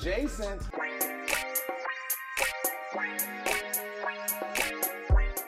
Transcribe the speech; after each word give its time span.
Adjacent. 0.00 0.62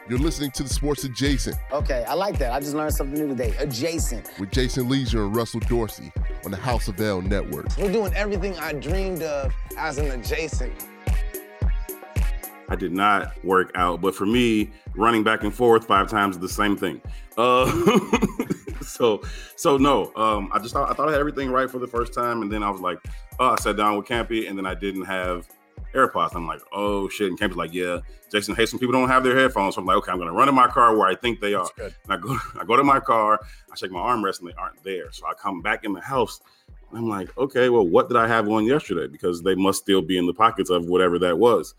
You're 0.06 0.18
listening 0.18 0.50
to 0.50 0.62
the 0.62 0.68
Sports 0.68 1.04
Adjacent 1.04 1.56
Okay, 1.72 2.04
I 2.06 2.12
like 2.12 2.38
that. 2.38 2.52
I 2.52 2.60
just 2.60 2.74
learned 2.74 2.92
something 2.92 3.18
new 3.18 3.28
today. 3.28 3.54
Adjacent. 3.58 4.28
with 4.38 4.50
Jason 4.50 4.90
Lieser 4.90 5.24
and 5.24 5.34
Russell 5.34 5.60
Dorsey 5.60 6.12
on 6.44 6.50
the 6.50 6.58
House 6.58 6.86
of 6.88 7.00
L 7.00 7.22
Network. 7.22 7.66
We're 7.78 7.90
doing 7.90 8.12
everything 8.12 8.54
I 8.58 8.74
dreamed 8.74 9.22
of 9.22 9.54
as 9.78 9.96
an 9.96 10.10
adjacent. 10.10 10.74
I 12.68 12.76
did 12.76 12.92
not 12.92 13.42
work 13.42 13.70
out, 13.74 14.02
but 14.02 14.14
for 14.14 14.26
me, 14.26 14.70
running 14.94 15.22
back 15.24 15.44
and 15.44 15.54
forth 15.54 15.86
five 15.86 16.10
times 16.10 16.36
is 16.36 16.42
the 16.42 16.48
same 16.48 16.76
thing. 16.76 17.00
Uh, 17.38 17.64
so, 18.92 19.22
so 19.56 19.76
no, 19.76 20.12
um, 20.16 20.50
I 20.52 20.58
just 20.58 20.74
thought 20.74 20.90
I 20.90 20.94
thought 20.94 21.08
I 21.08 21.12
had 21.12 21.20
everything 21.20 21.50
right 21.50 21.70
for 21.70 21.78
the 21.78 21.86
first 21.86 22.12
time, 22.12 22.42
and 22.42 22.52
then 22.52 22.62
I 22.62 22.70
was 22.70 22.80
like, 22.80 22.98
oh, 23.38 23.50
I 23.50 23.56
sat 23.56 23.76
down 23.76 23.96
with 23.96 24.06
Campy, 24.06 24.48
and 24.48 24.56
then 24.56 24.66
I 24.66 24.74
didn't 24.74 25.04
have 25.04 25.48
AirPods. 25.94 26.34
I'm 26.34 26.46
like, 26.46 26.60
oh 26.72 27.08
shit, 27.08 27.28
and 27.28 27.38
Campy's 27.38 27.56
like, 27.56 27.72
yeah, 27.72 27.98
Jason, 28.30 28.54
hey, 28.54 28.66
some 28.66 28.78
people 28.78 28.92
don't 28.92 29.08
have 29.08 29.24
their 29.24 29.36
headphones. 29.36 29.74
So 29.74 29.80
I'm 29.80 29.86
like, 29.86 29.96
okay, 29.98 30.12
I'm 30.12 30.18
gonna 30.18 30.32
run 30.32 30.48
in 30.48 30.54
my 30.54 30.68
car 30.68 30.96
where 30.96 31.08
I 31.08 31.14
think 31.14 31.40
they 31.40 31.54
are. 31.54 31.68
And 31.78 31.92
I 32.08 32.16
go, 32.16 32.36
I 32.60 32.64
go 32.64 32.76
to 32.76 32.84
my 32.84 33.00
car, 33.00 33.40
I 33.70 33.74
check 33.74 33.90
my 33.90 34.00
armrest, 34.00 34.40
and 34.40 34.48
they 34.48 34.54
aren't 34.54 34.82
there. 34.84 35.10
So 35.12 35.26
I 35.26 35.34
come 35.34 35.62
back 35.62 35.84
in 35.84 35.92
the 35.92 36.00
house. 36.00 36.40
and 36.90 36.98
I'm 36.98 37.08
like, 37.08 37.36
okay, 37.38 37.68
well, 37.68 37.86
what 37.86 38.08
did 38.08 38.16
I 38.16 38.28
have 38.28 38.48
on 38.48 38.64
yesterday? 38.64 39.06
Because 39.06 39.42
they 39.42 39.54
must 39.54 39.80
still 39.80 40.02
be 40.02 40.18
in 40.18 40.26
the 40.26 40.34
pockets 40.34 40.70
of 40.70 40.86
whatever 40.86 41.18
that 41.20 41.38
was. 41.38 41.74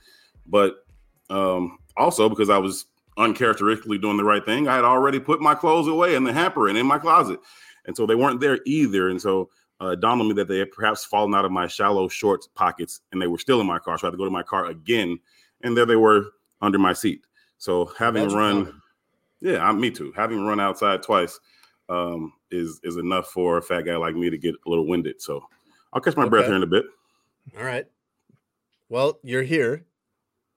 But 0.48 0.86
um, 1.30 1.78
also 1.96 2.30
because 2.30 2.50
I 2.50 2.58
was 2.58 2.86
uncharacteristically 3.18 3.98
doing 3.98 4.18
the 4.18 4.24
right 4.24 4.46
thing, 4.46 4.68
I 4.68 4.76
had 4.76 4.86
already 4.86 5.20
put 5.20 5.42
my 5.42 5.56
clothes 5.56 5.88
away 5.88 6.16
in 6.16 6.24
the 6.24 6.34
hamper 6.34 6.68
and 6.68 6.78
in 6.78 6.86
my 6.86 6.98
closet, 7.00 7.40
and 7.86 7.96
so 7.96 8.06
they 8.06 8.16
weren't 8.16 8.40
there 8.40 8.60
either. 8.66 9.10
And 9.10 9.22
so 9.22 9.50
uh, 9.82 9.90
it 9.90 10.00
dawned 10.00 10.22
on 10.22 10.28
me 10.28 10.34
that 10.36 10.48
they 10.48 10.60
had 10.60 10.72
perhaps 10.72 11.04
fallen 11.04 11.36
out 11.36 11.46
of 11.46 11.52
my 11.52 11.68
shallow 11.68 12.08
shorts 12.08 12.48
pockets, 12.48 13.02
and 13.12 13.22
they 13.22 13.28
were 13.28 13.38
still 13.38 13.62
in 13.62 13.68
my 13.68 13.80
car. 13.80 13.98
So 13.98 14.08
I 14.08 14.08
had 14.08 14.12
to 14.12 14.18
go 14.18 14.26
to 14.26 14.32
my 14.32 14.44
car 14.44 14.68
again, 14.68 15.20
and 15.62 15.76
there 15.76 15.86
they 15.86 15.96
were 15.96 16.32
under 16.62 16.80
my 16.80 16.94
seat. 16.94 17.26
So 17.58 17.92
having 17.98 18.24
That's 18.24 18.36
run, 18.36 18.66
fun. 18.66 18.82
yeah, 19.42 19.68
I'm, 19.68 19.80
me 19.80 19.92
too. 19.92 20.12
Having 20.16 20.46
run 20.46 20.60
outside 20.60 21.04
twice 21.04 21.40
um, 21.90 22.34
is 22.52 22.80
is 22.84 22.98
enough 22.98 23.28
for 23.28 23.58
a 23.58 23.62
fat 23.62 23.82
guy 23.82 23.96
like 23.96 24.16
me 24.16 24.30
to 24.30 24.38
get 24.38 24.56
a 24.66 24.70
little 24.70 24.88
winded. 24.88 25.22
So 25.22 25.44
I'll 25.92 26.02
catch 26.02 26.18
my 26.18 26.28
breath 26.28 26.46
here 26.46 26.56
in 26.56 26.64
a 26.64 26.68
bit. 26.68 26.86
All 27.58 27.64
right. 27.64 27.86
Well, 28.90 29.20
you're 29.24 29.44
here. 29.44 29.86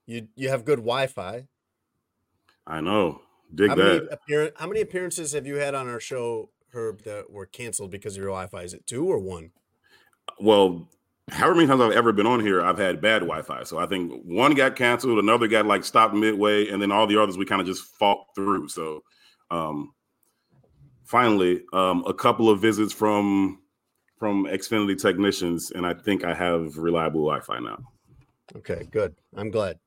You 0.05 0.27
you 0.35 0.49
have 0.49 0.63
good 0.65 0.79
Wi-Fi. 0.79 1.47
I 2.67 2.81
know. 2.81 3.21
Dig 3.55 3.69
how 3.69 3.75
that. 3.75 3.83
many 3.83 4.07
appear- 4.11 4.51
How 4.57 4.67
many 4.67 4.81
appearances 4.81 5.31
have 5.31 5.47
you 5.47 5.55
had 5.55 5.73
on 5.73 5.87
our 5.87 5.99
show, 6.01 6.49
Herb, 6.73 7.01
that 7.03 7.31
were 7.31 7.45
canceled 7.45 7.91
because 7.91 8.13
of 8.15 8.21
your 8.21 8.29
Wi-Fi? 8.29 8.61
Is 8.63 8.73
it 8.73 8.85
two 8.85 9.05
or 9.07 9.19
one? 9.19 9.51
well, 10.41 10.89
however 11.29 11.55
many 11.55 11.67
times 11.67 11.81
I've 11.81 11.93
ever 11.93 12.11
been 12.11 12.27
on 12.27 12.41
here, 12.41 12.61
I've 12.61 12.77
had 12.77 12.99
bad 13.01 13.19
Wi-Fi. 13.19 13.63
So 13.63 13.77
I 13.79 13.85
think 13.85 14.11
one 14.25 14.53
got 14.53 14.75
canceled, 14.75 15.17
another 15.19 15.47
got 15.47 15.65
like 15.65 15.85
stopped 15.85 16.13
midway, 16.13 16.67
and 16.67 16.81
then 16.81 16.91
all 16.91 17.07
the 17.07 17.21
others 17.21 17.37
we 17.37 17.45
kind 17.45 17.61
of 17.61 17.67
just 17.67 17.83
fought 17.97 18.25
through. 18.35 18.67
So 18.67 19.03
um 19.49 19.93
finally, 21.05 21.63
um 21.73 22.03
a 22.05 22.13
couple 22.13 22.49
of 22.49 22.59
visits 22.61 22.91
from 22.93 23.61
from 24.19 24.45
Xfinity 24.45 24.99
technicians, 24.99 25.71
and 25.71 25.85
I 25.85 25.93
think 25.93 26.23
I 26.25 26.33
have 26.33 26.77
reliable 26.77 27.21
Wi-Fi 27.21 27.59
now. 27.59 27.77
Okay, 28.57 28.87
good. 28.91 29.15
I'm 29.35 29.51
glad. 29.51 29.77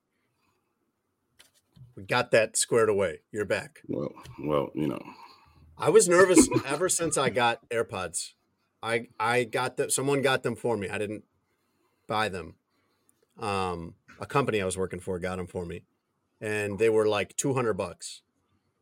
We 2.01 2.07
got 2.07 2.31
that 2.31 2.57
squared 2.57 2.89
away. 2.89 3.21
You're 3.31 3.45
back. 3.45 3.81
Well, 3.87 4.11
well, 4.39 4.71
you 4.75 4.87
know, 4.87 5.03
I 5.77 5.91
was 5.91 6.09
nervous 6.09 6.49
ever 6.67 6.89
since 6.89 7.19
I 7.19 7.29
got 7.29 7.69
AirPods. 7.69 8.31
I 8.83 9.09
I 9.19 9.45
got 9.45 9.77
them. 9.77 9.91
Someone 9.91 10.23
got 10.23 10.43
them 10.43 10.57
for 10.57 10.79
me. 10.79 10.89
I 10.89 10.97
didn't 10.97 11.25
buy 12.07 12.31
them. 12.31 12.55
Um, 13.39 13.97
a 14.19 14.25
company 14.25 14.63
I 14.63 14.65
was 14.65 14.79
working 14.79 15.01
for 15.01 15.19
got 15.19 15.37
them 15.37 15.47
for 15.47 15.67
me, 15.67 15.85
and 16.41 16.79
they 16.79 16.89
were 16.89 17.07
like 17.07 17.37
two 17.37 17.53
hundred 17.53 17.75
bucks, 17.75 18.23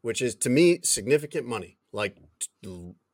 which 0.00 0.22
is 0.22 0.36
to 0.36 0.48
me 0.50 0.78
significant 0.84 1.44
money. 1.44 1.76
Like 1.90 2.16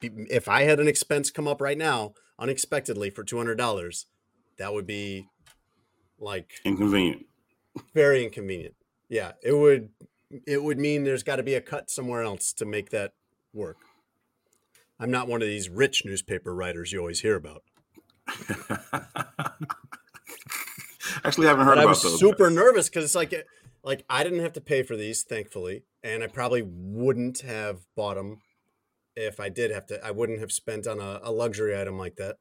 if 0.03 0.49
I 0.49 0.65
had 0.65 0.81
an 0.81 0.89
expense 0.89 1.31
come 1.31 1.49
up 1.49 1.63
right 1.63 1.79
now 1.79 2.13
unexpectedly 2.39 3.09
for 3.09 3.25
two 3.25 3.39
hundred 3.39 3.57
dollars, 3.57 4.05
that 4.59 4.75
would 4.75 4.87
be 4.87 5.29
like 6.19 6.61
inconvenient. 6.63 7.25
very 7.95 8.23
inconvenient. 8.23 8.75
Yeah, 9.15 9.35
it 9.45 9.53
would 9.53 9.91
it 10.45 10.61
would 10.61 10.77
mean 10.77 11.05
there's 11.05 11.23
got 11.23 11.37
to 11.37 11.45
be 11.45 11.55
a 11.55 11.61
cut 11.61 11.89
somewhere 11.89 12.23
else 12.25 12.53
to 12.55 12.65
make 12.65 12.91
that 12.91 13.13
work. 13.53 13.77
I'm 14.99 15.13
not 15.13 15.29
one 15.29 15.41
of 15.41 15.47
these 15.47 15.69
rich 15.69 16.05
newspaper 16.05 16.53
writers 16.53 16.91
you 16.91 16.99
always 16.99 17.21
hear 17.21 17.37
about. 17.37 17.63
Actually, 21.25 21.47
I 21.47 21.51
haven't 21.51 21.65
heard 21.67 21.77
But 21.77 21.79
I 21.79 21.87
was 21.87 22.03
those. 22.03 22.19
super 22.19 22.51
nervous 22.51 22.89
because 22.89 23.05
it's 23.05 23.15
like 23.15 23.33
like 23.85 24.05
I 24.11 24.25
didn't 24.25 24.41
have 24.41 24.53
to 24.55 24.61
pay 24.61 24.83
for 24.83 24.97
these, 24.97 25.23
thankfully, 25.23 25.85
and 26.03 26.25
I 26.25 26.27
probably 26.27 26.63
wouldn't 26.67 27.43
have 27.43 27.87
bought 27.95 28.17
them 28.17 28.39
if 29.15 29.39
I 29.39 29.49
did 29.49 29.71
have 29.71 29.87
to. 29.87 30.05
I 30.05 30.11
wouldn't 30.11 30.41
have 30.41 30.51
spent 30.51 30.89
on 30.89 30.99
a, 30.99 31.21
a 31.23 31.31
luxury 31.31 31.81
item 31.81 31.97
like 31.97 32.17
that. 32.17 32.39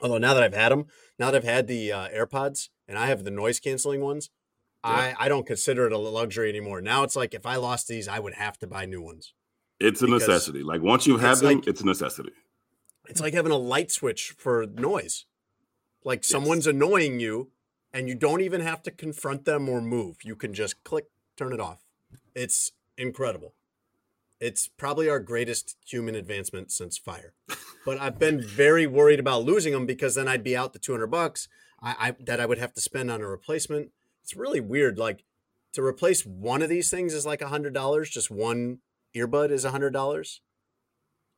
Although 0.00 0.16
now 0.16 0.32
that 0.32 0.42
I've 0.42 0.54
had 0.54 0.72
them, 0.72 0.86
now 1.18 1.30
that 1.30 1.36
I've 1.36 1.44
had 1.44 1.66
the 1.66 1.92
uh, 1.92 2.08
AirPods 2.08 2.70
and 2.88 2.96
I 2.96 3.08
have 3.08 3.24
the 3.24 3.30
noise 3.30 3.60
canceling 3.60 4.00
ones, 4.00 4.30
I 4.84 5.14
I 5.18 5.28
don't 5.28 5.46
consider 5.46 5.86
it 5.86 5.92
a 5.92 5.98
luxury 5.98 6.48
anymore. 6.48 6.80
Now 6.80 7.02
it's 7.02 7.16
like 7.16 7.34
if 7.34 7.46
I 7.46 7.56
lost 7.56 7.88
these, 7.88 8.08
I 8.08 8.18
would 8.18 8.34
have 8.34 8.58
to 8.58 8.66
buy 8.66 8.86
new 8.86 9.02
ones. 9.02 9.34
It's 9.80 10.02
a 10.02 10.06
because 10.06 10.22
necessity. 10.22 10.62
Like 10.62 10.82
once 10.82 11.06
you 11.06 11.18
have 11.18 11.32
it's 11.32 11.40
them, 11.40 11.56
like- 11.58 11.66
it's 11.66 11.80
a 11.80 11.86
necessity. 11.86 12.32
It's 13.08 13.20
like 13.20 13.32
having 13.34 13.52
a 13.52 13.56
light 13.56 13.90
switch 13.90 14.34
for 14.36 14.66
noise. 14.66 15.24
Like 16.04 16.24
someone's 16.24 16.66
annoying 16.66 17.20
you 17.20 17.50
and 17.92 18.08
you 18.08 18.14
don't 18.14 18.42
even 18.42 18.60
have 18.60 18.82
to 18.82 18.90
confront 18.90 19.44
them 19.46 19.68
or 19.68 19.80
move. 19.80 20.18
You 20.22 20.36
can 20.36 20.52
just 20.52 20.84
click, 20.84 21.06
turn 21.36 21.52
it 21.52 21.60
off. 21.60 21.84
It's 22.34 22.72
incredible. 22.98 23.54
It's 24.40 24.68
probably 24.68 25.08
our 25.08 25.18
greatest 25.20 25.76
human 25.86 26.14
advancement 26.14 26.70
since 26.70 26.98
fire. 26.98 27.32
But 27.84 27.98
I've 27.98 28.18
been 28.18 28.40
very 28.42 28.86
worried 28.86 29.18
about 29.20 29.44
losing 29.44 29.72
them 29.72 29.86
because 29.86 30.14
then 30.14 30.28
I'd 30.28 30.44
be 30.44 30.56
out 30.56 30.72
the 30.74 30.78
200 30.78 31.06
bucks 31.06 31.48
I, 31.80 31.94
I 31.98 32.16
that 32.24 32.40
I 32.40 32.46
would 32.46 32.58
have 32.58 32.74
to 32.74 32.80
spend 32.80 33.10
on 33.10 33.20
a 33.22 33.26
replacement. 33.26 33.90
It's 34.28 34.36
really 34.36 34.60
weird. 34.60 34.98
Like 34.98 35.24
to 35.72 35.82
replace 35.82 36.26
one 36.26 36.60
of 36.60 36.68
these 36.68 36.90
things 36.90 37.14
is 37.14 37.24
like 37.24 37.40
a 37.40 37.48
hundred 37.48 37.72
dollars. 37.72 38.10
Just 38.10 38.30
one 38.30 38.80
earbud 39.16 39.50
is 39.50 39.64
a 39.64 39.70
hundred 39.70 39.94
dollars 39.94 40.42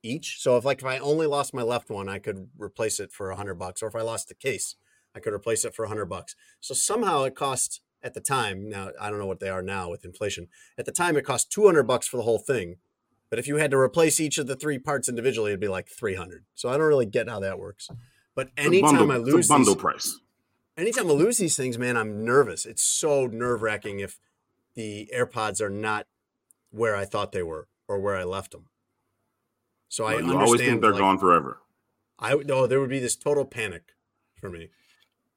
each. 0.03 0.39
So 0.41 0.56
if 0.56 0.65
like 0.65 0.81
if 0.81 0.84
I 0.84 0.99
only 0.99 1.29
lost 1.29 1.55
my 1.55 1.62
left 1.62 1.89
one, 1.89 2.09
I 2.09 2.19
could 2.19 2.49
replace 2.59 2.99
it 2.99 3.12
for 3.12 3.31
a 3.31 3.37
hundred 3.37 3.55
bucks. 3.55 3.81
Or 3.81 3.87
if 3.87 3.95
I 3.95 4.00
lost 4.00 4.27
the 4.27 4.34
case, 4.34 4.75
I 5.15 5.21
could 5.21 5.33
replace 5.33 5.65
it 5.65 5.73
for 5.73 5.84
a 5.84 5.89
hundred 5.89 6.06
bucks. 6.06 6.34
So 6.59 6.75
somehow 6.75 7.23
it 7.23 7.37
cost 7.37 7.81
at 8.03 8.15
the 8.15 8.21
time. 8.21 8.69
Now 8.69 8.91
I 9.00 9.09
don't 9.09 9.21
know 9.21 9.27
what 9.27 9.39
they 9.39 9.50
are 9.50 9.62
now 9.62 9.89
with 9.89 10.05
inflation. 10.05 10.49
At 10.77 10.84
the 10.84 10.91
time, 10.91 11.17
it 11.17 11.25
cost 11.25 11.53
two 11.53 11.67
hundred 11.67 11.84
bucks 11.84 12.09
for 12.09 12.17
the 12.17 12.25
whole 12.25 12.41
thing. 12.41 12.79
But 13.31 13.39
if 13.39 13.47
you 13.47 13.59
had 13.59 13.71
to 13.71 13.79
replace 13.79 14.19
each 14.19 14.37
of 14.39 14.49
the 14.49 14.56
three 14.56 14.81
parts 14.81 15.09
individually, 15.09 15.53
it'd 15.53 15.61
be 15.61 15.69
like 15.69 15.87
three 15.87 16.17
hundred. 16.17 16.45
So 16.56 16.69
I 16.69 16.73
don't 16.73 16.89
really 16.89 17.06
get 17.06 17.29
how 17.29 17.39
that 17.39 17.61
works. 17.61 17.89
But 18.34 18.50
anytime 18.56 19.06
bundle- 19.06 19.12
I 19.12 19.17
lose 19.19 19.47
bundle 19.47 19.75
these, 19.75 19.81
price. 19.81 20.19
Anytime 20.81 21.09
I 21.09 21.12
lose 21.12 21.38
these 21.38 21.56
things, 21.56 21.79
man, 21.79 21.97
I'm 21.97 22.25
nervous. 22.25 22.67
It's 22.67 22.82
so 22.82 23.27
nerve 23.27 23.62
wracking 23.62 24.00
if 24.00 24.19
the 24.75 25.11
AirPods 25.15 25.61
are 25.61 25.71
not 25.71 26.06
where 26.71 26.97
I 26.97 27.05
thought 27.05 27.32
they 27.32 27.43
were 27.43 27.69
or 27.88 27.99
where 27.99 28.17
I 28.17 28.25
left 28.25 28.53
them. 28.53 28.67
So 29.88 30.05
I 30.05 30.12
you 30.12 30.19
understand. 30.19 30.43
always 30.43 30.61
think 30.61 30.81
they're 30.81 30.93
like, 30.93 31.00
gone 31.00 31.19
forever. 31.19 31.61
I 32.19 32.35
no, 32.35 32.67
there 32.67 32.81
would 32.81 32.91
be 32.91 33.00
this 33.00 33.17
total 33.17 33.44
panic 33.44 33.82
for 34.41 34.49
me. 34.50 34.71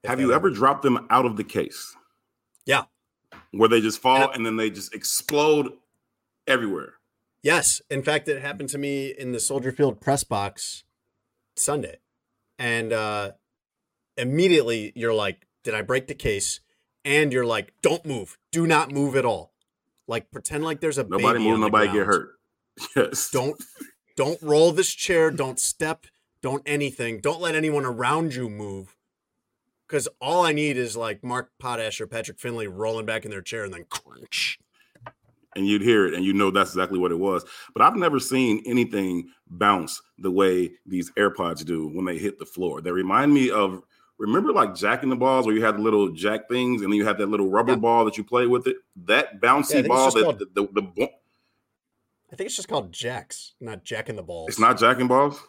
Have 0.04 0.20
you 0.20 0.34
ever 0.34 0.50
dropped 0.50 0.84
them 0.84 1.08
out 1.10 1.26
of 1.26 1.38
the 1.38 1.44
case 1.44 1.96
Yeah. 2.66 2.84
where 3.52 3.70
they 3.70 3.80
just 3.82 4.00
fall 4.00 4.20
Yep. 4.20 4.36
and 4.36 4.46
then 4.46 4.58
they 4.58 4.70
just 4.70 4.94
explode 4.94 5.72
everywhere? 6.46 6.96
Yes. 7.42 7.82
In 7.90 8.04
fact, 8.04 8.28
it 8.28 8.42
happened 8.42 8.70
to 8.70 8.78
me 8.78 9.08
in 9.08 9.32
the 9.32 9.40
Soldier 9.40 9.72
Field 9.72 10.00
press 10.02 10.24
box 10.24 10.84
Sunday. 11.56 11.98
And 12.60 12.94
uh 12.94 13.32
immediately 14.18 14.92
you're 14.96 15.14
like, 15.14 15.48
did 15.64 15.74
I 15.74 15.82
break 15.82 16.08
the 16.08 16.16
case? 16.16 16.60
And 17.06 17.34
you're 17.34 17.46
like, 17.46 17.74
don't 17.82 18.06
move. 18.06 18.38
Do 18.52 18.66
not 18.68 18.92
move 18.92 19.16
at 19.16 19.26
all. 19.26 19.54
Like 20.08 20.32
pretend 20.32 20.64
like 20.64 20.82
there's 20.82 20.98
a 20.98 21.04
Nobody 21.04 21.40
baby 21.40 21.50
move, 21.50 21.60
nobody 21.60 21.92
get 21.92 22.06
hurt. 22.06 22.32
Yes. 22.96 23.30
Don't 23.30 23.62
don't 24.16 24.42
roll 24.42 24.72
this 24.72 24.92
chair. 24.92 25.30
Don't 25.30 25.60
step. 25.60 26.06
Don't 26.42 26.64
anything. 26.66 27.20
Don't 27.20 27.40
let 27.40 27.54
anyone 27.56 27.86
around 27.86 28.34
you 28.34 28.50
move. 28.50 28.96
Because 29.88 30.08
all 30.20 30.44
I 30.44 30.54
need 30.54 30.76
is 30.76 30.98
like 30.98 31.24
Mark 31.24 31.52
Potash 31.60 32.02
or 32.02 32.08
Patrick 32.08 32.40
Finley 32.40 32.68
rolling 32.68 33.06
back 33.06 33.26
in 33.26 33.32
their 33.32 33.44
chair 33.44 33.64
and 33.64 33.72
then 33.74 33.86
crunch. 33.90 34.58
and 35.56 35.68
you'd 35.68 35.84
hear 35.84 36.08
it 36.08 36.16
and 36.16 36.26
you 36.26 36.34
know 36.34 36.50
that's 36.50 36.72
exactly 36.72 36.98
what 36.98 37.12
it 37.12 37.20
was. 37.20 37.46
But 37.74 37.84
I've 37.84 37.96
never 37.96 38.20
seen 38.20 38.64
anything 38.66 39.30
bounce 39.48 40.02
the 40.18 40.32
way 40.32 40.72
these 40.86 41.12
AirPods 41.12 41.64
do 41.64 41.88
when 41.90 42.06
they 42.06 42.18
hit 42.18 42.40
the 42.40 42.46
floor. 42.46 42.82
They 42.82 42.92
remind 42.92 43.34
me 43.34 43.52
of 43.52 43.84
remember 44.20 44.54
like 44.54 44.76
jacking 44.76 45.10
the 45.10 45.16
balls 45.16 45.46
where 45.46 45.56
you 45.56 45.64
had 45.64 45.78
the 45.78 45.82
little 45.82 46.10
jack 46.12 46.48
things 46.48 46.82
and 46.82 46.92
then 46.92 46.98
you 46.98 47.06
had 47.06 47.18
that 47.18 47.28
little 47.30 47.50
rubber 47.50 47.74
Yeah. 47.74 47.78
ball 47.80 48.06
that 48.06 48.18
you 48.18 48.24
play 48.24 48.48
with 48.48 48.68
it. 48.68 48.78
That 49.06 49.42
bouncy 49.42 49.68
think 49.70 49.80
it's 49.86 49.88
ball 49.90 50.12
that 50.12 50.24
called- 50.24 50.40
the, 50.40 50.46
the, 50.54 50.68
the 50.74 50.82
bo- 50.82 51.10
I 52.32 52.36
think 52.36 52.48
it's 52.48 52.56
just 52.56 52.68
called 52.68 52.92
Jacks, 52.92 53.54
not 53.62 53.84
Jack 53.84 54.10
in 54.10 54.16
the 54.16 54.24
Balls. 54.24 54.50
it's 54.50 54.60
not 54.60 54.80
jacking 54.80 55.08
balls. 55.08 55.40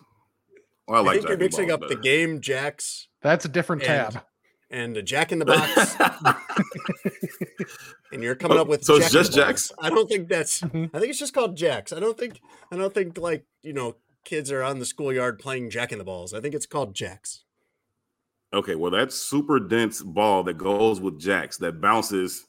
Oh, 0.87 0.93
I 0.95 0.99
I 0.99 1.01
like 1.01 1.17
think 1.17 1.29
you're 1.29 1.39
mixing 1.39 1.69
balls 1.69 1.83
up 1.83 1.89
the 1.89 1.97
game 1.97 2.41
Jacks 2.43 3.09
That's 3.23 3.45
a 3.47 3.49
different 3.49 3.83
And- 3.85 4.13
tab. 4.13 4.23
and 4.71 4.95
the 4.97 5.03
Jack 5.03 5.33
in 5.33 5.39
the 5.39 5.47
Box, 5.47 5.97
and 8.13 8.23
you're 8.23 8.35
coming 8.35 8.59
Oh, 8.59 8.63
up 8.63 8.69
with 8.69 8.85
so 8.85 8.97
it's 8.97 9.07
Jack 9.07 9.13
in 9.13 9.19
the 9.19 9.25
just 9.25 9.33
Jacks? 9.37 9.73
I 9.79 9.91
don't 9.91 10.09
think 10.09 10.29
that's. 10.29 10.61
Mhm. 10.61 10.91
I 10.93 10.99
think 10.99 11.11
it's 11.11 11.19
just 11.19 11.35
called 11.35 11.57
Jacks. 11.57 11.93
I 11.93 12.01
don't 12.01 12.19
think. 12.19 12.41
I 12.71 12.77
don't 12.77 12.93
think 12.93 13.19
like 13.19 13.45
you 13.63 13.73
know 13.73 13.97
kids 14.25 14.51
are 14.51 14.63
on 14.63 14.79
the 14.79 14.87
schoolyard 14.87 15.39
playing 15.39 15.71
Jack 15.71 15.93
in 15.93 15.99
the 15.99 16.05
Balls. 16.05 16.35
I 16.35 16.41
think 16.41 16.55
it's 16.55 16.67
called 16.67 16.95
Jacks. 16.95 17.44
Okay, 18.55 18.75
well 18.75 18.91
that's 18.91 19.15
super 19.15 19.59
dense 19.61 20.03
ball 20.03 20.43
that 20.45 20.55
goes 20.59 21.01
with 21.01 21.19
jacks 21.21 21.57
that 21.59 21.81
bounces 21.81 22.47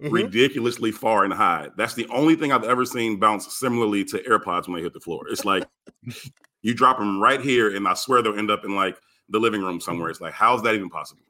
Mhm. 0.00 0.12
ridiculously 0.12 0.92
far 0.92 1.24
and 1.24 1.32
high. 1.32 1.70
That's 1.76 1.94
the 1.94 2.06
only 2.08 2.36
thing 2.36 2.52
I've 2.52 2.62
ever 2.62 2.84
seen 2.84 3.18
bounce 3.18 3.52
similarly 3.58 4.04
to 4.06 4.18
AirPods 4.22 4.68
when 4.68 4.76
they 4.76 4.82
hit 4.82 4.92
the 4.92 5.00
floor. 5.00 5.26
It's 5.28 5.44
like 5.44 5.68
you 6.62 6.72
drop 6.74 6.98
them 6.98 7.20
right 7.20 7.40
here, 7.40 7.74
and 7.74 7.86
I 7.88 7.94
swear 7.94 8.22
they'll 8.22 8.38
end 8.38 8.50
up 8.50 8.64
in 8.64 8.76
like 8.76 8.96
the 9.28 9.40
living 9.40 9.60
room 9.60 9.80
somewhere. 9.80 10.08
It's 10.10 10.20
like, 10.20 10.34
how's 10.34 10.62
that 10.62 10.74
even 10.76 10.88
possible? 10.88 11.22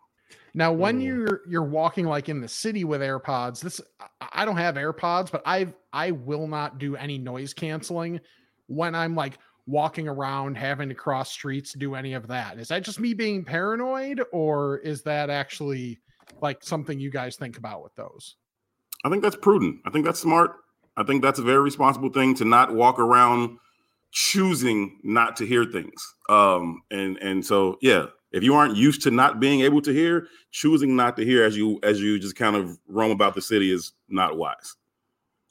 Now, 0.54 0.72
when 0.72 1.00
Mm. 1.00 1.04
you're 1.04 1.40
you're 1.48 1.64
walking 1.64 2.04
like 2.06 2.28
in 2.28 2.40
the 2.42 2.48
city 2.48 2.84
with 2.84 3.00
AirPods, 3.00 3.60
this 3.60 3.80
I- 4.00 4.28
I 4.42 4.44
don't 4.44 4.56
have 4.58 4.75
AirPods, 4.75 5.30
but 5.30 5.42
I 5.46 5.72
I 5.92 6.10
will 6.10 6.46
not 6.46 6.78
do 6.78 6.94
any 6.94 7.16
noise 7.16 7.54
canceling 7.54 8.20
when 8.66 8.94
I'm 8.94 9.14
like 9.14 9.38
walking 9.69 10.09
around 10.09 10.56
having 10.56 10.88
to 10.88 10.94
cross 10.94 11.31
streets, 11.31 11.75
do 11.75 11.94
any 11.94 12.15
of 12.15 12.26
that. 12.26 12.59
Is 12.59 12.69
that 12.69 12.82
just 12.82 12.99
me 12.99 13.12
being 13.12 13.44
paranoid, 13.44 14.23
or 14.32 14.79
is 14.79 15.03
that 15.03 15.29
actually 15.29 16.00
like 16.41 16.62
something 16.62 16.99
you 16.99 17.11
guys 17.11 17.37
think 17.37 17.59
about 17.59 17.82
with 17.82 17.94
those? 17.94 18.37
I 19.05 19.11
think 19.11 19.23
that's 19.23 19.37
prudent. 19.37 19.81
I 19.85 19.91
think 19.91 20.06
that's 20.06 20.20
smart. 20.20 20.56
I 20.97 21.03
think 21.05 21.23
that's 21.23 21.38
a 21.38 21.43
very 21.43 21.61
responsible 21.61 22.09
thing 22.09 22.35
to 22.37 22.44
not 22.44 22.75
walk 22.75 22.99
around 22.99 23.59
choosing 24.11 24.99
not 25.05 25.37
to 25.37 25.47
hear 25.47 25.67
things. 25.67 26.14
Um, 26.31 26.81
and 26.91 27.19
and 27.19 27.44
so 27.44 27.76
yeah, 27.82 28.06
if 28.32 28.43
you 28.43 28.55
aren't 28.55 28.76
used 28.76 29.03
to 29.03 29.11
not 29.11 29.38
being 29.38 29.61
able 29.61 29.82
to 29.82 29.93
hear, 29.93 30.29
choosing 30.50 30.97
not 30.97 31.14
to 31.19 31.25
hear 31.26 31.44
as 31.44 31.56
you 31.56 31.79
as 31.82 32.00
you 32.00 32.19
just 32.19 32.37
kind 32.37 32.56
of 32.56 32.79
roam 32.88 33.11
about 33.11 33.35
the 33.35 33.43
city 33.43 33.71
is 33.71 33.93
not 34.09 34.38
wise. 34.38 34.76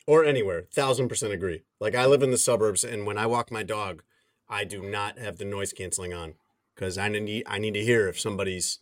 Or 0.07 0.25
anywhere. 0.25 0.63
Thousand 0.73 1.09
percent 1.09 1.33
agree. 1.33 1.63
Like 1.79 1.95
I 1.95 2.05
live 2.07 2.23
in 2.23 2.31
the 2.31 2.37
suburbs, 2.37 2.83
and 2.83 3.05
when 3.05 3.17
I 3.17 3.27
walk 3.27 3.51
my 3.51 3.63
dog, 3.63 4.03
I 4.49 4.63
do 4.63 4.81
not 4.81 5.19
have 5.19 5.37
the 5.37 5.45
noise 5.45 5.73
canceling 5.73 6.13
on 6.13 6.35
because 6.75 6.97
I 6.97 7.09
need 7.09 7.43
I 7.47 7.59
need 7.59 7.75
to 7.75 7.83
hear 7.83 8.07
if 8.07 8.19
somebody's, 8.19 8.79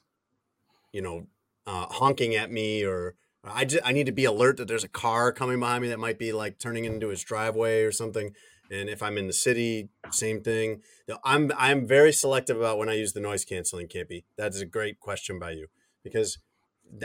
you 0.93 1.01
know, 1.01 1.27
uh, 1.67 1.87
honking 1.87 2.35
at 2.35 2.51
me 2.51 2.83
or 2.85 3.15
I 3.43 3.65
just, 3.65 3.85
I 3.85 3.91
need 3.91 4.07
to 4.07 4.11
be 4.11 4.25
alert 4.25 4.57
that 4.57 4.67
there's 4.67 4.83
a 4.83 4.89
car 4.89 5.31
coming 5.31 5.59
behind 5.59 5.83
me 5.83 5.89
that 5.89 5.99
might 5.99 6.17
be 6.19 6.31
like 6.33 6.57
turning 6.59 6.85
into 6.85 7.09
his 7.09 7.23
driveway 7.23 7.83
or 7.83 7.91
something. 7.91 8.33
And 8.71 8.89
if 8.89 9.03
I'm 9.03 9.17
in 9.17 9.27
the 9.27 9.33
city, 9.33 9.89
same 10.11 10.41
thing. 10.41 10.81
I'm 11.23 11.51
I'm 11.57 11.87
very 11.87 12.11
selective 12.11 12.57
about 12.57 12.79
when 12.79 12.89
I 12.89 12.93
use 12.93 13.13
the 13.13 13.19
noise 13.19 13.45
canceling. 13.45 13.87
Campy, 13.87 14.23
that 14.37 14.53
is 14.53 14.61
a 14.61 14.65
great 14.65 14.99
question 14.99 15.37
by 15.39 15.51
you 15.51 15.67
because 16.03 16.39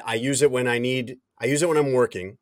I 0.05 0.15
use 0.15 0.41
it 0.43 0.51
when 0.51 0.67
I 0.69 0.79
need. 0.79 1.19
I 1.39 1.47
use 1.47 1.63
it 1.63 1.69
when 1.69 1.79
I'm 1.79 1.93
working 1.93 2.39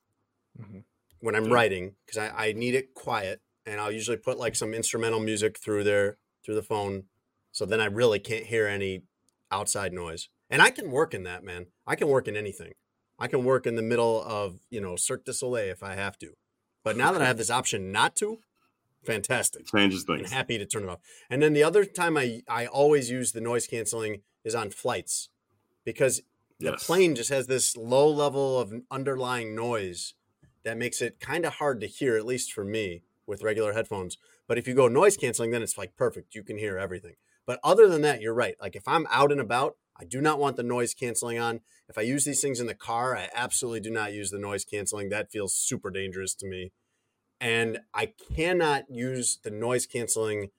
Mhm. 0.61 0.85
When 1.21 1.35
I'm 1.35 1.47
Yeah. 1.47 1.55
writing 1.55 1.97
because 2.07 2.19
I, 2.19 2.49
I 2.49 2.53
need 2.53 2.75
it 2.75 2.95
quiet 2.95 3.41
and 3.67 3.81
I'll 3.81 3.93
usually 3.93 4.17
put 4.17 4.39
like 4.39 4.55
some 4.57 4.75
instrumental 4.75 5.21
music 5.21 5.59
through 5.59 5.85
there 5.85 6.19
through 6.45 6.55
the 6.55 6.63
phone 6.63 7.05
so 7.53 7.67
then 7.67 7.81
I 7.81 7.87
really 7.87 8.19
can't 8.21 8.47
hear 8.47 8.67
any 8.67 9.03
outside 9.51 9.93
noise. 9.93 10.29
And 10.51 10.63
I 10.63 10.71
can 10.71 10.91
work 10.91 11.13
in 11.15 11.25
that, 11.25 11.43
man. 11.43 11.67
I 11.87 11.97
can 11.97 12.09
work 12.09 12.29
in 12.29 12.37
anything. 12.37 12.73
I 13.19 13.27
can 13.27 13.45
work 13.45 13.67
in 13.67 13.75
the 13.75 13.83
middle 13.83 14.23
of, 14.23 14.61
you 14.71 14.81
know, 14.81 14.95
Cirque 14.97 15.25
du 15.25 15.33
Soleil 15.33 15.71
if 15.71 15.83
I 15.83 15.95
have 15.95 16.19
to. 16.19 16.35
But 16.85 16.97
now 16.97 17.11
that 17.13 17.21
I 17.21 17.27
have 17.27 17.37
this 17.39 17.51
option 17.51 17.91
not 17.91 18.15
to, 18.17 18.39
fantastic. 19.05 19.67
Changes 19.67 20.05
I'm 20.09 20.19
things. 20.19 20.33
happy 20.33 20.59
to 20.59 20.67
turn 20.67 20.85
it 20.85 20.89
off. 20.89 21.01
And 21.31 21.43
then 21.43 21.53
the 21.53 21.63
other 21.63 21.85
time 21.85 22.17
I 22.17 22.43
I 22.49 22.67
always 22.67 23.11
use 23.11 23.33
the 23.33 23.41
noise 23.41 23.67
canceling 23.67 24.23
is 24.45 24.55
on 24.55 24.71
flights 24.71 25.31
because 25.85 26.23
the 26.61 26.71
Yes. 26.73 26.87
plane 26.87 27.15
just 27.15 27.31
has 27.31 27.47
this 27.47 27.77
low 27.77 28.09
level 28.09 28.59
of 28.59 28.73
underlying 28.91 29.55
noise 29.55 30.15
that 30.65 30.79
makes 30.79 31.01
it 31.01 31.21
kind 31.21 31.45
of 31.45 31.55
hard 31.55 31.81
to 31.81 31.87
hear, 31.87 32.17
at 32.17 32.27
least 32.27 32.53
for 32.53 32.65
me, 32.65 33.03
with 33.27 33.43
regular 33.43 33.73
headphones. 33.73 34.19
But 34.47 34.59
if 34.59 34.67
you 34.67 34.75
go 34.75 34.89
noise 34.89 35.17
canceling, 35.17 35.51
then 35.51 35.63
it's 35.63 35.79
like 35.79 35.97
perfect. 35.97 36.35
You 36.35 36.43
can 36.43 36.59
hear 36.59 36.79
everything. 36.79 37.15
But 37.47 37.61
other 37.65 37.89
than 37.89 38.03
that, 38.03 38.21
you're 38.21 38.35
right. 38.35 38.57
Like 38.61 38.77
if 38.77 38.87
I'm 38.87 39.07
out 39.11 39.33
and 39.33 39.41
about, 39.41 39.77
I 40.01 40.05
do 40.05 40.21
not 40.21 40.39
want 40.39 40.57
the 40.57 40.63
noise 40.63 40.95
canceling 40.95 41.39
on. 41.39 41.61
If 41.89 41.99
I 41.99 42.03
use 42.03 42.25
these 42.25 42.41
things 42.41 42.61
in 42.61 42.67
the 42.67 42.75
car, 42.75 43.17
I 43.17 43.29
absolutely 43.35 43.81
do 43.81 43.91
not 43.91 44.13
use 44.13 44.31
the 44.31 44.39
noise 44.39 44.65
canceling. 44.65 45.09
That 45.09 45.31
feels 45.33 45.55
super 45.55 45.91
dangerous 45.91 46.35
to 46.37 46.47
me. 46.47 46.73
And 47.41 47.81
I 47.95 48.13
cannot 48.35 48.85
use 48.91 49.39
the 49.43 49.51
noise 49.51 49.87
canceling 49.87 50.51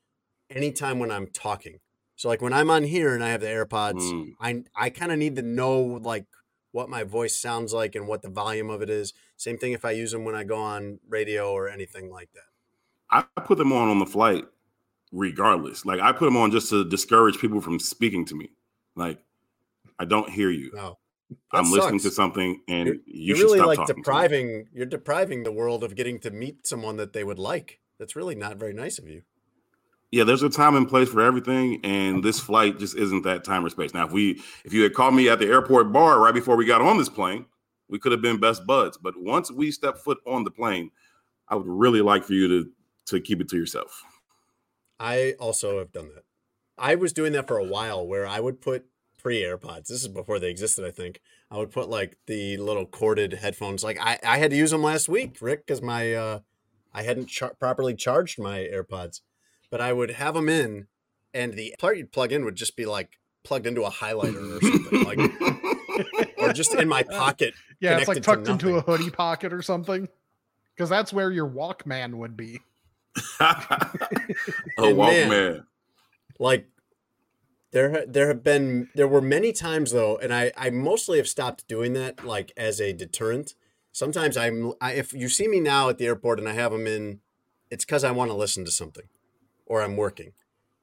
anytime 0.49 0.99
when 0.99 1.11
I'm 1.11 1.27
talking. 1.27 1.79
So 2.15 2.27
like 2.27 2.41
when 2.41 2.53
I'm 2.53 2.69
on 2.69 2.83
here 2.83 3.13
and 3.13 3.23
I 3.23 3.29
have 3.29 3.41
the 3.41 3.47
AirPods, 3.47 4.01
Mm. 4.01 4.31
I 4.41 4.63
I 4.75 4.89
kind 4.89 5.11
of 5.11 5.17
need 5.17 5.35
to 5.37 5.41
know 5.41 5.79
like 5.81 6.25
what 6.71 6.89
my 6.89 7.03
voice 7.03 7.35
sounds 7.35 7.73
like 7.73 7.95
and 7.95 8.07
what 8.07 8.21
the 8.21 8.29
volume 8.29 8.69
of 8.69 8.81
it 8.81 8.89
is. 8.89 9.13
Same 9.37 9.57
thing 9.57 9.73
if 9.73 9.85
I 9.85 9.91
use 9.91 10.11
them 10.11 10.25
when 10.25 10.35
I 10.35 10.43
go 10.43 10.57
on 10.57 10.99
radio 11.07 11.51
or 11.51 11.69
anything 11.69 12.11
like 12.11 12.29
that. 12.33 12.43
I 13.35 13.41
put 13.41 13.57
them 13.57 13.73
on 13.73 13.89
on 13.89 13.99
the 13.99 14.05
flight 14.05 14.45
regardless. 15.11 15.85
Like 15.85 15.99
I 15.99 16.11
put 16.11 16.25
them 16.25 16.37
on 16.37 16.51
just 16.51 16.69
to 16.69 16.87
discourage 16.87 17.39
people 17.39 17.61
from 17.61 17.79
speaking 17.79 18.25
to 18.25 18.35
me. 18.35 18.51
Like 18.95 19.19
I 19.97 20.05
don't 20.05 20.29
hear 20.29 20.51
you. 20.51 20.71
Oh, 20.75 20.97
no, 21.29 21.37
I'm 21.51 21.65
that 21.65 21.71
listening 21.71 21.99
to 22.01 22.11
something 22.11 22.61
and 22.67 22.87
You're, 22.87 22.95
you 23.05 23.35
should 23.35 23.43
really 23.43 23.59
stop 23.59 23.67
like 23.67 23.77
talking 23.79 23.95
depriving. 23.95 24.67
You're 24.73 24.85
depriving 24.85 25.43
the 25.43 25.51
world 25.51 25.83
of 25.83 25.95
getting 25.95 26.19
to 26.19 26.31
meet 26.31 26.67
someone 26.67 26.97
that 26.97 27.13
they 27.13 27.23
would 27.23 27.39
like. 27.39 27.79
That's 27.97 28.15
really 28.15 28.35
not 28.35 28.57
very 28.57 28.73
nice 28.73 28.99
of 28.99 29.07
you. 29.07 29.23
Yeah, 30.11 30.23
there's 30.23 30.41
a 30.41 30.49
time 30.49 30.75
and 30.75 30.87
place 30.87 31.07
for 31.07 31.21
everything, 31.21 31.81
and 31.83 32.23
this 32.23 32.39
flight 32.39 32.79
just 32.79 32.95
isn't 32.95 33.23
that 33.23 33.43
time 33.43 33.63
or 33.63 33.69
space. 33.69 33.93
Now, 33.93 34.07
if 34.07 34.11
we 34.11 34.41
if 34.65 34.73
you 34.73 34.81
had 34.81 34.93
called 34.95 35.13
me 35.13 35.29
at 35.29 35.39
the 35.39 35.45
airport 35.45 35.91
bar 35.91 36.19
right 36.19 36.33
before 36.33 36.55
we 36.55 36.65
got 36.65 36.81
on 36.81 36.97
this 36.97 37.09
plane, 37.09 37.45
we 37.87 37.99
could 37.99 38.11
have 38.11 38.21
been 38.21 38.39
best 38.39 38.65
buds. 38.65 38.97
But 38.97 39.13
once 39.17 39.51
we 39.51 39.71
step 39.71 39.97
foot 39.97 40.19
on 40.25 40.43
the 40.43 40.51
plane, 40.51 40.89
I 41.47 41.55
would 41.55 41.67
really 41.67 42.01
like 42.01 42.23
for 42.23 42.33
you 42.33 42.47
to 42.47 42.69
to 43.07 43.21
keep 43.21 43.39
it 43.39 43.49
to 43.49 43.57
yourself. 43.57 44.03
I 44.99 45.35
also 45.39 45.77
have 45.79 45.91
done 45.91 46.09
that. 46.15 46.23
I 46.77 46.95
was 46.95 47.13
doing 47.13 47.33
that 47.33 47.47
for 47.47 47.57
a 47.57 47.63
while 47.63 48.05
where 48.05 48.25
I 48.25 48.39
would 48.39 48.61
put 48.61 48.85
pre 49.17 49.41
AirPods. 49.41 49.87
This 49.87 50.01
is 50.01 50.07
before 50.07 50.39
they 50.39 50.49
existed, 50.49 50.85
I 50.85 50.91
think. 50.91 51.21
I 51.51 51.57
would 51.57 51.71
put 51.71 51.89
like 51.89 52.17
the 52.27 52.57
little 52.57 52.85
corded 52.85 53.33
headphones. 53.33 53.83
Like 53.83 53.99
I, 53.99 54.19
I 54.23 54.37
had 54.37 54.51
to 54.51 54.57
use 54.57 54.71
them 54.71 54.83
last 54.83 55.09
week, 55.09 55.37
Rick, 55.41 55.65
because 55.65 55.81
my 55.81 56.13
uh, 56.13 56.39
I 56.93 57.03
hadn't 57.03 57.27
char- 57.27 57.55
properly 57.59 57.95
charged 57.95 58.39
my 58.39 58.59
AirPods. 58.59 59.21
But 59.71 59.81
I 59.81 59.93
would 59.93 60.11
have 60.11 60.33
them 60.33 60.49
in, 60.49 60.87
and 61.33 61.53
the 61.53 61.75
part 61.79 61.97
you'd 61.97 62.11
plug 62.11 62.31
in 62.31 62.45
would 62.45 62.55
just 62.55 62.75
be 62.75 62.85
like 62.85 63.19
plugged 63.43 63.67
into 63.67 63.83
a 63.83 63.91
highlighter 63.91 64.57
or 64.57 64.61
something, 64.61 65.03
like 65.03 66.37
or 66.37 66.53
just 66.53 66.73
in 66.73 66.87
my 66.87 67.03
pocket. 67.03 67.53
Yeah, 67.79 67.97
it's 67.97 68.07
like 68.07 68.21
tucked 68.21 68.47
into 68.47 68.77
a 68.77 68.81
hoodie 68.81 69.11
pocket 69.11 69.53
or 69.53 69.61
something. 69.61 70.07
Because 70.75 70.89
that's 70.89 71.11
where 71.11 71.29
your 71.29 71.47
Walkman 71.47 72.15
would 72.15 72.37
be. 72.37 72.61
a 73.39 73.53
Walkman. 74.77 74.97
man, 74.97 75.29
man. 75.29 75.63
like 76.39 76.67
there 77.71 78.05
there 78.07 78.27
have 78.27 78.43
been 78.43 78.89
there 78.95 79.07
were 79.07 79.21
many 79.21 79.51
times 79.51 79.91
though 79.91 80.17
and 80.17 80.33
i 80.33 80.51
i 80.57 80.69
mostly 80.69 81.17
have 81.17 81.27
stopped 81.27 81.67
doing 81.67 81.93
that 81.93 82.23
like 82.23 82.51
as 82.57 82.79
a 82.79 82.93
deterrent 82.93 83.55
sometimes 83.91 84.37
i'm 84.37 84.73
I, 84.79 84.93
if 84.93 85.13
you 85.13 85.29
see 85.29 85.47
me 85.47 85.59
now 85.59 85.89
at 85.89 85.97
the 85.97 86.05
airport 86.05 86.39
and 86.39 86.47
i 86.47 86.53
have 86.53 86.71
them 86.71 86.87
in 86.87 87.19
it's 87.69 87.85
because 87.85 88.03
i 88.03 88.11
want 88.11 88.31
to 88.31 88.37
listen 88.37 88.65
to 88.65 88.71
something 88.71 89.05
or 89.69 89.81
i'm 89.81 89.95
working. 89.95 90.33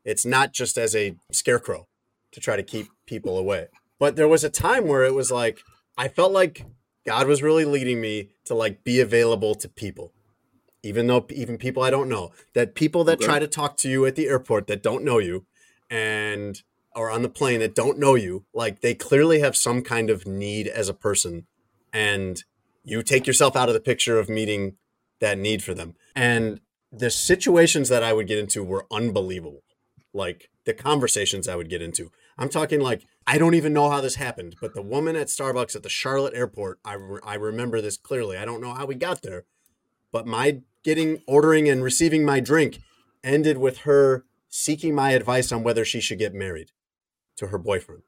It's 0.05 0.25
not 0.25 0.53
just 0.53 0.79
as 0.79 0.95
a 0.95 1.17
scarecrow 1.33 1.89
to 2.33 2.41
try 2.41 2.55
to 2.57 2.63
keep 2.63 2.87
people 3.07 3.37
away. 3.39 3.67
But 3.99 4.15
there 4.17 4.29
was 4.29 4.45
a 4.45 4.51
time 4.51 4.87
where 4.87 5.05
it 5.05 5.15
was 5.15 5.31
like 5.31 5.61
i 5.99 6.09
felt 6.09 6.33
like 6.33 6.65
god 7.07 7.27
was 7.27 7.43
really 7.43 7.65
leading 7.65 8.01
me 8.01 8.31
to 8.45 8.55
like 8.55 8.85
be 8.85 9.01
available 9.01 9.55
to 9.57 9.69
people. 9.69 10.13
Even 10.83 11.07
though 11.09 11.27
even 11.31 11.59
people 11.59 11.83
i 11.83 11.91
don't 11.91 12.09
know. 12.09 12.31
That 12.55 12.75
people 12.75 13.05
that 13.05 13.19
Okay. 13.19 13.27
try 13.27 13.39
to 13.39 13.49
talk 13.49 13.77
to 13.79 13.89
you 13.91 14.07
at 14.07 14.15
the 14.17 14.29
airport 14.29 14.67
that 14.69 14.83
don't 14.83 15.05
know 15.05 15.19
you 15.19 15.45
and 15.91 16.63
or 16.95 17.11
on 17.11 17.23
the 17.23 17.29
plane 17.29 17.61
that 17.61 17.75
don't 17.75 17.99
know 17.99 18.15
you 18.15 18.45
like 18.55 18.81
they 18.81 18.95
clearly 18.95 19.41
have 19.41 19.55
some 19.57 19.83
kind 19.83 20.09
of 20.11 20.27
need 20.27 20.67
as 20.69 20.89
a 20.89 20.95
person. 20.95 21.47
And 21.93 22.43
you 22.85 23.03
take 23.03 23.27
yourself 23.27 23.57
out 23.57 23.69
of 23.69 23.75
the 23.75 23.81
picture 23.81 24.19
of 24.19 24.29
meeting 24.29 24.77
that 25.21 25.39
need 25.39 25.63
for 25.63 25.75
them. 25.75 25.95
And 26.15 26.61
the 26.93 27.11
situations 27.11 27.89
that 27.89 28.03
i 28.03 28.13
would 28.13 28.27
get 28.27 28.39
into 28.39 28.63
were 28.63 28.87
unbelievable 28.91 29.63
like 30.17 30.51
the 30.65 30.75
conversations 30.75 31.47
I 31.47 31.55
would 31.55 31.71
get 31.71 31.83
into. 31.83 32.11
I'm 32.37 32.49
talking 32.49 32.81
like 32.81 33.07
I 33.27 33.39
don't 33.39 33.55
even 33.55 33.73
know 33.73 33.91
how 33.91 34.01
this 34.01 34.17
happened, 34.17 34.57
but 34.61 34.75
the 34.75 34.83
woman 34.83 35.17
at 35.17 35.29
Starbucks 35.29 35.77
at 35.77 35.83
the 35.83 35.89
Charlotte 35.89 36.35
airport, 36.35 36.81
I 36.85 36.95
re- 36.95 37.21
I 37.23 37.35
remember 37.35 37.81
this 37.81 37.97
clearly. 37.97 38.37
I 38.37 38.45
don't 38.45 38.61
know 38.61 38.75
how 38.75 38.87
we 38.87 38.95
got 38.95 39.23
there, 39.23 39.45
but 40.13 40.27
my 40.27 40.61
getting 40.83 41.23
ordering 41.27 41.69
and 41.69 41.83
receiving 41.83 42.25
my 42.25 42.41
drink 42.41 42.81
ended 43.23 43.59
with 43.59 43.79
her 43.79 44.25
seeking 44.49 44.95
my 44.95 45.11
advice 45.11 45.53
on 45.53 45.63
whether 45.63 45.85
she 45.85 46.01
should 46.01 46.19
get 46.19 46.35
married 46.35 46.73
to 47.37 47.49
her 47.49 47.59
boyfriend. 47.59 48.03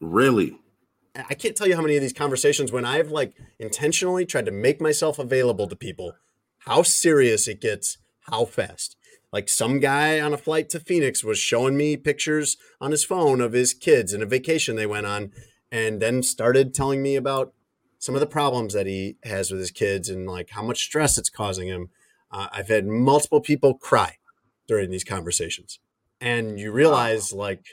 Really? 0.00 0.58
I 1.16 1.34
can't 1.34 1.56
tell 1.56 1.68
you 1.68 1.76
how 1.76 1.82
many 1.82 1.96
of 1.96 2.02
these 2.02 2.12
conversations 2.12 2.72
when 2.72 2.84
I've 2.84 3.10
like 3.10 3.34
intentionally 3.58 4.26
tried 4.26 4.46
to 4.46 4.52
make 4.52 4.80
myself 4.80 5.18
available 5.18 5.68
to 5.68 5.76
people, 5.76 6.14
how 6.58 6.82
serious 6.82 7.46
it 7.46 7.60
gets, 7.60 7.98
how 8.24 8.44
fast. 8.44 8.96
Like 9.32 9.48
some 9.48 9.80
guy 9.80 10.20
on 10.20 10.32
a 10.32 10.38
flight 10.38 10.68
to 10.70 10.80
Phoenix 10.80 11.24
was 11.24 11.38
showing 11.38 11.76
me 11.76 11.96
pictures 11.96 12.56
on 12.80 12.92
his 12.92 13.04
phone 13.04 13.40
of 13.40 13.52
his 13.52 13.74
kids 13.74 14.12
and 14.12 14.22
a 14.22 14.26
vacation 14.26 14.76
they 14.76 14.86
went 14.86 15.06
on, 15.06 15.32
and 15.72 16.00
then 16.00 16.22
started 16.22 16.72
telling 16.72 17.02
me 17.02 17.16
about 17.16 17.52
some 17.98 18.14
of 18.14 18.20
the 18.20 18.26
problems 18.26 18.74
that 18.74 18.86
he 18.86 19.16
has 19.24 19.50
with 19.50 19.58
his 19.58 19.70
kids 19.70 20.08
and 20.08 20.28
like 20.28 20.50
how 20.50 20.62
much 20.62 20.84
stress 20.84 21.18
it's 21.18 21.30
causing 21.30 21.68
him. 21.68 21.88
Uh, 22.30 22.48
I've 22.52 22.68
had 22.68 22.86
multiple 22.86 23.40
people 23.40 23.74
cry 23.74 24.18
during 24.68 24.90
these 24.90 25.04
conversations, 25.04 25.80
and 26.20 26.58
you 26.60 26.70
realize 26.70 27.32
like 27.32 27.64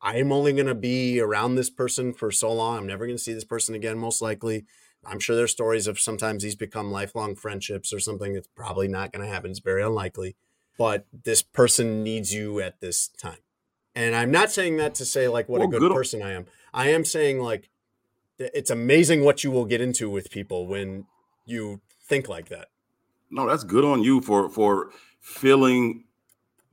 I'm 0.00 0.32
only 0.32 0.52
going 0.52 0.66
to 0.66 0.74
be 0.74 1.18
around 1.18 1.54
this 1.54 1.70
person 1.70 2.12
for 2.12 2.30
so 2.30 2.52
long. 2.52 2.78
I'm 2.78 2.86
never 2.86 3.06
going 3.06 3.16
to 3.16 3.22
see 3.22 3.32
this 3.32 3.44
person 3.44 3.74
again, 3.74 3.98
most 3.98 4.20
likely. 4.20 4.66
I'm 5.06 5.18
sure 5.20 5.36
there's 5.36 5.52
stories 5.52 5.86
of 5.86 5.98
sometimes 6.00 6.42
these 6.42 6.54
become 6.56 6.90
lifelong 6.90 7.34
friendships 7.34 7.92
or 7.92 8.00
something. 8.00 8.34
It's 8.34 8.48
probably 8.54 8.88
not 8.88 9.12
going 9.12 9.24
to 9.26 9.32
happen. 9.32 9.50
It's 9.50 9.60
very 9.60 9.82
unlikely. 9.82 10.36
But 10.76 11.06
this 11.24 11.42
person 11.42 12.02
needs 12.02 12.34
you 12.34 12.60
at 12.60 12.80
this 12.80 13.08
time. 13.08 13.38
And 13.94 14.14
I'm 14.16 14.30
not 14.30 14.50
saying 14.50 14.76
that 14.78 14.94
to 14.96 15.04
say 15.04 15.28
like 15.28 15.48
what 15.48 15.60
Well, 15.60 15.66
a 15.66 15.68
oh, 15.68 15.70
good, 15.70 15.88
good- 15.88 15.92
person 15.94 16.22
I 16.22 16.32
am. 16.32 16.46
I 16.72 16.88
am 16.88 17.04
saying 17.04 17.38
like 17.40 17.70
it's 18.38 18.70
amazing 18.70 19.22
what 19.24 19.44
you 19.44 19.50
will 19.52 19.64
get 19.64 19.80
into 19.80 20.10
with 20.10 20.30
people 20.30 20.66
when 20.66 21.06
you 21.46 21.80
think 22.08 22.28
like 22.28 22.48
that. 22.48 22.68
No, 23.30 23.48
that's 23.48 23.62
good 23.64 23.84
on 23.84 24.02
you 24.02 24.20
for 24.20 24.48
for 24.48 24.90
feeling 25.20 26.04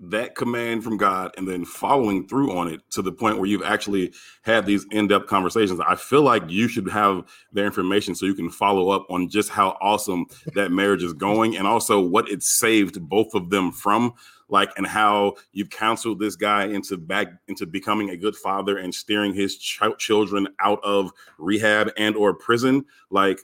that 0.02 0.34
command 0.34 0.84
from 0.84 0.98
God 0.98 1.32
and 1.38 1.48
then 1.48 1.64
following 1.64 2.28
through 2.28 2.58
on 2.58 2.68
it 2.68 2.82
to 2.90 3.04
the 3.04 3.12
point 3.12 3.38
where 3.38 3.46
you've 3.46 3.64
actually 3.64 4.12
had 4.42 4.66
these 4.66 4.86
in-depth 4.90 5.28
conversations. 5.28 5.80
I 5.80 5.96
feel 5.96 6.24
like 6.24 6.50
you 6.50 6.68
should 6.68 6.90
have 6.90 7.24
their 7.54 7.68
information 7.68 8.16
so 8.16 8.26
you 8.26 8.34
can 8.34 8.50
follow 8.50 8.90
up 8.90 9.06
on 9.12 9.30
just 9.30 9.50
how 9.50 9.78
awesome 9.80 10.26
that 10.56 10.72
marriage 10.72 11.04
is 11.04 11.14
going 11.14 11.56
and 11.56 11.68
also 11.68 12.00
what 12.00 12.30
it 12.30 12.42
saved 12.42 13.00
both 13.08 13.36
of 13.36 13.52
them 13.52 13.72
from 13.72 14.14
like 14.50 14.72
and 14.76 14.88
how 14.88 15.36
you've 15.54 15.70
counseled 15.70 16.20
this 16.20 16.36
guy 16.36 16.66
into 16.66 16.98
back 16.98 17.28
into 17.48 17.66
becoming 17.68 18.10
a 18.10 18.18
good 18.18 18.36
father 18.36 18.78
and 18.78 18.94
steering 18.94 19.34
his 19.34 19.58
ch- 19.58 19.80
children 20.00 20.48
out 20.60 20.80
of 20.84 21.12
rehab 21.38 21.90
and 21.96 22.16
or 22.16 22.34
prison. 22.34 22.86
Like 23.12 23.40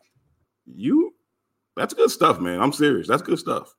you 0.66 1.14
that's 1.76 1.94
good 1.94 2.10
stuff 2.10 2.40
man. 2.40 2.60
I'm 2.60 2.74
serious. 2.74 3.08
That's 3.08 3.22
good 3.22 3.40
stuff 3.40 3.77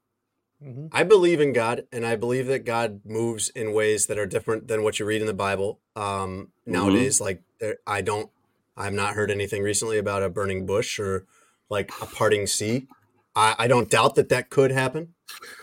Mhm. 0.63 0.89
I 0.91 1.05
believe 1.05 1.41
in 1.41 1.53
God, 1.53 1.87
and 1.93 2.05
I 2.05 2.17
believe 2.17 2.47
that 2.47 2.65
God 2.65 3.03
moves 3.05 3.49
in 3.51 3.73
ways 3.73 4.07
that 4.07 4.19
are 4.19 4.27
different 4.27 4.67
than 4.69 4.83
what 4.83 4.99
you 4.99 5.07
read 5.07 5.21
in 5.21 5.27
the 5.27 5.35
Bible. 5.35 5.81
Um, 5.95 6.53
nowadays, 6.67 7.21
like 7.21 7.43
there, 7.61 7.79
I 7.87 8.01
don't, 8.01 8.31
I've 8.77 8.93
not 8.93 9.15
heard 9.15 9.31
anything 9.31 9.63
recently 9.63 9.99
about 9.99 10.23
a 10.23 10.29
burning 10.29 10.67
bush 10.67 10.99
or 10.99 11.27
like 11.71 11.93
a 12.03 12.07
parting 12.07 12.47
sea. 12.47 12.89
I, 13.37 13.55
I 13.59 13.67
don't 13.69 13.89
doubt 13.91 14.17
that 14.17 14.31
that 14.31 14.51
could 14.51 14.73
happen, 14.73 15.15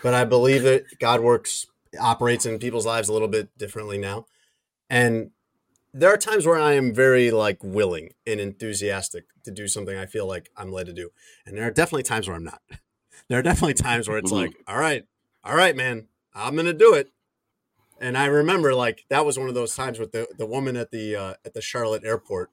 but 0.02 0.14
I 0.14 0.24
believe 0.24 0.62
that 0.62 0.98
God 0.98 1.20
works, 1.20 1.66
operates 2.00 2.46
in 2.46 2.58
people's 2.58 2.86
lives 2.86 3.08
a 3.08 3.12
little 3.12 3.28
bit 3.28 3.56
differently 3.58 3.98
now. 3.98 4.26
And 4.88 5.32
there 5.92 6.12
are 6.12 6.18
times 6.18 6.46
where 6.46 6.58
I 6.58 6.72
am 6.72 6.94
very 6.94 7.30
like 7.30 7.62
willing 7.62 8.14
and 8.26 8.40
enthusiastic 8.40 9.24
to 9.44 9.50
do 9.50 9.68
something 9.68 9.96
I 9.96 10.06
feel 10.06 10.26
like 10.26 10.50
I'm 10.56 10.72
led 10.72 10.86
to 10.86 10.92
do, 10.92 11.10
and 11.44 11.56
there 11.56 11.66
are 11.66 11.70
definitely 11.70 12.02
times 12.02 12.28
where 12.28 12.36
I'm 12.36 12.44
not. 12.44 12.62
There 13.28 13.38
are 13.38 13.42
definitely 13.42 13.74
times 13.74 14.08
where 14.08 14.18
it's 14.18 14.30
Mhm. 14.32 14.36
like, 14.36 14.62
all 14.66 14.78
right, 14.78 15.04
all 15.42 15.56
right, 15.56 15.74
man, 15.74 16.08
I'm 16.34 16.54
gonna 16.56 16.72
do 16.72 16.94
it. 16.94 17.12
And 18.00 18.16
I 18.16 18.26
remember 18.26 18.74
like 18.74 19.04
that 19.08 19.24
was 19.24 19.38
one 19.38 19.48
of 19.48 19.54
those 19.54 19.74
times 19.74 19.98
with 19.98 20.12
the 20.12 20.28
the 20.36 20.46
woman 20.46 20.76
at 20.76 20.90
the 20.90 21.16
uh, 21.16 21.34
at 21.44 21.54
the 21.54 21.62
Charlotte 21.62 22.04
airport, 22.04 22.50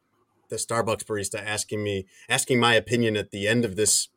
the 0.50 0.56
Starbucks 0.56 1.03
barista 1.03 1.44
asking 1.44 1.84
me 1.84 2.06
asking 2.30 2.60
my 2.60 2.75
opinion 2.75 3.18
at 3.18 3.32
the 3.32 3.48
end 3.48 3.65
of 3.65 3.75
this 3.75 4.08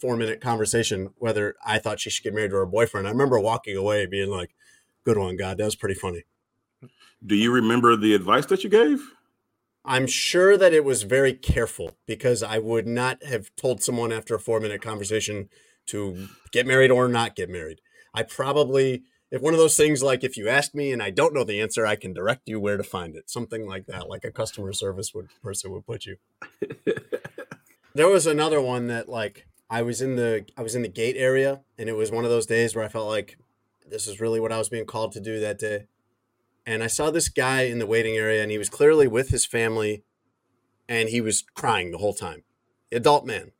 four 0.00 0.16
minute 0.16 0.40
conversation 0.40 1.10
whether 1.18 1.56
I 1.64 1.78
thought 1.78 2.00
she 2.00 2.10
should 2.10 2.22
get 2.22 2.34
married 2.34 2.50
to 2.50 2.56
her 2.56 2.66
boyfriend. 2.66 3.06
I 3.06 3.10
remember 3.10 3.40
walking 3.40 3.76
away 3.76 4.06
being 4.06 4.30
like, 4.30 4.54
"Good 5.04 5.16
one, 5.18 5.36
God, 5.36 5.58
that 5.58 5.64
was 5.64 5.76
pretty 5.76 5.94
funny." 5.94 6.24
do 7.26 7.34
you 7.34 7.50
remember 7.50 7.96
the 7.96 8.14
advice 8.14 8.46
that 8.46 8.62
you 8.62 8.70
gave 8.70 9.12
I'm 9.84 10.06
sure 10.06 10.56
that 10.56 10.72
it 10.72 10.84
was 10.84 11.02
very 11.02 11.32
careful 11.32 11.96
because 12.06 12.42
I 12.42 12.58
would 12.58 12.86
not 12.86 13.24
have 13.24 13.50
told 13.56 13.82
someone 13.82 14.12
after 14.12 14.34
a 14.34 14.38
four 14.40 14.60
minute 14.60 14.82
conversation 14.82 15.48
to 15.88 16.28
get 16.52 16.66
married 16.66 16.90
or 16.90 17.08
not 17.08 17.36
get 17.36 17.48
married. 17.48 17.80
I 18.14 18.22
probably, 18.22 19.02
if 19.30 19.42
one 19.42 19.54
of 19.54 19.60
those 19.60 19.76
things 19.76 20.02
like 20.02 20.24
if 20.24 20.36
you 20.36 20.48
ask 20.48 20.74
me 20.74 20.92
and 20.92 21.02
I 21.02 21.10
don't 21.10 21.34
know 21.34 21.44
the 21.44 21.60
answer, 21.60 21.86
I 21.86 21.96
can 21.96 22.12
direct 22.12 22.48
you 22.48 22.60
where 22.60 22.76
to 22.76 22.82
find 22.82 23.16
it. 23.16 23.30
Something 23.30 23.66
like 23.66 23.86
that, 23.86 24.08
like 24.08 24.24
a 24.24 24.30
customer 24.30 24.72
service 24.72 25.14
would 25.14 25.28
person 25.42 25.72
would 25.72 25.86
put 25.86 26.06
you. 26.06 26.16
there 27.94 28.08
was 28.08 28.26
another 28.26 28.60
one 28.60 28.86
that 28.88 29.08
like 29.08 29.46
I 29.70 29.82
was 29.82 30.00
in 30.00 30.16
the 30.16 30.46
I 30.56 30.62
was 30.62 30.74
in 30.74 30.82
the 30.82 30.88
gate 30.88 31.16
area 31.18 31.60
and 31.76 31.88
it 31.88 31.96
was 31.96 32.10
one 32.10 32.24
of 32.24 32.30
those 32.30 32.46
days 32.46 32.74
where 32.74 32.84
I 32.84 32.88
felt 32.88 33.08
like 33.08 33.38
this 33.86 34.06
is 34.06 34.20
really 34.20 34.40
what 34.40 34.52
I 34.52 34.58
was 34.58 34.68
being 34.68 34.86
called 34.86 35.12
to 35.12 35.20
do 35.20 35.40
that 35.40 35.58
day. 35.58 35.86
And 36.66 36.82
I 36.82 36.86
saw 36.86 37.10
this 37.10 37.28
guy 37.28 37.62
in 37.62 37.78
the 37.78 37.86
waiting 37.86 38.16
area 38.16 38.42
and 38.42 38.50
he 38.50 38.58
was 38.58 38.68
clearly 38.68 39.08
with 39.08 39.30
his 39.30 39.46
family 39.46 40.02
and 40.88 41.08
he 41.08 41.20
was 41.20 41.42
crying 41.54 41.90
the 41.90 41.98
whole 41.98 42.14
time. 42.14 42.44
Adult 42.92 43.26
man. 43.26 43.52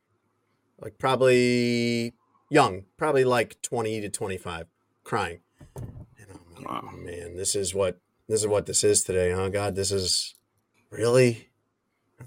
Like 0.79 0.97
probably 0.97 2.13
young, 2.49 2.85
probably 2.97 3.23
like 3.23 3.61
20 3.61 4.01
to 4.01 4.09
25, 4.09 4.67
crying. 5.03 5.39
And 5.75 6.27
I'm 6.31 6.55
like, 6.55 6.69
Wow. 6.69 6.89
Oh, 6.93 6.97
man, 6.97 7.35
this 7.35 7.55
is 7.55 7.73
what 7.73 7.99
this 8.27 8.41
is 8.41 8.47
what 8.47 8.65
this 8.65 8.83
is 8.83 9.03
today, 9.03 9.31
huh? 9.31 9.49
God, 9.49 9.75
this 9.75 9.91
is 9.91 10.35
really 10.91 11.49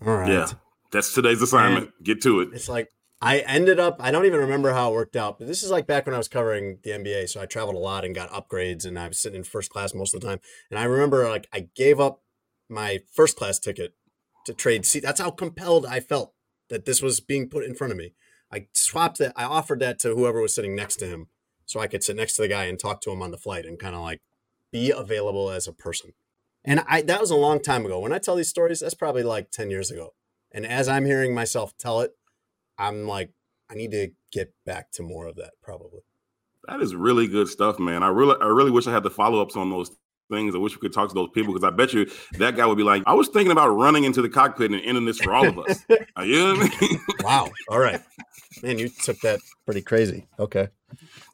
all 0.06 0.16
right. 0.16 0.30
yeah 0.30 0.46
that's 0.90 1.12
today's 1.12 1.42
assignment 1.42 1.90
get 2.02 2.22
to 2.22 2.40
it 2.40 2.48
It's 2.52 2.68
like 2.68 2.88
I 3.20 3.38
ended 3.40 3.78
up 3.78 3.96
I 4.00 4.10
don't 4.10 4.24
even 4.26 4.40
remember 4.40 4.72
how 4.72 4.90
it 4.90 4.94
worked 4.94 5.16
out, 5.16 5.38
but 5.38 5.46
this 5.46 5.62
is 5.62 5.70
like 5.70 5.86
back 5.86 6.06
when 6.06 6.14
I 6.14 6.18
was 6.18 6.28
covering 6.28 6.78
the 6.82 6.90
NBA, 6.90 7.28
so 7.28 7.40
I 7.40 7.46
traveled 7.46 7.76
a 7.76 7.78
lot 7.78 8.04
and 8.04 8.14
got 8.14 8.30
upgrades 8.30 8.84
and 8.84 8.98
I 8.98 9.08
was 9.08 9.18
sitting 9.18 9.38
in 9.38 9.44
first 9.44 9.70
class 9.70 9.94
most 9.94 10.14
of 10.14 10.20
the 10.20 10.26
time. 10.26 10.40
And 10.70 10.78
I 10.78 10.84
remember 10.84 11.28
like 11.28 11.46
I 11.52 11.68
gave 11.76 12.00
up 12.00 12.22
my 12.68 13.00
first 13.12 13.36
class 13.36 13.58
ticket 13.58 13.94
to 14.46 14.54
trade 14.54 14.84
seat. 14.84 15.04
That's 15.04 15.20
how 15.20 15.30
compelled 15.30 15.86
I 15.86 16.00
felt 16.00 16.32
that 16.68 16.84
this 16.84 17.00
was 17.00 17.20
being 17.20 17.48
put 17.48 17.64
in 17.64 17.74
front 17.74 17.92
of 17.92 17.96
me. 17.96 18.14
I 18.52 18.66
swapped 18.74 19.18
that 19.18 19.32
I 19.36 19.44
offered 19.44 19.80
that 19.80 19.98
to 20.00 20.14
whoever 20.14 20.40
was 20.40 20.54
sitting 20.54 20.76
next 20.76 20.96
to 20.96 21.06
him 21.06 21.28
so 21.64 21.80
I 21.80 21.86
could 21.86 22.04
sit 22.04 22.16
next 22.16 22.34
to 22.34 22.42
the 22.42 22.48
guy 22.48 22.64
and 22.64 22.78
talk 22.78 23.00
to 23.02 23.10
him 23.10 23.22
on 23.22 23.30
the 23.30 23.38
flight 23.38 23.64
and 23.64 23.78
kind 23.78 23.94
of 23.94 24.02
like 24.02 24.20
be 24.70 24.90
available 24.90 25.50
as 25.50 25.66
a 25.66 25.72
person. 25.72 26.12
And 26.64 26.80
I 26.88 27.02
that 27.02 27.20
was 27.20 27.30
a 27.30 27.36
long 27.36 27.60
time 27.60 27.84
ago. 27.86 27.98
When 28.00 28.12
I 28.12 28.18
tell 28.18 28.36
these 28.36 28.48
stories, 28.48 28.80
that's 28.80 28.94
probably 28.94 29.22
like 29.22 29.50
10 29.50 29.70
years 29.70 29.90
ago. 29.90 30.14
And 30.52 30.66
as 30.66 30.88
I'm 30.88 31.06
hearing 31.06 31.34
myself 31.34 31.76
tell 31.78 32.00
it, 32.00 32.12
I'm 32.78 33.06
like, 33.06 33.30
I 33.70 33.74
need 33.74 33.90
to 33.92 34.08
get 34.30 34.52
back 34.66 34.90
to 34.92 35.02
more 35.02 35.26
of 35.26 35.36
that 35.36 35.52
probably. 35.62 36.00
that 36.68 36.80
is 36.80 36.94
really 36.94 37.26
good 37.26 37.48
stuff 37.48 37.78
man 37.78 38.02
i 38.02 38.08
really 38.08 38.36
i 38.40 38.46
really 38.46 38.70
wish 38.70 38.86
i 38.86 38.92
had 38.92 39.02
the 39.02 39.10
follow-ups 39.10 39.56
on 39.56 39.70
those 39.70 39.90
things 40.32 40.54
i 40.54 40.58
wish 40.58 40.74
we 40.74 40.80
could 40.80 40.92
talk 40.92 41.08
to 41.08 41.14
those 41.14 41.28
people 41.34 41.52
because 41.52 41.66
i 41.66 41.70
bet 41.70 41.92
you 41.92 42.08
that 42.38 42.56
guy 42.56 42.64
would 42.66 42.76
be 42.78 42.82
like 42.82 43.02
i 43.06 43.12
was 43.12 43.28
thinking 43.28 43.52
about 43.52 43.68
running 43.68 44.04
into 44.04 44.22
the 44.22 44.28
cockpit 44.28 44.70
and 44.72 44.80
ending 44.84 45.04
this 45.04 45.18
for 45.20 45.32
all 45.34 45.46
of 45.46 45.58
us 45.58 45.84
Are 46.16 46.24
you 46.24 46.38
know 46.38 46.54
I 46.62 46.78
mean? 46.80 47.00
Wow. 47.20 47.50
All 47.68 47.78
right. 47.78 48.00
Man, 48.62 48.78
you 48.78 48.88
took 48.88 49.18
that 49.20 49.40
pretty 49.64 49.82
crazy. 49.82 50.26
Okay. 50.38 50.68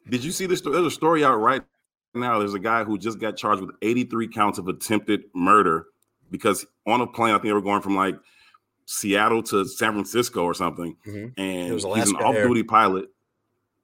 Did 0.09 0.23
you 0.23 0.31
see 0.31 0.45
this? 0.45 0.61
There's 0.61 0.75
a 0.85 0.91
story 0.91 1.23
out 1.23 1.35
right 1.35 1.61
now. 2.15 2.39
There's 2.39 2.53
a 2.55 2.59
guy 2.59 2.83
who 2.83 2.97
just 2.97 3.19
got 3.19 3.37
charged 3.37 3.61
with 3.61 3.75
83 3.81 4.27
counts 4.29 4.57
of 4.57 4.67
attempted 4.67 5.23
murder 5.35 5.85
because 6.31 6.65
on 6.87 7.01
a 7.01 7.07
plane, 7.07 7.31
I 7.31 7.35
think 7.35 7.45
they 7.45 7.53
were 7.53 7.61
going 7.61 7.81
from 7.81 7.95
like 7.95 8.15
Seattle 8.85 9.43
to 9.43 9.65
San 9.65 9.93
Francisco 9.93 10.43
or 10.43 10.53
something, 10.55 10.95
Mhm. 11.05 11.33
and 11.37 11.69
It 11.69 11.73
was 11.73 11.83
he's 11.83 12.09
an 12.09 12.15
off-duty 12.15 12.63
pilot. 12.63 13.09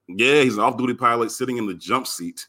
Yeah, 0.07 0.41
he's 0.41 0.55
an 0.57 0.63
off-duty 0.63 0.95
pilot 0.95 1.31
sitting 1.31 1.57
in 1.57 1.67
the 1.67 1.73
jump 1.75 2.07
seat, 2.07 2.47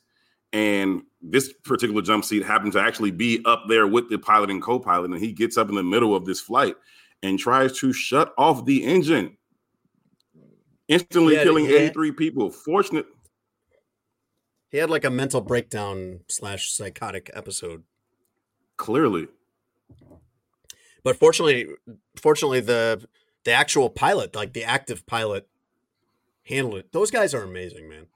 and 0.52 1.02
this 1.30 1.52
particular 1.64 2.02
jump 2.02 2.24
seat 2.24 2.44
happened 2.44 2.72
to 2.72 2.80
actually 2.80 3.10
be 3.10 3.42
up 3.44 3.64
there 3.68 3.86
with 3.86 4.08
the 4.08 4.18
pilot 4.18 4.50
and 4.50 4.62
co-pilot, 4.62 5.10
and 5.10 5.20
he 5.20 5.32
gets 5.32 5.56
up 5.56 5.68
in 5.68 5.74
the 5.74 5.82
middle 5.82 6.14
of 6.14 6.24
this 6.24 6.40
flight 6.40 6.76
and 7.22 7.38
tries 7.38 7.78
to 7.78 7.92
shut 7.92 8.32
off 8.38 8.64
the 8.64 8.84
engine, 8.84 9.36
instantly 10.88 11.34
Yeah, 11.34 11.42
killing 11.42 11.64
yeah. 11.64 11.76
83 11.78 12.12
people. 12.12 12.50
Fortunate. 12.50 13.06
He 14.68 14.78
had 14.78 14.90
like 14.90 15.04
a 15.04 15.10
mental 15.10 15.40
breakdown 15.40 16.20
slash 16.28 16.70
psychotic 16.72 17.30
episode. 17.32 17.84
Clearly, 18.76 19.26
But 21.02 21.16
fortunately, 21.16 21.68
fortunately, 22.16 22.60
the 22.60 23.06
the 23.44 23.52
actual 23.52 23.88
pilot, 23.88 24.34
like 24.34 24.52
the 24.52 24.64
active 24.64 25.06
pilot, 25.06 25.48
handled 26.44 26.74
it. 26.78 26.92
Those 26.92 27.10
guys 27.10 27.32
are 27.32 27.42
amazing, 27.42 27.88
man. 27.88 28.06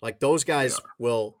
Like 0.00 0.20
those 0.20 0.44
guys 0.44 0.80
will. 0.98 1.36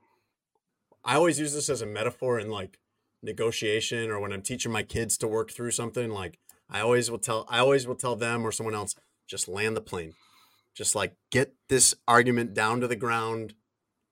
I 1.04 1.14
always 1.16 1.38
use 1.38 1.54
this 1.54 1.68
as 1.68 1.82
a 1.82 1.86
metaphor 1.86 2.38
in 2.38 2.50
like 2.50 2.78
negotiation 3.22 4.10
or 4.10 4.20
when 4.20 4.32
I'm 4.32 4.42
teaching 4.42 4.72
my 4.72 4.82
kids 4.82 5.16
to 5.18 5.28
work 5.28 5.50
through 5.50 5.70
something. 5.72 6.10
Like 6.10 6.38
I 6.68 6.80
always 6.80 7.10
will 7.10 7.18
tell, 7.18 7.46
I 7.48 7.58
always 7.58 7.86
will 7.86 7.94
tell 7.94 8.16
them 8.16 8.46
or 8.46 8.52
someone 8.52 8.74
else, 8.74 8.94
just 9.28 9.48
land 9.48 9.76
the 9.76 9.80
plane. 9.80 10.14
Just 10.74 10.94
like 10.94 11.14
get 11.30 11.54
this 11.68 11.94
argument 12.06 12.54
down 12.54 12.80
to 12.80 12.86
the 12.86 12.96
ground, 12.96 13.54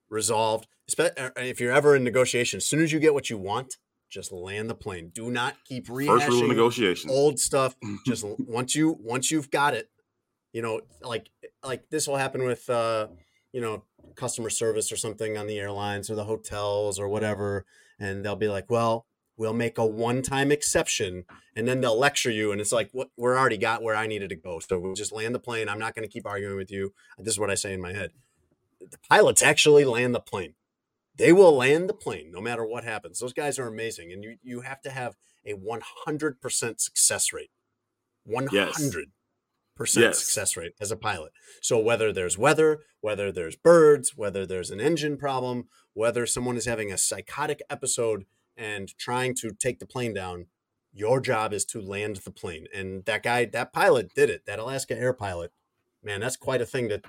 resolved. 0.09 0.67
Uh, 0.97 1.29
If 1.37 1.59
you're 1.59 1.71
ever 1.71 1.95
in 1.95 2.03
negotiation, 2.03 2.57
as 2.57 2.65
soon 2.65 2.81
as 2.81 2.91
you 2.91 2.99
get 2.99 3.13
what 3.13 3.29
you 3.29 3.37
want, 3.37 3.75
just 4.09 4.31
land 4.31 4.69
the 4.69 4.75
plane. 4.75 5.11
Do 5.13 5.29
not 5.31 5.55
keep 5.65 5.87
rehashing 5.87 6.49
old 7.09 7.39
stuff. 7.39 7.75
Just 8.07 8.25
once 8.39 8.75
you 8.75 8.97
once 8.99 9.29
you've 9.29 9.51
got 9.51 9.75
it, 9.75 9.89
you 10.51 10.61
know, 10.63 10.81
like 11.01 11.29
like 11.63 11.89
this 11.91 12.07
will 12.07 12.17
happen 12.17 12.43
with 12.43 12.67
uh, 12.69 13.07
you 13.53 13.61
know, 13.61 13.83
customer 14.15 14.49
service 14.49 14.91
or 14.91 14.97
something 14.97 15.37
on 15.37 15.47
the 15.47 15.59
airlines 15.59 16.09
or 16.09 16.15
the 16.15 16.25
hotels 16.25 16.99
or 16.99 17.07
whatever, 17.07 17.65
and 17.99 18.23
they'll 18.23 18.35
be 18.35 18.47
like, 18.47 18.69
"Well, 18.69 19.05
we'll 19.37 19.53
make 19.53 19.77
a 19.77 19.85
one-time 19.85 20.51
exception," 20.51 21.25
and 21.55 21.67
then 21.67 21.81
they'll 21.81 21.97
lecture 21.97 22.31
you, 22.31 22.51
and 22.51 22.59
it's 22.59 22.71
like, 22.71 22.89
"What? 22.91 23.09
We're 23.17 23.37
already 23.37 23.57
got 23.57 23.83
where 23.83 23.95
I 23.95 24.07
needed 24.07 24.29
to 24.29 24.35
go, 24.35 24.59
so 24.59 24.79
we'll 24.79 24.93
just 24.93 25.11
land 25.11 25.33
the 25.35 25.39
plane. 25.39 25.69
I'm 25.69 25.79
not 25.79 25.95
going 25.95 26.07
to 26.07 26.11
keep 26.11 26.25
arguing 26.25 26.57
with 26.57 26.71
you." 26.71 26.93
This 27.17 27.33
is 27.33 27.39
what 27.39 27.51
I 27.51 27.55
say 27.55 27.73
in 27.73 27.81
my 27.81 27.93
head. 27.93 28.11
The 28.79 28.97
pilots 29.09 29.41
actually 29.41 29.85
land 29.85 30.15
the 30.15 30.19
plane. 30.19 30.55
They 31.15 31.33
will 31.33 31.55
land 31.55 31.89
the 31.89 31.93
plane 31.93 32.31
no 32.31 32.39
matter 32.39 32.65
what 32.65 32.85
happens. 32.85 33.19
Those 33.19 33.33
guys 33.33 33.59
are 33.59 33.67
amazing, 33.67 34.11
and 34.13 34.23
you 34.23 34.37
you 34.41 34.61
have 34.61 34.81
to 34.81 34.89
have 34.89 35.17
a 35.45 35.53
100% 35.53 36.79
success 36.79 37.33
rate. 37.33 37.51
100 38.23 38.67
percent 38.73 39.09
Yes. 39.85 40.19
success 40.19 40.57
rate 40.57 40.73
as 40.79 40.91
a 40.91 40.97
pilot. 40.97 41.31
So 41.61 41.79
whether 41.79 42.11
there's 42.11 42.37
weather, 42.37 42.81
whether 43.01 43.31
there's 43.31 43.55
birds, 43.55 44.15
whether 44.15 44.45
there's 44.45 44.71
an 44.71 44.79
engine 44.79 45.17
problem, 45.17 45.67
whether 45.93 46.25
someone 46.25 46.57
is 46.57 46.65
having 46.65 46.91
a 46.91 46.97
psychotic 46.97 47.61
episode 47.69 48.25
and 48.57 48.95
trying 48.97 49.35
to 49.35 49.51
take 49.51 49.79
the 49.79 49.85
plane 49.85 50.13
down, 50.13 50.47
your 50.93 51.19
job 51.21 51.53
is 51.53 51.65
to 51.65 51.81
land 51.81 52.17
the 52.17 52.31
plane. 52.31 52.67
And 52.73 53.05
that 53.05 53.23
guy, 53.23 53.45
that 53.45 53.73
pilot 53.73 54.13
did 54.13 54.29
it. 54.29 54.45
That 54.45 54.59
Alaska 54.59 54.97
Air 54.97 55.13
pilot, 55.13 55.51
man, 56.03 56.19
that's 56.21 56.37
quite 56.37 56.61
a 56.61 56.65
thing 56.65 56.89
to 56.89 57.01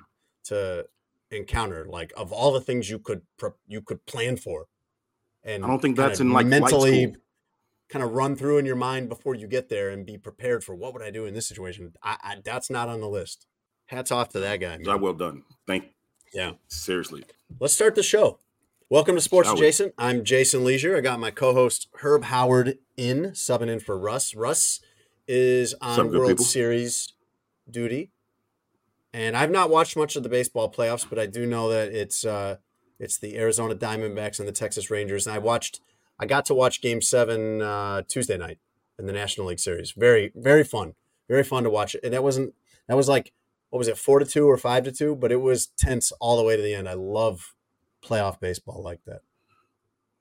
to 0.45 0.87
encounter. 1.31 1.87
Like 1.87 2.12
of 2.17 2.33
all 2.33 2.53
the 2.53 2.61
things 2.61 2.91
you 2.91 2.99
could 2.99 3.23
pre- 3.37 3.50
you 3.67 3.81
could 3.81 4.05
plan 4.07 4.37
for, 4.37 4.67
and 5.43 5.65
I 5.65 5.69
don't 5.69 5.81
think 5.81 5.97
that's 5.97 6.21
in 6.21 6.33
like 6.33 6.47
mentally 6.47 7.05
school. 7.05 7.17
Kind 7.90 8.04
of 8.04 8.12
run 8.12 8.37
through 8.37 8.59
in 8.59 8.66
your 8.66 8.76
mind 8.76 9.09
before 9.09 9.35
you 9.35 9.47
get 9.47 9.68
there 9.68 9.90
and 9.90 10.06
be 10.06 10.16
prepared 10.16 10.62
for 10.62 10.75
what 10.75 10.92
would 10.94 11.02
I 11.02 11.11
do 11.11 11.25
in 11.26 11.35
this 11.35 11.47
situation. 11.47 11.92
I, 12.02 12.16
I 12.23 12.37
that's 12.44 12.70
not 12.70 12.88
on 12.88 13.00
the 13.00 13.09
list. 13.09 13.47
Hats 13.87 14.12
off 14.12 14.28
to 14.30 14.40
that 14.40 14.56
guy. 14.61 14.76
man. 14.76 14.85
Job 14.85 15.00
well 15.02 15.12
done. 15.12 15.42
Thank. 15.66 15.87
Yeah. 16.32 16.52
Seriously. 16.68 17.25
Let's 17.59 17.75
start 17.75 17.97
the 17.97 18.04
show. 18.04 18.38
Welcome 18.88 19.16
to 19.16 19.20
Sports? 19.20 19.50
Adjacent. 19.50 19.94
I'm 19.99 20.25
Jason 20.25 20.64
Lieser. 20.64 20.97
I 20.97 21.00
got 21.00 21.18
my 21.20 21.30
co-host 21.30 21.88
Herb 22.02 22.25
Howard 22.25 22.78
in, 22.97 23.32
subbing 23.32 23.68
in 23.68 23.80
for 23.80 23.99
Russ. 23.99 24.35
Russ 24.35 24.80
is 25.26 25.75
on 25.80 26.12
World 26.12 26.28
people? 26.28 26.44
Series 26.44 27.12
duty, 27.70 28.11
and 29.12 29.37
I've 29.37 29.50
not 29.50 29.70
watched 29.70 29.97
much 29.97 30.16
of 30.16 30.23
the 30.25 30.28
baseball 30.28 30.70
playoffs, 30.70 31.06
but 31.09 31.18
I 31.20 31.26
do 31.26 31.47
know 31.47 31.68
that 31.68 31.92
it's 31.92 32.25
uh, 32.25 32.56
it's 32.99 33.18
the 33.18 33.38
Arizona 33.38 33.75
Diamondbacks 33.75 34.38
and 34.38 34.49
the 34.49 34.52
Texas 34.52 34.90
Rangers. 34.90 35.26
And 35.26 35.35
I 35.35 35.38
watched, 35.38 35.80
I 36.21 36.27
got 36.27 36.45
to 36.47 36.55
watch 36.55 36.83
Game 36.83 37.00
Seven 37.00 37.62
uh, 37.62 38.03
Tuesday 38.07 38.37
night 38.37 38.59
in 38.99 39.07
the 39.07 39.12
National 39.12 39.47
League 39.47 39.59
Series. 39.59 39.93
Very 39.93 40.31
very 40.37 40.62
fun, 40.62 40.95
very 41.29 41.43
fun 41.43 41.65
to 41.65 41.71
watch. 41.71 41.97
And 42.05 42.12
that 42.12 42.23
wasn't 42.23 42.55
that 42.87 42.97
was 42.97 43.09
like 43.09 43.33
what 43.71 43.79
was 43.79 43.89
it 43.89 43.97
four 43.97 44.19
to 44.19 44.27
two 44.27 44.49
or 44.49 44.59
five 44.59 44.85
to 44.85 44.93
two, 44.93 45.17
but 45.17 45.33
it 45.33 45.41
was 45.41 45.69
tense 45.79 46.12
all 46.21 46.37
the 46.37 46.45
way 46.45 46.57
to 46.57 46.62
the 46.62 46.75
end. 46.75 46.89
I 46.89 46.95
love 46.95 47.55
playoff 48.05 48.39
baseball 48.39 48.83
like 48.83 49.00
that. 49.07 49.23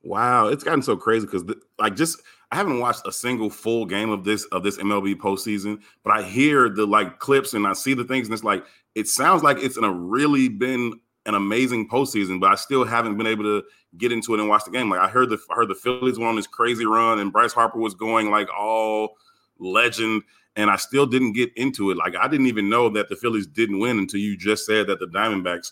Wow, 0.01 0.47
it's 0.47 0.63
gotten 0.63 0.81
so 0.81 0.95
crazy 0.95 1.25
because 1.25 1.43
like 1.77 1.97
just 1.97 2.21
I 2.51 2.55
haven't 2.55 2.79
watched 2.79 3.05
a 3.05 3.11
single 3.11 3.49
full 3.49 3.85
game 3.85 4.09
of 4.09 4.23
this 4.23 4.45
of 4.45 4.63
this 4.63 4.77
MLB 4.77 5.15
postseason, 5.15 5.81
but 6.03 6.13
I 6.13 6.23
hear 6.23 6.69
the 6.69 6.87
like 6.87 7.19
clips 7.19 7.53
and 7.53 7.67
I 7.67 7.73
see 7.73 7.93
the 7.93 8.05
things, 8.05 8.27
and 8.27 8.33
it's 8.33 8.43
like 8.43 8.63
it 8.95 9.07
sounds 9.07 9.43
like 9.43 9.57
it's 9.57 9.77
in 9.77 9.83
a 9.83 9.91
really 9.91 10.47
been 10.47 11.01
an 11.25 11.35
amazing 11.35 11.89
postseason, 11.89 12.39
but 12.39 12.51
I 12.51 12.55
still 12.55 12.85
haven't 12.85 13.17
been 13.17 13.27
able 13.27 13.43
to 13.43 13.63
get 13.97 14.11
into 14.11 14.33
it 14.33 14.39
and 14.39 14.49
watch 14.49 14.65
the 14.65 14.71
game. 14.71 14.89
Like 14.89 14.99
I 14.99 15.07
heard 15.07 15.29
the 15.29 15.39
I 15.49 15.55
heard 15.55 15.69
the 15.69 15.75
Phillies 15.75 16.17
went 16.17 16.29
on 16.29 16.35
this 16.35 16.47
crazy 16.47 16.85
run, 16.85 17.19
and 17.19 17.31
Bryce 17.31 17.53
Harper 17.53 17.79
was 17.79 17.93
going 17.93 18.29
like 18.31 18.47
all 18.57 19.17
legend, 19.59 20.23
and 20.55 20.69
I 20.69 20.75
still 20.75 21.05
didn't 21.05 21.33
get 21.33 21.51
into 21.55 21.91
it. 21.91 21.97
Like 21.97 22.15
I 22.15 22.27
didn't 22.27 22.47
even 22.47 22.69
know 22.69 22.89
that 22.89 23.09
the 23.09 23.15
Phillies 23.15 23.47
didn't 23.47 23.79
win 23.79 23.99
until 23.99 24.19
you 24.19 24.37
just 24.37 24.65
said 24.65 24.87
that 24.87 24.99
the 24.99 25.07
Diamondbacks 25.07 25.71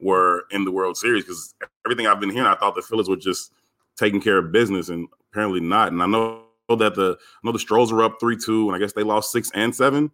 were 0.00 0.44
in 0.50 0.64
the 0.64 0.72
World 0.72 0.96
Series 0.96 1.24
because 1.24 1.54
everything 1.84 2.06
I've 2.06 2.20
been 2.20 2.30
hearing, 2.30 2.48
I 2.48 2.56
thought 2.56 2.74
the 2.74 2.82
Phillies 2.82 3.08
were 3.08 3.16
just 3.16 3.52
taking 3.96 4.20
care 4.20 4.38
of 4.38 4.52
business, 4.52 4.88
and 4.88 5.08
apparently 5.30 5.60
not. 5.60 5.92
And 5.92 6.02
I 6.02 6.06
know 6.06 6.42
that 6.68 6.94
the 6.94 7.16
I 7.20 7.38
know 7.44 7.52
the 7.52 7.58
Stros 7.58 7.92
are 7.92 8.02
up 8.02 8.16
three 8.20 8.36
two, 8.36 8.66
and 8.66 8.76
I 8.76 8.78
guess 8.78 8.92
they 8.92 9.02
lost 9.02 9.32
six 9.32 9.50
and 9.54 9.74
seven. 9.74 10.10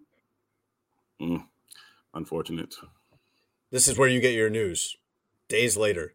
Mm, 1.20 1.44
unfortunate. 2.14 2.74
This 3.72 3.88
is 3.88 3.98
where 3.98 4.08
you 4.08 4.20
get 4.20 4.34
your 4.34 4.50
news 4.50 4.96
days 5.48 5.76
later 5.76 6.14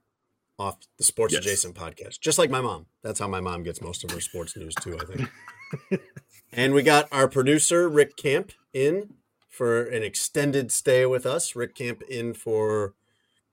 off 0.59 0.77
the 0.97 1.03
Sports 1.03 1.33
Yes. 1.33 1.43
Adjacent 1.43 1.75
podcast. 1.75 2.19
Just 2.21 2.37
like 2.37 2.49
my 2.49 2.61
mom. 2.61 2.85
That's 3.03 3.19
how 3.19 3.27
my 3.27 3.41
mom 3.41 3.63
gets 3.63 3.81
most 3.81 4.03
of 4.03 4.11
her 4.11 4.21
sports 4.21 4.55
news 4.55 4.75
too, 4.75 4.97
I 4.97 5.05
think. 5.05 6.01
and 6.53 6.73
we 6.73 6.83
got 6.83 7.07
our 7.11 7.27
producer 7.27 7.89
Rick 7.89 8.15
Camp 8.15 8.51
in 8.73 9.15
for 9.49 9.83
an 9.83 10.03
extended 10.03 10.71
stay 10.71 11.05
with 11.05 11.25
us. 11.25 11.55
Rick 11.55 11.73
Camp 11.75 12.03
in 12.03 12.33
for 12.35 12.93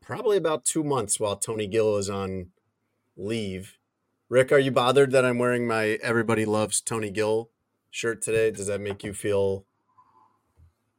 probably 0.03 0.37
about 0.37 0.65
2 0.67 0.85
months 0.85 1.19
while 1.19 1.37
Tony 1.37 1.67
Gill 1.67 1.97
is 1.97 2.11
on 2.11 2.51
leave. 3.17 3.79
Rick, 4.29 4.53
are 4.53 4.59
you 4.59 4.71
bothered 4.71 5.13
that 5.13 5.25
I'm 5.25 5.39
wearing 5.39 5.67
my 5.67 5.99
Everybody 6.03 6.45
Loves 6.45 6.81
Tony 6.83 7.11
Gill 7.11 7.49
shirt 7.91 8.21
today? 8.21 8.51
Does 8.51 8.67
that 8.67 8.81
make 8.83 9.03
you 9.03 9.15
feel 9.15 9.65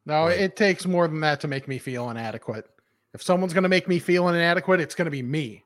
No, 0.07 0.25
Right. 0.25 0.39
it 0.39 0.55
takes 0.55 0.85
more 0.87 1.07
than 1.07 1.19
that 1.21 1.39
to 1.41 1.47
make 1.47 1.67
me 1.67 1.77
feel 1.79 2.09
inadequate. 2.09 2.67
If 3.15 3.23
someone's 3.23 3.53
going 3.53 3.63
to 3.63 3.69
make 3.69 3.87
me 3.87 3.97
feel 3.97 4.27
inadequate, 4.27 4.81
it's 4.81 4.93
going 4.93 5.05
to 5.05 5.11
be 5.11 5.23
me. 5.23 5.63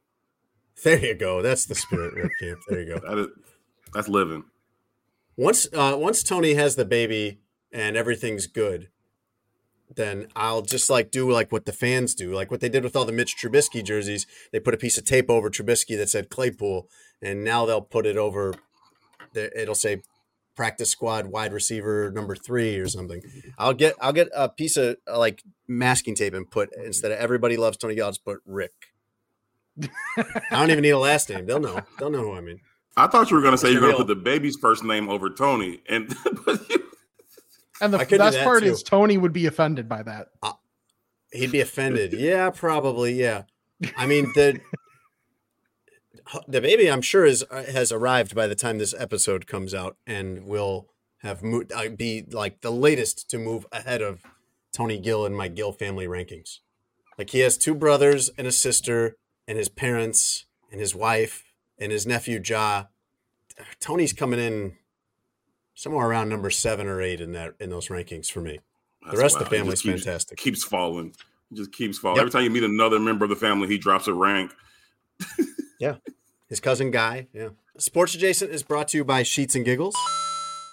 There 0.83 1.03
you 1.03 1.15
go. 1.15 1.41
That's 1.41 1.65
the 1.65 1.73
spirit, 1.73 2.13
Rick 2.13 2.31
Camp. 2.39 2.59
There 2.69 2.81
you 2.81 2.95
go. 2.95 2.99
That 3.09 3.17
is 3.17 3.27
that's 3.91 4.07
living. 4.07 4.43
Once 5.35 5.67
uh 5.73 5.95
once 5.97 6.21
Tony 6.21 6.53
has 6.53 6.75
the 6.75 6.85
baby 6.85 7.39
and 7.71 7.97
everything's 7.97 8.45
good, 8.45 8.89
then 9.95 10.27
I'll 10.35 10.61
just 10.61 10.91
like 10.91 11.09
do 11.09 11.29
like 11.29 11.51
what 11.51 11.65
the 11.65 11.73
fans 11.73 12.13
do, 12.13 12.31
like 12.33 12.51
what 12.51 12.61
they 12.61 12.69
did 12.69 12.83
with 12.83 12.95
all 12.95 13.05
the 13.05 13.11
Mitch 13.11 13.35
Trubisky 13.35 13.83
jerseys. 13.83 14.27
They 14.51 14.59
put 14.59 14.75
a 14.75 14.77
piece 14.77 14.99
of 14.99 15.05
tape 15.05 15.29
over 15.29 15.49
Trubisky 15.49 15.97
that 15.97 16.09
said 16.09 16.29
Claypool, 16.29 16.87
and 17.19 17.43
now 17.43 17.65
they'll 17.65 17.81
put 17.81 18.05
it 18.05 18.15
over. 18.15 18.53
The, 19.33 19.59
it'll 19.59 19.75
say 19.75 20.03
practice 20.59 20.89
squad 20.89 21.27
wide 21.27 21.53
receiver 21.53 22.11
number 22.11 22.35
three 22.35 22.77
or 22.79 22.87
something. 22.89 23.21
I'll 23.57 23.73
get 23.73 23.95
I'll 24.01 24.11
get 24.11 24.27
a 24.35 24.49
piece 24.49 24.75
of 24.75 24.97
uh, 25.09 25.17
like 25.17 25.41
masking 25.69 26.15
tape 26.15 26.33
and 26.33 26.51
put 26.51 26.69
instead 26.75 27.13
of 27.13 27.17
everybody 27.17 27.55
loves 27.55 27.77
Tony 27.77 27.95
Gill, 27.95 28.07
I'll 28.07 28.11
just 28.11 28.25
put 28.25 28.41
Rick. 28.45 28.73
I 30.17 30.25
don't 30.51 30.69
even 30.69 30.81
need 30.81 30.89
a 30.89 30.99
last 30.99 31.29
name. 31.29 31.45
They'll 31.45 31.61
know. 31.61 31.79
They'll 31.97 32.09
know 32.09 32.23
who 32.23 32.33
I 32.33 32.41
mean. 32.41 32.59
I 32.97 33.07
thought 33.07 33.31
you 33.31 33.37
were 33.37 33.41
going 33.41 33.53
to 33.53 33.57
say 33.57 33.71
you're 33.71 33.79
going 33.79 33.93
to 33.93 33.99
put 33.99 34.07
the 34.07 34.15
baby's 34.15 34.57
first 34.57 34.83
name 34.83 35.07
over 35.07 35.29
Tony, 35.29 35.81
and 35.87 36.13
And 37.81 37.93
the 37.93 37.99
I 37.99 38.03
could 38.03 38.17
do 38.17 38.17
best 38.17 38.35
that 38.35 38.43
part 38.43 38.63
too. 38.63 38.69
is 38.69 38.83
Tony 38.83 39.17
would 39.17 39.31
be 39.31 39.45
offended 39.45 39.87
by 39.87 40.03
that. 40.03 40.27
He'd 41.31 41.53
be 41.53 41.61
offended. 41.61 42.11
Yeah, 42.11 42.49
probably. 42.49 43.13
Yeah. 43.13 43.43
I 43.95 44.07
mean 44.07 44.25
the 44.35 44.59
the 46.47 46.61
baby, 46.61 46.89
I'm 46.89 47.01
sure, 47.01 47.25
is 47.25 47.43
has 47.51 47.91
arrived 47.91 48.35
by 48.35 48.47
the 48.47 48.55
time 48.55 48.77
this 48.77 48.93
episode 48.97 49.47
comes 49.47 49.73
out, 49.73 49.97
and 50.05 50.45
will 50.45 50.87
have 51.19 51.43
uh, 51.43 51.89
be 51.89 52.23
like 52.31 52.61
the 52.61 52.71
latest 52.71 53.29
to 53.31 53.37
move 53.37 53.65
ahead 53.71 54.01
of 54.01 54.23
Tony 54.71 54.99
Gill 54.99 55.25
in 55.25 55.33
my 55.33 55.47
Gill 55.47 55.71
family 55.71 56.07
rankings. 56.07 56.59
Like 57.17 57.31
he 57.31 57.39
has 57.39 57.57
two 57.57 57.75
brothers 57.75 58.29
and 58.37 58.47
a 58.47 58.51
sister, 58.51 59.15
and 59.47 59.57
his 59.57 59.69
parents, 59.69 60.45
and 60.71 60.79
his 60.79 60.95
wife, 60.95 61.43
and 61.77 61.91
his 61.91 62.05
nephew 62.05 62.41
Ja. 62.43 62.85
Tony's 63.79 64.13
coming 64.13 64.39
in 64.39 64.73
somewhere 65.73 66.07
around 66.07 66.29
number 66.29 66.49
seven 66.49 66.87
or 66.87 67.01
eight 67.01 67.19
in 67.21 67.33
that 67.33 67.55
in 67.59 67.69
those 67.69 67.87
rankings 67.87 68.31
for 68.31 68.41
me. 68.41 68.59
The 69.09 69.17
rest 69.17 69.37
of 69.37 69.43
the 69.49 69.55
family's 69.57 69.81
keeps- 69.81 70.03
fantastic. 70.03 70.37
Keeps 70.37 70.63
falling. 70.63 71.15
He 71.49 71.55
just 71.55 71.71
keeps 71.71 71.97
falling. 71.97 72.17
Yep. 72.17 72.21
Every 72.21 72.31
time 72.31 72.43
you 72.43 72.51
meet 72.51 72.63
another 72.63 72.99
member 72.99 73.25
of 73.25 73.29
the 73.29 73.35
family, 73.35 73.67
he 73.67 73.77
drops 73.77 74.07
a 74.07 74.13
rank. 74.13 74.53
His 76.49 76.59
cousin 76.59 76.89
Guy, 76.89 77.27
yeah. 77.31 77.49
Sports 77.77 78.15
Adjacent 78.15 78.51
is 78.51 78.63
brought 78.63 78.87
to 78.89 78.97
you 78.97 79.05
by 79.05 79.21
Sheets 79.23 79.55
and 79.55 79.63
Giggles. 79.63 79.95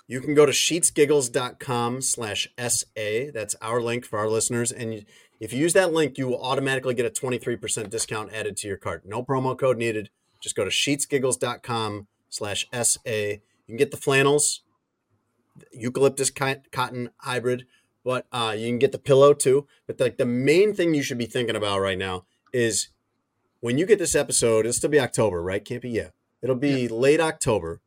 You 0.08 0.20
can 0.20 0.34
go 0.34 0.46
to 0.46 0.52
sheetsgiggles.com 0.52 2.00
slash 2.00 2.48
SA. 2.58 3.30
That's 3.34 3.54
our 3.60 3.82
link 3.82 4.06
for 4.06 4.18
our 4.18 4.28
listeners. 4.28 4.72
And 4.72 5.04
if 5.38 5.52
you 5.52 5.58
use 5.58 5.74
that 5.74 5.92
link, 5.92 6.16
you 6.16 6.28
will 6.28 6.42
automatically 6.42 6.94
get 6.94 7.04
a 7.04 7.10
23% 7.10 7.90
discount 7.90 8.32
added 8.32 8.56
to 8.58 8.68
your 8.68 8.78
cart. 8.78 9.04
No 9.04 9.22
promo 9.22 9.58
code 9.58 9.76
needed. 9.76 10.08
Just 10.40 10.56
go 10.56 10.64
to 10.64 10.70
sheetsgiggles.com 10.70 12.06
slash 12.30 12.66
SA. 12.72 13.10
You 13.10 13.40
can 13.66 13.76
get 13.76 13.90
the 13.90 13.96
flannels, 13.96 14.62
eucalyptus 15.72 16.30
cotton 16.30 17.10
hybrid, 17.18 17.66
but 18.04 18.26
uh, 18.32 18.54
you 18.56 18.68
can 18.68 18.78
get 18.78 18.92
the 18.92 18.98
pillow 18.98 19.34
too. 19.34 19.66
But 19.86 20.00
like 20.00 20.16
the 20.16 20.26
main 20.26 20.72
thing 20.72 20.94
you 20.94 21.02
should 21.02 21.18
be 21.18 21.26
thinking 21.26 21.56
about 21.56 21.80
right 21.80 21.98
now 21.98 22.24
is 22.52 22.88
when 23.66 23.78
you 23.78 23.84
get 23.84 23.98
this 23.98 24.14
episode, 24.14 24.60
it'll 24.60 24.72
still 24.72 24.90
be 24.90 25.00
October, 25.00 25.42
right? 25.42 25.64
Can't 25.64 25.82
be 25.82 25.90
yeah. 25.90 26.10
It'll 26.40 26.54
be 26.54 26.86
late 26.86 27.18
October. 27.18 27.80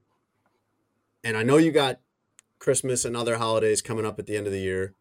And 1.24 1.38
I 1.38 1.44
know 1.44 1.56
you 1.56 1.72
got 1.72 2.02
Christmas 2.60 3.06
and 3.06 3.16
other 3.16 3.38
holidays 3.38 3.82
coming 3.82 4.06
up 4.06 4.20
at 4.20 4.26
the 4.26 4.36
end 4.36 4.46
of 4.46 4.52
the 4.52 4.60
year. 4.60 4.94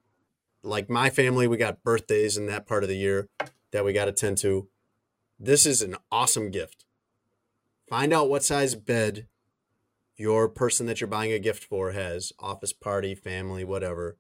Like 0.62 0.88
my 0.88 1.10
family, 1.10 1.48
we 1.48 1.56
got 1.56 1.82
birthdays 1.82 2.36
in 2.36 2.46
that 2.46 2.64
part 2.64 2.84
of 2.84 2.88
the 2.88 2.96
year 2.96 3.28
that 3.72 3.84
we 3.84 3.92
got 3.92 4.04
to 4.04 4.12
tend 4.12 4.38
to. 4.38 4.68
This 5.36 5.66
is 5.66 5.82
an 5.82 5.96
awesome 6.12 6.52
gift. 6.52 6.84
Find 7.88 8.12
out 8.12 8.30
what 8.30 8.44
size 8.44 8.76
bed 8.76 9.26
your 10.16 10.48
person 10.48 10.86
that 10.86 11.00
you're 11.00 11.08
buying 11.08 11.32
a 11.32 11.40
gift 11.40 11.64
for 11.64 11.90
has 11.90 12.32
office 12.38 12.72
party, 12.72 13.16
family, 13.16 13.64
whatever. 13.64 14.16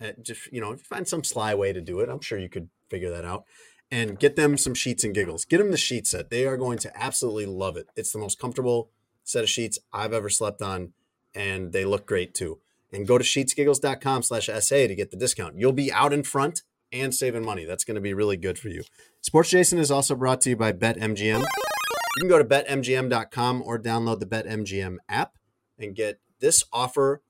Uh, 0.00 0.12
just, 0.22 0.50
you 0.50 0.62
know, 0.62 0.74
find 0.76 1.06
some 1.06 1.24
sly 1.24 1.54
way 1.54 1.74
to 1.74 1.82
do 1.82 2.00
it. 2.00 2.08
I'm 2.08 2.22
sure 2.22 2.38
you 2.38 2.48
could 2.48 2.70
figure 2.88 3.10
that 3.10 3.26
out. 3.26 3.44
And 3.92 4.18
get 4.20 4.36
them 4.36 4.56
some 4.56 4.74
sheets 4.74 5.02
and 5.02 5.12
giggles. 5.12 5.44
Get 5.44 5.58
them 5.58 5.72
the 5.72 5.76
sheet 5.76 6.06
set. 6.06 6.30
They 6.30 6.46
are 6.46 6.56
going 6.56 6.78
to 6.78 6.96
absolutely 6.96 7.46
love 7.46 7.76
it. 7.76 7.88
It's 7.96 8.12
the 8.12 8.20
most 8.20 8.38
comfortable 8.38 8.90
set 9.24 9.42
of 9.42 9.50
sheets 9.50 9.78
I've 9.92 10.12
ever 10.12 10.28
slept 10.28 10.62
on, 10.62 10.92
and 11.34 11.72
they 11.72 11.84
look 11.84 12.06
great 12.06 12.34
too. 12.34 12.60
And 12.92 13.06
go 13.06 13.18
to 13.18 13.24
sheetsgiggles.com 13.24 14.22
slash 14.22 14.46
SA 14.46 14.86
to 14.86 14.94
get 14.94 15.10
the 15.10 15.16
discount. 15.16 15.58
You'll 15.58 15.72
be 15.72 15.92
out 15.92 16.12
in 16.12 16.22
front 16.22 16.62
and 16.92 17.14
saving 17.14 17.44
money. 17.44 17.64
That's 17.64 17.84
going 17.84 17.96
to 17.96 18.00
be 18.00 18.14
really 18.14 18.36
good 18.36 18.58
for 18.58 18.68
you. 18.68 18.82
Sports 19.22 19.50
Jason 19.50 19.78
is 19.78 19.90
also 19.90 20.14
brought 20.14 20.40
to 20.42 20.50
you 20.50 20.56
by 20.56 20.72
BetMGM. 20.72 21.40
You 21.40 22.20
can 22.20 22.28
go 22.28 22.38
to 22.38 22.44
betmgm.com 22.44 23.62
or 23.64 23.78
download 23.78 24.20
the 24.20 24.26
BetMGM 24.26 24.96
app 25.08 25.34
and 25.78 25.94
get 25.94 26.20
this 26.40 26.64
offer. 26.72 27.22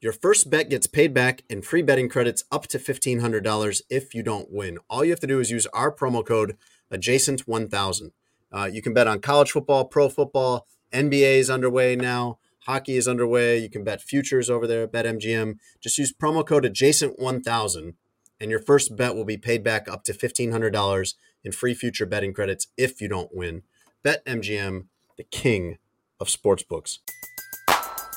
Your 0.00 0.12
first 0.12 0.48
bet 0.48 0.70
gets 0.70 0.86
paid 0.86 1.12
back 1.12 1.42
in 1.50 1.60
free 1.60 1.82
betting 1.82 2.08
credits 2.08 2.42
up 2.50 2.66
to 2.68 2.78
$1,500 2.78 3.82
if 3.90 4.14
you 4.14 4.22
don't 4.22 4.50
win. 4.50 4.78
All 4.88 5.04
you 5.04 5.10
have 5.10 5.20
to 5.20 5.26
do 5.26 5.40
is 5.40 5.50
use 5.50 5.66
our 5.74 5.94
promo 5.94 6.24
code 6.24 6.56
adjacent1000. 6.90 8.12
Uh, 8.50 8.70
you 8.72 8.80
can 8.80 8.94
bet 8.94 9.06
on 9.06 9.20
college 9.20 9.50
football, 9.50 9.84
pro 9.84 10.08
football, 10.08 10.66
NBA 10.92 11.38
is 11.38 11.50
underway 11.50 11.96
now. 11.96 12.38
Hockey 12.60 12.96
is 12.96 13.06
underway. 13.06 13.58
You 13.58 13.68
can 13.68 13.84
bet 13.84 14.02
futures 14.02 14.48
over 14.48 14.66
there 14.66 14.84
at 14.84 14.92
BetMGM. 14.92 15.56
Just 15.80 15.98
use 15.98 16.12
promo 16.12 16.46
code 16.46 16.64
adjacent1000 16.64 17.94
and 18.40 18.50
your 18.50 18.60
first 18.60 18.96
bet 18.96 19.14
will 19.14 19.24
be 19.24 19.36
paid 19.36 19.62
back 19.62 19.86
up 19.86 20.02
to 20.04 20.12
$1,500 20.12 21.14
in 21.44 21.52
free 21.52 21.74
future 21.74 22.06
betting 22.06 22.32
credits 22.32 22.68
if 22.76 23.00
you 23.00 23.08
don't 23.08 23.34
win. 23.34 23.62
BetMGM, 24.04 24.86
the 25.18 25.24
king 25.24 25.76
of 26.18 26.28
sportsbooks. 26.28 26.98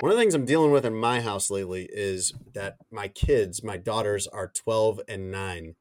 One 0.00 0.12
of 0.12 0.16
the 0.16 0.22
things 0.22 0.34
I'm 0.36 0.44
dealing 0.44 0.70
with 0.70 0.84
in 0.84 0.94
my 0.94 1.20
house 1.20 1.50
lately 1.50 1.88
is 1.92 2.32
that 2.54 2.76
my 2.88 3.08
kids, 3.08 3.64
my 3.64 3.76
daughters, 3.76 4.28
are 4.28 4.46
12 4.46 5.00
and 5.08 5.32
9. 5.32 5.74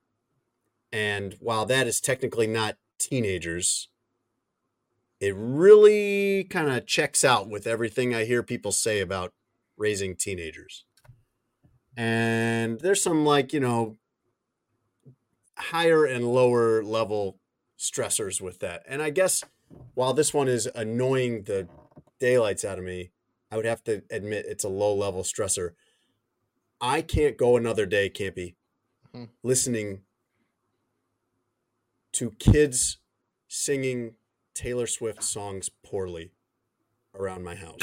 And 0.92 1.36
while 1.40 1.68
that 1.68 1.86
is 1.86 2.02
technically 2.02 2.48
not 2.48 2.78
teenagers, 2.98 3.90
it 5.20 5.36
really 5.38 6.46
kind 6.46 6.72
of 6.72 6.88
checks 6.88 7.24
out 7.24 7.48
with 7.48 7.68
everything 7.68 8.16
I 8.16 8.26
hear 8.26 8.42
people 8.42 8.72
say 8.72 9.02
about 9.02 9.34
raising 9.78 10.16
teenagers. 10.16 10.86
And 11.96 12.80
there's 12.80 13.04
some 13.04 13.24
like, 13.24 13.54
you 13.54 13.60
know, 13.60 13.98
higher 15.60 16.06
and 16.06 16.26
lower 16.26 16.84
level 16.84 17.38
stressors 17.78 18.42
with 18.42 18.60
that. 18.60 18.82
And 18.88 19.04
I 19.04 19.12
guess 19.12 19.44
while 19.94 20.14
this 20.14 20.34
one 20.34 20.48
is 20.48 20.68
annoying 20.74 21.44
the 21.44 21.68
daylights 22.20 22.66
out 22.66 22.80
of 22.80 22.84
me, 22.84 23.12
I 23.52 23.56
would 23.56 23.66
have 23.66 23.84
to 23.86 24.04
admit 24.10 24.46
it's 24.48 24.64
a 24.64 24.70
low 24.70 24.94
level 24.94 25.24
stressor. 25.24 25.72
I 26.82 27.02
can't 27.02 27.38
go 27.38 27.58
another 27.58 27.86
day, 27.86 28.10
Campy, 28.10 28.56
mm-hmm. 29.16 29.26
listening 29.44 30.02
to 32.14 32.32
kids 32.40 32.98
singing 33.48 34.16
Taylor 34.54 34.88
Swift 34.88 35.24
songs 35.24 35.70
poorly 35.84 36.32
around 37.16 37.44
my 37.44 37.56
house. 37.56 37.80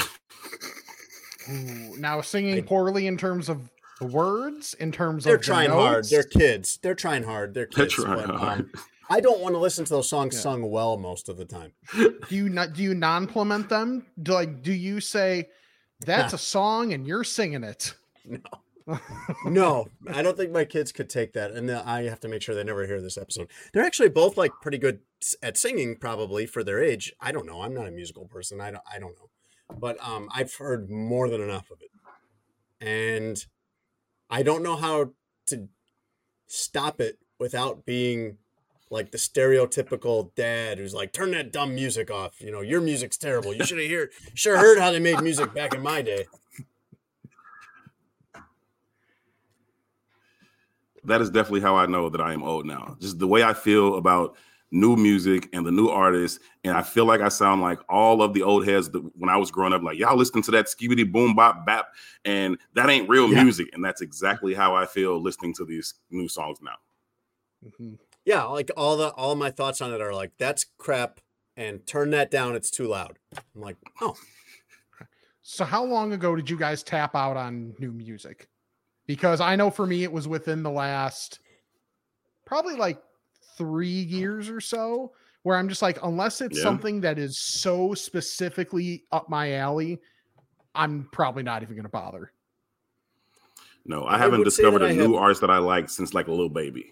Ooh, 1.49 1.97
now 1.97 2.21
singing 2.21 2.57
I, 2.57 2.61
poorly 2.61 3.07
in 3.07 3.17
terms 3.17 3.49
of 3.49 3.69
the 3.99 4.07
words, 4.07 4.73
in 4.75 4.91
terms 4.91 5.23
they're 5.23 5.35
of 5.35 5.41
they're 5.41 5.55
trying 5.55 5.69
hard. 5.69 6.05
They're 6.09 6.23
kids. 6.23 6.79
They're 6.81 6.95
trying 6.95 7.23
hard. 7.23 7.53
They're 7.53 7.65
kids. 7.65 7.95
They're 7.95 8.05
trying 8.05 8.27
but, 8.27 8.35
hard. 8.35 8.59
Um, 8.59 8.71
I 9.09 9.19
don't 9.19 9.39
want 9.39 9.55
to 9.55 9.59
listen 9.59 9.85
to 9.85 9.93
those 9.93 10.09
songs 10.09 10.35
yeah. 10.35 10.41
sung 10.41 10.69
well 10.69 10.97
most 10.97 11.29
of 11.29 11.37
the 11.37 11.45
time. 11.45 11.73
Do 11.93 12.15
you 12.29 12.49
not? 12.49 12.73
Do 12.73 12.83
you 12.83 12.93
non-implement 12.93 13.69
them? 13.69 14.05
Do 14.21 14.33
like? 14.33 14.61
Do 14.61 14.73
you 14.73 14.99
say 14.99 15.49
that's 16.05 16.33
a 16.33 16.37
song 16.37 16.93
and 16.93 17.07
you're 17.07 17.23
singing 17.23 17.63
it? 17.63 17.93
No 18.25 18.39
no, 19.45 19.87
I 20.13 20.21
don't 20.21 20.37
think 20.37 20.51
my 20.51 20.65
kids 20.65 20.91
could 20.91 21.09
take 21.09 21.33
that, 21.33 21.51
and 21.51 21.71
I 21.71 22.03
have 22.03 22.19
to 22.21 22.27
make 22.27 22.41
sure 22.41 22.53
they 22.53 22.63
never 22.63 22.85
hear 22.85 23.01
this 23.01 23.17
episode. 23.17 23.49
They're 23.73 23.85
actually 23.85 24.09
both 24.09 24.37
like 24.37 24.51
pretty 24.61 24.77
good 24.77 24.99
at 25.41 25.57
singing, 25.57 25.95
probably 25.95 26.45
for 26.45 26.63
their 26.63 26.83
age. 26.83 27.13
I 27.19 27.31
don't 27.31 27.47
know. 27.47 27.61
I'm 27.61 27.73
not 27.73 27.87
a 27.87 27.91
musical 27.91 28.25
person. 28.25 28.61
I 28.61 28.71
don't. 28.71 28.83
I 28.91 28.99
don't 28.99 29.15
know, 29.15 29.29
but 29.79 29.97
um, 30.05 30.29
I've 30.33 30.53
heard 30.53 30.89
more 30.89 31.29
than 31.29 31.41
enough 31.41 31.71
of 31.71 31.79
it, 31.81 32.85
and 32.85 33.43
I 34.29 34.43
don't 34.43 34.63
know 34.63 34.75
how 34.75 35.13
to 35.47 35.67
stop 36.45 37.01
it 37.01 37.17
without 37.39 37.85
being 37.85 38.37
like 38.95 39.11
the 39.11 39.17
stereotypical 39.19 40.33
dad 40.35 40.79
who's 40.79 40.93
like, 40.93 41.13
"Turn 41.13 41.31
that 41.31 41.51
dumb 41.51 41.75
music 41.75 42.09
off." 42.09 42.41
You 42.41 42.51
know, 42.51 42.61
your 42.61 42.81
music's 42.81 43.17
terrible. 43.17 43.53
You 43.53 43.63
should 43.65 43.79
have 43.79 43.91
heard, 43.91 44.09
sure 44.33 44.57
heard 44.57 44.79
how 44.79 44.91
they 44.91 44.99
made 44.99 45.21
music 45.21 45.53
back 45.53 45.75
in 45.75 45.81
my 45.81 46.01
day. 46.01 46.25
that 51.05 51.21
is 51.21 51.29
definitely 51.29 51.61
how 51.61 51.75
I 51.75 51.85
know 51.85 52.09
that 52.09 52.21
I 52.21 52.33
am 52.33 52.43
old 52.43 52.65
now. 52.65 52.97
Just 52.99 53.19
the 53.19 53.27
way 53.27 53.43
I 53.43 53.53
feel 53.53 53.95
about 53.95 54.35
new 54.71 54.95
music 54.95 55.47
and 55.53 55.65
the 55.65 55.71
new 55.71 55.87
artists, 55.87 56.39
and 56.63 56.75
I 56.75 56.81
feel 56.81 57.05
like 57.05 57.21
I 57.21 57.29
sound 57.29 57.61
like 57.61 57.79
all 57.87 58.21
of 58.21 58.33
the 58.33 58.43
old 58.43 58.67
heads 58.67 58.89
that 58.89 59.01
when 59.15 59.29
I 59.29 59.37
was 59.37 59.51
growing 59.51 59.73
up. 59.73 59.83
Like 59.83 59.97
y'all 59.97 60.17
listening 60.17 60.43
to 60.43 60.51
that 60.51 60.65
skibidi 60.65 61.09
boom 61.09 61.35
bop 61.35 61.65
bap, 61.65 61.87
and 62.25 62.57
that 62.73 62.89
ain't 62.89 63.09
real 63.09 63.31
yeah. 63.31 63.43
music. 63.43 63.69
And 63.73 63.83
that's 63.83 64.01
exactly 64.01 64.53
how 64.53 64.75
I 64.75 64.85
feel 64.85 65.21
listening 65.21 65.53
to 65.55 65.65
these 65.65 65.93
new 66.09 66.27
songs 66.27 66.59
now. 66.61 66.75
Mm-hmm. 67.65 67.95
Yeah, 68.25 68.43
like 68.43 68.71
all 68.75 68.97
the 68.97 69.09
all 69.09 69.35
my 69.35 69.51
thoughts 69.51 69.81
on 69.81 69.93
it 69.93 70.01
are 70.01 70.13
like 70.13 70.31
that's 70.37 70.65
crap, 70.77 71.19
and 71.55 71.85
turn 71.85 72.09
that 72.11 72.31
down. 72.31 72.55
It's 72.55 72.71
too 72.71 72.87
loud. 72.87 73.17
I'm 73.37 73.61
like, 73.61 73.77
oh. 74.01 74.15
So 75.43 75.63
how 75.63 75.83
long 75.83 76.11
ago 76.11 76.35
did 76.35 76.49
you 76.49 76.57
guys 76.57 76.81
tap 76.81 77.15
out 77.15 77.37
on 77.37 77.75
new 77.77 77.91
music? 77.91 78.49
because 79.07 79.41
I 79.41 79.55
know 79.55 79.69
for 79.69 79.85
me 79.85 80.03
it 80.03 80.11
was 80.11 80.27
within 80.27 80.63
the 80.63 80.71
last 80.71 81.39
probably 82.45 82.75
like 82.75 83.01
three 83.57 83.87
years 83.87 84.49
or 84.49 84.61
so 84.61 85.13
where 85.43 85.57
I'm 85.57 85.69
just 85.69 85.81
like, 85.81 85.99
unless 86.03 86.41
it's 86.41 86.57
yeah. 86.57 86.63
something 86.63 87.01
that 87.01 87.19
is 87.19 87.37
so 87.37 87.93
specifically 87.93 89.03
up 89.11 89.29
my 89.29 89.53
alley, 89.53 89.99
I'm 90.73 91.07
probably 91.11 91.43
not 91.43 91.61
even 91.61 91.75
going 91.75 91.83
to 91.83 91.89
bother. 91.89 92.31
No, 93.85 94.03
I, 94.03 94.15
I 94.15 94.17
haven't 94.17 94.43
discovered 94.43 94.81
a 94.81 94.91
new 94.91 95.13
have... 95.13 95.21
artist 95.21 95.41
that 95.41 95.51
I 95.51 95.59
like 95.59 95.89
since 95.89 96.15
like 96.15 96.27
a 96.27 96.31
Lil 96.31 96.49
Baby. 96.49 96.87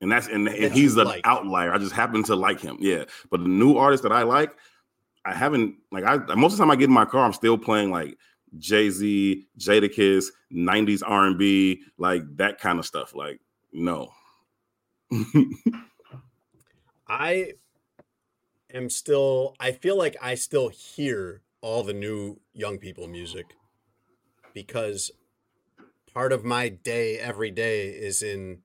And 0.00 0.12
that's 0.12 0.28
and, 0.28 0.48
and 0.48 0.72
he's 0.72 0.96
an 0.96 1.06
like. 1.06 1.22
outlier. 1.24 1.72
I 1.72 1.78
just 1.78 1.92
happen 1.92 2.22
to 2.24 2.36
like 2.36 2.60
him. 2.60 2.78
Yeah. 2.80 3.04
But 3.30 3.42
the 3.42 3.48
new 3.48 3.76
artist 3.76 4.04
that 4.04 4.12
I 4.12 4.22
like, 4.22 4.54
I 5.24 5.34
haven't 5.34 5.74
like 5.90 6.04
I 6.04 6.16
most 6.34 6.52
of 6.52 6.58
the 6.58 6.64
time 6.64 6.70
I 6.70 6.76
get 6.76 6.84
in 6.84 6.94
my 6.94 7.04
car, 7.04 7.24
I'm 7.24 7.32
still 7.32 7.58
playing 7.58 7.90
like 7.90 8.16
Jay 8.56 8.90
Z, 8.90 9.46
Jadakiss, 9.58 10.26
'90s 10.52 11.02
R&B, 11.04 11.82
like 11.98 12.22
that 12.36 12.60
kind 12.60 12.78
of 12.78 12.86
stuff. 12.86 13.14
Like, 13.14 13.40
no. 13.72 14.12
I 17.08 17.54
am 18.72 18.88
still. 18.90 19.56
I 19.58 19.72
feel 19.72 19.98
like 19.98 20.16
I 20.22 20.34
still 20.34 20.68
hear 20.68 21.42
all 21.60 21.82
the 21.82 21.92
new 21.92 22.38
young 22.52 22.78
people 22.78 23.08
music 23.08 23.46
because 24.54 25.10
part 26.12 26.32
of 26.32 26.44
my 26.44 26.68
day 26.68 27.18
every 27.18 27.50
day 27.50 27.88
is 27.88 28.22
in 28.22 28.62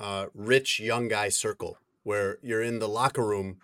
a 0.00 0.28
rich 0.34 0.80
young 0.80 1.08
guy 1.08 1.28
circle 1.28 1.78
where 2.02 2.38
you're 2.42 2.62
in 2.62 2.78
the 2.78 2.88
locker 2.88 3.24
room 3.24 3.58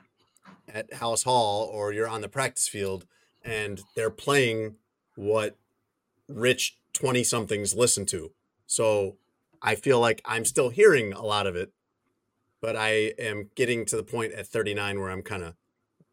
at 0.69 0.91
Halas 0.93 1.25
Hall 1.25 1.65
or 1.65 1.93
you're 1.93 2.09
on 2.09 2.21
the 2.21 2.29
practice 2.29 2.69
field 2.69 3.07
and 3.43 3.81
they're 3.95 4.11
playing 4.11 4.77
what 5.15 5.57
rich 6.29 6.77
20 6.93 7.25
somethings 7.25 7.75
listen 7.75 8.05
to. 8.07 8.33
So 8.67 9.17
I 9.63 9.75
feel 9.75 9.99
like 9.99 10.21
I'm 10.25 10.45
still 10.45 10.69
hearing 10.69 11.13
a 11.13 11.25
lot 11.25 11.47
of 11.47 11.57
it, 11.57 11.73
but 12.61 12.77
I 12.77 13.15
am 13.19 13.51
getting 13.55 13.87
to 13.87 13.97
the 13.97 14.03
point 14.03 14.33
at 14.33 14.47
39 14.47 15.01
where 15.01 15.11
I'm 15.11 15.23
kind 15.23 15.43
of 15.43 15.55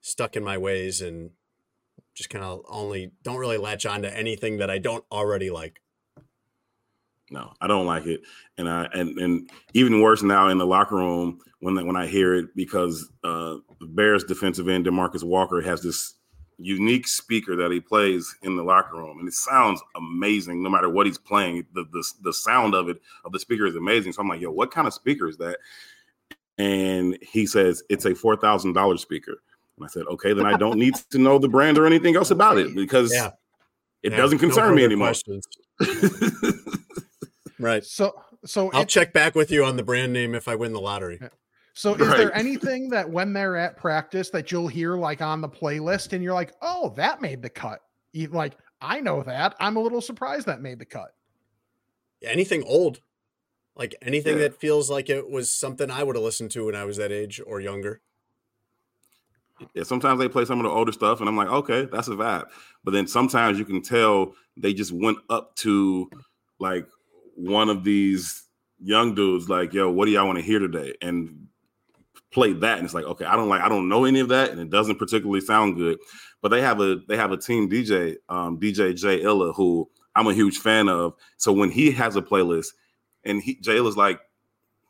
stuck 0.01 0.35
in 0.35 0.43
my 0.43 0.57
ways 0.57 1.01
and 1.01 1.31
just 2.15 2.29
kind 2.29 2.45
of 2.45 2.61
only 2.69 3.11
don't 3.23 3.37
really 3.37 3.57
latch 3.57 3.85
on 3.85 4.03
to 4.03 4.17
anything 4.17 4.57
that 4.57 4.69
I 4.69 4.77
don't 4.77 5.03
already 5.11 5.49
like. 5.49 5.81
No, 7.31 7.53
I 7.61 7.67
don't 7.67 7.85
like 7.85 8.05
it, 8.05 8.21
and 8.57 8.69
I 8.69 8.87
and 8.93 9.17
and 9.17 9.49
even 9.73 10.01
worse 10.01 10.21
now 10.21 10.49
in 10.49 10.57
the 10.57 10.67
locker 10.67 10.95
room 10.95 11.39
when 11.61 11.75
when 11.87 11.95
I 11.95 12.05
hear 12.05 12.35
it 12.35 12.55
because 12.55 13.09
uh, 13.23 13.55
the 13.79 13.87
Bears 13.87 14.23
defensive 14.23 14.67
end 14.67 14.85
DeMarcus 14.85 15.23
Walker 15.23 15.61
has 15.61 15.81
this 15.81 16.15
unique 16.57 17.07
speaker 17.07 17.55
that 17.55 17.71
he 17.71 17.79
plays 17.79 18.35
in 18.43 18.55
the 18.55 18.63
locker 18.63 18.97
room, 18.97 19.19
and 19.19 19.27
it 19.27 19.33
sounds 19.33 19.81
amazing 19.95 20.61
no 20.61 20.69
matter 20.69 20.89
what 20.89 21.05
he's 21.05 21.17
playing. 21.17 21.65
The 21.73 21.85
the 21.91 22.03
the 22.21 22.33
sound 22.33 22.75
of 22.75 22.89
it 22.89 22.97
of 23.25 23.31
the 23.31 23.39
speaker 23.39 23.65
is 23.65 23.75
amazing. 23.75 24.13
So 24.13 24.21
I'm 24.21 24.27
like, 24.27 24.41
yo, 24.41 24.51
what 24.51 24.71
kind 24.71 24.87
of 24.87 24.93
speaker 24.93 25.27
is 25.27 25.37
that? 25.37 25.57
And 26.57 27.17
he 27.21 27.45
says 27.45 27.81
it's 27.89 28.05
a 28.05 28.13
four 28.13 28.35
thousand 28.35 28.73
dollar 28.73 28.97
speaker. 28.97 29.41
And 29.77 29.85
I 29.85 29.87
said, 29.87 30.03
okay, 30.07 30.33
then 30.33 30.45
I 30.45 30.55
don't 30.55 30.77
need 30.77 30.95
to 31.11 31.17
know 31.17 31.39
the 31.39 31.47
brand 31.47 31.77
or 31.79 31.87
anything 31.87 32.15
else 32.15 32.29
about 32.29 32.57
it 32.59 32.75
because 32.75 33.11
Yeah. 33.11 33.31
it 34.03 34.11
Yeah, 34.11 34.17
doesn't 34.17 34.37
no 34.41 34.47
concern 34.47 34.75
me 34.75 34.83
anymore. 34.83 35.13
questions. 37.57 37.65
Right. 37.65 37.85
So 37.85 38.13
so 38.45 38.71
I'll 38.71 38.81
it- 38.83 38.89
check 38.89 39.13
back 39.13 39.35
with 39.35 39.51
you 39.51 39.63
on 39.63 39.77
the 39.77 39.83
brand 39.83 40.11
name 40.13 40.35
if 40.35 40.47
I 40.47 40.55
win 40.55 40.73
the 40.73 40.81
lottery. 40.81 41.19
So 41.75 41.95
is 41.95 42.07
there 42.09 42.35
anything 42.35 42.89
that 42.89 43.09
when 43.09 43.33
they're 43.33 43.57
at 43.57 43.77
practice 43.77 44.29
that 44.29 44.51
you'll 44.51 44.67
hear 44.67 44.95
like 44.95 45.21
on 45.21 45.41
the 45.41 45.49
playlist 45.49 46.13
and 46.13 46.23
you're 46.23 46.33
like, 46.33 46.53
oh, 46.61 46.93
that 46.97 47.19
made 47.21 47.41
the 47.41 47.49
cut? 47.49 47.79
You- 48.11 48.27
Like, 48.27 48.53
I 48.79 48.99
know 48.99 49.23
that. 49.23 49.55
I'm 49.59 49.75
a 49.75 49.79
little 49.79 50.01
surprised 50.01 50.45
that 50.45 50.61
made 50.61 50.77
the 50.77 50.85
cut. 50.85 51.15
Anything 52.21 52.63
old, 52.63 53.01
like 53.75 53.95
anything 54.03 54.37
Yeah. 54.37 54.43
that 54.49 54.59
feels 54.59 54.89
like 54.89 55.09
it 55.09 55.27
was 55.29 55.49
something 55.49 55.89
I 55.89 56.03
would 56.03 56.15
have 56.15 56.23
listened 56.23 56.51
to 56.51 56.65
when 56.67 56.75
I 56.75 56.83
was 56.85 56.97
that 56.97 57.11
age 57.11 57.41
or 57.45 57.59
younger. 57.59 58.01
Yeah, 59.73 59.83
sometimes 59.83 60.19
they 60.19 60.27
play 60.27 60.45
some 60.45 60.59
of 60.59 60.63
the 60.63 60.69
older 60.69 60.91
stuff, 60.91 61.19
and 61.21 61.29
I'm 61.29 61.37
like, 61.37 61.47
okay, 61.47 61.85
that's 61.85 62.07
a 62.07 62.11
vibe. 62.15 62.45
But 62.83 62.91
then 62.91 63.07
sometimes 63.07 63.57
you 63.57 63.65
can 63.65 63.81
tell 63.81 64.33
they 64.57 64.73
just 64.73 64.91
went 64.91 65.17
up 65.29 65.55
to 65.57 66.09
like 66.59 66.85
one 67.35 67.69
of 67.69 67.83
these 67.83 68.43
young 68.81 69.15
dudes, 69.15 69.49
like, 69.49 69.73
yo, 69.73 69.89
what 69.89 70.05
do 70.05 70.11
y'all 70.11 70.25
want 70.25 70.37
to 70.39 70.43
hear 70.43 70.59
today? 70.59 70.93
And 71.01 71.47
play 72.31 72.53
that, 72.53 72.77
and 72.77 72.85
it's 72.85 72.93
like, 72.93 73.05
okay, 73.05 73.25
I 73.25 73.35
don't 73.35 73.49
like, 73.49 73.61
I 73.61 73.69
don't 73.69 73.87
know 73.87 74.05
any 74.05 74.19
of 74.19 74.29
that, 74.29 74.51
and 74.51 74.59
it 74.59 74.69
doesn't 74.69 74.97
particularly 74.97 75.41
sound 75.41 75.75
good. 75.75 75.97
But 76.41 76.49
they 76.49 76.61
have 76.61 76.81
a 76.81 76.97
they 77.07 77.15
have 77.15 77.31
a 77.31 77.37
team 77.37 77.69
DJ, 77.69 78.17
um, 78.29 78.59
DJ 78.59 78.95
Jay 78.95 79.21
Illa, 79.21 79.53
who 79.53 79.89
I'm 80.15 80.27
a 80.27 80.33
huge 80.33 80.57
fan 80.57 80.89
of. 80.89 81.13
So 81.37 81.53
when 81.53 81.71
he 81.71 81.91
has 81.91 82.15
a 82.15 82.21
playlist, 82.21 82.73
and 83.23 83.41
he 83.41 83.55
Jay 83.55 83.77
Illa's 83.77 83.95
like, 83.95 84.19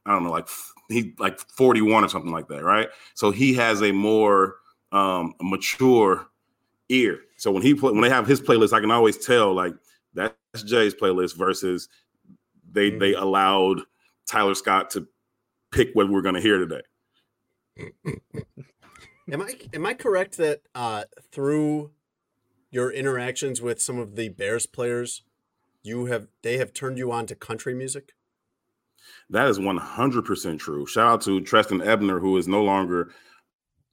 I 0.05 0.11
don't 0.11 0.23
know, 0.23 0.31
like 0.31 0.47
he 0.89 1.13
like 1.19 1.39
41 1.39 2.03
or 2.03 2.09
something 2.09 2.31
like 2.31 2.47
that, 2.47 2.63
right? 2.63 2.89
So 3.13 3.31
he 3.31 3.53
has 3.55 3.81
a 3.81 3.91
more 3.91 4.55
um 4.91 5.33
mature 5.41 6.27
ear. 6.89 7.19
So 7.37 7.51
when 7.51 7.61
he 7.61 7.73
play, 7.73 7.91
when 7.91 8.01
they 8.01 8.09
have 8.09 8.27
his 8.27 8.41
playlist, 8.41 8.73
I 8.73 8.79
can 8.79 8.91
always 8.91 9.17
tell 9.17 9.53
like 9.53 9.73
that's 10.13 10.63
Jay's 10.63 10.93
playlist 10.93 11.35
versus 11.35 11.89
they 12.73 12.89
they 12.89 13.13
allowed 13.13 13.81
Tyler 14.27 14.55
Scott 14.55 14.89
to 14.91 15.07
pick 15.71 15.89
what 15.93 16.09
we're 16.09 16.21
gonna 16.21 16.41
hear 16.41 16.57
today. 16.57 16.81
Am 19.31 19.41
I 19.41 19.53
am 19.73 19.85
I 19.85 19.93
correct 19.93 20.37
that 20.37 20.61
uh, 20.75 21.05
through 21.31 21.91
your 22.71 22.91
interactions 22.91 23.61
with 23.61 23.81
some 23.81 23.99
of 23.99 24.15
the 24.15 24.29
Bears 24.29 24.65
players, 24.65 25.23
you 25.83 26.05
have 26.07 26.27
they 26.41 26.57
have 26.57 26.73
turned 26.73 26.97
you 26.97 27.11
on 27.11 27.25
to 27.27 27.35
country 27.35 27.73
music? 27.73 28.13
That 29.29 29.47
is 29.47 29.59
100% 29.59 30.59
true. 30.59 30.85
Shout 30.85 31.07
out 31.07 31.21
to 31.21 31.41
Trestan 31.41 31.81
Ebner, 31.81 32.19
who 32.19 32.37
is 32.37 32.47
no 32.47 32.63
longer 32.63 33.11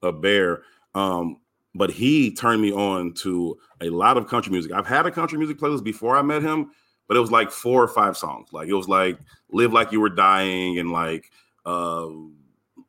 a 0.02 0.12
bear. 0.12 0.62
Um, 0.94 1.38
but 1.74 1.90
he 1.90 2.32
turned 2.32 2.62
me 2.62 2.72
on 2.72 3.12
to 3.14 3.58
a 3.80 3.90
lot 3.90 4.16
of 4.16 4.26
country 4.26 4.52
music. 4.52 4.72
I've 4.72 4.86
had 4.86 5.06
a 5.06 5.10
country 5.10 5.38
music 5.38 5.58
playlist 5.58 5.84
before 5.84 6.16
I 6.16 6.22
met 6.22 6.42
him, 6.42 6.70
but 7.10 7.16
it 7.16 7.20
was 7.20 7.32
like 7.32 7.50
four 7.50 7.82
or 7.82 7.88
five 7.88 8.16
songs. 8.16 8.52
Like 8.52 8.68
it 8.68 8.72
was 8.72 8.86
like 8.86 9.18
Live 9.50 9.72
Like 9.72 9.90
You 9.90 10.00
Were 10.00 10.10
Dying 10.10 10.78
and 10.78 10.92
like 10.92 11.32
uh 11.66 12.06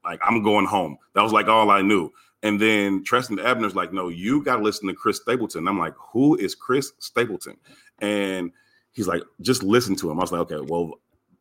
like 0.05 0.19
I'm 0.21 0.43
going 0.43 0.67
home. 0.67 0.99
That 1.15 1.23
was 1.23 1.34
like 1.34 1.47
all 1.47 1.71
I 1.71 1.81
knew. 1.81 2.12
And 2.43 2.62
then 2.62 3.03
Trestan 3.03 3.39
Ebner's 3.39 3.73
like, 3.73 3.93
no, 3.93 4.10
you 4.10 4.43
gotta 4.43 4.62
listen 4.62 4.88
to 4.89 4.93
Chris 4.93 5.17
Stapleton. 5.17 5.67
I'm 5.67 5.79
like, 5.79 5.95
who 5.97 6.36
is 6.36 6.53
Chris 6.53 6.91
Stapleton? 6.99 7.57
And 7.97 8.51
he's 8.91 9.07
like, 9.07 9.23
just 9.41 9.63
listen 9.63 9.95
to 9.95 10.12
him. 10.12 10.19
I 10.19 10.21
was 10.21 10.31
like, 10.31 10.41
okay, 10.41 10.63
well, 10.67 10.99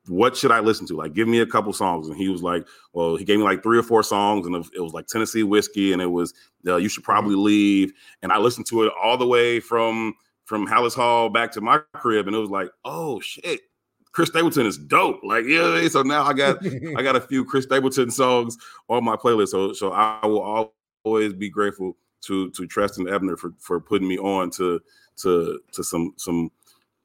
what 0.09 0.35
should 0.35 0.51
I 0.51 0.61
listen 0.61 0.87
to? 0.87 0.97
Like, 0.97 1.13
give 1.13 1.29
me 1.29 1.41
a 1.41 1.47
couple 1.47 1.75
songs. 1.75 2.09
And 2.09 2.17
he 2.17 2.31
was 2.31 2.43
like, 2.43 2.67
well, 2.95 3.15
he 3.15 3.27
gave 3.27 3.37
me 3.37 3.45
like 3.45 3.63
three 3.63 3.77
or 3.77 3.83
four 3.83 4.03
songs, 4.03 4.47
and 4.47 4.57
it 4.57 4.81
was 4.81 4.95
like 4.95 5.07
Tennessee 5.07 5.43
whiskey, 5.43 5.93
and 5.93 6.01
it 6.01 6.07
was 6.07 6.33
uh, 6.67 6.77
you 6.77 6.89
should 6.89 7.05
probably 7.05 7.35
leave. 7.35 7.93
And 8.23 8.33
I 8.33 8.39
listened 8.39 8.67
to 8.69 8.85
it 8.85 8.93
all 8.99 9.19
the 9.19 9.27
way 9.27 9.61
from 9.61 10.15
from 10.51 10.67
Halas 10.67 10.97
Hall 10.97 11.29
back 11.29 11.53
to 11.53 11.61
my 11.61 11.79
crib, 11.95 12.27
and 12.27 12.35
it 12.35 12.41
was 12.41 12.51
like, 12.51 12.73
oh 12.85 13.21
shit, 13.21 13.61
Chris 14.11 14.31
Stapleton 14.31 14.67
is 14.67 14.77
dope. 14.77 15.21
Like, 15.23 15.45
yeah. 15.47 15.87
So 15.87 16.03
now 16.03 16.25
I 16.25 16.33
got 16.33 16.59
I 16.97 17.03
got 17.03 17.15
a 17.15 17.21
few 17.21 17.45
Chris 17.45 17.67
Stapleton 17.67 18.11
songs 18.11 18.59
on 18.89 19.05
my 19.05 19.15
playlist. 19.15 19.51
So 19.51 19.73
so 19.73 19.93
I 19.93 20.27
will 20.27 20.73
always 21.05 21.35
be 21.35 21.49
grateful 21.49 21.97
to 22.23 22.51
to 22.51 22.67
Trestan 22.67 23.09
Ebner 23.09 23.37
for 23.37 23.53
for 23.61 23.79
putting 23.79 24.09
me 24.09 24.19
on 24.19 24.51
to 24.51 24.81
to 25.19 25.61
to 25.71 25.85
some 25.85 26.15
some 26.17 26.51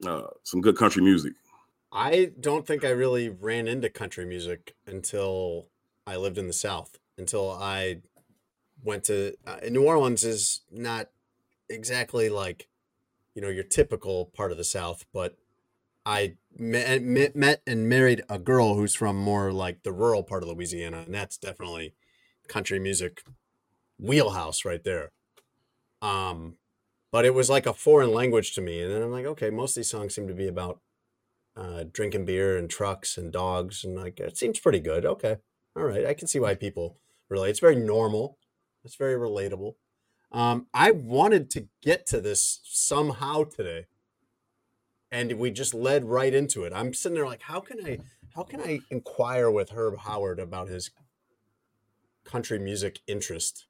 uh, 0.07 0.25
some 0.41 0.59
good 0.59 0.75
country 0.75 1.03
music. 1.03 1.33
I 1.91 2.31
don't 2.39 2.65
think 2.65 2.83
I 2.83 2.89
really 2.89 3.29
ran 3.29 3.67
into 3.67 3.91
country 3.91 4.25
music 4.25 4.73
until 4.87 5.67
I 6.07 6.15
lived 6.15 6.39
in 6.39 6.47
the 6.47 6.53
South. 6.53 6.97
Until 7.19 7.51
I 7.51 8.01
went 8.83 9.03
to 9.03 9.35
uh, 9.45 9.57
New 9.69 9.83
Orleans 9.83 10.23
is 10.23 10.61
not 10.71 11.09
exactly 11.69 12.29
like 12.29 12.67
you 13.35 13.41
know 13.41 13.49
your 13.49 13.63
typical 13.63 14.25
part 14.25 14.51
of 14.51 14.57
the 14.57 14.63
South, 14.63 15.05
but 15.13 15.37
I 16.05 16.35
met, 16.57 17.01
met, 17.03 17.35
met 17.35 17.61
and 17.67 17.89
married 17.89 18.23
a 18.29 18.39
girl 18.39 18.75
who's 18.75 18.95
from 18.95 19.17
more 19.17 19.51
like 19.51 19.83
the 19.83 19.91
rural 19.91 20.23
part 20.23 20.43
of 20.43 20.49
Louisiana, 20.49 21.03
and 21.05 21.13
that's 21.13 21.37
definitely 21.37 21.93
country 22.47 22.79
music 22.79 23.23
wheelhouse 23.99 24.65
right 24.65 24.83
there. 24.83 25.11
Um, 26.01 26.57
but 27.11 27.25
it 27.25 27.33
was 27.33 27.49
like 27.49 27.65
a 27.65 27.73
foreign 27.73 28.11
language 28.11 28.53
to 28.53 28.61
me, 28.61 28.81
and 28.81 28.91
then 28.91 29.01
I'm 29.01 29.11
like, 29.11 29.25
okay, 29.25 29.49
most 29.49 29.71
of 29.71 29.75
these 29.81 29.89
songs 29.89 30.15
seem 30.15 30.27
to 30.27 30.33
be 30.33 30.47
about 30.47 30.79
uh, 31.57 31.85
drinking 31.91 32.25
beer 32.25 32.57
and 32.57 32.69
trucks 32.69 33.17
and 33.17 33.31
dogs, 33.31 33.83
and 33.83 33.95
like 33.95 34.19
it 34.19 34.37
seems 34.37 34.59
pretty 34.59 34.79
good. 34.79 35.05
Okay, 35.05 35.37
all 35.75 35.83
right, 35.83 36.05
I 36.05 36.13
can 36.13 36.27
see 36.27 36.39
why 36.39 36.55
people 36.55 36.97
relate. 37.29 37.49
It's 37.49 37.59
very 37.59 37.75
normal. 37.75 38.37
It's 38.83 38.95
very 38.95 39.15
relatable. 39.15 39.75
Um, 40.35 40.67
I 40.73 40.91
wanted 40.91 41.49
to 41.51 41.67
get 41.81 42.05
to 42.07 42.19
this 42.19 42.59
somehow 42.65 43.45
today, 43.45 43.85
and 45.09 45.31
we 45.39 45.49
just 45.49 45.73
led 45.73 46.03
right 46.03 46.33
into 46.33 46.65
it. 46.65 46.73
I'm 46.75 46.93
sitting 46.93 47.15
there 47.15 47.25
like, 47.25 47.43
how 47.43 47.61
can 47.61 47.79
I, 47.85 47.99
how 48.35 48.43
can 48.43 48.59
I 48.59 48.81
inquire 48.91 49.49
with 49.49 49.69
Herb 49.69 49.99
Howard 49.99 50.41
about 50.41 50.67
his 50.67 50.91
country 52.25 52.59
music 52.59 52.99
interest 53.07 53.65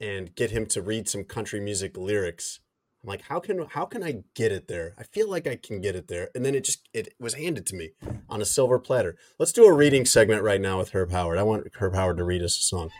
and 0.00 0.34
get 0.34 0.50
him 0.50 0.64
to 0.68 0.80
read 0.80 1.10
some 1.10 1.24
country 1.24 1.60
music 1.60 1.98
lyrics? 1.98 2.60
I'm 3.02 3.08
like, 3.10 3.22
how 3.28 3.38
can 3.38 3.66
how 3.66 3.84
can 3.84 4.02
I 4.02 4.22
get 4.34 4.50
it 4.50 4.66
there? 4.66 4.94
I 4.96 5.02
feel 5.02 5.28
like 5.28 5.46
I 5.46 5.56
can 5.56 5.82
get 5.82 5.94
it 5.94 6.08
there, 6.08 6.30
and 6.34 6.42
then 6.42 6.54
it 6.54 6.64
just 6.64 6.88
it 6.94 7.12
was 7.20 7.34
handed 7.34 7.66
to 7.66 7.76
me 7.76 7.90
on 8.30 8.40
a 8.40 8.46
silver 8.46 8.78
platter. 8.78 9.14
Let's 9.38 9.52
do 9.52 9.66
a 9.66 9.74
reading 9.74 10.06
segment 10.06 10.42
right 10.42 10.60
now 10.60 10.78
with 10.78 10.92
Herb 10.92 11.10
Howard. 11.10 11.36
I 11.36 11.42
want 11.42 11.66
Herb 11.78 11.94
Howard 11.94 12.16
to 12.16 12.24
read 12.24 12.42
us 12.42 12.56
a 12.56 12.62
song. 12.62 12.90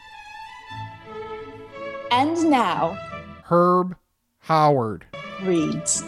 And 2.11 2.51
now 2.51 2.99
Herb 3.45 3.97
Howard. 4.41 5.07
reads. 5.43 6.03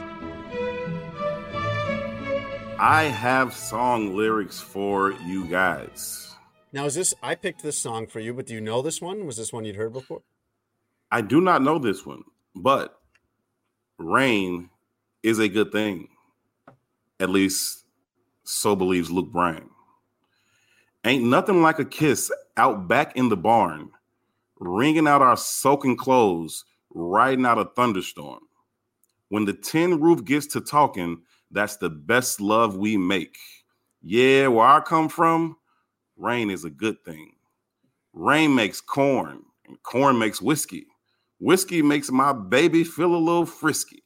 I 2.79 3.05
have 3.05 3.55
song 3.55 4.17
lyrics 4.17 4.61
for 4.61 5.13
you 5.13 5.47
guys. 5.47 6.35
Now, 6.73 6.87
is 6.87 6.95
this 6.95 7.15
I 7.23 7.37
picked 7.37 7.63
this 7.63 7.79
song 7.79 8.07
for 8.09 8.19
you, 8.19 8.35
but 8.35 8.47
do 8.47 8.55
you 8.55 8.61
know 8.61 8.83
this 8.83 9.01
one? 9.01 9.27
Was 9.27 9.37
this 9.37 9.53
one 9.53 9.65
you'd 9.65 9.77
heard 9.77 9.93
before? 9.93 10.23
I 11.11 11.21
do 11.21 11.41
not 11.41 11.63
know 11.63 11.79
this 11.79 12.05
one, 12.05 12.23
but 12.57 12.99
rain 13.99 14.71
is 15.23 15.39
a 15.39 15.49
good 15.49 15.71
thing. 15.71 16.09
At 17.21 17.31
least 17.31 17.85
so 18.43 18.75
believes 18.75 19.11
Luke 19.11 19.31
Bryan. 19.31 19.71
Ain't 21.05 21.25
nothing 21.25 21.63
like 21.63 21.79
a 21.79 21.85
kiss 21.85 22.33
out 22.57 22.89
back 22.89 23.17
in 23.17 23.29
the 23.29 23.37
barn, 23.37 23.91
wringing 24.63 25.09
out 25.09 25.23
our 25.23 25.37
soaking 25.37 25.97
clothes, 25.97 26.65
riding 26.95 27.47
out 27.47 27.59
a 27.59 27.65
thunderstorm. 27.77 28.41
When 29.29 29.45
the 29.45 29.55
tin 29.55 30.01
roof 30.01 30.25
gets 30.25 30.47
to 30.49 30.61
talking, 30.61 31.23
that's 31.51 31.77
the 31.77 31.91
best 31.91 32.41
love 32.41 32.77
we 32.77 32.97
make. 32.97 33.37
Yeah, 34.03 34.49
where 34.49 34.67
I 34.67 34.81
come 34.81 35.09
from, 35.09 35.57
rain 36.17 36.51
is 36.51 36.65
a 36.65 36.71
good 36.71 37.03
thing. 37.05 37.33
Rain 38.13 38.55
makes 38.55 38.81
corn, 38.81 39.43
and 39.67 39.83
corn 39.83 40.19
makes 40.19 40.41
whiskey. 40.41 40.87
Whiskey 41.39 41.83
makes 41.83 42.11
my 42.11 42.33
baby 42.33 42.85
feel 42.85 43.15
a 43.15 43.17
little 43.17 43.47
frisky. 43.47 44.05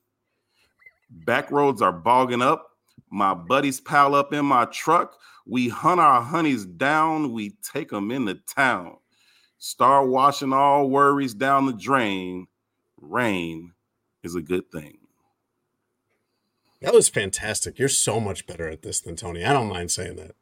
Back 1.10 1.50
roads 1.50 1.82
are 1.82 1.92
bogging 1.92 2.42
up. 2.42 2.70
My 3.10 3.34
buddies 3.34 3.80
pile 3.80 4.14
up 4.14 4.32
in 4.32 4.44
my 4.44 4.64
truck. 4.66 5.16
We 5.46 5.68
hunt 5.68 6.00
our 6.00 6.22
honeys 6.22 6.64
down. 6.64 7.32
We 7.32 7.56
take 7.62 7.90
them 7.90 8.10
into 8.10 8.34
town. 8.34 8.96
Start 9.58 10.08
washing 10.08 10.52
all 10.52 10.88
worries 10.88 11.34
down 11.34 11.66
the 11.66 11.72
drain. 11.72 12.46
Rain 13.00 13.72
is 14.22 14.34
a 14.34 14.42
good 14.42 14.70
thing. 14.70 14.98
That 16.82 16.92
was 16.92 17.08
fantastic. 17.08 17.78
You're 17.78 17.88
so 17.88 18.20
much 18.20 18.46
better 18.46 18.68
at 18.68 18.82
this 18.82 19.00
than 19.00 19.16
Tony. 19.16 19.44
I 19.44 19.52
don't 19.52 19.68
mind 19.68 19.90
saying 19.90 20.16
that. 20.16 20.34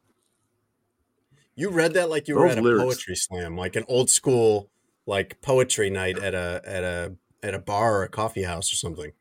You 1.54 1.70
read 1.70 1.94
that 1.94 2.10
like 2.10 2.26
you 2.26 2.34
were 2.34 2.48
Those 2.48 2.58
at 2.58 2.66
a 2.66 2.78
poetry 2.78 3.14
slam, 3.14 3.56
like 3.56 3.76
an 3.76 3.84
old 3.86 4.10
school 4.10 4.70
like 5.06 5.40
poetry 5.40 5.90
night 5.90 6.18
at 6.18 6.34
a 6.34 6.60
at 6.64 6.82
a 6.82 7.14
at 7.42 7.54
a 7.54 7.58
bar 7.58 7.98
or 7.98 8.02
a 8.02 8.08
coffee 8.08 8.42
house 8.42 8.72
or 8.72 8.76
something. 8.76 9.12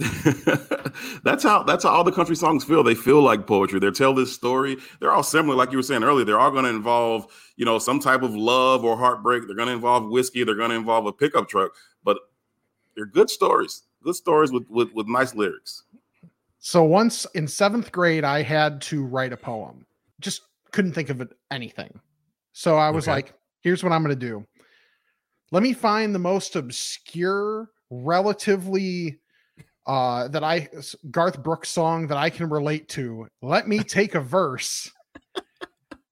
that's 1.24 1.42
how 1.42 1.62
that's 1.62 1.84
how 1.84 1.90
all 1.90 2.04
the 2.04 2.12
country 2.12 2.34
songs 2.36 2.64
feel. 2.64 2.82
They 2.82 2.94
feel 2.94 3.22
like 3.22 3.46
poetry. 3.46 3.80
They 3.80 3.90
tell 3.90 4.14
this 4.14 4.32
story. 4.32 4.76
They're 4.98 5.12
all 5.12 5.22
similar, 5.22 5.54
like 5.56 5.70
you 5.72 5.78
were 5.78 5.82
saying 5.82 6.02
earlier. 6.04 6.24
They're 6.24 6.38
all 6.40 6.50
going 6.50 6.64
to 6.64 6.70
involve, 6.70 7.26
you 7.56 7.64
know, 7.64 7.78
some 7.78 8.00
type 8.00 8.22
of 8.22 8.34
love 8.34 8.84
or 8.84 8.96
heartbreak. 8.96 9.44
They're 9.46 9.56
going 9.56 9.68
to 9.68 9.74
involve 9.74 10.08
whiskey. 10.08 10.42
They're 10.44 10.54
going 10.54 10.70
to 10.70 10.76
involve 10.76 11.06
a 11.06 11.12
pickup 11.12 11.48
truck. 11.48 11.72
But 12.02 12.18
they're 12.96 13.06
good 13.06 13.28
stories. 13.30 13.82
Good 14.02 14.14
stories 14.16 14.50
with 14.52 14.64
with, 14.70 14.92
with 14.94 15.06
nice 15.06 15.34
lyrics. 15.34 15.84
So 16.58 16.82
once 16.84 17.26
in 17.34 17.46
seventh 17.48 17.92
grade, 17.92 18.24
I 18.24 18.42
had 18.42 18.80
to 18.82 19.04
write 19.04 19.32
a 19.32 19.36
poem. 19.36 19.86
Just 20.20 20.42
couldn't 20.72 20.92
think 20.92 21.10
of 21.10 21.20
it, 21.20 21.28
anything. 21.50 21.98
So 22.52 22.76
I 22.76 22.90
was 22.90 23.04
Okay. 23.04 23.12
like, 23.12 23.34
here's 23.60 23.82
what 23.82 23.92
I'm 23.92 24.02
going 24.02 24.18
to 24.18 24.26
do. 24.26 24.46
Let 25.52 25.62
me 25.62 25.72
find 25.72 26.14
the 26.14 26.18
most 26.18 26.56
obscure, 26.56 27.70
relatively 27.90 29.18
uh 29.86 30.28
that 30.28 30.44
I 30.44 30.68
Garth 31.10 31.42
Brooks 31.42 31.68
song 31.70 32.08
that 32.08 32.18
I 32.18 32.30
can 32.30 32.48
relate 32.48 32.88
to. 32.90 33.26
Let 33.42 33.66
me 33.68 33.80
take 33.80 34.14
a 34.14 34.20
verse 34.20 34.90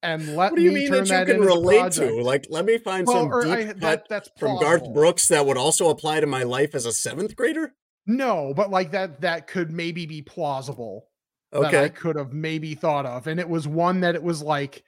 and 0.03 0.37
let 0.37 0.53
What 0.53 0.57
do 0.57 0.63
you 0.63 0.71
me 0.71 0.81
mean 0.81 0.89
turn 0.89 1.05
that 1.05 1.21
you 1.21 1.25
that 1.27 1.27
can 1.27 1.41
relate 1.41 1.93
to? 1.93 2.23
Like, 2.23 2.47
let 2.51 2.65
me 2.65 2.79
find 2.79 3.07
Well, 3.07 3.31
some 3.31 3.41
deep 3.43 3.53
I- 3.53 3.65
cut 3.67 3.81
that- 3.81 4.09
that's 4.09 4.31
from 4.39 4.61
Garth. 4.61 4.93
Brooks 4.93 5.29
that 5.29 5.45
would 5.45 5.57
also 5.59 5.91
apply 5.91 6.21
to 6.21 6.27
my 6.27 6.45
life 6.45 6.75
as 6.75 6.87
a 6.87 6.93
seventh 6.93 7.37
grader. 7.37 7.75
No, 8.07 8.55
but 8.55 8.71
like 8.71 8.93
that 8.93 9.21
that 9.21 9.47
could 9.49 9.71
maybe 9.71 10.07
be 10.07 10.23
plausible. 10.23 11.07
that 11.53 11.75
I 11.75 11.89
could 11.89 12.17
have 12.17 12.33
maybe 12.35 12.75
thought 12.75 13.07
of. 13.07 13.27
And 13.27 13.41
it 13.41 13.49
was 13.49 13.67
one 13.67 14.01
that 14.01 14.15
it 14.15 14.23
was 14.23 14.43
like 14.43 14.85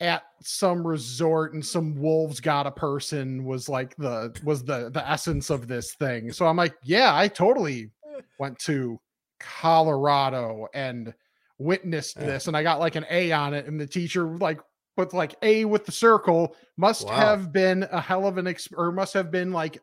at 0.00 0.22
some 0.42 0.86
resort 0.86 1.54
and 1.54 1.64
some 1.64 1.94
wolves 1.94 2.40
got 2.40 2.66
a 2.66 2.70
person 2.70 3.44
was 3.44 3.68
like 3.68 3.96
the 3.96 4.38
was 4.44 4.62
the 4.64 4.90
the 4.90 5.08
essence 5.08 5.48
of 5.50 5.66
this 5.68 5.94
thing. 5.94 6.32
So 6.32 6.46
I'm 6.46 6.56
like, 6.56 6.74
yeah, 6.82 7.16
I 7.16 7.28
totally 7.28 7.90
went 8.38 8.58
to 8.60 9.00
Colorado 9.40 10.66
and 10.74 11.14
witnessed 11.58 12.18
this 12.18 12.46
and 12.46 12.56
I 12.56 12.62
got 12.62 12.78
like 12.80 12.94
an 12.96 13.06
A 13.10 13.32
on 13.32 13.54
it 13.54 13.66
and 13.66 13.80
the 13.80 13.86
teacher 13.86 14.26
like 14.38 14.60
put 14.96 15.14
like 15.14 15.34
A 15.42 15.64
with 15.64 15.86
the 15.86 15.92
circle 15.92 16.54
must 16.76 17.06
Wow. 17.06 17.14
have 17.14 17.52
been 17.52 17.82
a 17.90 18.00
hell 18.00 18.26
of 18.26 18.36
an 18.38 18.46
ex 18.46 18.68
or 18.76 18.92
must 18.92 19.14
have 19.14 19.30
been 19.30 19.52
like 19.52 19.80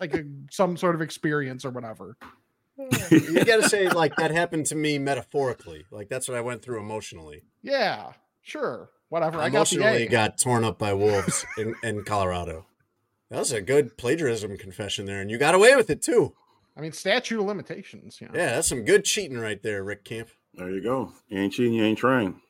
like 0.00 0.14
a, 0.14 0.24
some 0.50 0.76
sort 0.78 0.94
of 0.94 1.02
experience 1.02 1.64
or 1.66 1.70
whatever. 1.70 2.16
you 2.78 2.88
got 3.44 3.62
to 3.62 3.68
say 3.68 3.88
like 3.90 4.16
that 4.16 4.30
happened 4.30 4.64
to 4.66 4.74
me 4.74 4.98
metaphorically. 4.98 5.84
Like 5.90 6.08
that's 6.08 6.26
what 6.26 6.38
I 6.38 6.40
went 6.40 6.62
through 6.62 6.80
emotionally. 6.80 7.42
Yeah, 7.62 8.12
sure. 8.40 8.88
Whatever. 9.10 9.38
I 9.38 9.50
got 9.50 9.68
the 9.68 9.76
emotionally 9.76 10.06
A. 10.06 10.08
got 10.08 10.38
torn 10.38 10.64
up 10.64 10.78
by 10.78 10.92
wolves 10.92 11.44
in, 11.58 11.74
in 11.82 12.04
Colorado. 12.04 12.66
That 13.28 13.40
was 13.40 13.52
a 13.52 13.60
good 13.60 13.98
plagiarism 13.98 14.56
confession 14.56 15.04
there, 15.04 15.20
and 15.20 15.30
you 15.30 15.36
got 15.36 15.54
away 15.54 15.74
with 15.76 15.90
it 15.90 16.00
too. 16.00 16.34
I 16.76 16.80
mean, 16.80 16.92
statute 16.92 17.38
of 17.40 17.46
limitations. 17.46 18.20
You 18.20 18.28
know? 18.28 18.34
Yeah, 18.34 18.54
that's 18.54 18.68
some 18.68 18.84
good 18.84 19.04
cheating 19.04 19.38
right 19.38 19.60
there, 19.62 19.82
Rick 19.84 20.04
Camp. 20.04 20.28
There 20.54 20.70
you 20.70 20.80
go. 20.80 21.12
You 21.28 21.40
ain't 21.40 21.52
cheating, 21.52 21.74
you 21.74 21.84
ain't 21.84 21.98
trying. 21.98 22.40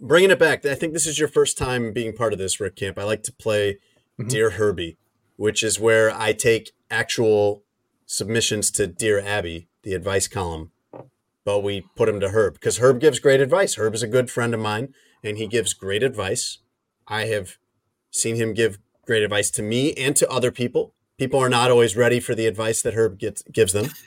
Bringing 0.00 0.30
it 0.30 0.38
back, 0.38 0.64
I 0.64 0.76
think 0.76 0.92
this 0.92 1.06
is 1.06 1.18
your 1.18 1.28
first 1.28 1.58
time 1.58 1.92
being 1.92 2.12
part 2.14 2.32
of 2.32 2.38
this, 2.38 2.60
Rick 2.60 2.76
Camp. 2.76 2.96
I 2.98 3.02
like 3.02 3.24
to 3.24 3.32
play 3.32 3.78
Mhm. 4.20 4.28
Dear 4.28 4.50
Herbie, 4.50 4.98
which 5.34 5.64
is 5.64 5.80
where 5.80 6.12
I 6.14 6.32
take 6.32 6.72
actual 6.90 7.64
submissions 8.06 8.70
to 8.72 8.86
Dear 8.86 9.18
Abby, 9.18 9.68
the 9.82 9.94
advice 9.94 10.28
column, 10.28 10.70
but 11.46 11.60
we 11.62 11.86
put 11.94 12.08
him 12.08 12.20
to 12.20 12.30
Herb 12.30 12.54
because 12.54 12.78
Herb 12.78 13.00
gives 13.00 13.20
great 13.20 13.40
advice. 13.40 13.76
Herb 13.76 13.94
is 13.94 14.02
a 14.02 14.08
good 14.08 14.30
friend 14.30 14.52
of 14.52 14.60
mine, 14.60 14.92
and 15.22 15.38
he 15.38 15.46
gives 15.46 15.72
great 15.72 16.02
advice. 16.02 16.58
I 17.06 17.26
have 17.26 17.56
seen 18.10 18.34
him 18.36 18.52
give 18.52 18.78
great 19.06 19.22
advice 19.22 19.50
to 19.52 19.62
me 19.62 19.94
and 19.94 20.16
to 20.16 20.28
other 20.28 20.50
people. 20.50 20.92
People 21.16 21.38
are 21.40 21.48
not 21.48 21.70
always 21.70 21.96
ready 21.96 22.18
for 22.18 22.34
the 22.34 22.46
advice 22.46 22.82
that 22.82 22.94
Herb 22.94 23.18
gets, 23.18 23.42
gives 23.44 23.72
them. 23.72 23.86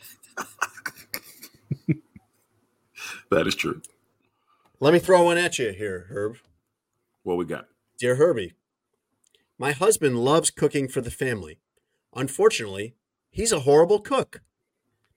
That 3.32 3.46
is 3.46 3.54
true. 3.54 3.82
Let 4.80 4.92
me 4.92 4.98
throw 4.98 5.24
one 5.24 5.38
at 5.38 5.60
you 5.60 5.72
here, 5.72 6.08
Herb. 6.10 6.38
What 7.22 7.38
we 7.38 7.46
got? 7.46 7.68
Dear 8.00 8.16
Herbie, 8.16 8.54
my 9.60 9.72
husband 9.72 10.24
loves 10.26 10.50
cooking 10.50 10.88
for 10.88 11.02
the 11.02 11.12
family. 11.12 11.60
Unfortunately, 12.16 12.96
he's 13.30 13.52
a 13.52 13.60
horrible 13.60 14.00
cook. 14.00 14.42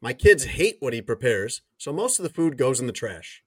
My 0.03 0.13
kids 0.13 0.45
hate 0.45 0.79
what 0.81 0.93
he 0.93 1.01
prepares, 1.01 1.63
so 1.79 1.93
most 1.93 2.19
of 2.19 2.25
the 2.25 2.35
food 2.35 2.59
goes 2.59 2.81
in 2.81 2.89
the 2.89 2.93
trash. 2.93 3.45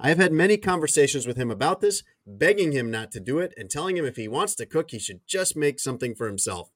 I 0.00 0.08
have 0.08 0.18
had 0.18 0.32
many 0.32 0.56
conversations 0.56 1.24
with 1.24 1.36
him 1.36 1.52
about 1.52 1.80
this, 1.80 2.02
begging 2.26 2.72
him 2.72 2.90
not 2.90 3.12
to 3.12 3.20
do 3.20 3.38
it 3.38 3.54
and 3.56 3.70
telling 3.70 3.96
him 3.96 4.04
if 4.04 4.16
he 4.16 4.26
wants 4.26 4.56
to 4.56 4.66
cook, 4.66 4.90
he 4.90 4.98
should 4.98 5.20
just 5.24 5.56
make 5.56 5.78
something 5.78 6.16
for 6.16 6.26
himself. 6.26 6.72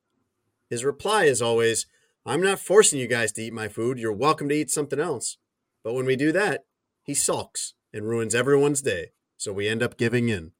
His 0.70 0.85
reply 0.85 1.25
is 1.25 1.42
always, 1.42 1.88
I'm 2.25 2.40
not 2.40 2.61
forcing 2.61 3.01
you 3.01 3.09
guys 3.09 3.33
to 3.33 3.42
eat 3.42 3.53
my 3.53 3.66
food. 3.66 3.99
You're 3.99 4.12
welcome 4.12 4.49
to 4.51 4.55
eat 4.55 4.70
something 4.70 5.01
else. 5.01 5.38
But 5.83 5.94
when 5.94 6.07
we 6.07 6.14
do 6.14 6.31
that, 6.31 6.64
he 7.03 7.14
sulks 7.14 7.75
and 7.92 8.07
ruins 8.07 8.37
everyone's 8.37 8.83
day, 8.83 9.11
so 9.37 9.53
we 9.53 9.66
end 9.66 9.83
up 9.83 9.96
giving 9.96 10.29
in. 10.29 10.53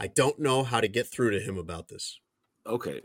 I 0.00 0.08
don't 0.08 0.40
know 0.40 0.64
how 0.64 0.80
to 0.80 0.88
get 0.88 1.06
through 1.06 1.30
to 1.30 1.40
him 1.40 1.56
about 1.56 1.86
this. 1.86 2.18
Okay. 2.66 3.02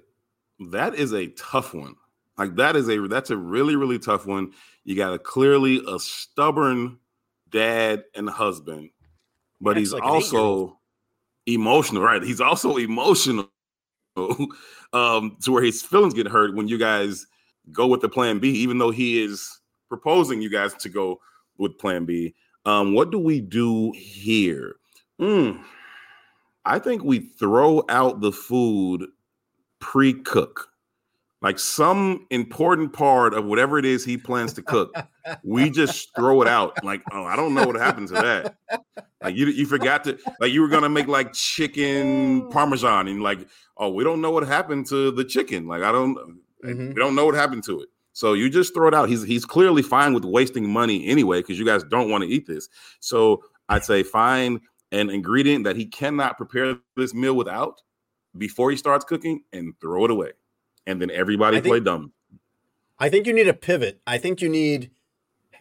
That 0.59 0.95
is 0.95 1.13
a 1.13 1.27
tough 1.27 1.75
one. 1.75 1.97
Like 2.37 2.55
that 2.55 2.75
is 2.75 2.89
a 2.89 3.07
that's 3.07 3.29
a 3.29 3.37
really, 3.37 3.75
really 3.75 3.99
tough 3.99 4.25
one. 4.25 4.51
You 4.83 4.95
got 4.95 5.13
a 5.13 5.19
clearly 5.19 5.83
a 5.87 5.99
stubborn 5.99 6.99
dad 7.49 8.03
and 8.15 8.29
husband, 8.29 8.91
but 9.59 9.75
Yeah, 9.75 9.79
he's 9.79 9.93
like 9.93 10.03
also 10.03 10.79
emotional, 11.45 12.03
right? 12.03 12.21
He's 12.21 12.41
also 12.41 12.77
emotional 12.77 13.49
um 14.93 15.37
to 15.43 15.51
where 15.51 15.63
his 15.63 15.81
feelings 15.81 16.13
get 16.13 16.27
hurt 16.27 16.55
when 16.55 16.67
you 16.67 16.77
guys 16.77 17.25
go 17.71 17.87
with 17.87 18.01
the 18.01 18.09
plan 18.09 18.39
B, 18.39 18.49
even 18.49 18.77
though 18.77 18.91
he 18.91 19.23
is 19.23 19.59
proposing 19.89 20.41
you 20.41 20.49
guys 20.49 20.73
to 20.75 20.89
go 20.89 21.19
with 21.57 21.77
plan 21.77 22.05
B. 22.05 22.35
Um, 22.65 22.93
what 22.93 23.11
do 23.11 23.19
we 23.19 23.39
do 23.39 23.93
here? 23.93 24.75
Hmm. 25.19 25.61
I 26.65 26.79
think 26.79 27.03
we 27.03 27.19
throw 27.19 27.83
out 27.87 28.19
the 28.19 28.31
food 28.31 29.05
pre-cook. 29.79 30.67
Like 31.41 31.59
some 31.59 32.25
important 32.31 32.93
part 32.93 33.35
of 33.35 33.45
whatever 33.45 33.77
it 33.77 33.85
is 33.85 34.03
he 34.03 34.17
plans 34.17 34.53
to 34.53 34.63
cook, 34.63 34.91
we 35.43 35.69
just 35.69 36.15
throw 36.15 36.41
it 36.41 36.47
out. 36.47 36.83
Like, 36.83 37.01
oh, 37.11 37.23
I 37.25 37.35
don't 37.35 37.53
know 37.53 37.65
what 37.65 37.75
happened 37.75 38.07
to 38.09 38.13
that. 38.15 38.55
Like 39.21 39.35
you, 39.35 39.45
you 39.47 39.65
forgot 39.67 40.03
to 40.05 40.17
like 40.39 40.51
you 40.51 40.61
were 40.61 40.67
gonna 40.67 40.89
make 40.89 41.07
like 41.07 41.33
chicken 41.33 42.49
parmesan, 42.49 43.07
and 43.07 43.21
like, 43.21 43.47
oh, 43.77 43.89
we 43.89 44.03
don't 44.03 44.19
know 44.21 44.31
what 44.31 44.47
happened 44.47 44.87
to 44.87 45.11
the 45.11 45.23
chicken. 45.23 45.67
Like, 45.67 45.83
I 45.83 45.91
don't, 45.91 46.17
Mhm. 46.65 46.89
we 46.89 46.95
don't 46.95 47.13
know 47.13 47.25
what 47.25 47.35
happened 47.35 47.63
to 47.65 47.81
it. 47.81 47.89
So 48.13 48.33
you 48.33 48.49
just 48.49 48.73
throw 48.73 48.87
it 48.87 48.95
out. 48.95 49.07
He's 49.09 49.21
he's 49.21 49.45
clearly 49.45 49.83
fine 49.83 50.15
with 50.15 50.25
wasting 50.25 50.67
money 50.67 51.05
anyway 51.07 51.41
because 51.41 51.59
you 51.59 51.65
guys 51.65 51.83
don't 51.83 52.09
want 52.09 52.23
to 52.23 52.29
eat 52.29 52.47
this. 52.47 52.67
So 52.99 53.43
I'd 53.69 53.85
say 53.85 54.01
find 54.01 54.59
an 54.91 55.11
ingredient 55.11 55.65
that 55.65 55.75
he 55.75 55.85
cannot 55.85 56.35
prepare 56.37 56.77
this 56.95 57.13
meal 57.13 57.35
without 57.35 57.79
before 58.37 58.71
he 58.71 58.77
starts 58.77 59.05
cooking 59.05 59.43
and 59.53 59.73
throw 59.79 60.05
it 60.05 60.09
away. 60.11 60.31
And 60.87 60.99
then 61.01 61.11
everybody 61.11 61.57
think- 61.57 61.67
play 61.67 61.79
dumb. 61.81 62.13
I 62.97 63.09
think 63.09 63.27
you 63.27 63.33
need 63.33 63.47
a 63.47 63.53
pivot. 63.53 64.01
I 64.07 64.17
think 64.17 64.41
you 64.41 64.49
need 64.49 64.89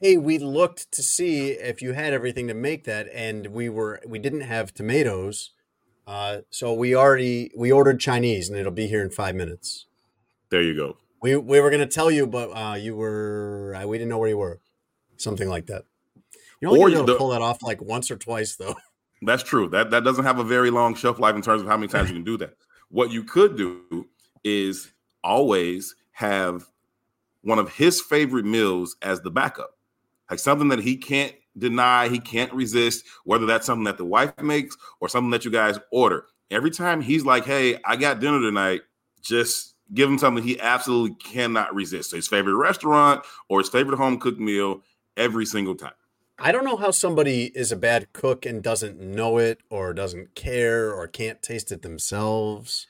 hey, 0.00 0.16
we 0.18 0.38
looked 0.38 0.92
to 0.92 1.02
see 1.02 1.50
if 1.52 1.80
you 1.80 1.92
had 1.94 2.12
everything 2.12 2.48
to 2.48 2.54
make 2.54 2.84
that 2.84 3.08
and 3.14 3.46
we 3.48 3.68
were 3.68 4.00
we 4.06 4.18
didn't 4.18 4.42
have 4.42 4.72
tomatoes. 4.72 5.50
Uh, 6.06 6.38
so 6.50 6.72
we 6.72 6.94
already 6.94 7.50
we 7.56 7.72
ordered 7.72 7.98
Chinese 7.98 8.48
and 8.48 8.58
it'll 8.58 8.72
be 8.72 8.86
here 8.86 9.02
in 9.02 9.10
5 9.10 9.34
minutes. 9.34 9.86
There 10.50 10.62
you 10.62 10.74
go. 10.74 10.96
We 11.20 11.36
we 11.36 11.60
were 11.60 11.70
going 11.70 11.86
to 11.86 11.94
tell 11.94 12.10
you 12.10 12.26
but 12.26 12.50
uh, 12.50 12.74
you 12.74 12.94
were 12.94 13.76
uh, 13.76 13.86
we 13.86 13.98
didn't 13.98 14.10
know 14.10 14.18
where 14.18 14.28
you 14.28 14.38
were. 14.38 14.60
Something 15.16 15.48
like 15.48 15.66
that. 15.66 15.84
You're 16.60 16.70
only 16.70 16.80
going 16.80 16.92
to 16.92 16.96
be 16.96 16.98
able 16.98 17.06
the- 17.06 17.12
to 17.14 17.18
pull 17.18 17.28
that 17.30 17.42
off 17.42 17.62
like 17.62 17.82
once 17.82 18.10
or 18.10 18.16
twice 18.16 18.56
though. 18.56 18.76
That's 19.22 19.42
true. 19.42 19.68
That 19.68 19.90
that 19.90 20.04
doesn't 20.04 20.24
have 20.24 20.38
a 20.38 20.44
very 20.44 20.70
long 20.70 20.94
shelf 20.94 21.18
life 21.18 21.34
in 21.34 21.42
terms 21.42 21.62
of 21.62 21.68
how 21.68 21.76
many 21.76 21.88
times 21.88 22.08
you 22.10 22.14
can 22.16 22.24
do 22.24 22.36
that. 22.38 22.54
What 22.88 23.10
you 23.10 23.24
could 23.24 23.56
do 23.56 24.06
is 24.44 24.92
always 25.26 25.94
have 26.12 26.66
one 27.42 27.58
of 27.58 27.74
his 27.74 28.00
favorite 28.00 28.44
meals 28.44 28.96
as 29.02 29.20
the 29.20 29.30
backup. 29.30 29.76
Like 30.30 30.38
something 30.38 30.68
that 30.68 30.80
he 30.80 30.96
can't 30.96 31.34
deny, 31.58 32.08
he 32.08 32.18
can't 32.18 32.52
resist, 32.52 33.04
whether 33.24 33.46
that's 33.46 33.66
something 33.66 33.84
that 33.84 33.98
the 33.98 34.04
wife 34.04 34.40
makes 34.40 34.76
or 35.00 35.08
something 35.08 35.30
that 35.30 35.44
you 35.44 35.50
guys 35.50 35.78
order. 35.90 36.26
Every 36.50 36.70
time 36.70 37.00
he's 37.00 37.24
like, 37.24 37.44
"Hey, 37.44 37.78
I 37.84 37.96
got 37.96 38.20
dinner 38.20 38.40
tonight," 38.40 38.82
just 39.20 39.74
give 39.94 40.08
him 40.08 40.18
something 40.18 40.42
he 40.42 40.60
absolutely 40.60 41.16
cannot 41.16 41.74
resist. 41.74 42.10
So 42.10 42.16
his 42.16 42.28
favorite 42.28 42.56
restaurant 42.56 43.24
or 43.48 43.60
his 43.60 43.68
favorite 43.68 43.96
home 43.96 44.18
cooked 44.18 44.40
meal 44.40 44.82
every 45.16 45.46
single 45.46 45.74
time. 45.74 45.94
I 46.38 46.52
don't 46.52 46.64
know 46.64 46.76
how 46.76 46.90
somebody 46.90 47.46
is 47.54 47.72
a 47.72 47.76
bad 47.76 48.12
cook 48.12 48.44
and 48.44 48.62
doesn't 48.62 49.00
know 49.00 49.38
it 49.38 49.60
or 49.70 49.94
doesn't 49.94 50.34
care 50.34 50.92
or 50.92 51.06
can't 51.06 51.40
taste 51.40 51.72
it 51.72 51.82
themselves. 51.82 52.88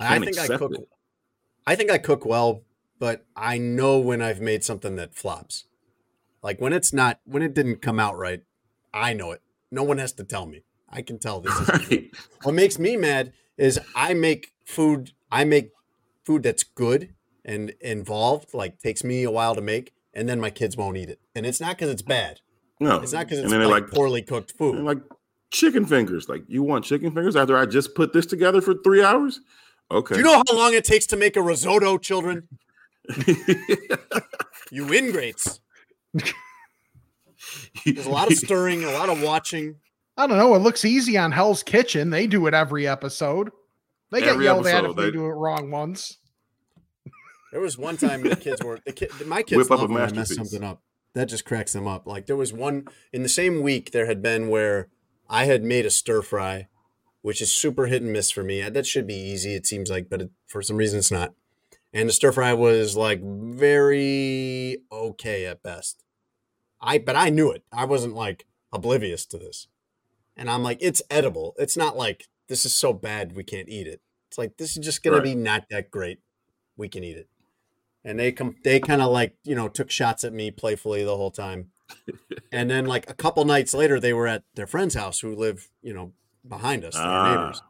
I 0.00 0.18
think 0.18 0.38
I 0.38 0.48
cook 0.56 0.72
it. 0.74 0.88
I 1.68 1.74
think 1.76 1.90
I 1.90 1.98
cook 1.98 2.24
well, 2.24 2.62
but 2.98 3.26
I 3.36 3.58
know 3.58 3.98
when 3.98 4.22
I've 4.22 4.40
made 4.40 4.64
something 4.64 4.96
that 4.96 5.14
flops. 5.14 5.64
Like 6.42 6.62
when 6.62 6.72
it's 6.72 6.94
not 6.94 7.20
when 7.26 7.42
it 7.42 7.52
didn't 7.52 7.82
come 7.82 8.00
out 8.00 8.16
right, 8.16 8.42
I 8.94 9.12
know 9.12 9.32
it. 9.32 9.42
No 9.70 9.82
one 9.82 9.98
has 9.98 10.14
to 10.14 10.24
tell 10.24 10.46
me. 10.46 10.62
I 10.88 11.02
can 11.02 11.18
tell 11.18 11.42
this 11.42 11.68
Right. 11.68 12.10
what 12.42 12.54
makes 12.54 12.78
me 12.78 12.96
mad 12.96 13.34
is 13.58 13.78
I 13.94 14.14
make 14.14 14.52
food 14.64 15.12
I 15.30 15.44
make 15.44 15.72
food 16.24 16.42
that's 16.42 16.62
good 16.62 17.12
and 17.44 17.74
involved, 17.82 18.54
like 18.54 18.78
takes 18.78 19.04
me 19.04 19.24
a 19.24 19.30
while 19.30 19.54
to 19.54 19.60
make, 19.60 19.92
and 20.14 20.26
then 20.26 20.40
my 20.40 20.48
kids 20.48 20.74
won't 20.74 20.96
eat 20.96 21.10
it. 21.10 21.20
And 21.34 21.44
it's 21.44 21.60
not 21.60 21.76
because 21.76 21.90
it's 21.90 22.00
bad. 22.00 22.40
No, 22.80 23.00
It's 23.02 23.12
not 23.12 23.26
because 23.26 23.40
it's 23.40 23.52
like, 23.52 23.68
like- 23.68 23.90
poorly 23.90 24.22
cooked 24.22 24.52
food. 24.52 24.76
Like 24.76 25.02
chicken 25.50 25.84
fingers. 25.84 26.30
Like 26.30 26.44
you 26.48 26.62
want 26.62 26.86
chicken 26.86 27.12
fingers 27.12 27.36
after 27.36 27.58
I 27.58 27.66
just 27.66 27.94
put 27.94 28.14
this 28.14 28.24
together 28.24 28.62
for 28.62 28.72
three 28.72 29.04
hours? 29.04 29.40
Okay. 29.90 30.14
Do 30.14 30.20
you 30.20 30.24
know 30.26 30.42
how 30.48 30.56
long 30.56 30.74
it 30.74 30.84
takes 30.84 31.06
to 31.06 31.16
make 31.16 31.36
a 31.36 31.42
risotto, 31.42 31.98
children? 31.98 32.48
You 34.70 34.92
ingrates. 34.92 35.60
There's 37.84 38.06
a 38.06 38.10
lot 38.10 38.30
of 38.30 38.36
stirring, 38.36 38.84
a 38.84 38.90
lot 38.90 39.08
of 39.08 39.22
watching. 39.22 39.76
I 40.16 40.26
don't 40.26 40.36
know. 40.36 40.54
It 40.54 40.58
looks 40.58 40.84
easy 40.84 41.16
on 41.16 41.32
Hell's 41.32 41.62
Kitchen. 41.62 42.10
They 42.10 42.26
do 42.26 42.46
it 42.46 42.54
every 42.54 42.86
episode. 42.86 43.50
They 44.10 44.20
get 44.20 44.30
Every 44.30 44.44
yelled 44.44 44.66
at 44.66 44.84
if 44.84 44.96
they, 44.96 45.04
they- 45.06 45.10
do 45.10 45.24
it 45.26 45.30
wrong 45.30 45.70
once. 45.70 46.18
There 47.50 47.62
was 47.62 47.78
one 47.78 47.96
time 47.96 48.22
the 48.22 48.36
kids 48.36 48.62
were 48.62 48.78
the 48.84 48.92
kid, 48.92 49.10
my 49.26 49.42
kids 49.42 49.56
Whip 49.56 49.70
up 49.70 49.80
love 49.80 49.90
a 49.90 49.94
when 49.94 50.02
I 50.02 50.12
mess 50.12 50.34
something 50.34 50.62
up. 50.62 50.82
That 51.14 51.26
just 51.30 51.46
cracks 51.46 51.72
them 51.72 51.86
up. 51.86 52.06
Like 52.06 52.26
there 52.26 52.36
was 52.36 52.52
one 52.52 52.84
in 53.10 53.22
the 53.22 53.28
same 53.30 53.62
week 53.62 53.92
there 53.92 54.04
had 54.04 54.20
been 54.20 54.48
where 54.48 54.88
I 55.30 55.46
had 55.46 55.64
made 55.64 55.86
a 55.86 55.90
stir 55.90 56.20
fry, 56.20 56.68
which 57.22 57.40
is 57.42 57.50
super 57.52 57.86
hit 57.86 58.02
and 58.02 58.12
miss 58.12 58.30
for 58.30 58.42
me. 58.42 58.62
That 58.68 58.86
should 58.86 59.06
be 59.06 59.14
easy, 59.14 59.54
it 59.54 59.66
seems 59.66 59.90
like, 59.90 60.08
but 60.08 60.22
it, 60.22 60.30
for 60.46 60.62
some 60.62 60.76
reason 60.76 60.98
it's 60.98 61.10
not. 61.10 61.34
And 61.92 62.08
the 62.08 62.12
stir 62.12 62.32
fry 62.32 62.52
was 62.52 62.96
like 62.96 63.20
very 63.22 64.78
okay 64.92 65.46
at 65.46 65.62
best. 65.62 66.04
I 66.80 66.98
but 66.98 67.16
I 67.16 67.30
knew 67.30 67.50
it. 67.50 67.64
I 67.72 67.84
wasn't 67.86 68.14
like 68.14 68.46
oblivious 68.72 69.24
to 69.26 69.38
this. 69.38 69.68
And 70.36 70.48
I'm 70.48 70.62
like, 70.62 70.78
it's 70.80 71.02
edible. 71.10 71.54
It's 71.58 71.76
not 71.76 71.96
like 71.96 72.28
this 72.48 72.64
is 72.64 72.74
so 72.74 72.92
bad 72.92 73.34
we 73.34 73.42
can't 73.42 73.68
eat 73.68 73.86
it. 73.86 74.00
It's 74.28 74.38
like 74.38 74.56
this 74.58 74.76
is 74.76 74.84
just 74.84 75.02
gonna 75.02 75.16
Right. 75.16 75.24
be 75.24 75.34
not 75.34 75.64
that 75.70 75.90
great. 75.90 76.20
We 76.76 76.88
can 76.88 77.02
eat 77.02 77.16
it. 77.16 77.28
And 78.04 78.18
they 78.18 78.32
come 78.32 78.56
they 78.62 78.78
kind 78.80 79.02
of 79.02 79.10
like, 79.10 79.36
you 79.42 79.54
know, 79.54 79.68
took 79.68 79.90
shots 79.90 80.24
at 80.24 80.32
me 80.32 80.50
playfully 80.50 81.02
the 81.04 81.16
whole 81.16 81.30
time. 81.30 81.70
and 82.52 82.70
then 82.70 82.84
like 82.84 83.08
a 83.10 83.14
couple 83.14 83.44
nights 83.46 83.72
later 83.74 83.98
they 83.98 84.12
were 84.12 84.26
at 84.26 84.44
their 84.54 84.66
friend's 84.66 84.94
house 84.94 85.20
who 85.20 85.34
live, 85.34 85.68
you 85.82 85.94
know, 85.94 86.12
behind 86.46 86.84
us, 86.84 86.94
their 86.94 87.04
Ah. 87.04 87.30
neighbors. 87.34 87.62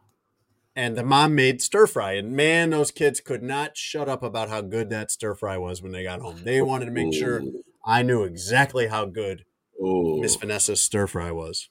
And 0.75 0.95
the 0.95 1.03
mom 1.03 1.35
made 1.35 1.61
stir 1.61 1.87
fry. 1.87 2.13
And 2.13 2.31
man, 2.33 2.69
those 2.69 2.91
kids 2.91 3.19
could 3.19 3.43
not 3.43 3.75
shut 3.75 4.07
up 4.07 4.23
about 4.23 4.49
how 4.49 4.61
good 4.61 4.89
that 4.91 5.11
stir 5.11 5.35
fry 5.35 5.57
was 5.57 5.81
when 5.81 5.91
they 5.91 6.03
got 6.03 6.21
home. 6.21 6.41
They 6.43 6.61
wanted 6.61 6.85
to 6.85 6.91
make 6.91 7.13
sure 7.13 7.41
I 7.85 8.01
knew 8.03 8.23
exactly 8.23 8.87
how 8.87 9.05
good 9.05 9.43
Oh, 9.81 10.19
Miss 10.19 10.35
Vanessa's 10.35 10.81
stir 10.81 11.07
fry 11.07 11.31
was. 11.31 11.69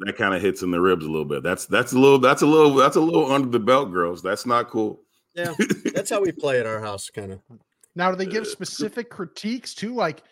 that 0.00 0.16
kind 0.16 0.34
of 0.34 0.42
hits 0.42 0.62
in 0.62 0.70
the 0.70 0.80
ribs 0.80 1.04
a 1.04 1.08
little 1.10 1.24
bit. 1.24 1.42
That's 1.42 1.66
that's 1.66 1.92
a 1.92 1.98
little 1.98 2.18
that's 2.18 2.42
a 2.42 2.46
little 2.46 2.74
that's 2.74 2.96
a 2.96 3.00
little 3.00 3.30
under 3.32 3.48
the 3.48 3.58
belt, 3.60 3.92
girls. 3.92 4.22
That's 4.22 4.44
not 4.46 4.68
cool. 4.70 5.00
Yeah, 5.34 5.54
that's 5.94 6.10
how 6.10 6.20
we 6.20 6.30
play 6.32 6.60
at 6.60 6.66
our 6.66 6.80
house, 6.80 7.10
kind 7.10 7.32
of. 7.32 7.40
Now, 7.96 8.10
do 8.10 8.16
they 8.16 8.26
give 8.26 8.46
specific 8.46 9.08
critiques 9.08 9.74
too? 9.74 9.94
Like, 9.94 10.22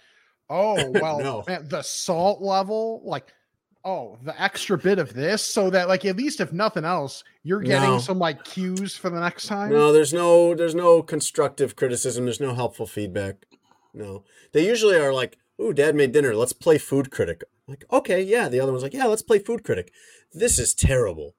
oh, 0.51 0.91
well, 1.01 1.19
No. 1.21 1.45
man, 1.49 1.67
the 1.69 1.83
salt 1.83 2.41
level, 2.43 3.03
like, 3.05 3.33
oh, 3.87 4.19
the 4.25 4.39
extra 4.43 4.77
bit 4.77 4.99
of 4.99 5.15
this, 5.15 5.43
so 5.43 5.71
that, 5.71 5.89
like, 5.89 6.05
at 6.05 6.17
least 6.17 6.41
if 6.41 6.53
nothing 6.53 6.85
else, 6.85 7.23
you're 7.45 7.61
getting 7.61 7.89
No. 7.91 7.99
some 7.99 8.19
like 8.19 8.45
cues 8.45 8.97
for 8.97 9.09
the 9.09 9.21
next 9.21 9.47
time. 9.47 9.71
No, 9.71 9.93
there's 9.93 10.13
no 10.13 10.55
there's 10.55 10.75
no 10.75 11.03
constructive 11.03 11.77
criticism. 11.77 12.25
There's 12.25 12.41
no 12.41 12.55
helpful 12.55 12.87
feedback. 12.87 13.47
No, 13.95 14.25
they 14.53 14.67
usually 14.67 14.97
are 14.97 15.13
like, 15.15 15.39
"Ooh, 15.63 15.73
Dad 15.73 15.95
made 15.95 16.13
dinner. 16.13 16.35
Let's 16.35 16.53
play 16.53 16.77
food 16.79 17.11
critic." 17.11 17.45
Like, 17.69 17.85
okay, 17.91 18.21
yeah. 18.23 18.49
The 18.49 18.61
other 18.61 18.73
one's 18.73 18.83
like, 18.83 18.93
"Yeah, 18.95 19.07
let's 19.07 19.23
play 19.23 19.39
food 19.39 19.65
critic." 19.65 19.93
This 20.33 20.59
is 20.59 20.75
terrible. 20.75 21.35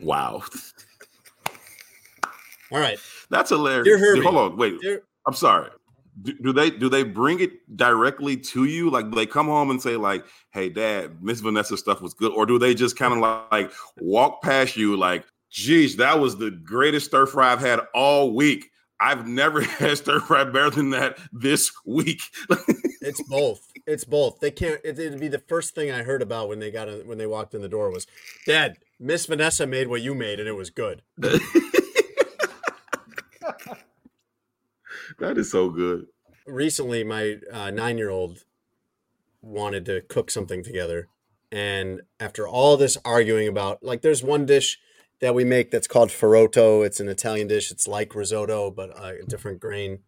Wow, 0.00 0.42
All 2.70 2.78
right, 2.80 2.98
that's 3.30 3.50
hilarious. 3.50 3.84
Dear 3.84 3.98
Herbie. 3.98 4.22
Hold 4.22 4.36
on, 4.36 4.56
wait. 4.58 4.78
Dear- 4.80 5.02
I'm 5.26 5.34
sorry. 5.34 5.70
Do, 6.22 6.32
do 6.42 6.52
they 6.52 6.70
do 6.70 6.88
they 6.88 7.02
bring 7.02 7.40
it 7.40 7.76
directly 7.76 8.36
to 8.36 8.64
you? 8.64 8.90
Like 8.90 9.10
they 9.12 9.26
come 9.26 9.46
home 9.46 9.70
and 9.70 9.80
say 9.80 9.96
like, 9.96 10.24
"Hey, 10.50 10.68
Dad, 10.68 11.22
Miss 11.22 11.40
Vanessa's 11.40 11.80
stuff 11.80 12.00
was 12.00 12.14
good," 12.14 12.32
or 12.32 12.46
do 12.46 12.58
they 12.58 12.74
just 12.74 12.96
kind 12.96 13.12
of 13.14 13.46
like 13.50 13.70
walk 13.98 14.42
past 14.42 14.76
you 14.76 14.96
like, 14.96 15.24
"Geez, 15.50 15.96
that 15.96 16.18
was 16.18 16.36
the 16.36 16.50
greatest 16.50 17.06
stir 17.06 17.26
fry 17.26 17.52
I've 17.52 17.60
had 17.60 17.80
all 17.94 18.34
week." 18.34 18.70
I've 19.00 19.26
never 19.26 19.60
had 19.62 19.98
stir 19.98 20.20
fry 20.20 20.44
better 20.44 20.70
than 20.70 20.90
that 20.90 21.18
this 21.32 21.70
week. 21.84 22.22
it's 23.00 23.22
both. 23.28 23.60
It's 23.86 24.04
both. 24.04 24.40
They 24.40 24.50
can't. 24.50 24.80
It, 24.84 24.98
it'd 24.98 25.20
be 25.20 25.28
the 25.28 25.38
first 25.38 25.74
thing 25.74 25.90
I 25.90 26.02
heard 26.02 26.22
about 26.22 26.48
when 26.48 26.58
they 26.58 26.70
got 26.70 26.88
in, 26.88 27.06
when 27.06 27.18
they 27.18 27.26
walked 27.26 27.54
in 27.54 27.62
the 27.62 27.68
door 27.68 27.90
was, 27.90 28.06
"Dad, 28.46 28.76
Miss 28.98 29.26
Vanessa 29.26 29.66
made 29.66 29.88
what 29.88 30.02
you 30.02 30.14
made, 30.14 30.40
and 30.40 30.48
it 30.48 30.56
was 30.56 30.70
good." 30.70 31.02
that 35.18 35.38
is 35.38 35.50
so 35.50 35.70
good. 35.70 36.06
recently 36.46 37.04
my 37.04 37.36
uh, 37.52 37.70
nine-year-old 37.70 38.44
wanted 39.42 39.84
to 39.86 40.00
cook 40.02 40.30
something 40.30 40.62
together. 40.62 41.08
And 41.50 42.02
after 42.20 42.46
all 42.46 42.76
this 42.76 42.98
arguing 43.04 43.48
about 43.48 43.82
like 43.82 44.02
there's 44.02 44.22
one 44.22 44.46
dish 44.46 44.78
that 45.20 45.34
we 45.34 45.44
make 45.44 45.70
that's 45.70 45.88
called 45.88 46.10
farrotto. 46.10 46.84
It's 46.84 47.00
an 47.00 47.08
italian 47.08 47.48
dish. 47.48 47.70
It's 47.70 47.88
like 47.88 48.14
risotto 48.14 48.70
but 48.70 48.90
uh, 48.98 49.12
a 49.22 49.26
different 49.26 49.60
grain. 49.60 50.00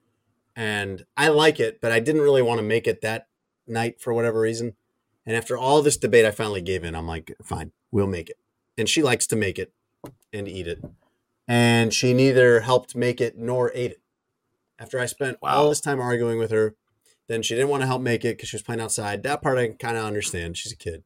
And 0.56 1.04
i 1.16 1.28
like 1.28 1.60
it 1.60 1.80
but 1.80 1.92
i 1.92 2.00
didn't 2.00 2.22
really 2.22 2.42
want 2.42 2.58
to 2.58 2.66
make 2.66 2.86
it 2.86 3.00
that 3.02 3.28
night 3.66 4.00
for 4.00 4.12
whatever 4.12 4.40
reason. 4.40 4.74
And 5.24 5.36
after 5.36 5.56
all 5.56 5.80
this 5.80 5.96
debate 5.96 6.26
i 6.26 6.30
finally 6.30 6.60
gave 6.62 6.84
in. 6.84 6.94
I'm 6.94 7.06
like 7.06 7.34
fine 7.42 7.72
we'll 7.90 8.06
make 8.06 8.28
it. 8.28 8.38
And 8.76 8.88
she 8.88 9.02
likes 9.02 9.26
to 9.28 9.36
make 9.36 9.58
it 9.58 9.72
and 10.32 10.48
eat 10.48 10.66
it. 10.66 10.82
And 11.48 11.92
she 11.92 12.12
neither 12.14 12.60
helped 12.60 12.94
make 12.94 13.20
it 13.20 13.36
nor 13.38 13.72
ate 13.74 13.92
it 13.92 13.99
after 14.80 14.98
I 14.98 15.06
spent 15.06 15.36
all 15.42 15.68
this 15.68 15.80
time 15.80 16.00
arguing 16.00 16.38
with 16.38 16.50
her, 16.50 16.74
then 17.28 17.42
she 17.42 17.54
didn't 17.54 17.68
want 17.68 17.82
to 17.82 17.86
help 17.86 18.02
make 18.02 18.24
it 18.24 18.36
because 18.36 18.48
she 18.48 18.56
was 18.56 18.62
playing 18.62 18.80
outside. 18.80 19.22
That 19.22 19.42
part 19.42 19.58
I 19.58 19.68
kind 19.68 19.96
of 19.96 20.04
understand. 20.04 20.56
She's 20.56 20.72
a 20.72 20.76
kid. 20.76 21.04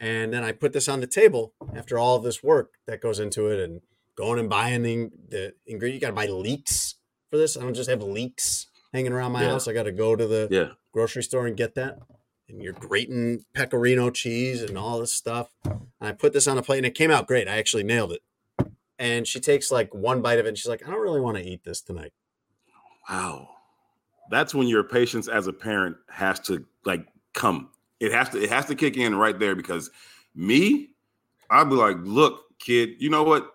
And 0.00 0.32
then 0.32 0.42
I 0.42 0.52
put 0.52 0.72
this 0.72 0.88
on 0.88 1.00
the 1.00 1.06
table 1.06 1.54
after 1.74 1.96
all 1.98 2.16
of 2.16 2.24
this 2.24 2.42
work 2.42 2.72
that 2.86 3.00
goes 3.00 3.20
into 3.20 3.46
it 3.46 3.60
and 3.60 3.80
going 4.16 4.38
and 4.40 4.50
buying 4.50 4.82
the, 4.82 5.10
the 5.28 5.54
ingredient. 5.66 5.94
You 5.94 6.00
got 6.00 6.08
to 6.08 6.12
buy 6.12 6.26
leeks 6.26 6.96
for 7.30 7.38
this. 7.38 7.56
I 7.56 7.60
don't 7.60 7.72
just 7.74 7.88
have 7.88 8.02
leeks 8.02 8.66
hanging 8.92 9.12
around 9.12 9.32
my 9.32 9.42
Yeah. 9.42 9.50
house. 9.52 9.68
I 9.68 9.72
got 9.72 9.84
to 9.84 9.92
go 9.92 10.16
to 10.16 10.26
the 10.26 10.48
Yeah. 10.50 10.72
grocery 10.92 11.22
store 11.22 11.46
and 11.46 11.56
get 11.56 11.76
that. 11.76 11.98
And 12.48 12.60
you're 12.60 12.72
grating 12.74 13.44
pecorino 13.54 14.10
cheese 14.10 14.60
and 14.60 14.76
all 14.76 14.98
this 14.98 15.14
stuff. 15.14 15.50
And 15.64 15.80
I 16.00 16.12
put 16.12 16.32
this 16.32 16.46
on 16.48 16.58
a 16.58 16.62
plate 16.62 16.78
and 16.78 16.86
it 16.86 16.94
came 16.94 17.10
out 17.10 17.26
great. 17.28 17.46
I 17.48 17.56
actually 17.58 17.84
nailed 17.84 18.12
it. 18.12 18.22
And 18.98 19.26
she 19.26 19.40
takes 19.40 19.70
like 19.70 19.94
one 19.94 20.20
bite 20.20 20.38
of 20.40 20.44
it 20.46 20.50
and 20.50 20.58
she's 20.58 20.68
like, 20.68 20.86
I 20.86 20.90
don't 20.90 21.00
really 21.00 21.20
want 21.20 21.38
to 21.38 21.44
eat 21.44 21.62
this 21.64 21.80
tonight. 21.80 22.12
Wow. 23.08 23.48
That's 24.30 24.54
when 24.54 24.68
your 24.68 24.84
patience 24.84 25.28
as 25.28 25.46
a 25.46 25.52
parent 25.52 25.96
has 26.08 26.40
to 26.40 26.64
like 26.84 27.06
come. 27.34 27.70
It 28.00 28.12
has 28.12 28.30
to 28.30 28.42
it 28.42 28.50
has 28.50 28.66
to 28.66 28.74
kick 28.74 28.96
in 28.96 29.14
right 29.14 29.38
there 29.38 29.54
because 29.54 29.90
me, 30.34 30.90
I'd 31.50 31.68
be 31.68 31.74
like, 31.74 31.96
look, 32.00 32.58
kid, 32.58 32.90
you 32.98 33.10
know 33.10 33.22
what? 33.22 33.48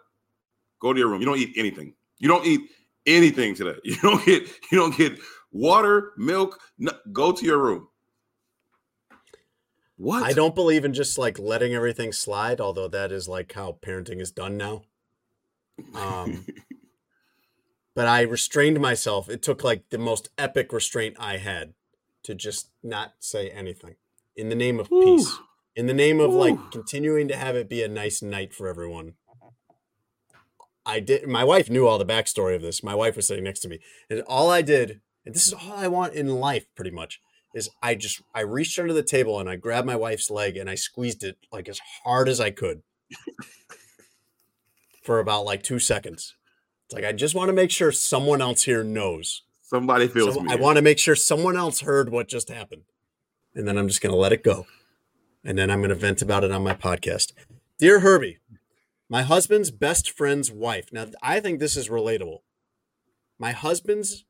Go 0.79 0.93
to 0.93 0.99
your 0.99 1.09
room. 1.09 1.21
You 1.21 1.25
don't 1.25 1.39
eat 1.39 1.53
anything. 1.57 1.93
You 2.19 2.27
don't 2.27 2.45
eat 2.45 2.61
anything 3.05 3.55
today. 3.55 3.79
You 3.83 3.97
don't 3.97 4.25
get 4.25 4.47
you 4.71 4.77
don't 4.77 4.95
get 4.95 5.17
water, 5.51 6.11
milk. 6.17 6.59
No, 6.77 6.91
go 7.11 7.31
to 7.31 7.45
your 7.45 7.57
room. 7.57 7.87
What? 9.97 10.23
I 10.23 10.33
don't 10.33 10.53
believe 10.53 10.85
in 10.85 10.93
just 10.93 11.17
like 11.17 11.39
letting 11.39 11.73
everything 11.73 12.11
slide, 12.11 12.61
although 12.61 12.87
that 12.89 13.11
is 13.11 13.27
like 13.27 13.51
how 13.53 13.77
parenting 13.81 14.21
is 14.21 14.31
done 14.31 14.57
now. 14.57 14.83
Um, 15.93 16.43
but 17.97 18.07
I 18.07 18.21
restrained 18.21 18.79
myself. 18.79 19.27
It 19.27 19.41
took 19.41 19.63
like 19.63 19.89
the 19.89 19.97
most 19.97 20.29
epic 20.37 20.71
restraint 20.71 21.17
I 21.19 21.37
had 21.37 21.73
to 22.25 22.35
just 22.35 22.69
not 22.83 23.13
say 23.19 23.49
anything 23.49 23.95
in 24.35 24.49
the 24.49 24.55
name 24.55 24.79
of 24.79 24.89
Whew. 24.89 25.17
peace, 25.17 25.35
in 25.75 25.87
the 25.87 25.95
name 25.95 26.19
of 26.19 26.31
like 26.31 26.59
continuing 26.69 27.27
to 27.27 27.35
have 27.35 27.55
it 27.55 27.67
be 27.67 27.81
a 27.81 27.87
nice 27.87 28.21
night 28.21 28.53
for 28.53 28.67
everyone. 28.67 29.13
I 30.85 30.99
did. 30.99 31.27
My 31.27 31.43
wife 31.43 31.71
knew 31.71 31.87
all 31.87 31.97
the 31.97 32.05
backstory 32.05 32.55
of 32.55 32.61
this. 32.61 32.83
My 32.83 32.93
wife 32.93 33.15
was 33.15 33.25
sitting 33.25 33.43
next 33.43 33.61
to 33.61 33.67
me, 33.67 33.79
and 34.11 34.21
all 34.27 34.51
I 34.51 34.61
did, 34.61 35.01
and 35.25 35.33
this 35.33 35.47
is 35.47 35.53
all 35.53 35.73
I 35.73 35.87
want 35.87 36.13
in 36.13 36.27
life, 36.27 36.67
pretty 36.75 36.91
much, 36.91 37.19
is 37.55 37.67
I 37.81 37.95
just 37.95 38.21
I 38.35 38.41
reached 38.41 38.77
under 38.77 38.93
the 38.93 39.01
table 39.01 39.39
and 39.39 39.49
I 39.49 39.55
grabbed 39.55 39.87
my 39.87 39.95
wife's 39.95 40.29
leg 40.29 40.55
and 40.55 40.69
I 40.69 40.75
squeezed 40.75 41.23
it 41.23 41.37
like 41.51 41.67
as 41.67 41.81
hard 42.03 42.29
as 42.29 42.39
I 42.39 42.51
could 42.51 42.83
for 45.03 45.17
about 45.17 45.45
like 45.45 45.63
two 45.63 45.79
seconds, 45.79 46.35
It's 46.87 46.93
like 46.93 47.03
I 47.03 47.11
just 47.11 47.35
want 47.35 47.49
to 47.49 47.53
make 47.53 47.69
sure 47.69 47.91
someone 47.91 48.41
else 48.41 48.63
here 48.63 48.81
knows. 48.81 49.43
Somebody 49.61 50.07
feels 50.07 50.35
So 50.35 50.41
me. 50.41 50.53
I 50.53 50.55
want 50.55 50.77
to 50.77 50.81
make 50.81 50.97
sure 50.97 51.17
someone 51.17 51.57
else 51.57 51.81
heard 51.81 52.09
what 52.09 52.29
just 52.29 52.47
happened. 52.47 52.83
And 53.53 53.67
then 53.67 53.77
I'm 53.77 53.89
just 53.89 53.99
going 53.99 54.13
to 54.13 54.17
let 54.17 54.31
it 54.31 54.41
go. 54.41 54.67
And 55.43 55.57
then 55.57 55.69
I'm 55.69 55.79
going 55.79 55.89
to 55.89 55.95
vent 55.95 56.21
about 56.21 56.45
it 56.45 56.51
on 56.51 56.63
my 56.63 56.73
podcast. 56.73 57.33
Dear 57.77 57.99
Herbie, 57.99 58.37
my 59.09 59.23
husband's 59.23 59.69
best 59.69 60.09
friend's 60.09 60.49
wife. 60.49 60.93
Now, 60.93 61.07
I 61.21 61.41
think 61.41 61.59
this 61.59 61.75
is 61.75 61.89
relatable. 61.89 62.39
My 63.37 63.51
husband's 63.51 64.23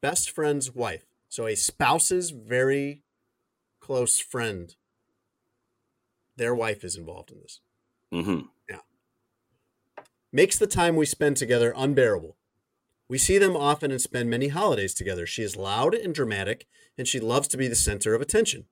best 0.00 0.30
friend's 0.30 0.72
wife. 0.72 1.06
So 1.28 1.48
a 1.48 1.56
spouse's 1.56 2.30
very 2.30 3.02
close 3.80 4.20
friend. 4.20 4.72
Their 6.36 6.54
wife 6.54 6.84
is 6.84 6.94
involved 6.94 7.32
in 7.32 7.40
this. 7.40 7.60
hmm 8.12 8.46
Makes 10.34 10.58
the 10.58 10.66
time 10.66 10.96
we 10.96 11.06
spend 11.06 11.36
together 11.36 11.72
unbearable. 11.76 12.36
We 13.08 13.18
see 13.18 13.38
them 13.38 13.56
often 13.56 13.92
and 13.92 14.00
spend 14.00 14.28
many 14.28 14.48
holidays 14.48 14.92
together. 14.92 15.26
She 15.26 15.44
is 15.44 15.54
loud 15.54 15.94
and 15.94 16.12
dramatic, 16.12 16.66
and 16.98 17.06
she 17.06 17.20
loves 17.20 17.46
to 17.48 17.56
be 17.56 17.68
the 17.68 17.76
center 17.76 18.16
of 18.16 18.20
attention. 18.20 18.64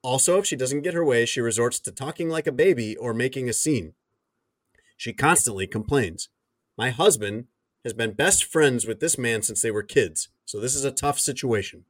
Also, 0.00 0.38
if 0.38 0.46
she 0.46 0.56
doesn't 0.56 0.80
get 0.80 0.94
her 0.94 1.04
way, 1.04 1.26
she 1.26 1.42
resorts 1.42 1.80
to 1.80 1.92
talking 1.92 2.30
like 2.30 2.46
a 2.46 2.52
baby 2.52 2.96
or 2.96 3.12
making 3.12 3.46
a 3.46 3.52
scene. 3.52 3.92
She 4.96 5.12
constantly 5.12 5.66
complains. 5.66 6.30
My 6.78 6.88
husband 6.88 7.48
has 7.84 7.92
been 7.92 8.12
best 8.12 8.46
friends 8.46 8.86
with 8.86 9.00
this 9.00 9.18
man 9.18 9.42
since 9.42 9.60
they 9.60 9.70
were 9.70 9.82
kids, 9.82 10.30
so 10.46 10.58
this 10.58 10.74
is 10.74 10.86
a 10.86 10.90
tough 10.90 11.20
situation. 11.20 11.84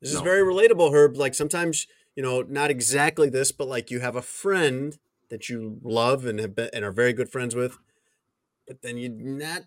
This 0.00 0.14
is 0.14 0.22
very 0.22 0.40
relatable, 0.40 0.90
Herb. 0.90 1.18
Like 1.18 1.34
sometimes, 1.34 1.86
you 2.14 2.22
know, 2.22 2.40
not 2.40 2.70
exactly 2.70 3.28
this, 3.28 3.52
but 3.52 3.68
like 3.68 3.90
you 3.90 4.00
have 4.00 4.16
a 4.16 4.22
friend 4.22 4.96
that 5.28 5.50
you 5.50 5.80
love 5.82 6.24
and 6.24 6.38
have 6.38 6.54
been 6.54 6.70
and 6.72 6.82
are 6.82 6.92
very 6.92 7.12
good 7.12 7.28
friends 7.28 7.54
with, 7.54 7.76
but 8.66 8.82
then 8.82 8.96
you're 8.98 9.10
not 9.10 9.62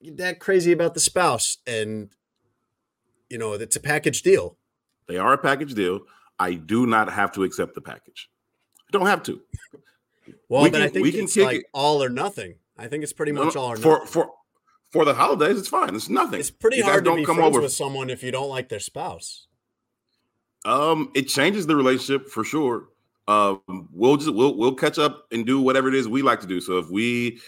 you're 0.00 0.16
that 0.16 0.38
crazy 0.40 0.72
about 0.72 0.94
the 0.94 1.00
spouse, 1.00 1.58
and 1.66 2.10
you 3.30 3.38
know 3.38 3.52
it's 3.54 3.76
a 3.76 3.80
package 3.80 4.22
deal. 4.22 4.56
They 5.06 5.16
are 5.16 5.32
a 5.32 5.38
package 5.38 5.74
deal. 5.74 6.00
I 6.38 6.54
do 6.54 6.86
not 6.86 7.12
have 7.12 7.32
to 7.32 7.44
accept 7.44 7.74
the 7.74 7.80
package. 7.80 8.28
I 8.80 8.90
don't 8.98 9.06
have 9.06 9.22
to. 9.24 9.40
Well, 10.48 10.62
We 10.64 10.70
then 10.70 10.82
I 10.82 10.88
think 10.88 11.04
we 11.04 11.12
can 11.12 11.24
it's 11.24 11.34
kick 11.34 11.44
like 11.44 11.56
it. 11.60 11.66
all 11.72 12.02
or 12.02 12.08
nothing. 12.08 12.56
I 12.78 12.88
think 12.88 13.02
it's 13.04 13.12
pretty 13.12 13.32
No, 13.32 13.44
much 13.44 13.56
all 13.56 13.72
or 13.72 13.76
for 13.76 13.98
nothing. 13.98 14.06
for 14.08 14.30
for 14.90 15.04
the 15.04 15.14
holidays, 15.14 15.58
it's 15.58 15.68
fine. 15.68 15.94
It's 15.94 16.08
nothing. 16.08 16.38
It's 16.40 16.50
pretty 16.50 16.78
You 16.78 16.84
hard 16.84 17.04
to 17.04 17.10
don't 17.10 17.18
be 17.18 17.24
come 17.24 17.36
friends 17.36 17.54
over. 17.56 17.62
with 17.62 17.72
someone 17.72 18.10
if 18.10 18.22
you 18.22 18.30
don't 18.30 18.48
like 18.48 18.68
their 18.68 18.80
spouse. 18.80 19.46
Um, 20.64 21.10
it 21.14 21.28
changes 21.28 21.66
the 21.66 21.76
relationship 21.76 22.28
for 22.28 22.42
sure. 22.44 22.88
Um, 23.28 23.60
we'll 23.92 24.16
just 24.16 24.34
we'll 24.34 24.56
we'll 24.56 24.74
catch 24.74 24.98
up 24.98 25.26
and 25.32 25.44
do 25.46 25.60
whatever 25.60 25.88
it 25.88 25.94
is 25.94 26.08
we 26.08 26.22
like 26.22 26.40
to 26.40 26.46
do. 26.46 26.60
So 26.60 26.78
if 26.78 26.88
we 26.90 27.40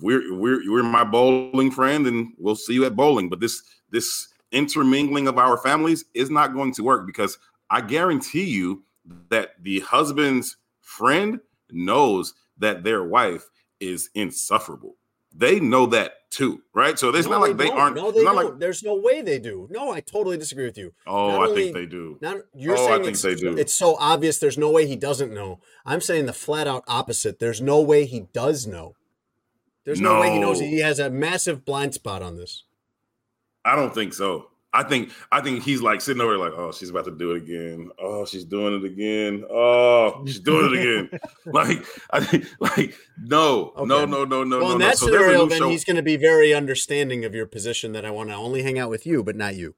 we're 0.00 0.34
we're 0.34 0.62
you're 0.62 0.82
my 0.82 1.04
bowling 1.04 1.70
friend, 1.70 2.06
and 2.06 2.32
we'll 2.38 2.56
see 2.56 2.74
you 2.74 2.84
at 2.84 2.96
bowling. 2.96 3.28
But 3.28 3.40
this 3.40 3.62
this 3.90 4.28
intermingling 4.52 5.28
of 5.28 5.38
our 5.38 5.56
families 5.56 6.04
is 6.14 6.30
not 6.30 6.52
going 6.54 6.72
to 6.74 6.82
work 6.82 7.06
because 7.06 7.38
I 7.70 7.80
guarantee 7.80 8.44
you 8.44 8.84
that 9.30 9.62
the 9.62 9.80
husband's 9.80 10.56
friend 10.80 11.40
knows 11.70 12.34
that 12.58 12.84
their 12.84 13.02
wife 13.02 13.48
is 13.80 14.10
insufferable. 14.14 14.96
They 15.34 15.58
know 15.58 15.86
that 15.86 16.30
too, 16.30 16.62
right? 16.74 16.98
So 16.98 17.08
it's 17.08 17.26
No, 17.26 17.32
not 17.32 17.40
like 17.40 17.56
they 17.56 17.66
don't. 17.68 17.78
aren't. 17.78 17.96
No, 17.96 18.10
they 18.10 18.22
not 18.22 18.34
don't. 18.34 18.44
like 18.50 18.58
There's 18.58 18.82
no 18.82 18.94
way 18.94 19.22
they 19.22 19.38
do. 19.38 19.66
No, 19.70 19.90
I 19.90 20.00
totally 20.00 20.36
disagree 20.36 20.66
with 20.66 20.76
you. 20.76 20.92
oh, 21.06 21.28
Not 21.30 21.40
I 21.42 21.46
only- 21.48 21.62
think 21.64 21.74
they 21.74 21.86
do. 21.86 22.18
Not 22.20 22.36
you're 22.54 22.76
Oh, 22.76 22.92
I 22.92 23.02
think 23.02 23.18
they 23.18 23.34
do. 23.34 23.56
it's 23.56 23.72
so 23.74 23.96
obvious. 23.98 24.38
There's 24.38 24.58
no 24.58 24.70
way 24.70 24.86
he 24.86 24.96
doesn't 24.96 25.32
know. 25.32 25.60
I'm 25.86 26.02
saying 26.02 26.26
the 26.26 26.32
flat 26.34 26.66
out 26.68 26.84
opposite. 26.86 27.38
There's 27.38 27.62
no 27.62 27.80
way 27.80 28.04
he 28.04 28.20
does 28.34 28.66
know. 28.66 28.94
There's 29.84 30.00
no, 30.00 30.20
way 30.20 30.30
he 30.32 30.38
knows. 30.38 30.60
He 30.60 30.78
has 30.78 30.98
a 30.98 31.10
massive 31.10 31.64
blind 31.64 31.94
spot 31.94 32.22
on 32.22 32.36
this. 32.36 32.64
I 33.64 33.76
don't 33.76 33.94
think 33.94 34.12
so. 34.14 34.48
I 34.74 34.82
think 34.84 35.10
I 35.30 35.42
think 35.42 35.62
he's 35.64 35.82
like 35.82 36.00
sitting 36.00 36.22
over 36.22 36.32
there 36.32 36.38
like, 36.48 36.58
oh, 36.58 36.72
she's 36.72 36.88
about 36.88 37.04
to 37.04 37.10
do 37.10 37.32
it 37.32 37.42
again. 37.42 37.90
Oh, 38.00 38.24
she's 38.24 38.44
doing 38.44 38.74
it 38.74 38.84
again. 38.86 39.44
Oh, 39.50 40.22
she's 40.26 40.40
doing 40.40 40.72
it 40.72 40.80
again. 40.80 41.20
like 41.46 41.84
I 42.10 42.20
think 42.20 42.46
like 42.58 42.94
no, 43.22 43.72
no, 43.84 43.96
Okay. 43.98 44.10
no, 44.10 44.24
no, 44.24 44.44
no, 44.44 44.58
well, 44.60 44.68
no. 44.68 44.72
in 44.74 44.78
that 44.78 44.96
So 44.96 45.08
a 45.08 45.10
scenario, 45.10 45.42
new 45.42 45.48
then 45.50 45.58
show- 45.58 45.68
he's 45.68 45.84
going 45.84 45.96
to 45.96 46.02
be 46.02 46.16
very 46.16 46.54
understanding 46.54 47.24
of 47.26 47.34
your 47.34 47.44
position 47.46 47.92
that 47.92 48.06
I 48.06 48.10
want 48.10 48.30
to 48.30 48.34
only 48.34 48.62
hang 48.62 48.78
out 48.78 48.88
with 48.88 49.04
you, 49.04 49.22
but 49.22 49.36
not 49.36 49.56
you. 49.56 49.74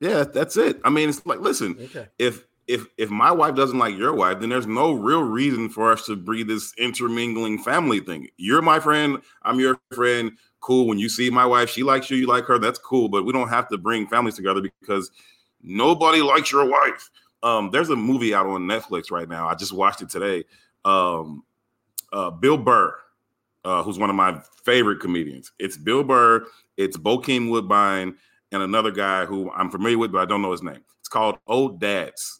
Yeah, 0.00 0.24
that's 0.24 0.56
it. 0.56 0.80
I 0.82 0.88
mean, 0.88 1.10
it's 1.10 1.26
like, 1.26 1.40
listen, 1.40 1.76
Okay. 1.78 2.06
if 2.18 2.46
if 2.70 2.86
if 2.96 3.10
my 3.10 3.32
wife 3.32 3.56
doesn't 3.56 3.78
like 3.78 3.96
your 3.96 4.14
wife, 4.14 4.38
then 4.38 4.48
there's 4.48 4.66
no 4.66 4.92
real 4.92 5.24
reason 5.24 5.68
for 5.68 5.90
us 5.90 6.06
to 6.06 6.14
breed 6.14 6.46
this 6.46 6.72
intermingling 6.78 7.58
family 7.58 7.98
thing. 7.98 8.28
You're 8.36 8.62
my 8.62 8.78
friend, 8.78 9.18
I'm 9.42 9.58
your 9.58 9.80
friend. 9.92 10.32
Cool. 10.60 10.86
When 10.86 10.98
you 10.98 11.08
see 11.08 11.30
my 11.30 11.44
wife, 11.44 11.68
she 11.68 11.82
likes 11.82 12.10
you, 12.10 12.16
you 12.16 12.26
like 12.26 12.44
her. 12.44 12.58
That's 12.58 12.78
cool. 12.78 13.08
But 13.08 13.24
we 13.24 13.32
don't 13.32 13.48
have 13.48 13.68
to 13.70 13.78
bring 13.78 14.06
families 14.06 14.36
together 14.36 14.62
because 14.80 15.10
nobody 15.62 16.22
likes 16.22 16.52
your 16.52 16.68
wife. 16.70 17.10
Um, 17.42 17.70
there's 17.72 17.88
a 17.88 17.96
movie 17.96 18.34
out 18.34 18.46
on 18.46 18.62
Netflix 18.62 19.10
right 19.10 19.28
now. 19.28 19.48
I 19.48 19.54
just 19.54 19.72
watched 19.72 20.02
it 20.02 20.10
today. 20.10 20.44
Um, 20.84 21.42
uh, 22.12 22.30
Bill 22.30 22.58
Burr, 22.58 22.94
uh, 23.64 23.82
who's 23.82 23.98
one 23.98 24.10
of 24.10 24.16
my 24.16 24.40
favorite 24.64 25.00
comedians. 25.00 25.50
It's 25.58 25.76
Bill 25.76 26.04
Burr, 26.04 26.46
it's 26.76 26.96
Bokeem 26.96 27.50
Woodbine, 27.50 28.16
and 28.52 28.62
another 28.62 28.90
guy 28.90 29.24
who 29.24 29.50
I'm 29.50 29.70
familiar 29.70 29.98
with, 29.98 30.12
but 30.12 30.20
I 30.20 30.26
don't 30.26 30.42
know 30.42 30.52
his 30.52 30.62
name. 30.62 30.84
It's 31.00 31.08
called 31.08 31.38
Old 31.46 31.80
Dads. 31.80 32.39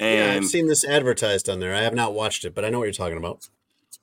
Yeah, 0.00 0.34
I've 0.36 0.46
seen 0.46 0.66
this 0.66 0.84
advertised 0.84 1.48
on 1.48 1.60
there. 1.60 1.74
I 1.74 1.82
have 1.82 1.94
not 1.94 2.14
watched 2.14 2.44
it, 2.44 2.54
but 2.54 2.64
I 2.64 2.70
know 2.70 2.78
what 2.78 2.84
you're 2.84 2.92
talking 2.92 3.18
about. 3.18 3.48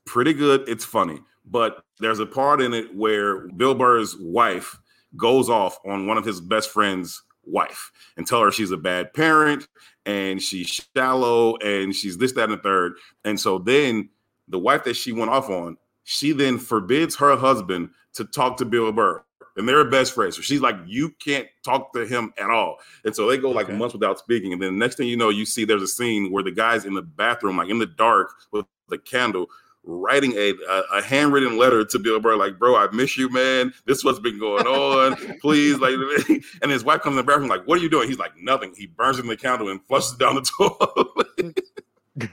pretty 0.05 0.33
good. 0.33 0.67
It's 0.69 0.85
funny, 0.85 1.19
but 1.45 1.83
there's 1.99 2.19
a 2.19 2.25
part 2.25 2.61
in 2.61 2.73
it 2.73 2.95
where 2.95 3.47
Bill 3.49 3.75
Burr's 3.75 4.15
wife 4.19 4.79
goes 5.15 5.49
off 5.49 5.79
on 5.85 6.07
one 6.07 6.17
of 6.17 6.25
his 6.25 6.39
best 6.39 6.69
friend's 6.69 7.23
wife 7.45 7.91
and 8.15 8.27
tell 8.27 8.41
her 8.41 8.51
she's 8.51 8.71
a 8.71 8.77
bad 8.77 9.13
parent 9.13 9.67
and 10.05 10.41
she's 10.41 10.67
shallow 10.95 11.55
and 11.57 11.95
she's 11.95 12.17
this, 12.17 12.33
that, 12.33 12.49
and 12.49 12.53
the 12.53 12.57
third. 12.57 12.93
And 13.25 13.39
so 13.39 13.57
then 13.57 14.09
the 14.47 14.59
wife 14.59 14.83
that 14.83 14.95
she 14.95 15.11
went 15.11 15.31
off 15.31 15.49
on, 15.49 15.77
she 16.03 16.31
then 16.31 16.57
forbids 16.57 17.15
her 17.17 17.35
husband 17.35 17.89
to 18.13 18.25
talk 18.25 18.57
to 18.57 18.65
Bill 18.65 18.91
Burr. 18.91 19.23
And 19.57 19.67
they're 19.67 19.83
best 19.89 20.13
friends. 20.13 20.35
So 20.35 20.41
she's 20.41 20.61
like, 20.61 20.75
you 20.85 21.09
can't 21.19 21.47
talk 21.65 21.91
to 21.93 22.05
him 22.05 22.31
at 22.37 22.49
all. 22.49 22.77
And 23.03 23.15
so 23.15 23.27
they 23.27 23.37
go 23.37 23.49
like 23.51 23.67
Okay. 23.67 23.77
months 23.77 23.93
without 23.93 24.19
speaking. 24.19 24.53
And 24.53 24.61
then 24.61 24.77
next 24.77 24.95
thing 24.95 25.07
you 25.07 25.17
know, 25.17 25.29
you 25.29 25.45
see 25.45 25.65
there's 25.65 25.81
a 25.81 25.87
scene 25.87 26.31
where 26.31 26.43
the 26.43 26.51
guy's 26.51 26.85
in 26.85 26.93
the 26.93 27.01
bathroom, 27.01 27.57
like 27.57 27.69
in 27.69 27.79
the 27.79 27.87
dark 27.87 28.29
with 28.51 28.65
the 28.87 28.97
candle, 28.99 29.47
writing 29.83 30.33
a, 30.33 30.51
a, 30.69 30.83
a 30.97 31.01
handwritten 31.01 31.57
letter 31.57 31.83
to 31.85 31.97
Bill 31.97 32.19
Burr, 32.19 32.35
like, 32.35 32.59
bro, 32.59 32.75
I 32.75 32.87
miss 32.91 33.17
you, 33.17 33.29
man. 33.29 33.73
This 33.85 33.97
is 33.99 34.03
what's 34.05 34.19
been 34.19 34.37
going 34.37 34.67
on. 34.67 35.15
Please, 35.39 35.79
like, 35.79 35.95
and 36.61 36.69
his 36.71 36.83
wife 36.83 37.01
comes 37.01 37.13
in 37.13 37.17
the 37.17 37.23
bathroom, 37.23 37.47
like, 37.49 37.65
what 37.65 37.79
are 37.79 37.81
you 37.81 37.89
doing? 37.89 38.07
He's 38.07 38.19
like, 38.19 38.33
nothing. 38.39 38.73
He 38.77 38.85
burns 38.85 39.17
in 39.17 39.27
the 39.27 39.37
candle 39.37 39.69
and 39.69 39.79
flushes 39.87 40.15
down 40.17 40.35
the 40.35 40.41
toilet. 42.19 42.31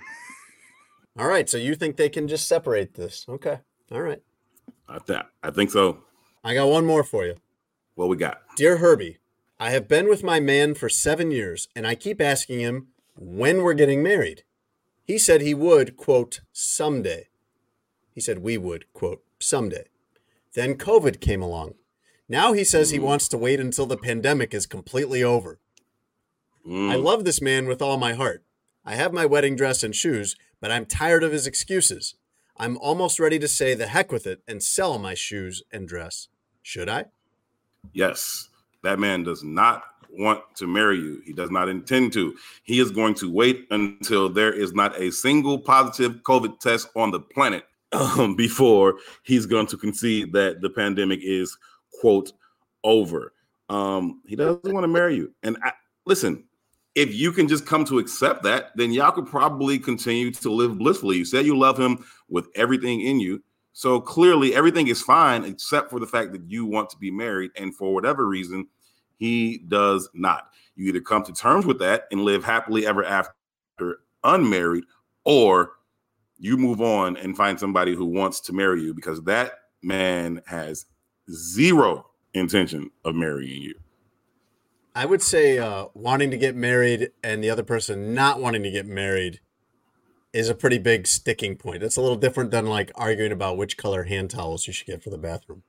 All 1.18 1.28
right, 1.28 1.48
so 1.48 1.56
you 1.56 1.74
think 1.76 1.96
they 1.96 2.08
can 2.08 2.26
just 2.26 2.48
separate 2.48 2.94
this? 2.94 3.24
Okay. 3.28 3.60
All 3.92 4.02
right. 4.02 4.20
I, 4.88 4.98
th- 4.98 5.20
I 5.42 5.50
think 5.50 5.70
so. 5.70 5.98
I 6.46 6.52
got 6.52 6.68
one 6.68 6.84
more 6.84 7.02
for 7.02 7.24
you. 7.24 7.36
What 7.94 8.10
we 8.10 8.18
got? 8.18 8.42
Dear 8.54 8.76
Herbie, 8.76 9.16
I 9.58 9.70
have 9.70 9.88
been 9.88 10.10
with 10.10 10.22
my 10.22 10.40
man 10.40 10.74
for 10.74 10.90
seven 10.90 11.30
years, 11.30 11.68
and 11.74 11.86
I 11.86 11.94
keep 11.94 12.20
asking 12.20 12.60
him 12.60 12.88
when 13.16 13.62
we're 13.62 13.72
getting 13.72 14.02
married. 14.02 14.44
He 15.04 15.16
said 15.16 15.40
he 15.40 15.54
would, 15.54 15.96
quote, 15.96 16.40
someday. 16.52 17.28
He 18.12 18.20
said 18.20 18.40
we 18.40 18.58
would, 18.58 18.92
quote, 18.92 19.22
someday. 19.40 19.86
Then 20.52 20.74
COVID 20.74 21.18
came 21.18 21.40
along. 21.40 21.74
Now 22.28 22.52
he 22.52 22.62
says 22.62 22.90
he 22.90 22.98
wants 22.98 23.26
to 23.28 23.38
wait 23.38 23.58
until 23.58 23.86
the 23.86 23.96
pandemic 23.96 24.52
is 24.52 24.66
completely 24.66 25.22
over. 25.22 25.58
Mm. 26.66 26.90
I 26.90 26.96
love 26.96 27.24
this 27.24 27.40
man 27.40 27.66
with 27.66 27.80
all 27.80 27.96
my 27.96 28.12
heart. 28.12 28.44
I 28.84 28.96
have 28.96 29.14
my 29.14 29.24
wedding 29.24 29.56
dress 29.56 29.82
and 29.82 29.96
shoes, 29.96 30.36
but 30.60 30.70
I'm 30.70 30.84
tired 30.84 31.22
of 31.22 31.32
his 31.32 31.46
excuses. 31.46 32.16
I'm 32.58 32.76
almost 32.76 33.18
ready 33.18 33.38
to 33.38 33.48
say 33.48 33.74
the 33.74 33.88
heck 33.88 34.12
with 34.12 34.26
it 34.26 34.42
and 34.46 34.62
sell 34.62 34.98
my 34.98 35.14
shoes 35.14 35.62
and 35.72 35.88
dress. 35.88 36.28
Should 36.64 36.88
I? 36.88 37.04
Yes, 37.92 38.48
that 38.82 38.98
man 38.98 39.22
does 39.22 39.44
not 39.44 39.84
want 40.10 40.42
to 40.56 40.66
marry 40.66 40.98
you. 40.98 41.20
He 41.24 41.34
does 41.34 41.50
not 41.50 41.68
intend 41.68 42.14
to. 42.14 42.34
He 42.62 42.80
is 42.80 42.90
going 42.90 43.14
to 43.16 43.30
wait 43.30 43.66
until 43.70 44.30
there 44.30 44.52
is 44.52 44.72
not 44.72 44.98
a 44.98 45.12
single 45.12 45.58
positive 45.58 46.22
COVID 46.22 46.58
test 46.60 46.88
on 46.96 47.10
the 47.10 47.20
planet 47.20 47.64
um, 47.92 48.34
before 48.36 48.94
he's 49.24 49.44
going 49.44 49.66
to 49.68 49.76
concede 49.76 50.32
that 50.32 50.62
the 50.62 50.70
pandemic 50.70 51.20
is, 51.22 51.56
quote, 52.00 52.32
over. 52.82 53.34
Um, 53.68 54.22
he 54.26 54.34
doesn't 54.34 54.72
want 54.72 54.84
to 54.84 54.88
marry 54.88 55.16
you. 55.16 55.34
And 55.42 55.58
I, 55.62 55.72
listen, 56.06 56.44
if 56.94 57.14
you 57.14 57.30
can 57.30 57.46
just 57.46 57.66
come 57.66 57.84
to 57.84 57.98
accept 57.98 58.42
that, 58.44 58.70
then 58.74 58.90
y'all 58.90 59.12
could 59.12 59.26
probably 59.26 59.78
continue 59.78 60.30
to 60.30 60.50
live 60.50 60.78
blissfully. 60.78 61.18
You 61.18 61.26
said 61.26 61.44
you 61.44 61.58
love 61.58 61.78
him 61.78 62.06
with 62.30 62.48
everything 62.54 63.02
in 63.02 63.20
you. 63.20 63.42
So 63.74 64.00
clearly 64.00 64.54
everything 64.54 64.86
is 64.86 65.02
fine 65.02 65.44
except 65.44 65.90
for 65.90 65.98
the 65.98 66.06
fact 66.06 66.30
that 66.32 66.48
you 66.48 66.64
want 66.64 66.88
to 66.90 66.96
be 66.96 67.10
married. 67.10 67.50
And 67.56 67.74
for 67.74 67.92
whatever 67.92 68.26
reason, 68.26 68.68
he 69.18 69.58
does 69.68 70.08
not. 70.14 70.48
You 70.76 70.88
either 70.88 71.00
come 71.00 71.24
to 71.24 71.32
terms 71.32 71.66
with 71.66 71.80
that 71.80 72.04
and 72.12 72.24
live 72.24 72.44
happily 72.44 72.86
ever 72.86 73.04
after 73.04 73.34
unmarried, 74.22 74.84
or 75.24 75.72
you 76.38 76.56
move 76.56 76.80
on 76.80 77.16
and 77.16 77.36
find 77.36 77.58
somebody 77.58 77.94
who 77.94 78.06
wants 78.06 78.40
to 78.42 78.52
marry 78.52 78.80
you 78.80 78.94
because 78.94 79.22
that 79.24 79.52
man 79.82 80.40
has 80.46 80.86
zero 81.30 82.06
intention 82.32 82.90
of 83.04 83.16
marrying 83.16 83.60
you. 83.60 83.74
I 84.94 85.06
would 85.06 85.22
say 85.22 85.58
uh, 85.58 85.86
wanting 85.94 86.30
to 86.30 86.38
get 86.38 86.54
married 86.54 87.10
and 87.24 87.42
the 87.42 87.50
other 87.50 87.64
person 87.64 88.14
not 88.14 88.40
wanting 88.40 88.62
to 88.62 88.70
get 88.70 88.86
married 88.86 89.40
is 90.34 90.48
a 90.48 90.54
pretty 90.54 90.78
big 90.78 91.06
sticking 91.06 91.56
point. 91.56 91.82
It's 91.82 91.96
a 91.96 92.00
little 92.02 92.16
different 92.16 92.50
than 92.50 92.66
like 92.66 92.90
arguing 92.96 93.32
about 93.32 93.56
which 93.56 93.76
color 93.76 94.02
hand 94.02 94.30
towels 94.30 94.66
you 94.66 94.72
should 94.72 94.88
get 94.88 95.02
for 95.02 95.10
the 95.10 95.16
bathroom. 95.18 95.62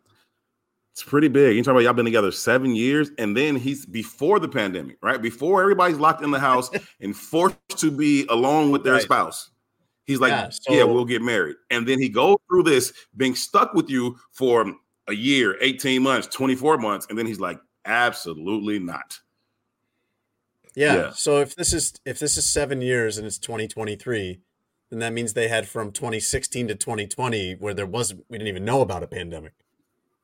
It's 0.91 1.03
pretty 1.03 1.27
big. 1.27 1.55
You 1.55 1.63
talk 1.63 1.73
about 1.73 1.83
y'all 1.83 1.93
been 1.93 2.05
together 2.05 2.31
seven 2.31 2.73
years, 2.73 3.11
and 3.17 3.35
then 3.35 3.55
he's 3.57 3.85
before 3.85 4.39
the 4.39 4.47
pandemic, 4.47 4.97
right? 5.03 5.21
Before 5.21 5.61
everybody's 5.61 5.97
locked 5.97 6.23
in 6.23 6.31
the 6.31 6.39
house 6.39 6.69
and 7.01 7.15
forced 7.15 7.57
to 7.77 7.91
be 7.91 8.25
alone 8.29 8.71
with 8.71 8.83
their 8.83 8.93
Right. 8.93 9.03
spouse. 9.03 9.51
He's 10.05 10.19
like, 10.19 10.31
Yeah, 10.31 10.49
yeah, 10.69 10.83
we'll 10.83 11.05
get 11.05 11.21
married. 11.21 11.57
And 11.69 11.87
then 11.87 11.99
he 11.99 12.09
goes 12.09 12.37
through 12.49 12.63
this 12.63 12.93
being 13.17 13.35
stuck 13.35 13.73
with 13.73 13.89
you 13.89 14.17
for 14.31 14.73
a 15.07 15.13
year, 15.13 15.57
18 15.61 16.01
months, 16.01 16.27
24 16.27 16.77
months. 16.77 17.07
And 17.09 17.17
then 17.17 17.25
he's 17.25 17.39
like, 17.39 17.59
absolutely 17.85 18.79
not. 18.79 19.19
Yeah. 20.75 20.95
Yeah. 20.95 21.11
So 21.11 21.39
if 21.39 21.55
this 21.55 21.73
is 21.73 21.93
if 22.05 22.19
this 22.19 22.37
is 22.37 22.45
seven 22.45 22.81
years 22.81 23.17
and 23.17 23.25
it's 23.25 23.37
2023, 23.37 24.39
then 24.89 24.99
that 24.99 25.13
means 25.13 25.33
they 25.33 25.47
had 25.47 25.67
from 25.67 25.91
2016 25.91 26.67
to 26.69 26.75
2020 26.75 27.55
where 27.55 27.73
there 27.73 27.85
wasn't 27.85 28.25
we 28.29 28.37
didn't 28.37 28.49
even 28.49 28.65
know 28.65 28.81
about 28.81 29.03
a 29.03 29.07
pandemic. 29.07 29.53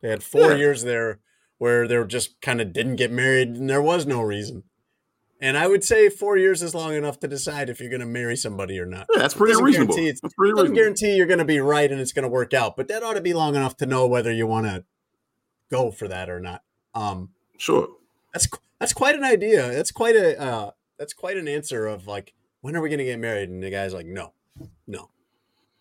They 0.02 0.10
had 0.10 0.24
four 0.24 0.52
Yeah. 0.52 0.58
years 0.58 0.84
there 0.84 1.20
where 1.58 1.88
they 1.88 1.98
were 1.98 2.06
just 2.06 2.42
kind 2.42 2.60
of 2.62 2.74
didn't 2.74 2.96
get 2.96 3.12
married 3.12 3.50
and 3.50 3.70
there 3.70 3.82
was 3.82 4.06
no 4.06 4.22
reason. 4.22 4.64
And 5.40 5.58
I 5.58 5.68
would 5.68 5.84
say 5.84 6.08
four 6.10 6.38
years 6.38 6.62
is 6.62 6.76
long 6.76 6.94
enough 6.94 7.20
to 7.22 7.28
decide 7.28 7.68
if 7.70 7.80
you're 7.80 7.90
going 7.90 8.00
to 8.02 8.06
marry 8.06 8.36
somebody 8.36 8.80
or 8.80 8.86
not. 8.86 9.08
Yeah, 9.12 9.22
that's 9.22 9.34
pretty 9.34 9.54
Doesn't 9.54 9.66
reasonable. 9.66 9.96
guarantee 9.96 10.12
That's 10.22 10.34
pretty 10.36 10.52
doesn't 10.52 10.62
reasonable. 10.72 10.76
guarantee 10.76 11.16
you're 11.16 11.26
going 11.28 11.40
to 11.40 11.46
be 11.46 11.60
right 11.60 11.92
and 11.92 12.00
it's 12.00 12.12
going 12.14 12.24
to 12.24 12.30
work 12.30 12.54
out, 12.54 12.78
but 12.78 12.88
that 12.90 13.02
ought 13.02 13.16
to 13.16 13.22
be 13.22 13.34
long 13.34 13.56
enough 13.56 13.76
to 13.78 13.88
know 13.88 14.06
whether 14.08 14.32
you 14.32 14.46
want 14.46 14.68
to 14.68 14.84
go 15.72 15.90
for 15.90 16.08
that 16.08 16.30
or 16.30 16.40
not. 16.40 16.62
Um, 16.94 17.30
Sure. 17.58 17.88
that's 18.34 18.48
that's 18.80 18.94
quite 18.94 19.16
an 19.16 19.24
idea. 19.24 19.72
That's 19.72 19.92
quite 19.92 20.16
a 20.16 20.40
uh, 20.40 20.72
that's 21.00 21.14
quite 21.14 21.38
an 21.38 21.48
answer 21.48 21.86
of 21.88 22.06
like, 22.08 22.34
when 22.62 22.76
are 22.76 22.82
we 22.82 22.90
going 22.90 23.00
to 23.00 23.06
get 23.06 23.20
married? 23.20 23.50
And 23.50 23.64
the 23.64 23.70
guy's 23.72 23.94
like, 23.94 24.06
no, 24.08 24.34
no, 24.88 25.10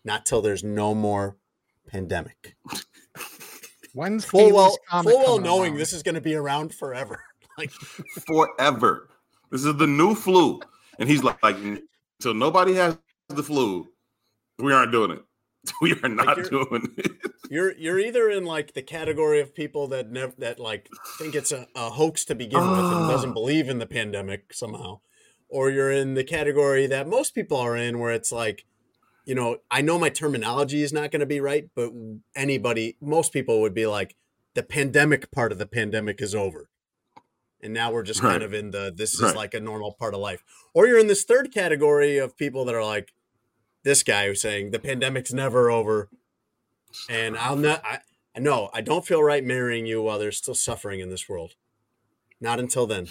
not 0.03 0.25
till 0.25 0.41
there's 0.41 0.63
no 0.63 0.93
more 0.95 1.37
pandemic. 1.87 2.55
When's 3.93 4.23
Full 4.25 4.39
Haley's 4.39 4.53
well, 4.53 5.03
full 5.03 5.17
well 5.19 5.39
knowing 5.39 5.71
around? 5.71 5.79
this 5.79 5.93
is 5.93 6.01
going 6.03 6.15
to 6.15 6.21
be 6.21 6.33
around 6.35 6.73
forever. 6.73 7.23
like, 7.57 7.71
Forever. 8.25 9.09
This 9.51 9.65
is 9.65 9.75
the 9.75 9.87
new 9.87 10.15
flu. 10.15 10.61
And 10.97 11.09
he's 11.09 11.23
like, 11.23 11.41
like 11.43 11.57
until 11.57 12.33
nobody 12.33 12.75
has 12.75 12.97
the 13.27 13.43
flu, 13.43 13.89
we 14.59 14.71
aren't 14.73 14.91
doing 14.91 15.11
it. 15.11 15.23
We 15.81 15.93
are 16.01 16.09
not 16.09 16.37
you're- 16.37 16.49
doing 16.49 16.87
it. 16.97 17.11
you're 17.51 17.77
you're 17.77 17.99
either 17.99 18.29
in 18.29 18.45
like 18.45 18.73
the 18.73 18.81
category 18.81 19.39
of 19.41 19.53
people 19.53 19.87
that 19.89 20.09
never 20.09 20.33
that 20.39 20.59
like 20.59 20.89
think 21.19 21.35
it's 21.35 21.51
a, 21.51 21.67
a 21.75 21.89
hoax 21.91 22.25
to 22.25 22.35
begin 22.35 22.59
with 22.61 22.79
and 22.79 22.87
Ah. 23.05 23.11
doesn't 23.11 23.33
believe 23.33 23.69
in 23.69 23.77
the 23.77 23.85
pandemic 23.85 24.53
somehow, 24.53 25.01
or 25.49 25.69
you're 25.69 25.91
in 25.91 26.15
the 26.15 26.23
category 26.23 26.87
that 26.87 27.07
most 27.07 27.35
people 27.35 27.57
are 27.57 27.75
in 27.77 27.99
where 27.99 28.11
it's 28.11 28.31
like, 28.31 28.65
you 29.25 29.35
know, 29.35 29.57
I 29.69 29.81
know 29.81 29.99
my 29.99 30.09
terminology 30.09 30.81
is 30.83 30.91
not 30.93 31.11
going 31.11 31.19
to 31.19 31.25
be 31.25 31.39
right, 31.39 31.69
but 31.75 31.91
anybody, 32.35 32.97
most 33.01 33.31
people 33.33 33.61
would 33.61 33.73
be 33.73 33.85
like, 33.85 34.15
the 34.53 34.63
pandemic 34.63 35.31
part 35.31 35.51
of 35.51 35.57
the 35.57 35.65
pandemic 35.65 36.21
is 36.21 36.35
over. 36.35 36.69
And 37.63 37.73
now 37.73 37.91
we're 37.91 38.03
just 38.03 38.21
kind 38.21 38.41
of 38.41 38.53
in 38.53 38.71
the 38.71 38.91
this 38.95 39.13
is 39.13 39.21
Right. 39.21 39.35
like 39.35 39.53
a 39.53 39.59
normal 39.59 39.93
part 39.93 40.13
of 40.15 40.19
life. 40.19 40.43
Or 40.73 40.87
you're 40.87 40.97
in 40.99 41.07
this 41.07 41.23
third 41.23 41.53
category 41.53 42.17
of 42.17 42.35
people 42.35 42.65
that 42.65 42.75
are 42.75 42.83
like 42.83 43.13
this 43.83 44.01
guy 44.03 44.27
who's 44.27 44.41
saying 44.41 44.71
the 44.71 44.79
pandemic's 44.79 45.31
never 45.31 45.69
over 45.69 46.09
and 47.07 47.37
I'll 47.37 47.55
not. 47.55 47.81
I, 47.85 47.99
I 48.35 48.39
know 48.39 48.69
I 48.73 48.81
don't 48.81 49.05
feel 49.05 49.21
right 49.23 49.43
marrying 49.43 49.85
you 49.85 50.01
while 50.01 50.17
there's 50.19 50.37
still 50.37 50.55
suffering 50.55 50.99
in 50.99 51.09
this 51.09 51.29
world. 51.29 51.53
Not 52.39 52.59
until 52.59 52.87
then. 52.87 53.07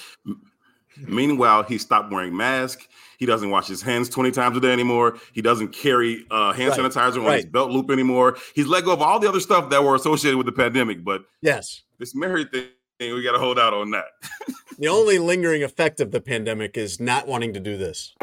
Meanwhile, 0.96 1.64
he 1.64 1.78
stopped 1.78 2.12
wearing 2.12 2.36
masks. 2.36 2.86
He 3.18 3.26
doesn't 3.26 3.50
wash 3.50 3.68
his 3.68 3.82
hands 3.82 4.08
20 4.08 4.30
times 4.30 4.56
a 4.56 4.60
day 4.60 4.72
anymore. 4.72 5.18
He 5.32 5.42
doesn't 5.42 5.68
carry 5.68 6.24
uh, 6.30 6.52
hand 6.52 6.70
Right, 6.70 6.80
sanitizer 6.80 7.24
on 7.24 7.32
his 7.34 7.46
belt 7.46 7.70
loop 7.70 7.90
anymore. 7.90 8.36
He's 8.54 8.66
let 8.66 8.84
go 8.84 8.92
of 8.92 9.02
all 9.02 9.20
the 9.20 9.28
other 9.28 9.40
stuff 9.40 9.70
that 9.70 9.84
were 9.84 9.94
associated 9.94 10.36
with 10.36 10.46
the 10.46 10.52
pandemic. 10.52 11.04
But 11.04 11.22
Yes, 11.42 11.82
this 11.98 12.14
married 12.14 12.50
thing, 12.50 12.68
we 12.98 13.22
got 13.22 13.32
to 13.32 13.38
hold 13.38 13.58
out 13.58 13.74
on 13.74 13.90
that. 13.90 14.06
the 14.78 14.88
only 14.88 15.18
lingering 15.18 15.62
effect 15.62 16.00
of 16.00 16.10
the 16.12 16.20
pandemic 16.20 16.76
is 16.76 16.98
not 16.98 17.26
wanting 17.26 17.52
to 17.52 17.60
do 17.60 17.76
this. 17.76 18.14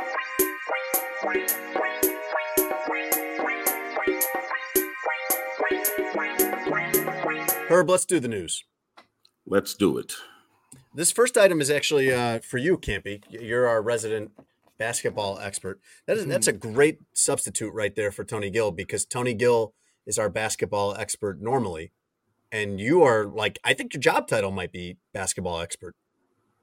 Herb, 7.69 7.89
let's 7.89 8.05
do 8.05 8.19
the 8.19 8.29
news. 8.29 8.63
Let's 9.45 9.73
do 9.73 9.97
it. 9.97 10.13
This 10.97 11.11
first 11.11 11.37
item 11.37 11.61
is 11.61 11.69
actually 11.69 12.11
uh, 12.11 12.39
for 12.39 12.57
you, 12.57 12.75
Campy. 12.75 13.21
You're 13.29 13.67
our 13.67 13.83
resident 13.83 14.31
basketball 14.79 15.37
expert. 15.37 15.79
That 16.07 16.17
is, 16.17 16.25
that's 16.25 16.47
a 16.47 16.51
great 16.51 16.97
substitute 17.13 17.71
right 17.71 17.95
there 17.95 18.11
for 18.11 18.23
Tony 18.23 18.49
Gill 18.49 18.71
because 18.71 19.05
Tony 19.05 19.35
Gill 19.35 19.75
is 20.07 20.17
our 20.17 20.27
basketball 20.27 20.95
expert 20.95 21.39
normally, 21.39 21.91
and 22.51 22.79
you 22.79 23.03
are 23.03 23.25
like 23.27 23.59
I 23.63 23.75
think 23.75 23.93
your 23.93 24.01
job 24.01 24.27
title 24.27 24.49
might 24.49 24.71
be 24.71 24.97
basketball 25.13 25.59
expert. 25.61 25.93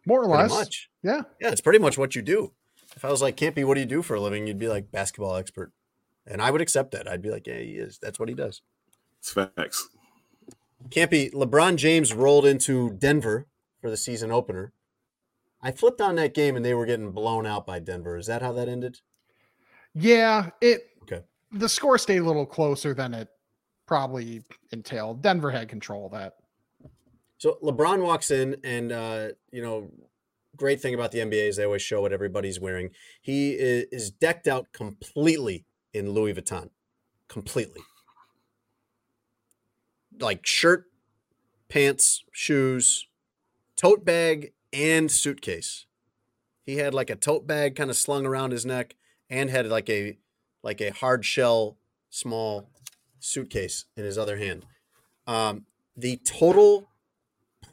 More 0.04 0.24
or 0.24 0.28
Pretty 0.28 0.42
less. 0.42 0.50
much, 0.50 0.90
Yeah. 1.04 1.22
yeah. 1.40 1.50
It's 1.52 1.60
pretty 1.60 1.78
much 1.78 1.96
what 1.96 2.16
you 2.16 2.20
do. 2.22 2.54
If 2.96 3.04
I 3.04 3.10
was 3.12 3.22
like 3.22 3.36
Campy, 3.36 3.64
what 3.64 3.74
do 3.74 3.80
you 3.82 3.86
do 3.86 4.02
for 4.02 4.16
a 4.16 4.20
living? 4.20 4.48
You'd 4.48 4.58
be 4.58 4.66
like 4.68 4.90
basketball 4.90 5.36
expert, 5.36 5.70
and 6.26 6.42
I 6.42 6.50
would 6.50 6.60
accept 6.60 6.90
that. 6.90 7.06
I'd 7.08 7.22
be 7.22 7.30
like, 7.30 7.46
yeah, 7.46 7.58
he 7.60 7.74
is. 7.74 8.00
That's 8.02 8.18
what 8.18 8.28
he 8.28 8.34
does. 8.34 8.62
It's 9.20 9.30
facts. 9.30 9.88
Campy, 10.88 11.32
LeBron 11.32 11.76
James 11.76 12.12
rolled 12.12 12.44
into 12.44 12.90
Denver 12.94 13.46
for 13.84 13.90
the 13.90 13.96
season 13.98 14.30
opener. 14.32 14.72
I 15.60 15.70
flipped 15.70 16.00
on 16.00 16.14
that 16.14 16.32
game 16.32 16.56
and 16.56 16.64
they 16.64 16.72
were 16.72 16.86
getting 16.86 17.10
blown 17.12 17.44
out 17.44 17.66
by 17.66 17.80
Denver. 17.80 18.16
Is 18.16 18.24
that 18.28 18.40
how 18.40 18.50
that 18.52 18.66
ended? 18.66 19.00
Yeah. 19.92 20.48
It 20.62 20.88
Okay. 21.02 21.20
the 21.52 21.68
score 21.68 21.98
stayed 21.98 22.22
a 22.22 22.24
little 22.24 22.46
closer 22.46 22.94
than 22.94 23.12
it 23.12 23.28
probably 23.84 24.42
entailed. 24.72 25.20
Denver 25.20 25.50
had 25.50 25.68
control 25.68 26.06
of 26.06 26.12
that. 26.12 26.36
So 27.36 27.58
LeBron 27.62 28.02
walks 28.02 28.30
in, 28.30 28.56
and 28.64 28.90
uh, 28.90 29.28
you 29.52 29.60
know, 29.60 29.90
great 30.56 30.80
thing 30.80 30.94
about 30.94 31.12
the 31.12 31.18
NBA 31.18 31.48
is 31.50 31.56
they 31.56 31.64
always 31.64 31.82
show 31.82 32.00
what 32.00 32.14
everybody's 32.14 32.58
wearing. 32.58 32.88
He 33.20 33.52
is, 33.52 33.84
is 33.92 34.10
decked 34.10 34.48
out 34.48 34.72
completely 34.72 35.66
in 35.92 36.12
Louis 36.12 36.32
Vuitton, 36.32 36.70
completely, 37.28 37.82
like 40.18 40.46
shirt, 40.46 40.86
pants, 41.68 42.24
shoes, 42.32 43.06
tote 43.76 44.04
bag, 44.04 44.52
and 44.72 45.10
suitcase. 45.10 45.86
He 46.66 46.76
had 46.76 46.94
like 46.94 47.10
a 47.10 47.16
tote 47.16 47.46
bag 47.46 47.76
kind 47.76 47.90
of 47.90 47.96
slung 47.96 48.26
around 48.26 48.52
his 48.52 48.66
neck, 48.66 48.96
and 49.30 49.50
had 49.50 49.66
like 49.66 49.88
a 49.90 50.18
like 50.62 50.80
a 50.80 50.90
hard 50.90 51.24
shell 51.24 51.76
small 52.10 52.70
suitcase 53.20 53.84
in 53.96 54.04
his 54.04 54.18
other 54.18 54.38
hand. 54.38 54.66
Um, 55.26 55.66
the 55.96 56.20
total 56.24 56.90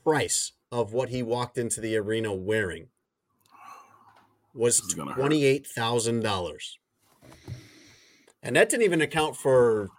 price 0.03 0.53
of 0.71 0.93
what 0.93 1.09
he 1.09 1.23
walked 1.23 1.57
into 1.57 1.81
the 1.81 1.97
arena 1.97 2.33
wearing 2.33 2.87
was 4.53 4.79
twenty 4.79 5.45
eight 5.45 5.65
thousand 5.65 6.21
dollars, 6.21 6.77
and 8.43 8.55
that 8.55 8.69
didn't 8.69 8.83
even 8.83 9.01
account 9.01 9.35
for 9.35 9.89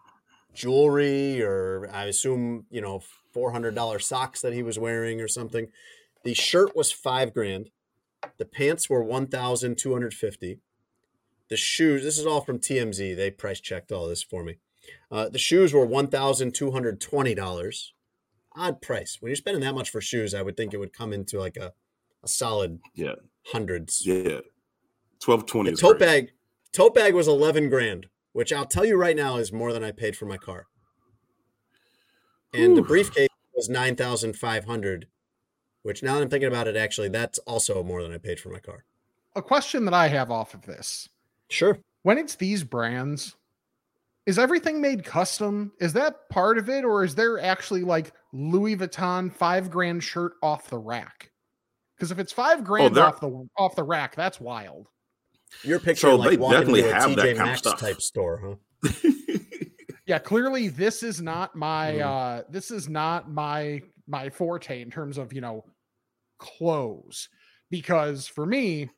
jewelry 0.55 1.42
or 1.42 1.88
I 1.92 2.05
assume 2.05 2.66
you 2.70 2.80
know 2.80 3.03
four 3.32 3.53
hundred 3.53 3.74
dollar 3.74 3.98
socks 3.98 4.40
that 4.42 4.53
he 4.53 4.62
was 4.62 4.78
wearing 4.78 5.20
or 5.20 5.28
something. 5.28 5.68
The 6.24 6.34
shirt 6.34 6.76
was 6.76 6.92
five 6.92 7.32
grand. 7.34 7.70
The 8.38 8.44
pants 8.44 8.88
were 8.88 9.03
one 9.03 9.26
thousand 9.26 9.78
two 9.78 9.92
hundred 9.92 10.14
fifty. 10.14 10.59
The 11.48 11.57
shoes. 11.57 12.03
This 12.03 12.18
is 12.18 12.26
all 12.26 12.40
from 12.40 12.59
TMZ. 12.59 13.16
They 13.16 13.30
price 13.30 13.61
checked 13.61 13.92
all 13.92 14.07
this 14.09 14.22
for 14.22 14.42
me. 14.44 14.57
Uh, 15.11 15.28
the 15.28 15.38
shoes 15.38 15.72
were 15.74 15.84
one 15.86 16.07
thousand 16.09 16.55
two 16.55 16.70
hundred 16.70 17.00
twenty 17.00 17.34
dollars. 17.34 17.92
Odd 18.55 18.80
price. 18.82 19.16
When 19.20 19.30
you're 19.30 19.36
spending 19.36 19.62
that 19.62 19.74
much 19.74 19.90
for 19.90 20.00
shoes, 20.00 20.34
I 20.34 20.42
would 20.42 20.57
think 20.57 20.74
it 20.74 20.78
would 20.78 20.92
come 20.92 21.12
into 21.12 21.38
like 21.38 21.57
a, 21.57 21.72
a 22.22 22.28
solid 22.28 22.80
Yeah. 22.94 23.14
hundreds. 23.46 24.07
Yeah. 24.07 24.40
1220 25.24 25.70
The 25.70 25.76
tote 25.76 25.98
great. 25.98 26.07
bag, 26.07 26.32
tote 26.72 26.94
bag 26.94 27.14
was 27.14 27.28
eleven 27.28 27.68
grand, 27.70 28.07
which 28.33 28.53
I'll 28.53 28.66
tell 28.66 28.85
you 28.85 28.97
right 28.97 29.16
now 29.16 29.37
is 29.37 29.53
more 29.53 29.72
than 29.72 29.85
I 29.85 29.93
paid 29.93 30.16
for 30.16 30.26
my 30.26 30.37
car. 30.37 30.66
And 32.55 32.76
the 32.76 32.83
briefcase 32.83 33.28
was 33.55 33.68
nine 33.68 33.97
thousand 33.97 34.37
five 34.37 34.64
hundred, 34.64 35.07
which 35.83 36.03
now 36.03 36.16
that 36.16 36.22
I'm 36.22 36.28
thinking 36.28 36.49
about 36.49 36.68
it, 36.68 36.76
actually, 36.76 37.09
that's 37.09 37.39
also 37.41 37.83
more 37.83 38.03
than 38.03 38.12
I 38.12 38.18
paid 38.18 38.39
for 38.39 38.51
my 38.51 38.59
car. 38.59 38.85
A 39.35 39.43
question 39.43 39.85
that 39.87 39.95
I 39.95 40.09
have 40.09 40.30
off 40.30 40.53
of 40.53 40.62
this. 40.62 41.09
Sure. 41.49 41.78
When 42.03 42.18
it's 42.18 42.35
these 42.35 42.64
brands, 42.64 43.37
is 44.26 44.39
everything 44.39 44.80
made 44.80 45.05
custom? 45.05 45.72
Is 45.80 45.95
that 45.95 46.28
part 46.28 46.59
of 46.59 46.68
it, 46.68 46.85
or 46.85 47.05
is 47.05 47.14
there 47.14 47.41
actually 47.41 47.83
like 47.83 48.12
Louis 48.33 48.76
Vuitton 48.76 49.33
five 49.33 49.70
grand 49.70 50.05
shirt 50.05 50.33
off 50.43 50.68
the 50.68 50.78
rack? 50.78 51.30
Because 51.97 52.11
if 52.11 52.18
it's 52.18 52.33
five 52.33 52.61
oh, 52.61 52.62
grand 52.62 52.95
there- 52.95 53.05
off 53.05 53.20
the 53.20 53.49
off 53.57 53.76
the 53.76 53.85
rack, 53.85 54.14
that's 54.14 54.41
wild. 54.41 54.89
You're 55.62 55.78
picturing 55.78 56.12
So 56.12 56.16
like 56.16 56.30
they 56.30 56.36
walking 56.36 56.59
definitely 56.59 56.80
into 56.80 56.90
a 56.90 56.94
have 56.94 57.11
TJ 57.11 57.16
that 57.16 57.22
kind 57.22 57.30
of 57.40 57.46
Maxx 57.46 57.59
stuff. 57.61 57.78
type 57.80 58.00
store, 58.03 58.59
huh? 58.84 58.90
yeah, 60.07 60.18
clearly 60.18 60.68
this 60.68 61.03
is 61.03 61.20
not 61.20 61.55
my 61.55 61.92
Mhm. 61.92 62.03
uh 62.40 62.42
this 62.50 62.70
is 62.70 62.88
not 62.88 63.30
my 63.30 63.82
my 64.09 64.30
forte 64.30 64.82
in 64.82 64.90
terms 64.90 65.18
of, 65.18 65.32
you 65.32 65.40
know, 65.40 65.64
clothes. 66.38 67.28
Because 67.70 68.26
for 68.26 68.44
me, 68.44 68.90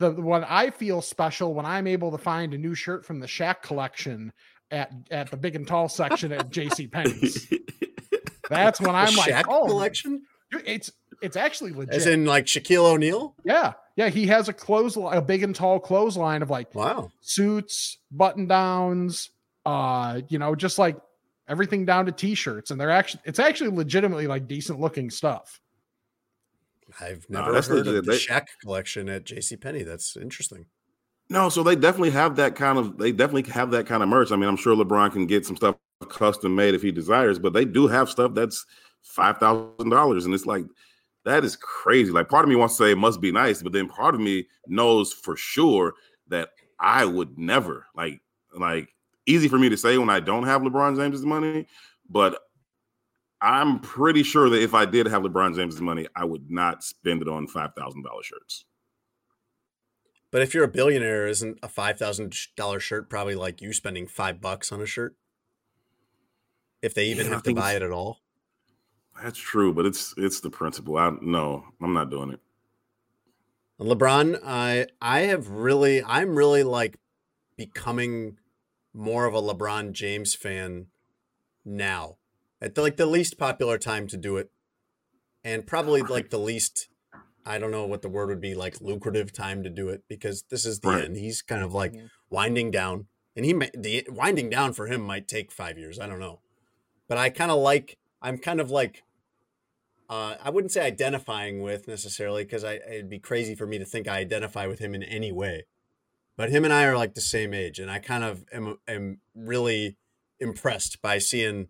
the 0.00 0.10
what 0.12 0.44
I 0.48 0.70
feel 0.70 1.02
special 1.02 1.54
when 1.54 1.66
I'm 1.66 1.86
able 1.86 2.10
to 2.12 2.18
find 2.18 2.54
a 2.54 2.58
new 2.58 2.74
shirt 2.74 3.04
from 3.04 3.20
the 3.20 3.26
Shaq 3.26 3.62
collection 3.62 4.32
at 4.70 4.90
at 5.10 5.30
the 5.30 5.36
big 5.36 5.56
and 5.56 5.66
tall 5.66 5.88
section 5.88 6.32
at 6.32 6.50
JC 6.50 6.90
Penney's. 6.90 7.52
That's 8.50 8.80
when 8.80 8.94
I'm 8.94 9.12
the 9.12 9.18
like, 9.18 9.32
Shaq 9.32 9.44
oh, 9.48 9.66
collection, 9.66 10.22
it's 10.64 10.90
it's 11.24 11.36
actually 11.36 11.72
legit. 11.72 11.94
as 11.94 12.06
in 12.06 12.24
like 12.26 12.46
Shaquille 12.46 12.84
O'Neal. 12.92 13.34
yeah, 13.44 13.72
yeah, 13.96 14.08
he 14.08 14.26
has 14.28 14.48
a 14.48 14.52
clothes 14.52 14.96
a 14.96 15.22
big 15.22 15.42
and 15.42 15.54
tall 15.54 15.80
clothesline 15.80 16.42
of 16.42 16.50
like 16.50 16.74
Wow. 16.74 17.10
suits, 17.20 17.98
button 18.12 18.46
downs, 18.46 19.30
uh, 19.66 20.20
you 20.28 20.38
know, 20.38 20.54
just 20.54 20.78
like 20.78 20.96
everything 21.48 21.84
down 21.84 22.06
to 22.06 22.12
t-shirts. 22.12 22.70
And 22.70 22.80
they're 22.80 22.90
actually 22.90 23.22
it's 23.24 23.38
actually 23.38 23.70
legitimately 23.70 24.26
like 24.26 24.46
decent 24.48 24.80
looking 24.80 25.10
stuff. 25.10 25.60
I've 27.00 27.26
never 27.28 27.52
that's 27.52 27.66
heard 27.66 27.78
legit. 27.86 27.94
of 27.96 28.04
the 28.04 28.12
They- 28.12 28.18
Shaq 28.18 28.46
collection 28.62 29.08
at 29.08 29.24
J.C. 29.24 29.56
Penney. 29.56 29.82
That's 29.82 30.16
interesting. 30.16 30.66
No, 31.30 31.48
so 31.48 31.62
they 31.62 31.74
definitely 31.74 32.10
have 32.10 32.36
that 32.36 32.54
kind 32.54 32.78
of 32.78 32.98
they 32.98 33.10
definitely 33.10 33.50
have 33.52 33.70
that 33.70 33.86
kind 33.86 34.02
of 34.02 34.08
merch. 34.08 34.30
I 34.30 34.36
mean, 34.36 34.48
I'm 34.48 34.56
sure 34.56 34.76
LeBron 34.76 35.12
can 35.12 35.26
get 35.26 35.46
some 35.46 35.56
stuff 35.56 35.76
custom 36.08 36.54
made 36.54 36.74
if 36.74 36.82
he 36.82 36.92
desires, 36.92 37.38
but 37.38 37.54
they 37.54 37.64
do 37.64 37.86
have 37.86 38.10
stuff 38.10 38.34
that's 38.34 38.66
five 39.02 39.38
thousand 39.38 39.88
dollars, 39.88 40.26
and 40.26 40.34
it's 40.34 40.44
like 40.44 40.66
that 41.24 41.44
is 41.44 41.56
crazy. 41.56 42.10
Like 42.12 42.28
part 42.28 42.44
of 42.44 42.48
me 42.48 42.56
wants 42.56 42.76
to 42.76 42.84
say 42.84 42.92
it 42.92 42.98
must 42.98 43.20
be 43.20 43.32
nice, 43.32 43.62
but 43.62 43.72
then 43.72 43.88
part 43.88 44.14
of 44.14 44.20
me 44.20 44.46
knows 44.66 45.12
for 45.12 45.36
sure 45.36 45.94
that 46.28 46.50
I 46.78 47.04
would 47.04 47.38
never 47.38 47.86
like 47.94 48.20
like 48.56 48.94
easy 49.26 49.48
for 49.48 49.58
me 49.58 49.68
to 49.68 49.76
say 49.76 49.98
when 49.98 50.10
I 50.10 50.20
don't 50.20 50.44
have 50.44 50.62
LeBron 50.62 50.96
James's 50.96 51.24
money, 51.24 51.66
but 52.08 52.40
I'm 53.40 53.80
pretty 53.80 54.22
sure 54.22 54.48
that 54.48 54.62
if 54.62 54.74
I 54.74 54.86
did 54.86 55.06
have 55.06 55.22
LeBron 55.22 55.54
James's 55.54 55.80
money, 55.80 56.06
I 56.16 56.24
would 56.24 56.50
not 56.50 56.82
spend 56.82 57.22
it 57.22 57.28
on 57.28 57.46
five 57.46 57.74
thousand 57.76 58.02
dollar 58.02 58.22
shirts. 58.22 58.64
But 60.30 60.42
if 60.42 60.52
you're 60.52 60.64
a 60.64 60.68
billionaire, 60.68 61.26
isn't 61.26 61.60
a 61.62 61.68
five 61.68 61.98
thousand 61.98 62.36
dollar 62.56 62.78
shirt 62.78 63.08
probably 63.08 63.34
like 63.36 63.62
you 63.62 63.72
spending 63.72 64.06
five 64.06 64.38
bucks 64.38 64.70
on 64.70 64.82
a 64.82 64.86
shirt? 64.86 65.16
If 66.82 66.94
they 66.94 67.06
even 67.06 67.26
Yeah, 67.26 67.30
have 67.32 67.42
to 67.44 67.50
buy 67.52 67.74
it 67.74 67.82
at 67.82 67.90
all. 67.90 68.23
That's 69.22 69.38
true, 69.38 69.72
but 69.72 69.86
it's 69.86 70.14
it's 70.16 70.40
the 70.40 70.50
principle. 70.50 70.96
I 70.96 71.12
no, 71.20 71.64
I'm 71.80 71.92
not 71.92 72.10
doing 72.10 72.30
it. 72.32 72.40
LeBron, 73.80 74.40
I 74.44 74.86
I 75.00 75.20
have 75.20 75.48
really 75.48 76.02
I'm 76.02 76.36
really 76.36 76.62
like 76.62 76.98
becoming 77.56 78.38
more 78.92 79.26
of 79.26 79.34
a 79.34 79.42
LeBron 79.42 79.92
James 79.92 80.34
fan 80.34 80.86
now. 81.64 82.16
At 82.60 82.74
the, 82.74 82.82
like 82.82 82.96
the 82.96 83.06
least 83.06 83.38
popular 83.38 83.78
time 83.78 84.06
to 84.08 84.16
do 84.16 84.36
it. 84.36 84.50
And 85.42 85.66
probably 85.66 86.02
like 86.02 86.30
the 86.30 86.38
least 86.38 86.88
I 87.44 87.58
don't 87.58 87.70
know 87.70 87.84
what 87.86 88.02
the 88.02 88.08
word 88.08 88.28
would 88.28 88.40
be 88.40 88.54
like 88.54 88.80
lucrative 88.80 89.32
time 89.32 89.62
to 89.64 89.70
do 89.70 89.88
it 89.90 90.04
because 90.08 90.44
this 90.50 90.64
is 90.64 90.80
the 90.80 90.88
Right. 90.88 91.04
end. 91.04 91.16
He's 91.16 91.42
kind 91.42 91.62
of 91.62 91.74
like 91.74 91.94
winding 92.30 92.70
down. 92.70 93.06
And 93.36 93.44
he 93.44 93.52
may, 93.52 93.70
the 93.76 94.06
winding 94.08 94.48
down 94.48 94.72
for 94.72 94.86
him 94.86 95.00
might 95.00 95.26
take 95.28 95.50
5 95.50 95.76
years, 95.76 95.98
I 95.98 96.06
don't 96.06 96.20
know. 96.20 96.40
But 97.08 97.18
I 97.18 97.28
kind 97.30 97.50
of 97.50 97.58
like 97.58 97.98
I'm 98.24 98.38
kind 98.38 98.60
of 98.60 98.70
like 98.70 99.04
uh, 100.08 100.36
I 100.42 100.50
wouldn't 100.50 100.72
say 100.72 100.80
identifying 100.84 101.62
with 101.62 101.86
necessarily 101.86 102.44
because 102.44 102.64
I 102.64 102.74
it'd 102.74 103.10
be 103.10 103.18
crazy 103.18 103.54
for 103.54 103.66
me 103.66 103.78
to 103.78 103.84
think 103.84 104.08
I 104.08 104.18
identify 104.18 104.66
with 104.66 104.78
him 104.80 104.94
in 104.94 105.02
any 105.02 105.30
way. 105.30 105.66
But 106.36 106.50
him 106.50 106.64
and 106.64 106.72
I 106.72 106.84
are 106.84 106.96
like 106.96 107.14
the 107.14 107.20
same 107.20 107.54
age, 107.54 107.78
and 107.78 107.90
I 107.90 108.00
kind 108.00 108.24
of 108.24 108.44
am 108.52 108.78
am 108.88 109.20
really 109.34 109.96
impressed 110.40 111.00
by 111.02 111.18
seeing 111.18 111.68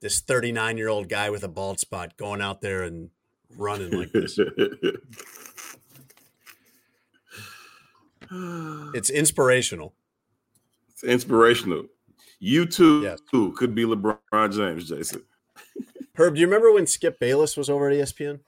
this 0.00 0.20
39 0.20 0.76
year 0.76 0.88
old 0.88 1.08
guy 1.08 1.30
with 1.30 1.42
a 1.42 1.48
bald 1.48 1.80
spot 1.80 2.16
going 2.16 2.40
out 2.40 2.60
there 2.60 2.82
and 2.82 3.10
running 3.56 3.90
like 3.90 4.12
this. 4.12 4.38
it's 8.94 9.10
inspirational. 9.10 9.94
It's 10.90 11.02
inspirational. 11.04 11.84
You 12.40 12.66
too, 12.66 13.02
Yes. 13.02 13.20
too 13.30 13.52
could 13.52 13.74
be 13.74 13.84
LeBron 13.84 14.54
James, 14.54 14.88
Jason. 14.88 15.22
Herb, 16.18 16.34
do 16.34 16.40
you 16.40 16.46
remember 16.46 16.72
when 16.72 16.86
Skip 16.86 17.20
Bayless 17.20 17.56
was 17.56 17.70
over 17.70 17.88
at 17.88 17.96
ESPN? 17.96 18.40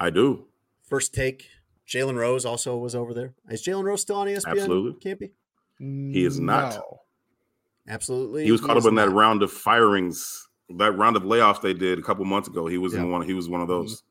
I 0.00 0.10
do. 0.10 0.46
First 0.88 1.12
take. 1.14 1.46
Jalen 1.86 2.16
Rose 2.16 2.44
also 2.46 2.76
was 2.78 2.94
over 2.94 3.12
there. 3.12 3.34
Is 3.50 3.62
Jalen 3.62 3.84
Rose 3.84 4.00
still 4.00 4.16
on 4.16 4.26
ESPN? 4.26 4.46
Absolutely. 4.46 5.00
Can't 5.00 5.18
be. 5.18 5.32
He 5.78 6.24
is 6.24 6.38
not. 6.40 6.74
No. 6.74 7.00
Absolutely. 7.88 8.44
He 8.44 8.52
was 8.52 8.60
caught 8.60 8.76
is 8.76 8.86
up 8.86 8.90
in 8.90 8.94
that 8.96 9.08
not. 9.08 9.14
round 9.16 9.42
of 9.42 9.52
firings, 9.52 10.48
that 10.78 10.96
round 10.96 11.16
of 11.16 11.24
layoffs 11.24 11.60
they 11.60 11.74
did 11.74 11.98
a 11.98 12.02
couple 12.02 12.24
months 12.24 12.48
ago. 12.48 12.66
He 12.66 12.78
was 12.78 12.94
Yeah. 12.94 13.00
in 13.00 13.10
one. 13.10 13.22
He 13.22 13.34
was 13.34 13.48
one 13.48 13.60
of 13.60 13.68
those. 13.68 14.02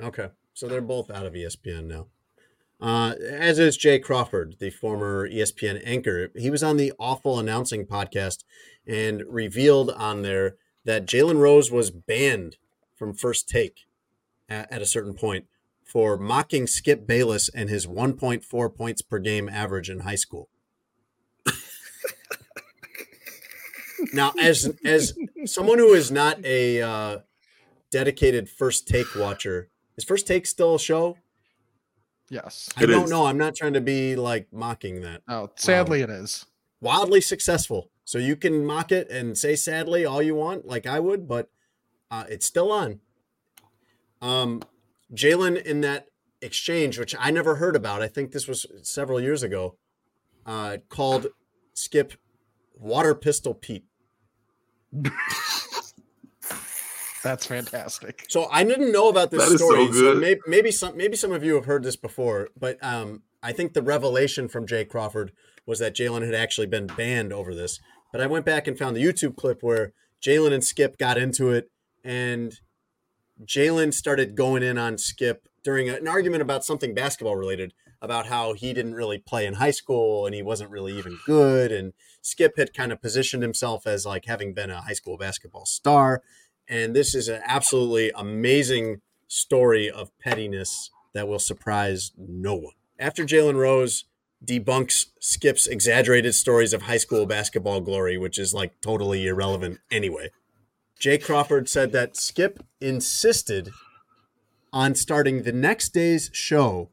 Okay. 0.00 0.28
So 0.54 0.68
they're 0.68 0.80
both 0.80 1.10
out 1.10 1.26
of 1.26 1.32
ESPN 1.34 1.86
now. 1.86 2.06
Uh, 2.80 3.14
as 3.20 3.58
is 3.58 3.76
Jay 3.76 3.98
Crawford, 3.98 4.56
the 4.58 4.70
former 4.70 5.28
ESPN 5.28 5.80
anchor. 5.84 6.30
He 6.36 6.50
was 6.50 6.62
on 6.62 6.76
the 6.76 6.92
Awful 6.98 7.38
Announcing 7.38 7.86
podcast 7.86 8.44
and 8.86 9.22
revealed 9.28 9.90
on 9.90 10.22
there 10.22 10.56
that 10.84 11.06
Jalen 11.06 11.38
Rose 11.38 11.70
was 11.70 11.90
banned 11.90 12.56
from 12.94 13.14
first 13.14 13.48
take 13.48 13.86
at, 14.48 14.70
at 14.72 14.82
a 14.82 14.86
certain 14.86 15.14
point 15.14 15.46
for 15.84 16.16
mocking 16.16 16.66
Skip 16.66 17.06
Bayless 17.06 17.48
and 17.48 17.68
his 17.68 17.86
1.4 17.86 18.74
points 18.76 19.02
per 19.02 19.18
game 19.18 19.48
average 19.48 19.90
in 19.90 20.00
high 20.00 20.14
school. 20.14 20.48
now, 24.12 24.32
as 24.40 24.72
as 24.84 25.14
someone 25.46 25.78
who 25.78 25.92
is 25.92 26.10
not 26.10 26.44
a 26.44 26.80
uh, 26.80 27.18
dedicated 27.90 28.48
first 28.48 28.86
take 28.88 29.14
watcher, 29.16 29.68
is 29.96 30.04
first 30.04 30.26
take 30.26 30.46
still 30.46 30.76
a 30.76 30.78
show? 30.80 31.18
Yes. 32.28 32.68
I 32.76 32.84
It 32.84 32.86
don't 32.86 33.04
is. 33.04 33.10
know. 33.10 33.26
I'm 33.26 33.38
not 33.38 33.56
trying 33.56 33.72
to 33.72 33.80
be 33.80 34.14
like 34.16 34.52
mocking 34.52 35.00
that. 35.02 35.22
Oh, 35.28 35.50
sadly 35.56 36.00
it 36.00 36.10
is. 36.10 36.46
Wildly 36.80 37.20
successful. 37.20 37.90
So 38.10 38.18
you 38.18 38.34
can 38.34 38.66
mock 38.66 38.90
it 38.90 39.08
and 39.08 39.38
say 39.38 39.54
sadly 39.54 40.04
all 40.04 40.20
you 40.20 40.34
want, 40.34 40.66
like 40.66 40.84
I 40.84 40.98
would, 40.98 41.28
but 41.28 41.48
uh, 42.10 42.24
it's 42.28 42.44
still 42.44 42.72
on. 42.72 42.98
Um, 44.20 44.62
Jalen 45.14 45.62
in 45.62 45.80
that 45.82 46.08
exchange, 46.42 46.98
which 46.98 47.14
I 47.20 47.30
never 47.30 47.54
heard 47.54 47.76
about, 47.76 48.02
I 48.02 48.08
think 48.08 48.32
this 48.32 48.48
was 48.48 48.66
several 48.82 49.20
years 49.20 49.44
ago, 49.44 49.76
uh, 50.44 50.78
called 50.88 51.28
Skip 51.72 52.14
Water 52.74 53.14
Pistol 53.14 53.54
Pete. 53.54 53.84
That's 57.22 57.46
fantastic. 57.46 58.26
So 58.28 58.48
I 58.50 58.64
didn't 58.64 58.90
know 58.90 59.08
about 59.08 59.30
this 59.30 59.44
That 59.44 59.54
is 59.54 59.60
so 59.60 59.66
story. 59.66 59.86
So, 59.86 59.92
good. 59.92 60.18
maybe, 60.20 60.40
maybe 60.48 60.72
some 60.72 60.96
maybe 60.96 61.14
some 61.16 61.30
of 61.30 61.44
you 61.44 61.54
have 61.54 61.66
heard 61.66 61.84
this 61.84 61.94
before, 61.94 62.48
but 62.58 62.76
um, 62.82 63.22
I 63.40 63.52
think 63.52 63.72
the 63.72 63.82
revelation 63.82 64.48
from 64.48 64.66
Jay 64.66 64.84
Crawford 64.84 65.30
was 65.64 65.78
that 65.78 65.94
Jalen 65.94 66.24
had 66.24 66.34
actually 66.34 66.66
been 66.66 66.88
banned 66.88 67.32
over 67.32 67.54
this. 67.54 67.78
But 68.12 68.20
I 68.20 68.26
went 68.26 68.44
back 68.44 68.66
and 68.66 68.78
found 68.78 68.96
the 68.96 69.04
YouTube 69.04 69.36
clip 69.36 69.62
where 69.62 69.92
Jalen 70.22 70.52
and 70.52 70.64
Skip 70.64 70.98
got 70.98 71.16
into 71.16 71.50
it, 71.50 71.70
and 72.04 72.58
Jalen 73.44 73.94
started 73.94 74.34
going 74.34 74.62
in 74.62 74.78
on 74.78 74.98
Skip 74.98 75.48
during 75.62 75.88
an 75.88 76.08
argument 76.08 76.42
about 76.42 76.64
something 76.64 76.94
basketball 76.94 77.36
related, 77.36 77.72
about 78.02 78.26
how 78.26 78.54
he 78.54 78.72
didn't 78.72 78.94
really 78.94 79.18
play 79.18 79.46
in 79.46 79.54
high 79.54 79.70
school 79.70 80.26
and 80.26 80.34
he 80.34 80.42
wasn't 80.42 80.70
really 80.70 80.96
even 80.96 81.18
good, 81.26 81.70
and 81.70 81.92
Skip 82.22 82.56
had 82.56 82.74
kind 82.74 82.92
of 82.92 83.00
positioned 83.00 83.42
himself 83.42 83.86
as 83.86 84.04
like 84.04 84.24
having 84.24 84.54
been 84.54 84.70
a 84.70 84.82
high 84.82 84.94
school 84.94 85.16
basketball 85.16 85.66
star 85.66 86.22
and 86.70 86.94
this 86.94 87.16
is 87.16 87.28
an 87.28 87.42
absolutely 87.44 88.12
amazing 88.14 89.00
story 89.26 89.90
of 89.90 90.16
pettiness 90.20 90.90
that 91.12 91.26
will 91.26 91.40
surprise 91.40 92.12
no 92.16 92.54
one. 92.54 92.74
After 92.98 93.24
Jalen 93.24 93.56
Rose 93.56 94.04
debunks 94.44 95.06
Skip's 95.20 95.66
exaggerated 95.66 96.34
stories 96.34 96.72
of 96.72 96.82
high 96.82 96.96
school 96.96 97.26
basketball 97.26 97.80
glory, 97.80 98.16
which 98.16 98.38
is 98.38 98.54
like 98.54 98.80
totally 98.80 99.26
irrelevant 99.26 99.80
anyway, 99.90 100.30
Jay 100.98 101.18
Crawford 101.18 101.68
said 101.68 101.92
that 101.92 102.16
Skip 102.16 102.62
insisted 102.80 103.70
on 104.72 104.94
starting 104.94 105.42
the 105.42 105.52
next 105.52 105.90
day's 105.90 106.30
show 106.32 106.90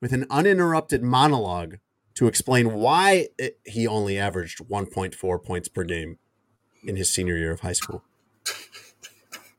with 0.00 0.12
an 0.12 0.26
uninterrupted 0.30 1.02
monologue 1.02 1.76
to 2.14 2.26
explain 2.26 2.74
why 2.74 3.28
it, 3.38 3.58
he 3.64 3.86
only 3.86 4.18
averaged 4.18 4.66
1.4 4.68 5.44
points 5.44 5.68
per 5.68 5.84
game 5.84 6.18
in 6.84 6.96
his 6.96 7.12
senior 7.12 7.36
year 7.36 7.52
of 7.52 7.60
high 7.60 7.72
school. 7.72 8.02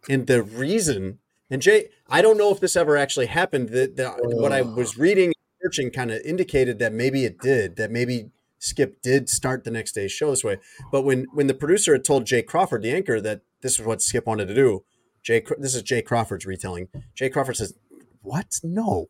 And 0.10 0.26
the 0.26 0.42
reason, 0.42 1.20
and 1.50 1.62
Jay, 1.62 1.90
I 2.10 2.22
don't 2.22 2.38
know 2.38 2.52
if 2.52 2.60
this 2.60 2.76
ever 2.76 2.98
actually 2.98 3.28
happened. 3.28 3.70
That 3.70 4.16
what 4.22 4.52
I 4.52 4.64
was 4.64 4.98
reading, 4.98 5.34
searching, 5.62 5.92
kind 5.92 6.12
of 6.12 6.22
indicated 6.22 6.80
that 6.80 6.94
maybe 6.94 7.26
it 7.26 7.40
did. 7.40 7.76
That 7.76 7.92
maybe 7.92 8.32
Skip 8.60 9.02
did 9.02 9.30
start 9.30 9.64
the 9.64 9.72
next 9.72 9.94
day's 9.94 10.12
show 10.12 10.30
this 10.30 10.44
way. 10.44 10.58
But 10.92 11.04
when 11.04 11.26
when 11.34 11.48
the 11.48 11.54
producer 11.54 11.94
had 11.94 12.06
told 12.06 12.26
Jay 12.26 12.42
Crawford, 12.42 12.84
the 12.84 12.94
anchor, 12.94 13.20
that 13.22 13.42
this 13.62 13.80
is 13.80 13.86
what 13.86 14.02
Skip 14.02 14.26
wanted 14.26 14.48
to 14.48 14.56
do, 14.56 14.84
Jay, 15.24 15.44
this 15.58 15.76
is 15.76 15.84
Jay 15.84 16.02
Crawford's 16.02 16.46
retelling. 16.46 16.88
Jay 17.16 17.30
Crawford 17.30 17.58
says, 17.58 17.74
"What? 18.22 18.60
No, 18.64 19.10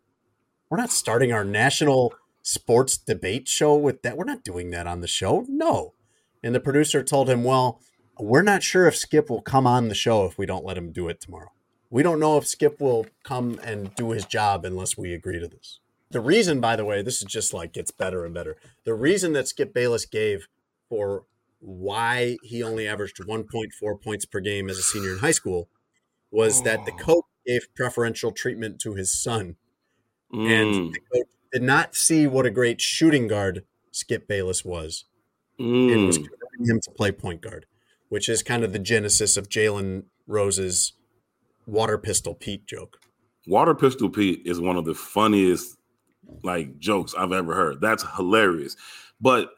we're 0.70 0.78
not 0.78 0.91
starting 0.91 1.32
our 1.32 1.45
national 1.45 2.14
sports 2.41 2.97
debate 2.97 3.47
show 3.47 3.76
with 3.76 4.02
that. 4.02 4.18
We're 4.18 4.24
not 4.26 4.43
doing 4.43 4.72
that 4.72 4.88
on 4.88 5.02
the 5.02 5.08
show. 5.08 5.45
No." 5.47 5.93
And 6.43 6.56
the 6.56 6.60
producer 6.60 7.04
told 7.04 7.30
him, 7.30 7.43
Well, 7.43 7.80
we're 8.20 8.41
not 8.41 8.64
sure 8.64 8.88
if 8.88 8.95
Skip 8.95 9.30
will 9.30 9.41
come 9.41 9.68
on 9.68 9.88
the 9.88 9.95
show 9.95 10.26
if 10.26 10.38
we 10.38 10.45
don't 10.45 10.66
let 10.66 10.78
him 10.78 10.91
do 10.91 11.08
it 11.08 11.22
tomorrow. 11.22 11.52
We 11.89 12.04
don't 12.04 12.20
know 12.20 12.38
if 12.38 12.47
Skip 12.47 12.80
will 12.80 13.08
come 13.24 13.60
and 13.64 13.93
do 13.95 14.12
his 14.12 14.26
job 14.26 14.66
unless 14.66 14.97
we 14.97 15.14
agree 15.14 15.39
to 15.39 15.47
this. 15.47 15.80
The 16.12 16.20
reason, 16.20 16.59
by 16.59 16.76
the 16.76 16.86
way, 16.86 17.01
this 17.01 17.18
is 17.18 17.24
just 17.24 17.53
like 17.53 17.74
gets 17.74 17.91
better 17.91 18.26
and 18.26 18.34
better. 18.34 18.57
The 18.84 18.93
reason 18.93 19.34
that 19.34 19.47
Skip 19.47 19.74
Bayless 19.74 20.05
gave 20.05 20.47
for 20.89 21.24
why 21.59 22.38
he 22.43 22.62
only 22.64 22.88
averaged 22.88 23.18
1.4 23.18 24.01
points 24.01 24.26
per 24.26 24.39
game 24.39 24.70
as 24.70 24.78
a 24.78 24.82
senior 24.82 25.14
in 25.14 25.20
high 25.20 25.32
school 25.32 25.70
was 26.32 26.64
that 26.64 26.86
the 26.86 26.91
coach 26.91 27.26
gave 27.45 27.68
preferential 27.76 28.32
treatment 28.32 28.80
to 28.82 28.95
his 28.95 29.12
son. 29.12 29.55
Mm. 30.34 30.62
And 30.62 30.93
the 30.93 30.99
coach 31.14 31.28
did 31.51 31.62
not 31.64 31.95
see 31.95 32.28
what 32.28 32.45
a 32.45 32.49
great 32.49 32.82
shooting 32.82 33.28
guard 33.28 33.64
Skip 33.91 34.28
Bayless 34.28 34.66
was 34.66 35.05
and 35.59 36.07
was 36.07 36.18
Mm. 36.18 36.28
converting 36.28 36.66
him 36.68 36.80
to 36.82 36.91
play 36.91 37.12
point 37.12 37.41
guard, 37.41 37.66
which 38.09 38.28
is 38.28 38.41
kind 38.41 38.64
of 38.64 38.74
the 38.74 38.80
genesis 38.80 39.38
of 39.38 39.49
Jalen 39.49 40.05
Rose's 40.28 40.93
water 41.66 41.97
pistol 41.97 42.34
Pete 42.34 42.66
joke. 42.66 42.97
Water 43.47 43.74
Pistol 43.76 44.09
Pete 44.09 44.41
is 44.45 44.59
one 44.59 44.78
of 44.78 44.86
the 44.86 44.93
funniest 44.93 45.78
like 46.43 46.78
jokes 46.80 47.13
I've 47.17 47.32
ever 47.32 47.53
heard. 47.53 47.82
That's 47.82 48.05
hilarious. 48.15 48.76
But 49.19 49.51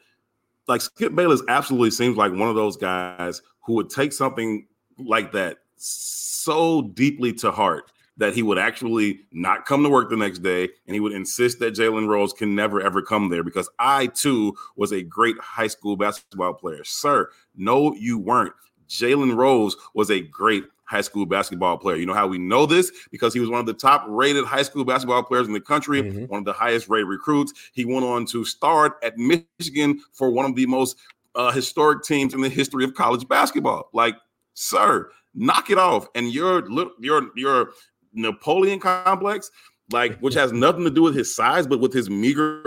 like 0.68 0.82
Skip 0.82 1.16
Bayless 1.16 1.42
absolutely 1.48 1.92
seems 1.92 2.18
like 2.18 2.32
one 2.32 2.50
of 2.50 2.56
those 2.56 2.78
guys 2.78 3.42
who 3.66 3.74
would 3.74 3.90
take 3.90 4.14
something 4.14 4.68
like 4.98 5.32
that 5.34 5.60
so 5.76 6.82
deeply 6.94 7.34
to 7.34 7.52
heart 7.52 7.92
that 8.18 8.34
he 8.34 8.44
would 8.44 8.60
actually 8.60 9.22
not 9.32 9.66
come 9.66 9.84
to 9.84 9.90
work 9.90 10.10
the 10.10 10.16
next 10.16 10.40
day 10.40 10.70
and 10.86 10.94
he 10.94 11.00
would 11.00 11.14
insist 11.14 11.60
that 11.60 11.74
Jalen 11.74 12.08
Rose 12.08 12.32
can 12.32 12.54
never 12.54 12.80
ever 12.82 13.02
come 13.02 13.30
there 13.30 13.44
because 13.44 13.70
I 13.80 14.08
too 14.08 14.56
was 14.76 14.92
a 14.92 15.02
great 15.02 15.38
high 15.40 15.68
school 15.68 15.98
basketball 15.98 16.54
player. 16.54 16.84
Sir, 16.84 17.30
no, 17.56 17.94
you 17.96 18.20
weren't. 18.20 18.54
Jalen 18.94 19.36
Rose 19.36 19.76
was 19.94 20.12
a 20.12 20.22
great 20.22 20.64
high 20.86 21.02
school 21.02 21.26
basketball 21.26 21.78
player. 21.78 21.96
You 21.98 22.06
know 22.06 22.14
how 22.14 22.28
we 22.28 22.38
know 22.38 22.66
this? 22.66 22.92
Because 23.12 23.34
he 23.34 23.40
was 23.40 23.50
one 23.50 23.60
of 23.60 23.66
the 23.66 23.74
top 23.74 24.06
rated 24.08 24.46
high 24.46 24.62
school 24.62 24.86
basketball 24.86 25.24
players 25.24 25.48
in 25.48 25.54
the 25.54 25.62
country, 25.62 26.04
Mhm. 26.04 26.28
one 26.30 26.40
of 26.40 26.46
the 26.46 26.54
highest 26.54 26.88
rated 26.90 27.08
recruits. 27.08 27.54
He 27.74 27.86
went 27.86 28.06
on 28.06 28.26
to 28.28 28.46
start 28.46 28.98
at 29.02 29.18
Michigan 29.18 30.02
for 30.12 30.30
one 30.30 30.46
of 30.46 30.56
the 30.56 30.66
most 30.66 30.98
uh, 31.36 31.52
historic 31.52 32.04
teams 32.04 32.36
in 32.36 32.42
the 32.42 32.50
history 32.50 32.84
of 32.84 32.94
college 32.94 33.28
basketball. 33.28 33.90
Like, 33.92 34.16
sir, 34.54 35.10
knock 35.34 35.72
it 35.72 35.80
off. 35.80 36.08
And 36.14 36.32
your 36.32 36.70
your 37.00 37.32
your 37.36 37.72
Napoleon 38.14 38.80
complex, 38.80 39.50
like 39.92 40.18
which 40.22 40.36
has 40.36 40.52
nothing 40.52 40.84
to 40.84 40.92
do 40.92 41.02
with 41.02 41.16
his 41.16 41.36
size, 41.36 41.66
but 41.66 41.80
with 41.80 41.92
his 41.92 42.08
meager 42.08 42.62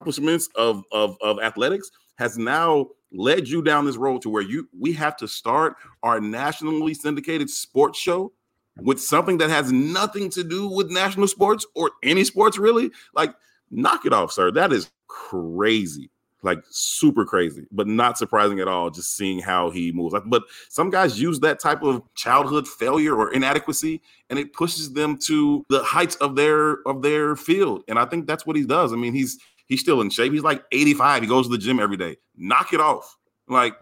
accomplishments 0.00 0.48
of 0.54 0.84
of, 0.92 1.16
of 1.20 1.40
athletics, 1.40 1.90
has 2.18 2.38
now 2.38 2.90
led 3.14 3.48
you 3.48 3.62
down 3.62 3.84
this 3.84 3.96
road 3.96 4.22
to 4.22 4.28
where 4.28 4.42
you 4.42 4.68
we 4.78 4.92
have 4.92 5.16
to 5.16 5.28
start 5.28 5.76
our 6.02 6.20
nationally 6.20 6.94
syndicated 6.94 7.48
sports 7.48 7.98
show 7.98 8.32
with 8.78 9.00
something 9.00 9.38
that 9.38 9.50
has 9.50 9.70
nothing 9.70 10.28
to 10.30 10.42
do 10.42 10.68
with 10.68 10.90
national 10.90 11.28
sports 11.28 11.64
or 11.74 11.92
any 12.02 12.24
sports 12.24 12.58
really. 12.58 12.90
Like, 13.14 13.34
knock 13.70 14.04
it 14.04 14.12
off, 14.12 14.32
sir. 14.32 14.50
That 14.50 14.72
is 14.72 14.90
crazy 15.06 16.10
like 16.44 16.62
super 16.68 17.24
crazy, 17.24 17.66
but 17.72 17.88
not 17.88 18.18
surprising 18.18 18.60
at 18.60 18.68
all. 18.68 18.90
Just 18.90 19.16
seeing 19.16 19.40
how 19.40 19.70
he 19.70 19.90
moves. 19.90 20.14
But 20.26 20.42
some 20.68 20.90
guys 20.90 21.20
use 21.20 21.40
that 21.40 21.58
type 21.58 21.82
of 21.82 22.02
childhood 22.14 22.68
failure 22.68 23.16
or 23.16 23.32
inadequacy, 23.32 24.02
and 24.30 24.38
it 24.38 24.52
pushes 24.52 24.92
them 24.92 25.18
to 25.24 25.64
the 25.70 25.82
heights 25.82 26.16
of 26.16 26.36
their 26.36 26.86
of 26.86 27.02
their 27.02 27.34
field. 27.34 27.82
And 27.88 27.98
I 27.98 28.04
think 28.04 28.26
that's 28.26 28.46
what 28.46 28.56
he 28.56 28.64
does. 28.64 28.92
I 28.92 28.96
mean, 28.96 29.14
he's 29.14 29.38
he's 29.66 29.80
still 29.80 30.00
in 30.00 30.10
shape. 30.10 30.32
He's 30.32 30.42
like 30.42 30.64
85. 30.72 31.22
He 31.22 31.28
goes 31.28 31.46
to 31.46 31.52
the 31.52 31.58
gym 31.58 31.80
every 31.80 31.96
day. 31.96 32.16
Knock 32.36 32.72
it 32.72 32.80
off. 32.80 33.16
Like, 33.48 33.74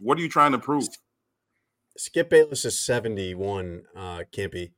what 0.00 0.18
are 0.18 0.20
you 0.20 0.28
trying 0.28 0.52
to 0.52 0.58
prove? 0.58 0.88
Skip 1.96 2.30
Bayless 2.30 2.64
is 2.64 2.78
71, 2.78 3.82
uh, 3.96 4.22
Campy. 4.32 4.72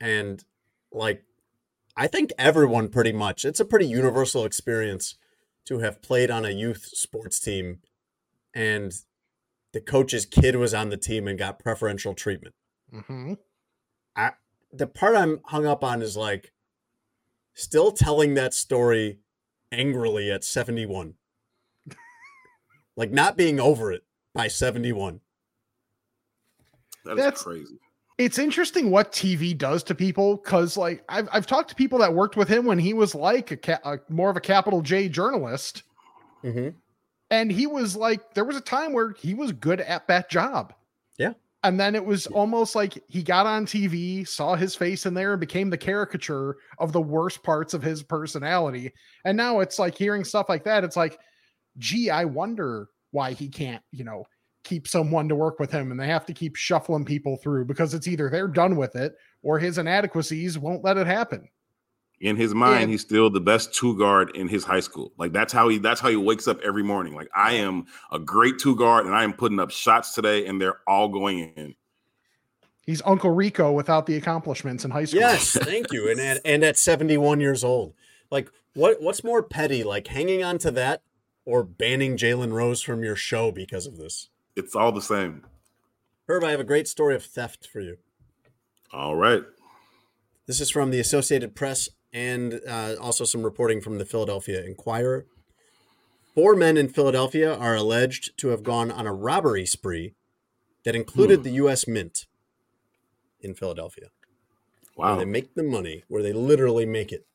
And 0.00 0.44
like, 0.92 1.22
I 1.96 2.06
think 2.06 2.32
everyone 2.38 2.88
pretty 2.88 3.12
much, 3.12 3.44
it's 3.44 3.60
a 3.60 3.64
pretty 3.64 3.86
universal 3.86 4.44
experience 4.44 5.16
to 5.66 5.80
have 5.80 6.02
played 6.02 6.30
on 6.30 6.44
a 6.44 6.50
youth 6.50 6.88
sports 6.92 7.38
team 7.38 7.80
and 8.54 8.92
the 9.72 9.80
coach's 9.80 10.26
kid 10.26 10.56
was 10.56 10.74
on 10.74 10.88
the 10.88 10.96
team 10.96 11.28
and 11.28 11.38
got 11.38 11.58
preferential 11.58 12.14
treatment. 12.14 12.54
Mm-hmm. 12.92 13.34
I, 14.16 14.32
the 14.72 14.86
part 14.86 15.16
I'm 15.16 15.40
hung 15.44 15.66
up 15.66 15.84
on 15.84 16.02
is 16.02 16.16
like 16.16 16.52
still 17.54 17.92
telling 17.92 18.34
that 18.34 18.54
story 18.54 19.20
angrily 19.72 20.30
at 20.30 20.44
71. 20.44 21.14
like 22.96 23.10
not 23.10 23.36
being 23.36 23.60
over 23.60 23.92
it 23.92 24.02
by 24.34 24.48
71. 24.48 25.20
That 27.04 27.12
is 27.12 27.16
That's- 27.18 27.42
crazy. 27.42 27.78
It's 28.18 28.38
interesting 28.38 28.90
what 28.90 29.12
TV 29.12 29.56
does 29.56 29.82
to 29.84 29.94
people 29.94 30.36
because, 30.36 30.76
like, 30.76 31.02
I've 31.08 31.26
I've 31.32 31.46
talked 31.46 31.70
to 31.70 31.74
people 31.74 32.00
that 32.00 32.12
worked 32.12 32.36
with 32.36 32.48
him 32.48 32.66
when 32.66 32.78
he 32.78 32.92
was 32.92 33.14
like 33.14 33.50
a, 33.50 33.56
ca- 33.56 33.78
a 33.82 33.98
more 34.10 34.28
of 34.28 34.36
a 34.36 34.40
capital 34.42 34.82
J 34.82 35.08
journalist, 35.08 35.84
Mm-hmm. 36.44 36.76
and 37.30 37.50
he 37.50 37.66
was 37.66 37.96
like, 37.96 38.34
there 38.34 38.44
was 38.44 38.56
a 38.56 38.60
time 38.60 38.92
where 38.92 39.12
he 39.12 39.32
was 39.32 39.52
good 39.52 39.80
at 39.80 40.06
that 40.08 40.28
job. 40.28 40.74
And 41.62 41.78
then 41.78 41.94
it 41.94 42.04
was 42.04 42.26
almost 42.28 42.74
like 42.74 43.02
he 43.08 43.22
got 43.22 43.46
on 43.46 43.66
TV, 43.66 44.26
saw 44.26 44.54
his 44.54 44.74
face 44.74 45.04
in 45.04 45.12
there, 45.12 45.32
and 45.32 45.40
became 45.40 45.68
the 45.68 45.76
caricature 45.76 46.56
of 46.78 46.92
the 46.92 47.00
worst 47.00 47.42
parts 47.42 47.74
of 47.74 47.82
his 47.82 48.02
personality. 48.02 48.92
And 49.26 49.36
now 49.36 49.60
it's 49.60 49.78
like 49.78 49.94
hearing 49.94 50.24
stuff 50.24 50.48
like 50.48 50.64
that. 50.64 50.84
It's 50.84 50.96
like, 50.96 51.18
gee, 51.76 52.08
I 52.08 52.24
wonder 52.24 52.88
why 53.10 53.32
he 53.32 53.48
can't, 53.48 53.82
you 53.92 54.04
know, 54.04 54.24
keep 54.64 54.88
someone 54.88 55.28
to 55.28 55.34
work 55.34 55.58
with 55.58 55.70
him 55.70 55.90
and 55.90 55.98
they 55.98 56.06
have 56.06 56.26
to 56.26 56.32
keep 56.32 56.56
shuffling 56.56 57.04
people 57.04 57.36
through 57.36 57.64
because 57.64 57.94
it's 57.94 58.06
either 58.06 58.28
they're 58.28 58.48
done 58.48 58.76
with 58.76 58.94
it 58.94 59.14
or 59.42 59.58
his 59.58 59.78
inadequacies 59.78 60.58
won't 60.58 60.84
let 60.84 60.96
it 60.96 61.06
happen. 61.06 61.48
In 62.20 62.36
his 62.36 62.54
mind, 62.54 62.82
And- 62.82 62.90
he's 62.90 63.00
still 63.00 63.30
the 63.30 63.40
best 63.40 63.72
two 63.74 63.96
guard 63.96 64.36
in 64.36 64.46
his 64.46 64.62
high 64.62 64.80
school. 64.80 65.12
Like 65.16 65.32
that's 65.32 65.54
how 65.54 65.68
he 65.70 65.78
that's 65.78 66.00
how 66.00 66.10
he 66.10 66.16
wakes 66.16 66.46
up 66.46 66.60
every 66.60 66.82
morning. 66.82 67.14
Like 67.14 67.30
I 67.34 67.54
am 67.54 67.86
a 68.12 68.18
great 68.18 68.58
two 68.58 68.76
guard 68.76 69.06
and 69.06 69.14
I 69.14 69.24
am 69.24 69.32
putting 69.32 69.58
up 69.58 69.70
shots 69.70 70.12
today 70.14 70.44
and 70.46 70.60
they're 70.60 70.80
all 70.86 71.08
going 71.08 71.38
in. 71.56 71.74
He's 72.84 73.00
Uncle 73.06 73.30
Rico 73.30 73.72
without 73.72 74.04
the 74.04 74.16
accomplishments 74.16 74.84
in 74.84 74.90
high 74.90 75.04
school. 75.06 75.20
Yes, 75.20 75.52
thank 75.52 75.92
you. 75.92 76.10
And 76.10 76.20
at, 76.20 76.40
and 76.44 76.62
at 76.64 76.76
71 76.76 77.40
years 77.40 77.64
old, 77.64 77.94
like 78.30 78.50
what 78.74 79.00
what's 79.00 79.24
more 79.24 79.42
petty, 79.42 79.82
like 79.82 80.06
hanging 80.08 80.42
on 80.44 80.58
to 80.58 80.70
that 80.72 81.02
or 81.46 81.62
banning 81.62 82.18
Jalen 82.18 82.52
Rose 82.52 82.82
from 82.82 83.02
your 83.02 83.16
show 83.16 83.50
because 83.50 83.86
of 83.86 83.96
this? 83.96 84.28
It's 84.56 84.76
all 84.76 84.92
the 84.92 85.00
same. 85.00 85.46
Herb, 86.28 86.44
I 86.44 86.50
have 86.50 86.60
a 86.60 86.64
great 86.64 86.86
story 86.86 87.14
of 87.14 87.24
theft 87.24 87.66
for 87.66 87.80
you. 87.80 87.96
All 88.92 89.16
right. 89.16 89.42
This 90.46 90.60
is 90.60 90.68
from 90.68 90.90
the 90.90 91.00
Associated 91.00 91.54
Press 91.54 91.88
and 92.12 92.60
uh, 92.68 92.96
also 93.00 93.24
some 93.24 93.42
reporting 93.42 93.80
from 93.80 93.98
the 93.98 94.04
Philadelphia 94.04 94.62
Inquirer. 94.64 95.26
Four 96.34 96.54
men 96.56 96.76
in 96.76 96.88
Philadelphia 96.88 97.54
are 97.54 97.74
alleged 97.74 98.38
to 98.38 98.48
have 98.48 98.62
gone 98.62 98.90
on 98.90 99.06
a 99.06 99.12
robbery 99.12 99.66
spree 99.66 100.14
that 100.84 100.96
included 100.96 101.42
the 101.42 101.50
U.S. 101.52 101.86
Mint 101.86 102.26
in 103.40 103.54
Philadelphia. 103.54 104.08
Wow. 104.96 105.16
they 105.16 105.24
make 105.24 105.54
the 105.54 105.62
money, 105.62 106.04
where 106.08 106.22
they 106.22 106.32
literally 106.32 106.84
make 106.84 107.10
it. 107.10 107.26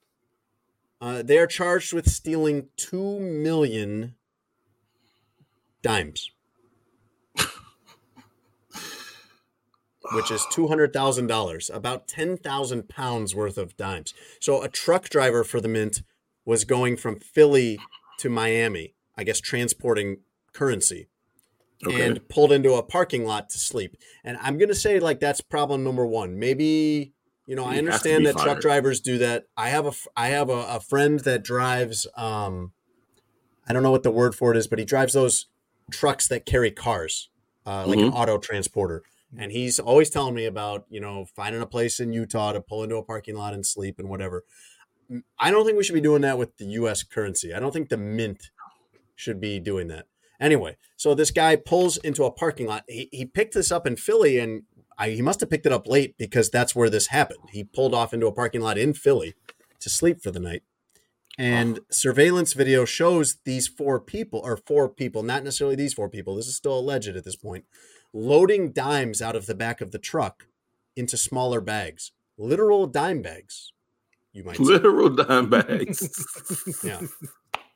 Uh, 1.01 1.23
they 1.23 1.37
are 1.37 1.47
charged 1.47 1.93
with 1.93 2.09
stealing 2.09 2.69
two 2.77 3.19
million 3.19 4.15
dimes, 5.81 6.31
which 10.13 10.31
is 10.31 10.45
two 10.45 10.67
hundred 10.67 10.93
thousand 10.93 11.27
dollars, 11.27 11.69
about 11.73 12.07
ten 12.07 12.37
thousand 12.37 12.89
pounds 12.89 13.35
worth 13.35 13.57
of 13.57 13.75
dimes. 13.77 14.13
So 14.39 14.61
a 14.63 14.69
truck 14.69 15.09
driver 15.09 15.43
for 15.43 15.59
the 15.61 15.67
mint 15.67 16.01
was 16.45 16.63
going 16.63 16.97
from 16.97 17.19
Philly 17.19 17.79
to 18.19 18.29
Miami, 18.29 18.95
I 19.17 19.23
guess, 19.23 19.39
transporting 19.39 20.17
currency 20.53 21.09
Okay. 21.85 22.07
and 22.07 22.27
pulled 22.29 22.51
into 22.51 22.73
a 22.73 22.83
parking 22.83 23.25
lot 23.25 23.49
to 23.49 23.59
sleep. 23.59 23.95
And 24.23 24.37
I'm 24.41 24.57
going 24.57 24.69
to 24.69 24.75
say 24.75 24.99
like 24.99 25.19
that's 25.19 25.41
problem 25.41 25.83
number 25.83 26.05
1. 26.05 26.37
Maybe 26.39 27.13
you 27.47 27.55
know, 27.55 27.65
I 27.65 27.75
has 27.75 27.77
to 27.77 27.79
understand 27.79 28.25
that 28.25 28.37
truck 28.37 28.59
drivers 28.61 28.99
do 29.01 29.17
that. 29.19 29.43
I 29.55 29.69
have 29.69 29.85
a, 29.85 29.91
I 30.17 30.27
have 30.29 30.49
a, 30.49 30.65
a 30.67 30.79
friend 30.79 31.19
that 31.21 31.43
drives 31.43 32.07
um 32.17 32.71
I 33.67 33.73
don't 33.73 33.83
know 33.83 33.91
what 33.91 34.03
the 34.03 34.11
word 34.11 34.35
for 34.35 34.51
it 34.51 34.57
is, 34.57 34.67
but 34.67 34.79
he 34.79 34.85
drives 34.85 35.13
those 35.13 35.47
trucks 35.91 36.27
that 36.27 36.45
carry 36.45 36.71
cars, 36.71 37.29
uh, 37.65 37.85
like 37.87 37.97
an 37.99 38.09
Mm-hmm. 38.09 38.17
auto 38.17 38.37
transporter. 38.37 39.03
And 39.37 39.51
he's 39.51 39.79
always 39.79 40.09
telling 40.09 40.35
me 40.35 40.45
about, 40.45 40.85
you 40.89 40.99
know, 40.99 41.25
finding 41.35 41.61
a 41.61 41.67
place 41.67 41.99
in 41.99 42.13
Utah 42.13 42.53
to 42.53 42.61
pull 42.61 42.83
into 42.83 42.95
a 42.95 43.03
parking 43.03 43.35
lot 43.35 43.53
and 43.53 43.65
sleep 43.65 43.99
and 43.99 44.09
whatever. 44.09 44.43
Mm, 45.11 45.23
I 45.39 45.51
don't 45.51 45.65
think 45.65 45.77
we 45.77 45.83
should 45.83 45.93
be 45.93 46.01
doing 46.01 46.21
that 46.21 46.37
with 46.37 46.57
the 46.57 46.65
US 46.65 47.03
currency. 47.03 47.53
I 47.53 47.59
don't 47.59 47.71
think 47.71 47.89
the 47.89 47.97
mint 47.97 48.51
should 49.15 49.39
be 49.39 49.59
doing 49.59 49.87
that. 49.87 50.05
Anyway, 50.39 50.77
so 50.97 51.15
this 51.15 51.31
guy 51.31 51.55
pulls 51.55 51.97
into 51.97 52.23
a 52.23 52.31
parking 52.31 52.67
lot. 52.67 52.83
He, 52.87 53.09
he 53.11 53.25
picked 53.25 53.53
this 53.53 53.71
up 53.71 53.87
in 53.87 53.95
Philly 53.95 54.39
and 54.39 54.63
I, 54.97 55.09
he 55.09 55.21
must 55.21 55.39
have 55.41 55.49
picked 55.49 55.65
it 55.65 55.71
up 55.71 55.87
late 55.87 56.15
because 56.17 56.49
that's 56.49 56.75
where 56.75 56.89
this 56.89 57.07
happened. 57.07 57.49
He 57.51 57.63
pulled 57.63 57.93
off 57.93 58.13
into 58.13 58.27
a 58.27 58.31
parking 58.31 58.61
lot 58.61 58.77
in 58.77 58.93
Philly 58.93 59.35
to 59.79 59.89
sleep 59.89 60.21
for 60.21 60.31
the 60.31 60.39
night. 60.39 60.63
And 61.37 61.81
surveillance 61.91 62.53
video 62.53 62.85
shows 62.85 63.37
these 63.43 63.67
four 63.67 63.99
people, 63.99 64.39
or 64.43 64.55
four 64.55 64.87
people, 64.87 65.21
not 65.21 65.43
necessarily 65.43 65.75
these 65.75 65.93
four 65.93 66.09
people, 66.09 66.35
this 66.35 66.47
is 66.47 66.55
still 66.55 66.79
alleged 66.79 67.09
at 67.09 67.25
this 67.25 67.35
point, 67.35 67.65
loading 68.15 68.71
dimes 68.71 69.21
out 69.21 69.35
of 69.35 69.45
the 69.45 69.53
back 69.53 69.81
of 69.81 69.91
the 69.91 69.99
truck 69.99 70.47
into 70.95 71.17
smaller 71.17 71.59
bags, 71.59 72.13
literal 72.37 72.87
dime 72.87 73.21
bags, 73.21 73.73
you 74.31 74.41
might 74.43 74.55
say. 74.57 74.63
Literal 74.63 75.09
dime 75.09 75.49
bags. 75.49 76.25
Yeah. 76.83 77.01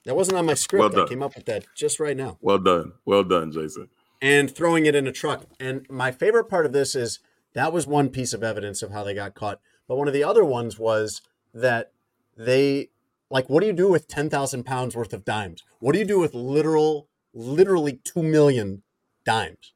That 0.05 0.15
wasn't 0.15 0.37
on 0.37 0.45
my 0.45 0.53
script. 0.53 0.95
Well 0.95 1.05
I 1.05 1.09
came 1.09 1.21
up 1.21 1.35
with 1.35 1.45
that 1.47 1.65
just 1.75 1.99
right 1.99 2.15
now. 2.15 2.37
well 2.41 2.57
done. 2.57 2.93
Well 3.05 3.23
done, 3.25 3.51
Jason. 3.51 3.89
and 4.21 4.49
throwing 4.49 4.85
it 4.85 4.95
in 4.95 5.05
a 5.07 5.11
truck. 5.11 5.45
And 5.59 5.85
my 5.89 6.11
favorite 6.11 6.45
part 6.45 6.65
of 6.65 6.71
this 6.71 6.95
is 6.95 7.19
that 7.53 7.73
was 7.73 7.85
one 7.85 8.07
piece 8.09 8.31
of 8.33 8.41
evidence 8.41 8.81
of 8.81 8.91
how 8.91 9.03
they 9.03 9.13
got 9.13 9.35
caught. 9.35 9.59
But 9.87 9.97
one 9.97 10.07
of 10.07 10.13
the 10.13 10.23
other 10.23 10.45
ones 10.45 10.79
was 10.79 11.21
that 11.53 11.91
they, 12.37 12.89
like, 13.29 13.49
what 13.49 13.59
do 13.59 13.67
you 13.67 13.73
do 13.73 13.89
with 13.89 14.07
10,000 14.07 14.63
pounds 14.63 14.95
worth 14.95 15.13
of 15.13 15.25
dimes? 15.25 15.63
What 15.79 15.91
do 15.93 15.99
you 15.99 16.05
do 16.05 16.19
with 16.19 16.33
literal, 16.33 17.09
literally 17.33 17.99
2 18.03 18.23
million 18.23 18.83
dimes? 19.25 19.73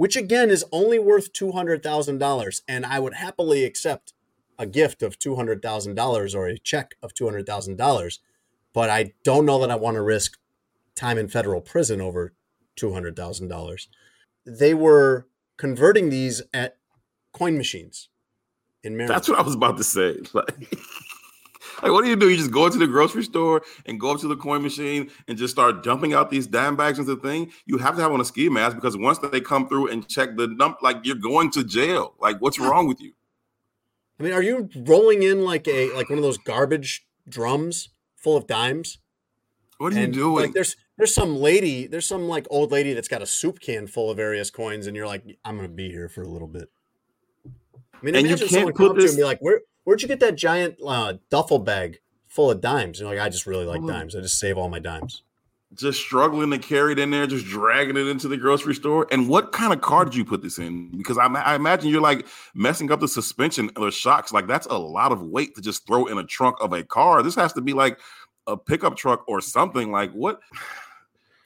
Which 0.00 0.16
again 0.16 0.48
is 0.48 0.64
only 0.72 0.98
worth 0.98 1.34
$200,000. 1.34 2.60
And 2.66 2.86
I 2.86 2.98
would 2.98 3.12
happily 3.12 3.64
accept 3.64 4.14
a 4.58 4.64
gift 4.64 5.02
of 5.02 5.18
$200,000 5.18 6.34
or 6.34 6.46
a 6.46 6.56
check 6.56 6.94
of 7.02 7.12
$200,000. 7.12 8.18
But 8.72 8.88
I 8.88 9.12
don't 9.24 9.44
know 9.44 9.60
that 9.60 9.70
I 9.70 9.76
want 9.76 9.96
to 9.96 10.00
risk 10.00 10.38
time 10.94 11.18
in 11.18 11.28
federal 11.28 11.60
prison 11.60 12.00
over 12.00 12.32
$200,000. 12.78 13.88
They 14.46 14.72
were 14.72 15.26
converting 15.58 16.08
these 16.08 16.40
at 16.54 16.78
coin 17.34 17.58
machines 17.58 18.08
in 18.82 18.96
Maryland. 18.96 19.16
That's 19.16 19.28
what 19.28 19.38
I 19.38 19.42
was 19.42 19.54
about 19.54 19.76
to 19.76 19.84
say. 19.84 20.16
Like, 20.32 20.78
like, 21.82 21.92
what 21.92 22.02
do 22.04 22.08
you 22.10 22.16
do? 22.16 22.28
You 22.28 22.36
just 22.36 22.50
go 22.50 22.66
into 22.66 22.78
the 22.78 22.86
grocery 22.86 23.22
store 23.24 23.62
and 23.86 23.98
go 23.98 24.12
up 24.12 24.20
to 24.20 24.28
the 24.28 24.36
coin 24.36 24.62
machine 24.62 25.10
and 25.28 25.36
just 25.38 25.52
start 25.54 25.82
dumping 25.82 26.12
out 26.14 26.30
these 26.30 26.46
dime 26.46 26.76
bags 26.76 26.98
into 26.98 27.14
the 27.14 27.20
thing. 27.20 27.50
You 27.66 27.78
have 27.78 27.96
to 27.96 28.02
have 28.02 28.12
on 28.12 28.20
a 28.20 28.24
ski 28.24 28.48
mask 28.48 28.76
because 28.76 28.96
once 28.96 29.18
they 29.18 29.40
come 29.40 29.68
through 29.68 29.88
and 29.88 30.06
check 30.08 30.36
the 30.36 30.48
dump, 30.48 30.78
like 30.82 30.98
you're 31.04 31.16
going 31.16 31.50
to 31.52 31.64
jail. 31.64 32.14
Like, 32.20 32.40
what's 32.40 32.58
wrong 32.58 32.86
with 32.88 33.00
you? 33.00 33.12
I 34.18 34.22
mean, 34.22 34.32
are 34.32 34.42
you 34.42 34.68
rolling 34.76 35.22
in 35.22 35.44
like 35.44 35.66
a 35.66 35.92
like 35.94 36.10
one 36.10 36.18
of 36.18 36.22
those 36.24 36.38
garbage 36.38 37.06
drums 37.28 37.88
full 38.16 38.36
of 38.36 38.46
dimes? 38.46 38.98
What 39.78 39.94
are 39.94 40.00
you 40.00 40.08
doing? 40.08 40.44
Like 40.44 40.52
there's 40.52 40.76
there's 40.98 41.14
some 41.14 41.36
lady, 41.36 41.86
there's 41.86 42.06
some 42.06 42.28
like 42.28 42.46
old 42.50 42.70
lady 42.70 42.92
that's 42.92 43.08
got 43.08 43.22
a 43.22 43.26
soup 43.26 43.60
can 43.60 43.86
full 43.86 44.10
of 44.10 44.18
various 44.18 44.50
coins, 44.50 44.86
and 44.86 44.94
you're 44.94 45.06
like, 45.06 45.24
I'm 45.42 45.56
gonna 45.56 45.68
be 45.68 45.88
here 45.90 46.10
for 46.10 46.20
a 46.20 46.28
little 46.28 46.48
bit. 46.48 46.68
I 47.46 48.04
mean, 48.04 48.14
And 48.14 48.28
you 48.28 48.36
can't 48.36 48.50
someone 48.50 48.72
put 48.72 48.76
come 48.76 48.88
up 48.90 48.96
to 48.96 49.02
this- 49.02 49.12
and 49.12 49.18
be 49.18 49.24
like, 49.24 49.38
Where 49.40 49.62
where'd 49.90 50.02
you 50.02 50.06
get 50.06 50.20
that 50.20 50.36
giant 50.36 50.76
uh, 50.86 51.14
duffel 51.30 51.58
bag 51.58 51.98
full 52.28 52.48
of 52.48 52.60
dimes? 52.60 53.00
And 53.00 53.08
you're 53.08 53.18
like, 53.18 53.26
I 53.26 53.28
just 53.28 53.44
really 53.44 53.64
like 53.64 53.84
dimes. 53.84 54.14
I 54.14 54.20
just 54.20 54.38
save 54.38 54.56
all 54.56 54.68
my 54.68 54.78
dimes. 54.78 55.24
just 55.74 55.98
struggling 55.98 56.48
to 56.52 56.58
carry 56.58 56.92
it 56.92 57.00
in 57.00 57.10
there, 57.10 57.26
just 57.26 57.44
dragging 57.44 57.96
it 57.96 58.06
into 58.06 58.28
the 58.28 58.36
grocery 58.36 58.76
store. 58.76 59.08
And 59.10 59.28
what 59.28 59.50
kind 59.50 59.72
of 59.72 59.80
car 59.80 60.04
did 60.04 60.14
you 60.14 60.24
put 60.24 60.42
this 60.42 60.60
in? 60.60 60.96
Because 60.96 61.18
I, 61.18 61.26
I 61.26 61.56
imagine 61.56 61.90
you're 61.90 62.00
like 62.00 62.28
messing 62.54 62.92
up 62.92 63.00
the 63.00 63.08
suspension 63.08 63.68
or 63.76 63.86
the 63.86 63.90
shocks. 63.90 64.32
Like 64.32 64.46
that's 64.46 64.68
a 64.68 64.78
lot 64.78 65.10
of 65.10 65.22
weight 65.22 65.56
to 65.56 65.60
just 65.60 65.84
throw 65.88 66.06
in 66.06 66.18
a 66.18 66.24
trunk 66.24 66.58
of 66.60 66.72
a 66.72 66.84
car. 66.84 67.24
This 67.24 67.34
has 67.34 67.52
to 67.54 67.60
be 67.60 67.72
like 67.72 67.98
a 68.46 68.56
pickup 68.56 68.96
truck 68.96 69.24
or 69.26 69.40
something. 69.40 69.90
Like 69.90 70.12
what? 70.12 70.38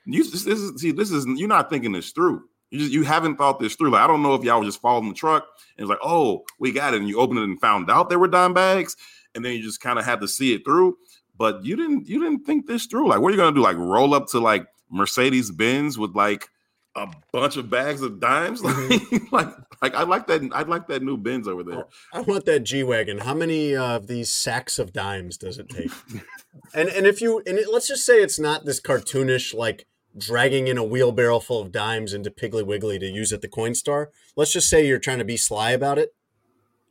You 0.06 0.22
this 0.22 0.46
is 0.46 0.78
see 0.82 0.92
this 0.92 1.10
is 1.10 1.24
you're 1.24 1.48
not 1.48 1.70
thinking 1.70 1.92
this 1.92 2.10
through. 2.10 2.42
You 2.74 2.80
just 2.80 2.92
you 2.92 3.04
haven't 3.04 3.36
thought 3.36 3.60
this 3.60 3.76
through. 3.76 3.90
Like 3.90 4.02
I 4.02 4.06
don't 4.06 4.22
know 4.22 4.34
if 4.34 4.42
y'all 4.42 4.58
were 4.58 4.66
just 4.66 4.80
following 4.80 5.08
the 5.08 5.14
truck 5.14 5.46
and 5.76 5.84
it's 5.84 5.88
like, 5.88 5.98
oh, 6.02 6.44
we 6.58 6.72
got 6.72 6.94
it, 6.94 7.00
and 7.00 7.08
you 7.08 7.20
opened 7.20 7.38
it 7.38 7.44
and 7.44 7.60
found 7.60 7.90
out 7.90 8.08
there 8.08 8.18
were 8.18 8.28
dime 8.28 8.52
bags, 8.52 8.96
and 9.34 9.44
then 9.44 9.52
you 9.52 9.62
just 9.62 9.80
kind 9.80 9.98
of 9.98 10.04
had 10.04 10.20
to 10.20 10.28
see 10.28 10.54
it 10.54 10.64
through 10.64 10.96
but 11.36 11.64
you 11.64 11.76
didn't 11.76 12.08
you 12.08 12.20
didn't 12.20 12.44
think 12.44 12.66
this 12.66 12.86
through. 12.86 13.08
Like, 13.08 13.20
what 13.20 13.28
are 13.28 13.32
you 13.32 13.36
gonna 13.36 13.54
do? 13.54 13.62
Like, 13.62 13.76
roll 13.76 14.14
up 14.14 14.28
to 14.28 14.40
like 14.40 14.66
Mercedes 14.90 15.50
Benz 15.50 15.98
with 15.98 16.14
like 16.14 16.48
a 16.96 17.08
bunch 17.32 17.56
of 17.56 17.68
bags 17.68 18.02
of 18.02 18.20
dimes? 18.20 18.62
Like, 18.62 19.32
like, 19.32 19.48
like 19.82 19.94
I 19.94 20.02
like 20.04 20.26
that. 20.28 20.48
I 20.52 20.62
like 20.62 20.86
that 20.88 21.02
new 21.02 21.16
Benz 21.16 21.48
over 21.48 21.64
there. 21.64 21.86
I 22.12 22.20
want 22.20 22.44
that 22.44 22.60
G 22.60 22.82
wagon. 22.82 23.18
How 23.18 23.34
many 23.34 23.74
uh, 23.74 23.96
of 23.96 24.06
these 24.06 24.30
sacks 24.30 24.78
of 24.78 24.92
dimes 24.92 25.36
does 25.36 25.58
it 25.58 25.68
take? 25.68 25.90
and 26.74 26.88
and 26.88 27.06
if 27.06 27.20
you 27.20 27.42
and 27.46 27.58
it, 27.58 27.72
let's 27.72 27.88
just 27.88 28.06
say 28.06 28.22
it's 28.22 28.38
not 28.38 28.64
this 28.64 28.80
cartoonish 28.80 29.54
like 29.54 29.86
dragging 30.16 30.68
in 30.68 30.78
a 30.78 30.84
wheelbarrow 30.84 31.40
full 31.40 31.60
of 31.60 31.72
dimes 31.72 32.12
into 32.12 32.30
Piggly 32.30 32.64
Wiggly 32.64 32.98
to 32.98 33.06
use 33.06 33.32
at 33.32 33.40
the 33.40 33.48
Coinstar. 33.48 34.08
Let's 34.36 34.52
just 34.52 34.68
say 34.68 34.86
you're 34.86 34.98
trying 34.98 35.18
to 35.18 35.24
be 35.24 35.36
sly 35.36 35.72
about 35.72 35.98
it. 35.98 36.14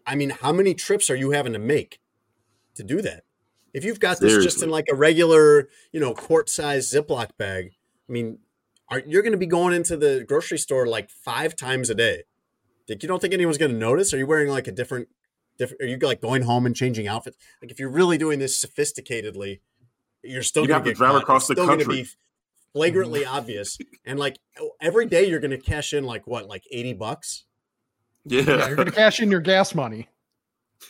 I 0.06 0.16
mean, 0.16 0.32
how 0.32 0.52
many 0.52 0.74
trips 0.74 1.10
are 1.10 1.16
you 1.16 1.32
having 1.32 1.54
to 1.54 1.60
make 1.60 2.00
to 2.76 2.84
do 2.84 3.02
that? 3.02 3.24
If 3.74 3.84
you've 3.84 4.00
got 4.00 4.20
this 4.20 4.44
just 4.44 4.62
in 4.62 4.70
like 4.70 4.86
a 4.92 4.96
regular, 4.96 5.70
you 5.92 6.00
know, 6.00 6.14
quart 6.14 6.50
size 6.50 6.92
Ziploc 6.92 7.30
bag, 7.38 7.72
I 8.08 8.12
mean, 8.12 8.40
are 8.90 9.02
you're 9.08 9.24
going 9.24 9.32
to 9.32 9.38
be 9.38 9.48
going 9.48 9.74
into 9.74 9.98
the 9.98 10.26
grocery 10.28 10.60
store 10.60 10.86
like 10.86 11.10
five 11.10 11.56
times 11.56 11.90
a 11.90 11.96
day? 11.96 12.24
Like, 12.88 13.02
you 13.02 13.08
don't 13.08 13.20
think 13.20 13.34
anyone's 13.34 13.58
going 13.58 13.72
to 13.72 13.78
notice? 13.78 14.14
Are 14.14 14.18
you 14.18 14.28
wearing 14.28 14.50
like 14.50 14.68
a 14.68 14.72
different, 14.72 15.08
different? 15.58 15.82
Are 15.82 15.88
you 15.88 15.98
like 15.98 16.22
going 16.22 16.44
home 16.44 16.66
and 16.66 16.76
changing 16.76 17.08
outfits? 17.08 17.38
Like, 17.62 17.72
if 17.72 17.80
you're 17.80 17.90
really 17.90 18.18
doing 18.18 18.40
this 18.40 18.64
sophisticatedly, 18.64 19.62
you're 20.22 20.44
still 20.44 20.64
You 20.64 20.68
going 20.68 20.84
have 20.84 20.94
to 20.94 20.94
drive 20.94 21.16
across 21.16 21.48
the 21.48 21.56
country. 21.56 22.04
be 22.04 22.08
flagrantly 22.74 23.26
obvious, 23.26 23.78
and 24.06 24.20
like 24.20 24.38
every 24.82 25.06
day 25.06 25.28
you're 25.28 25.40
going 25.40 25.52
to 25.52 25.58
cash 25.58 25.94
in 25.94 26.04
like 26.04 26.28
what, 26.28 26.48
like 26.48 26.64
eighty 26.72 26.94
bucks? 26.94 27.46
Yeah, 28.26 28.42
Yeah, 28.42 28.68
you're 28.68 28.76
gonna 28.76 28.92
cash 28.92 29.20
in 29.22 29.30
your 29.32 29.42
gas 29.42 29.76
money. 29.76 30.08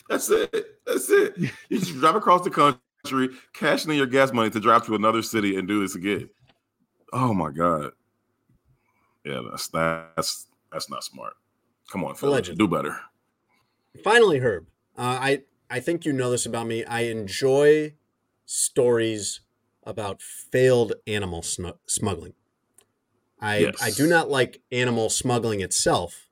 that's 0.10 0.30
it. 0.30 0.80
That's 0.86 1.10
it. 1.10 1.36
You 1.70 1.80
just 1.80 1.94
drive 1.94 2.16
across 2.16 2.44
the 2.44 2.50
country, 2.52 3.30
cashing 3.54 3.92
in 3.92 3.98
your 3.98 4.06
gas 4.08 4.32
money 4.34 4.50
to 4.52 4.60
drive 4.60 4.86
to 4.86 4.96
another 4.96 5.22
city 5.22 5.58
and 5.58 5.68
do 5.68 5.82
this 5.82 5.96
again. 5.96 6.30
Oh 7.12 7.34
my 7.34 7.52
god. 7.52 7.92
Yeah, 9.26 9.42
that's 9.50 9.68
that's 9.68 10.48
that's 10.72 10.90
not 10.90 11.04
smart. 11.04 11.34
Come 11.92 12.04
on, 12.04 12.16
fellas, 12.16 12.34
Allegedly. 12.50 12.58
do 12.58 12.68
better. 12.68 12.98
Finally, 14.04 14.40
Herb, 14.40 14.68
uh, 14.98 15.02
I 15.22 15.44
I 15.70 15.80
think 15.80 16.06
you 16.06 16.14
know 16.14 16.30
this 16.32 16.46
about 16.46 16.68
me. 16.68 16.84
I 16.86 17.02
enjoy 17.02 17.94
stories 18.46 19.40
about 19.86 20.22
failed 20.22 20.94
animal 21.08 21.42
snu- 21.42 21.78
smuggling. 21.86 22.34
I 23.40 23.58
Yes. 23.58 23.76
I 23.82 23.92
do 23.92 24.08
not 24.08 24.30
like 24.30 24.62
animal 24.72 25.10
smuggling 25.10 25.62
itself, 25.62 26.28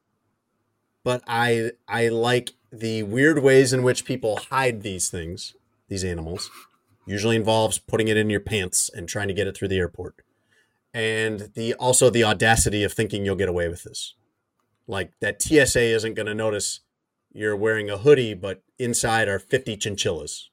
but 1.04 1.22
I 1.28 1.72
I 1.88 2.08
like 2.08 2.52
the 2.72 3.04
weird 3.04 3.44
ways 3.44 3.74
in 3.74 3.84
which 3.84 4.06
people 4.06 4.38
hide 4.50 4.82
these 4.82 5.10
things, 5.10 5.56
these 5.90 6.04
animals. 6.04 6.50
Usually 7.06 7.36
involves 7.36 7.80
putting 7.80 8.08
it 8.08 8.16
in 8.16 8.30
your 8.30 8.40
pants 8.40 8.90
and 8.94 9.10
trying 9.10 9.28
to 9.28 9.34
get 9.34 9.48
it 9.48 9.58
through 9.58 9.68
the 9.70 9.80
airport. 9.80 10.16
And 10.94 11.52
the 11.56 11.74
also 11.74 12.10
the 12.10 12.24
audacity 12.24 12.84
of 12.84 12.94
thinking 12.94 13.26
you'll 13.26 13.36
get 13.36 13.50
away 13.50 13.68
with 13.68 13.84
this. 13.84 14.16
Like 14.88 15.12
that 15.20 15.42
TSA 15.42 15.82
isn't 15.82 16.14
going 16.14 16.28
to 16.28 16.36
notice 16.36 16.82
you're 17.34 17.56
wearing 17.56 17.90
a 17.90 17.98
hoodie, 17.98 18.34
but 18.34 18.62
inside 18.78 19.28
are 19.28 19.40
50 19.40 19.78
chinchillas 19.78 20.51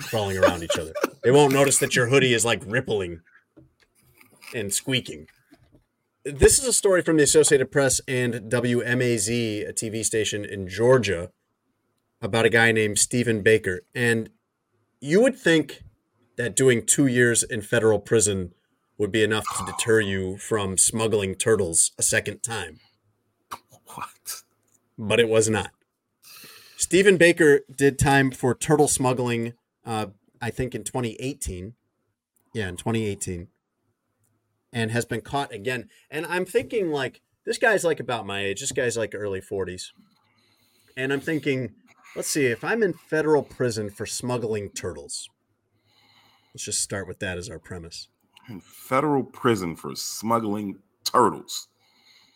crawling 0.00 0.38
around 0.38 0.62
each 0.62 0.78
other. 0.78 0.92
They 1.22 1.30
won't 1.30 1.52
notice 1.52 1.78
that 1.78 1.94
your 1.96 2.08
hoodie 2.08 2.34
is 2.34 2.44
like 2.44 2.62
rippling 2.66 3.20
and 4.54 4.72
squeaking. 4.72 5.28
This 6.24 6.58
is 6.58 6.66
a 6.66 6.72
story 6.72 7.02
from 7.02 7.16
the 7.16 7.22
Associated 7.22 7.70
Press 7.70 8.00
and 8.06 8.34
WMAZ, 8.50 9.68
a 9.68 9.72
TV 9.72 10.04
station 10.04 10.44
in 10.44 10.68
Georgia, 10.68 11.30
about 12.20 12.44
a 12.44 12.50
guy 12.50 12.72
named 12.72 12.98
Stephen 12.98 13.42
Baker. 13.42 13.80
And 13.94 14.30
you 15.00 15.20
would 15.22 15.36
think 15.38 15.82
that 16.36 16.54
doing 16.56 16.84
two 16.84 17.06
years 17.06 17.42
in 17.42 17.62
federal 17.62 17.98
prison 17.98 18.52
would 18.96 19.12
be 19.12 19.22
enough 19.22 19.44
to 19.56 19.64
deter 19.64 20.00
you 20.00 20.36
from 20.38 20.76
smuggling 20.76 21.34
turtles 21.34 21.92
a 21.98 22.02
second 22.02 22.42
time 22.42 22.80
What? 23.86 24.42
but 24.98 25.20
it 25.20 25.28
was 25.28 25.48
not. 25.48 25.70
Stephen 26.76 27.16
Baker 27.16 27.60
did 27.74 27.98
time 27.98 28.30
for 28.30 28.54
turtle 28.54 28.88
smuggling, 28.88 29.54
uh, 29.88 30.06
I 30.40 30.50
think 30.50 30.74
in 30.74 30.84
2018. 30.84 31.72
Yeah, 32.54 32.68
in 32.68 32.76
2018. 32.76 33.48
And 34.72 34.90
has 34.90 35.06
been 35.06 35.22
caught 35.22 35.52
again. 35.52 35.88
And 36.10 36.26
I'm 36.26 36.44
thinking, 36.44 36.90
like, 36.90 37.22
this 37.46 37.58
guy's 37.58 37.84
like 37.84 37.98
about 37.98 38.26
my 38.26 38.44
age. 38.44 38.60
This 38.60 38.72
guy's 38.72 38.96
like 38.96 39.14
early 39.14 39.40
40s. 39.40 39.86
And 40.96 41.12
I'm 41.12 41.20
thinking, 41.20 41.72
let's 42.14 42.28
see, 42.28 42.46
if 42.46 42.62
I'm 42.62 42.82
in 42.82 42.92
federal 42.92 43.42
prison 43.42 43.88
for 43.88 44.04
smuggling 44.04 44.68
turtles, 44.70 45.28
let's 46.52 46.64
just 46.64 46.82
start 46.82 47.08
with 47.08 47.20
that 47.20 47.38
as 47.38 47.48
our 47.48 47.58
premise. 47.58 48.08
In 48.48 48.60
federal 48.60 49.24
prison 49.24 49.74
for 49.76 49.94
smuggling 49.94 50.76
turtles. 51.04 51.68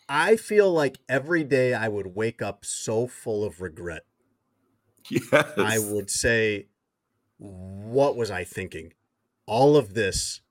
I 0.09 0.35
feel 0.35 0.71
like 0.71 0.97
every 1.07 1.43
day 1.43 1.73
I 1.73 1.87
would 1.87 2.15
wake 2.15 2.41
up 2.41 2.65
so 2.65 3.07
full 3.07 3.43
of 3.43 3.61
regret. 3.61 4.03
Yes. 5.09 5.33
I 5.57 5.79
would 5.79 6.09
say, 6.09 6.67
what 7.43 8.15
was 8.15 8.31
I 8.31 8.43
thinking? 8.43 8.93
All 9.45 9.75
of 9.75 9.93
this, 9.93 10.41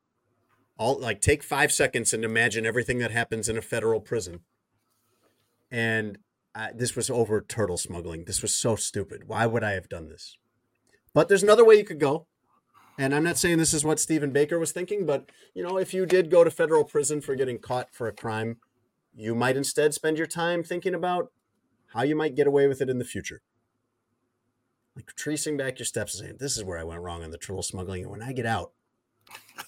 all 0.76 0.98
like 0.98 1.20
take 1.20 1.42
five 1.42 1.72
seconds 1.72 2.12
and 2.12 2.24
imagine 2.24 2.66
everything 2.66 2.98
that 2.98 3.10
happens 3.10 3.48
in 3.48 3.56
a 3.56 3.62
federal 3.62 4.00
prison. 4.00 4.40
And 5.70 6.18
uh, 6.54 6.68
this 6.74 6.94
was 6.94 7.08
over 7.08 7.40
turtle 7.40 7.78
smuggling. 7.78 8.24
This 8.24 8.42
was 8.42 8.54
so 8.54 8.76
stupid. 8.76 9.26
Why 9.26 9.46
would 9.46 9.64
I 9.64 9.72
have 9.72 9.88
done 9.88 10.08
this? 10.08 10.36
But 11.14 11.28
there's 11.28 11.42
another 11.42 11.64
way 11.64 11.76
you 11.76 11.84
could 11.84 12.00
go. 12.00 12.26
And 12.98 13.14
I'm 13.14 13.24
not 13.24 13.38
saying 13.38 13.56
this 13.56 13.72
is 13.72 13.86
what 13.86 13.98
Stephen 13.98 14.32
Baker 14.32 14.58
was 14.58 14.72
thinking, 14.72 15.06
but 15.06 15.30
you 15.54 15.62
know, 15.62 15.78
if 15.78 15.94
you 15.94 16.04
did 16.04 16.30
go 16.30 16.44
to 16.44 16.50
federal 16.50 16.84
prison 16.84 17.22
for 17.22 17.34
getting 17.34 17.58
caught 17.58 17.88
for 17.90 18.06
a 18.06 18.12
crime, 18.12 18.58
you 19.14 19.34
might 19.34 19.56
instead 19.56 19.94
spend 19.94 20.18
your 20.18 20.26
time 20.26 20.62
thinking 20.62 20.94
about 20.94 21.32
how 21.94 22.02
you 22.02 22.14
might 22.14 22.34
get 22.34 22.46
away 22.46 22.66
with 22.66 22.82
it 22.82 22.90
in 22.90 22.98
the 22.98 23.04
future. 23.04 23.40
Like 24.94 25.06
tracing 25.16 25.56
back 25.56 25.78
your 25.78 25.86
steps 25.86 26.14
and 26.14 26.26
saying, 26.26 26.36
This 26.38 26.56
is 26.56 26.64
where 26.64 26.78
I 26.78 26.84
went 26.84 27.00
wrong 27.00 27.22
on 27.22 27.30
the 27.30 27.38
turtle 27.38 27.62
smuggling. 27.62 28.02
And 28.02 28.10
when 28.10 28.22
I 28.22 28.32
get 28.32 28.46
out, 28.46 28.72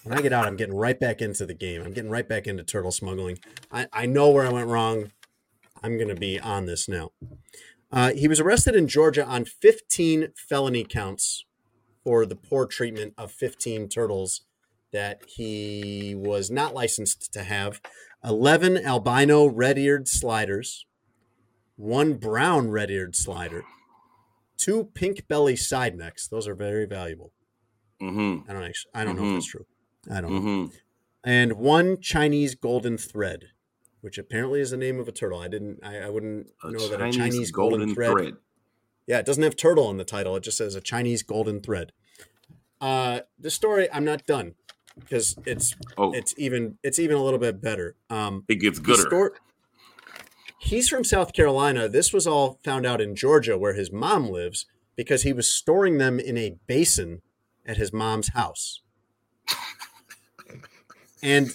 when 0.03 0.17
I 0.17 0.21
get 0.21 0.33
out, 0.33 0.45
I'm 0.45 0.55
getting 0.55 0.75
right 0.75 0.99
back 0.99 1.21
into 1.21 1.45
the 1.45 1.53
game. 1.53 1.81
I'm 1.81 1.93
getting 1.93 2.11
right 2.11 2.27
back 2.27 2.47
into 2.47 2.63
turtle 2.63 2.91
smuggling. 2.91 3.39
I, 3.71 3.87
I 3.91 4.05
know 4.05 4.29
where 4.29 4.45
I 4.45 4.51
went 4.51 4.67
wrong. 4.67 5.11
I'm 5.81 5.97
going 5.97 6.09
to 6.09 6.15
be 6.15 6.39
on 6.39 6.65
this 6.65 6.87
now. 6.87 7.11
Uh, 7.91 8.11
he 8.13 8.27
was 8.27 8.39
arrested 8.39 8.75
in 8.75 8.87
Georgia 8.87 9.25
on 9.25 9.45
15 9.45 10.29
felony 10.35 10.83
counts 10.83 11.45
for 12.03 12.25
the 12.25 12.35
poor 12.35 12.65
treatment 12.65 13.13
of 13.17 13.31
15 13.31 13.89
turtles 13.89 14.41
that 14.91 15.23
he 15.27 16.13
was 16.15 16.49
not 16.49 16.73
licensed 16.73 17.33
to 17.33 17.43
have 17.43 17.81
11 18.23 18.77
albino 18.77 19.45
red 19.45 19.77
eared 19.77 20.07
sliders, 20.07 20.85
one 21.75 22.13
brown 22.13 22.69
red 22.69 22.89
eared 22.89 23.15
slider, 23.15 23.63
two 24.57 24.85
pink 24.93 25.27
belly 25.27 25.55
side 25.55 25.95
necks. 25.97 26.27
Those 26.27 26.47
are 26.47 26.55
very 26.55 26.85
valuable. 26.85 27.31
Mm-hmm. 28.01 28.49
I 28.49 28.53
don't 28.53 28.63
actually, 28.63 28.91
I 28.93 29.03
don't 29.03 29.15
know 29.15 29.23
if 29.23 29.27
Mhm. 29.29 29.33
that's 29.35 29.45
true. 29.47 29.65
I 30.11 30.21
don't 30.21 30.33
know. 30.33 30.39
Mm-hmm. 30.41 30.75
And 31.23 31.53
one 31.53 31.99
Chinese 31.99 32.53
golden 32.55 32.97
thread, 32.97 33.45
which 34.01 34.17
apparently 34.17 34.59
is 34.59 34.71
the 34.71 34.77
name 34.77 34.99
of 34.99 35.07
a 35.07 35.11
turtle. 35.11 35.39
I 35.39 35.47
didn't, 35.47 35.79
I, 35.83 35.99
I 35.99 36.09
wouldn't 36.09 36.51
A 36.63 36.71
know 36.71 36.87
that 36.87 36.95
a 36.95 36.97
Chinese 37.11 37.15
Chinese 37.17 37.51
golden, 37.51 37.79
golden 37.79 37.95
thread. 37.95 38.11
thread. 38.11 38.33
Yeah, 39.07 39.19
it 39.19 39.25
doesn't 39.25 39.43
have 39.43 39.55
turtle 39.55 39.89
in 39.91 39.97
the 39.97 40.03
title. 40.05 40.35
It 40.35 40.43
just 40.43 40.57
says 40.57 40.75
a 40.75 40.81
Chinese 40.81 41.23
golden 41.23 41.61
thread. 41.61 41.91
Uh, 42.81 43.21
the 43.39 43.49
story, 43.49 43.87
I'm 43.91 44.03
not 44.05 44.25
done 44.25 44.55
because 44.99 45.35
it's 45.45 45.75
Oh, 45.97 46.11
it's 46.13 46.33
even 46.37 46.77
it's 46.83 46.99
even 46.99 47.15
a 47.17 47.23
little 47.23 47.39
bit 47.39 47.61
better. 47.61 47.95
Um, 48.09 48.43
it 48.47 48.55
gets 48.55 48.79
the 48.79 48.85
gooder. 48.85 49.01
stor- 49.03 49.35
he's 50.59 50.89
from 50.89 51.03
South 51.03 51.33
Carolina. 51.33 51.87
This 51.87 52.13
was 52.13 52.27
all 52.27 52.59
found 52.63 52.85
out 52.85 53.01
in 53.01 53.15
Georgia, 53.15 53.57
where 53.57 53.73
his 53.73 53.91
mom 53.91 54.29
lives, 54.29 54.65
because 54.95 55.23
he 55.23 55.33
was 55.33 55.51
storing 55.51 55.97
them 55.97 56.19
in 56.19 56.37
a 56.37 56.57
basin 56.67 57.21
at 57.65 57.77
his 57.77 57.91
mom's 57.91 58.29
house. 58.29 58.81
And 61.21 61.51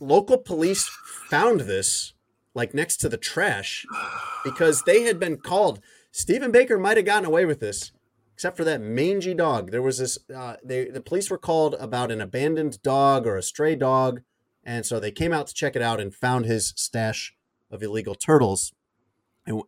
local 0.00 0.38
police 0.38 0.90
found 1.28 1.60
this 1.60 2.14
like 2.54 2.74
next 2.74 2.96
to 2.98 3.08
the 3.08 3.16
trash 3.16 3.84
because 4.44 4.82
they 4.82 5.02
had 5.02 5.18
been 5.18 5.36
called. 5.36 5.80
Stephen 6.10 6.50
Baker 6.50 6.78
might 6.78 6.96
have 6.96 7.06
gotten 7.06 7.26
away 7.26 7.44
with 7.44 7.60
this, 7.60 7.92
except 8.34 8.56
for 8.56 8.64
that 8.64 8.80
mangy 8.80 9.34
dog. 9.34 9.70
There 9.70 9.82
was 9.82 9.98
this. 9.98 10.18
Uh, 10.34 10.56
they 10.64 10.86
the 10.86 11.00
police 11.00 11.30
were 11.30 11.38
called 11.38 11.74
about 11.78 12.10
an 12.10 12.20
abandoned 12.20 12.82
dog 12.82 13.26
or 13.26 13.36
a 13.36 13.42
stray 13.42 13.76
dog, 13.76 14.22
and 14.64 14.84
so 14.84 14.98
they 14.98 15.10
came 15.10 15.32
out 15.32 15.46
to 15.48 15.54
check 15.54 15.76
it 15.76 15.82
out 15.82 16.00
and 16.00 16.14
found 16.14 16.46
his 16.46 16.72
stash 16.76 17.34
of 17.72 17.82
illegal 17.82 18.14
turtles 18.14 18.72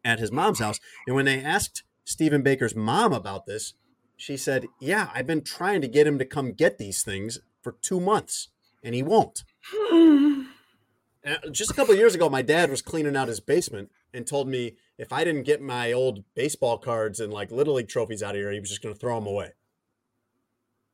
at 0.05 0.21
his 0.21 0.31
mom's 0.31 0.61
house. 0.61 0.79
And 1.07 1.17
when 1.17 1.25
they 1.25 1.43
asked 1.43 1.83
Stephen 2.05 2.43
Baker's 2.43 2.77
mom 2.77 3.13
about 3.13 3.47
this, 3.47 3.75
she 4.17 4.37
said, 4.37 4.67
"Yeah, 4.81 5.11
I've 5.13 5.27
been 5.27 5.43
trying 5.43 5.81
to 5.81 5.89
get 5.89 6.07
him 6.07 6.19
to 6.19 6.25
come 6.25 6.53
get 6.53 6.79
these 6.79 7.03
things 7.03 7.41
for 7.63 7.73
two 7.73 7.99
months, 7.99 8.49
and 8.83 8.95
he 8.95 9.03
won't." 9.03 9.43
Just 11.51 11.71
a 11.71 11.75
couple 11.75 11.95
of 11.95 11.99
years 11.99 12.15
ago, 12.15 12.29
my 12.29 12.43
dad 12.43 12.71
was 12.71 12.83
cleaning 12.83 13.17
out 13.17 13.29
his 13.29 13.41
basement 13.41 13.91
and 14.13 14.27
told 14.27 14.47
me 14.47 14.77
if 14.99 15.11
I 15.13 15.25
didn't 15.25 15.45
get 15.45 15.63
my 15.63 15.91
old 15.91 16.23
baseball 16.35 16.77
cards 16.77 17.19
and 17.19 17.33
like 17.33 17.51
little 17.51 17.75
league 17.75 17.89
trophies 17.89 18.23
out 18.23 18.35
of 18.35 18.41
here, 18.41 18.53
he 18.53 18.61
was 18.61 18.69
just 18.69 18.83
going 18.83 18.95
to 18.95 19.01
throw 19.01 19.15
them 19.17 19.27
away. 19.27 19.53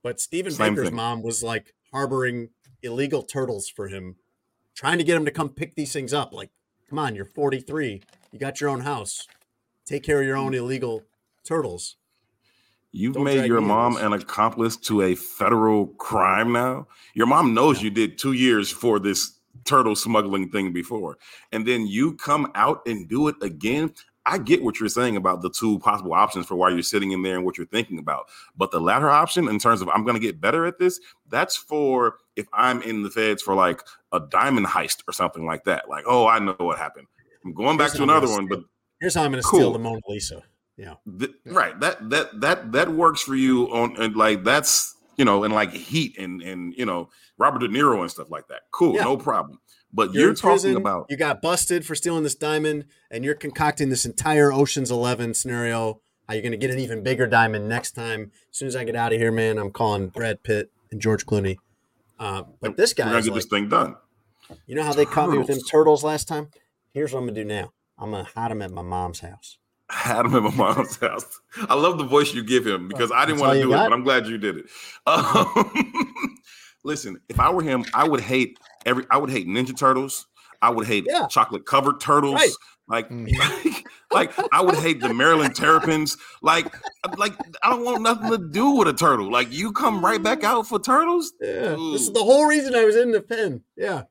But 0.02 0.20
Stephen 0.20 0.52
Same 0.52 0.74
Baker's 0.74 0.88
thing. 0.88 0.96
mom 0.96 1.22
was 1.22 1.42
like 1.42 1.74
harboring 1.92 2.50
illegal 2.82 3.22
turtles 3.22 3.68
for 3.68 3.88
him, 3.88 4.16
trying 4.74 4.98
to 4.98 5.04
get 5.04 5.16
him 5.16 5.24
to 5.24 5.30
come 5.30 5.50
pick 5.50 5.74
these 5.74 5.92
things 5.92 6.14
up. 6.14 6.32
Like, 6.32 6.50
come 6.91 6.99
on, 6.99 7.14
you're 7.14 7.24
43, 7.24 8.03
you 8.32 8.38
got 8.38 8.61
your 8.61 8.68
own 8.68 8.80
house, 8.80 9.28
take 9.86 10.03
care 10.03 10.20
of 10.20 10.26
your 10.26 10.36
own 10.36 10.53
illegal 10.55 11.05
turtles. 11.45 11.97
You've 12.91 13.14
Don't 13.14 13.24
made 13.24 13.47
your 13.47 13.61
mom 13.61 13.97
an 13.97 14.12
accomplice 14.12 14.76
to 14.78 15.03
a 15.03 15.14
federal 15.14 15.86
crime 15.86 16.53
now. 16.53 16.88
Your 17.14 17.28
mom 17.28 17.55
knows 17.55 17.80
you 17.80 17.91
did 17.91 18.18
two 18.18 18.32
years 18.32 18.68
for 18.68 18.99
this 18.99 19.38
turtle 19.64 19.95
smuggling 19.95 20.51
thing 20.51 20.72
before, 20.72 21.16
and 21.53 21.64
then 21.64 21.86
you 21.86 22.14
come 22.14 22.51
out 22.57 22.80
and 22.86 23.09
do 23.09 23.28
it 23.28 23.36
again. 23.41 23.95
I 24.26 24.38
get 24.38 24.62
what 24.62 24.80
you're 24.80 24.88
saying 24.88 25.16
about 25.16 25.43
the 25.43 25.51
two 25.51 25.78
possible 25.78 26.12
options 26.12 26.47
for 26.47 26.57
why 26.57 26.70
you're 26.70 26.82
sitting 26.82 27.12
in 27.12 27.22
there 27.22 27.36
and 27.36 27.45
what 27.45 27.57
you're 27.57 27.66
thinking 27.66 27.99
about. 27.99 28.26
But 28.57 28.72
the 28.72 28.80
latter 28.80 29.09
option, 29.09 29.49
in 29.49 29.61
terms 29.61 29.80
of 29.80 29.88
I'm 29.88 30.05
going 30.05 30.14
to 30.14 30.20
get 30.20 30.41
better 30.41 30.66
at 30.66 30.78
this, 30.78 31.01
that's 31.28 31.57
for 31.57 32.16
if 32.41 32.47
I'm 32.53 32.82
in 32.82 33.03
the 33.03 33.11
feds 33.11 33.43
for 33.43 33.55
like 33.55 33.82
a 34.12 34.20
diamond 34.20 34.66
heist 34.66 35.03
or 35.09 35.12
something 35.12 35.47
like 35.47 35.64
that. 35.64 35.88
Like, 35.88 36.05
oh, 36.07 36.26
I 36.26 36.38
know 36.41 36.55
what 36.59 36.78
happened. 36.78 37.07
I'm 37.45 37.55
going 37.55 37.76
back 37.78 37.93
to 37.93 37.99
I'm 37.99 38.05
another 38.11 38.28
one, 38.28 38.47
but 38.49 38.61
Here's 39.01 39.14
how 39.14 39.22
I'm 39.22 39.30
going 39.30 39.43
to 39.43 39.49
Cool. 39.49 39.61
steal 39.61 39.72
the 39.72 39.78
Mona 39.78 40.01
Lisa. 40.09 40.43
Yeah. 40.76 40.95
Th- 41.18 41.32
right 41.47 41.78
that 41.80 42.11
that 42.11 42.41
that 42.41 42.72
that 42.72 42.88
works 42.91 43.22
for 43.22 43.34
you 43.34 43.66
on 43.72 43.97
and 43.99 44.16
like 44.16 44.45
that's 44.45 44.95
you 45.16 45.24
know 45.24 45.45
and 45.45 45.53
like 45.55 45.72
heat 45.72 46.16
and 46.18 46.41
and 46.41 46.72
you 46.74 46.86
know 46.86 47.11
robert 47.36 47.59
de 47.59 47.68
niro 47.68 48.01
and 48.01 48.11
stuff 48.11 48.30
like 48.30 48.49
that 48.49 48.62
cool 48.72 48.95
Yeah. 48.95 49.05
no 49.05 49.18
problem 49.18 49.59
but 49.93 50.14
You're, 50.14 50.26
you're, 50.26 50.34
talking 50.34 50.51
prison, 50.51 50.76
about 50.76 51.07
you 51.11 51.16
got 51.18 51.43
busted 51.43 51.84
for 51.84 51.95
stealing 51.95 52.22
this 52.22 52.34
diamond, 52.36 52.84
and 53.11 53.24
you're 53.24 53.34
concocting 53.34 53.88
this 53.88 54.05
entire 54.07 54.53
Ocean's 54.53 54.91
Eleven 54.91 55.34
scenario. 55.34 56.01
How 56.28 56.34
you're 56.34 56.43
going 56.43 56.53
to 56.53 56.59
get 56.59 56.70
an 56.70 56.78
even 56.78 57.03
bigger 57.03 57.26
diamond 57.26 57.68
next 57.68 57.91
time? 57.93 58.30
As 58.51 58.57
soon 58.57 58.68
as 58.68 58.76
I 58.76 58.84
get 58.84 58.95
out 58.95 59.12
of 59.12 59.18
here, 59.18 59.32
man, 59.32 59.59
I'm 59.59 59.72
calling 59.72 60.07
Brad 60.09 60.45
Pitt 60.45 60.70
and 60.93 61.01
George 61.01 61.26
Clooney. 61.26 61.57
Uh, 62.21 62.43
but 62.61 62.77
this 62.77 62.95
we're 62.97 63.05
guy, 63.05 63.11
gonna 63.11 63.23
get 63.23 63.35
this 63.35 63.47
thing 63.47 63.68
done 63.68 63.97
you 64.66 64.75
know 64.77 64.83
how 64.85 64.93
they 64.93 65.05
caught 65.07 65.31
me 65.31 65.39
with 65.39 65.47
them 65.47 65.57
Turtles. 65.57 65.71
turtles 65.71 66.05
last 66.05 66.29
time? 66.29 66.49
Here's 66.93 67.12
what 67.12 67.21
I'm 67.21 67.27
gonna 67.27 67.35
do 67.41 67.45
now. 67.45 67.73
I'm 67.99 68.11
gonna 68.11 68.25
hide 68.35 68.51
them 68.51 68.62
at 68.62 68.71
my 68.73 68.83
mom's 68.83 69.21
house. 69.21 69.59
Hide 69.91 70.25
them 70.27 70.35
at 70.37 70.43
my 70.43 70.55
mom's 70.55 70.97
house 70.99 71.41
i 71.68 71.75
love 71.75 71.99
the 71.99 72.05
voice 72.05 72.33
you 72.33 72.45
give 72.45 72.64
him 72.66 72.87
because 72.89 73.11
i 73.11 73.25
didn't 73.27 73.41
want 73.41 73.55
to 73.55 73.62
do 73.62 73.73
it 73.73 73.77
but 73.77 73.93
i'm 73.93 74.05
glad 74.05 74.27
you 74.29 74.39
did 74.39 74.57
it 74.59 74.66
um, 75.07 75.73
listen 76.85 77.16
if 77.29 77.41
i 77.41 77.51
were 77.51 77.62
him 77.62 77.85
i 77.95 78.07
would 78.09 78.21
hate 78.21 78.57
every 78.87 79.05
i 79.11 79.16
would 79.18 79.31
hate 79.31 79.47
ninja 79.49 79.77
turtles 79.77 80.27
i 80.62 80.71
would 80.71 80.87
hate 80.87 81.07
Yeah. 81.09 81.27
chocolate 81.27 81.66
covered 81.66 81.99
turtles 82.01 82.35
Right. 82.35 82.51
Like 82.91 83.09
Mm. 83.09 83.30
like 84.12 84.32
I 84.53 84.61
would 84.61 84.74
hate 84.76 85.01
the 85.01 85.14
Maryland 85.14 85.55
Terrapins. 85.55 86.16
Like, 86.43 86.66
like 87.16 87.32
I 87.62 87.70
don't 87.70 87.84
want 87.84 88.03
nothing 88.03 88.30
to 88.30 88.38
do 88.38 88.70
with 88.72 88.88
a 88.88 88.93
turtle. 88.93 89.30
Like 89.30 89.53
you 89.53 89.72
come 89.72 90.05
right 90.05 90.22
back 90.22 90.43
out 90.45 90.66
for 90.66 90.78
turtles. 90.80 91.32
Yeah, 91.41 91.76
this 91.93 92.03
is 92.03 92.12
the 92.12 92.22
whole 92.22 92.47
reason 92.47 92.74
I 92.74 92.84
was 92.84 92.97
in 92.97 93.12
the 93.12 93.22
pen. 93.22 93.62
Yeah, 93.76 94.03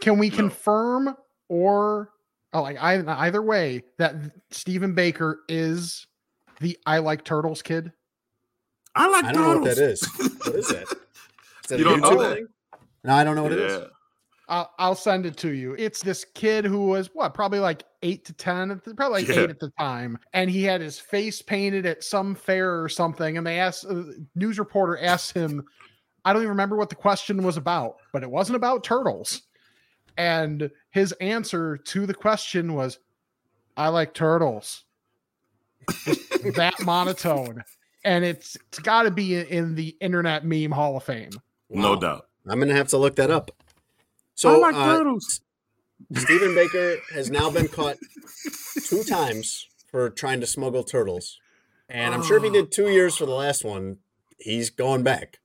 Can 0.00 0.18
we 0.18 0.30
No. 0.30 0.36
confirm 0.36 1.16
or 1.48 2.10
oh, 2.52 2.62
like 2.62 2.76
I, 2.80 3.02
either 3.26 3.42
way 3.42 3.82
that 3.98 4.14
Stephen 4.50 4.94
Baker 4.94 5.40
is 5.48 6.06
the 6.60 6.78
I 6.86 6.98
like 6.98 7.24
turtles 7.24 7.62
kid? 7.62 7.92
I 8.94 9.08
like 9.08 9.24
I 9.24 9.32
don't 9.32 9.42
know 9.42 9.58
what 9.60 9.74
turtles. 9.76 10.00
that 10.10 10.20
is. 10.20 10.30
What 10.46 10.54
is 10.56 10.68
that? 10.68 10.86
Is 11.64 11.68
that 11.68 11.78
You 11.78 11.84
don't 11.84 12.00
know 12.00 12.20
that? 12.22 12.34
thing? 12.34 12.46
No, 13.04 13.14
I 13.14 13.22
don't 13.22 13.36
know 13.36 13.44
what 13.44 13.52
it 13.52 13.60
yeah. 13.60 13.76
is. 13.76 13.84
I'll, 14.50 14.70
I'll 14.78 14.94
send 14.96 15.24
it 15.26 15.36
to 15.38 15.50
you. 15.54 15.74
It's 15.78 16.02
this 16.02 16.24
kid 16.34 16.64
who 16.64 16.86
was 16.88 17.08
what, 17.14 17.32
probably 17.34 17.60
like 17.60 17.84
eight 18.02 18.24
to 18.26 18.32
10, 18.32 18.80
probably 18.96 19.22
like 19.22 19.28
Yeah. 19.28 19.44
eight 19.44 19.50
at 19.50 19.60
the 19.60 19.70
time. 19.78 20.18
And 20.32 20.50
he 20.50 20.64
had 20.64 20.80
his 20.80 20.98
face 20.98 21.40
painted 21.40 21.86
at 21.86 22.02
some 22.02 22.34
fair 22.34 22.82
or 22.82 22.88
something. 22.88 23.38
And 23.38 23.46
they 23.46 23.60
asked, 23.60 23.86
uh, 23.88 24.02
news 24.34 24.58
reporter 24.58 24.98
asked 24.98 25.32
him, 25.32 25.64
I 26.24 26.32
don't 26.32 26.42
even 26.42 26.50
remember 26.50 26.76
what 26.76 26.88
the 26.90 26.96
question 26.96 27.42
was 27.44 27.56
about, 27.56 27.96
but 28.12 28.22
it 28.24 28.30
wasn't 28.30 28.56
about 28.56 28.82
turtles. 28.84 29.42
And 30.18 30.70
his 30.90 31.12
answer 31.20 31.76
to 31.78 32.04
the 32.04 32.12
question 32.14 32.74
was, 32.74 32.98
I 33.76 33.88
like 33.88 34.12
turtles. 34.14 34.84
That 36.54 36.74
monotone. 36.84 37.62
And 38.04 38.24
it's, 38.24 38.56
it's 38.68 38.80
got 38.80 39.04
to 39.04 39.10
be 39.10 39.36
in, 39.36 39.46
in 39.46 39.74
the 39.76 39.96
internet 40.00 40.44
meme 40.44 40.72
hall 40.72 40.96
of 40.96 41.04
fame. 41.04 41.30
No 41.70 41.94
doubt. 41.96 42.26
I'm 42.48 42.58
gonna 42.58 42.74
have 42.74 42.88
to 42.88 42.96
look 42.98 43.16
that 43.16 43.30
up. 43.30 43.50
So 44.40 44.54
I 44.54 44.56
like 44.56 44.74
uh, 44.74 44.96
turtles. 44.96 45.42
Stephen 46.14 46.54
Baker 46.54 46.96
has 47.12 47.30
now 47.30 47.50
been 47.50 47.68
caught 47.68 47.98
two 48.86 49.04
times 49.04 49.68
for 49.90 50.08
trying 50.08 50.40
to 50.40 50.46
smuggle 50.46 50.82
turtles. 50.82 51.38
And 51.90 52.14
I'm 52.14 52.22
sure 52.22 52.38
if 52.38 52.44
he 52.44 52.48
did 52.48 52.72
two 52.72 52.88
years 52.88 53.14
for 53.14 53.26
the 53.26 53.34
last 53.34 53.66
one, 53.66 53.98
he's 54.38 54.70
going 54.70 55.02
back. 55.02 55.40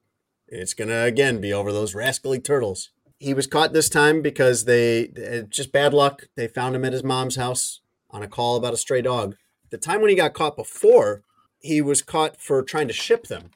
It's 0.48 0.74
going 0.74 0.88
to 0.88 1.04
again 1.04 1.42
be 1.42 1.52
over 1.52 1.74
those 1.74 1.94
rascally 1.94 2.40
turtles. 2.40 2.92
He 3.20 3.34
was 3.34 3.48
caught 3.48 3.74
this 3.74 3.90
time 3.90 4.22
because 4.22 4.64
they, 4.64 5.10
uh, 5.10 5.42
just 5.50 5.74
bad 5.74 5.94
luck. 5.94 6.30
They 6.38 6.48
found 6.48 6.74
him 6.74 6.86
at 6.86 6.94
his 6.94 7.04
mom's 7.04 7.36
house 7.36 7.82
on 8.12 8.24
a 8.24 8.30
call 8.30 8.56
about 8.56 8.74
a 8.74 8.78
stray 8.78 9.02
dog. 9.02 9.36
The 9.72 9.78
time 9.78 10.00
when 10.00 10.10
he 10.10 10.16
got 10.16 10.34
caught 10.34 10.56
before, 10.56 11.22
he 11.60 11.82
was 11.82 12.02
caught 12.02 12.40
for 12.40 12.64
trying 12.64 12.88
to 12.88 12.94
ship 12.94 13.28
them. 13.28 13.50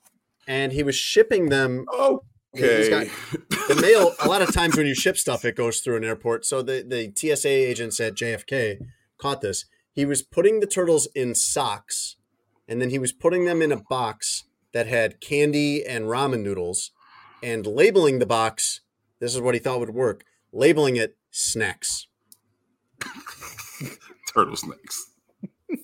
And 0.45 0.73
he 0.73 0.83
was 0.83 0.95
shipping 0.95 1.47
them 1.47 1.85
He's 1.89 2.19
Okay. 2.57 2.89
got- 2.89 3.07
the 3.67 3.79
mail 3.81 4.15
a 4.19 4.27
lot 4.27 4.41
of 4.41 4.51
times 4.53 4.75
when 4.75 4.87
you 4.87 4.95
ship 4.95 5.17
stuff 5.17 5.45
it 5.45 5.55
goes 5.55 5.79
through 5.81 5.97
an 5.97 6.03
airport 6.03 6.45
so 6.45 6.61
the, 6.63 6.83
the 6.87 7.11
tsa 7.15 7.47
agents 7.47 7.99
at 7.99 8.15
jfk 8.15 8.79
caught 9.19 9.41
this 9.41 9.65
he 9.91 10.05
was 10.05 10.23
putting 10.23 10.59
the 10.59 10.65
turtles 10.65 11.07
in 11.13 11.35
socks 11.35 12.15
and 12.67 12.81
then 12.81 12.89
he 12.89 12.97
was 12.99 13.11
putting 13.11 13.45
them 13.45 13.61
in 13.61 13.71
a 13.71 13.77
box 13.77 14.45
that 14.73 14.87
had 14.87 15.19
candy 15.19 15.85
and 15.85 16.05
ramen 16.05 16.41
noodles 16.41 16.91
and 17.41 17.65
labeling 17.65 18.19
the 18.19 18.25
box. 18.25 18.81
This 19.19 19.33
is 19.33 19.41
what 19.41 19.55
he 19.55 19.59
thought 19.59 19.79
would 19.79 19.89
work 19.89 20.23
labeling 20.51 20.95
it 20.95 21.17
snacks. 21.31 22.07
Turtle 24.33 24.55
snakes. 24.55 25.11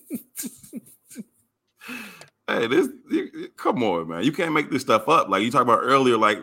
hey, 2.47 2.67
this 2.67 2.89
you- 3.09 3.49
come 3.57 3.84
on, 3.84 4.07
man. 4.07 4.23
You 4.23 4.31
can't 4.31 4.53
make 4.53 4.69
this 4.69 4.81
stuff 4.81 5.07
up. 5.09 5.30
Like 5.30 5.43
you 5.43 5.51
talked 5.51 5.63
about 5.63 5.80
earlier, 5.84 6.17
like 6.17 6.39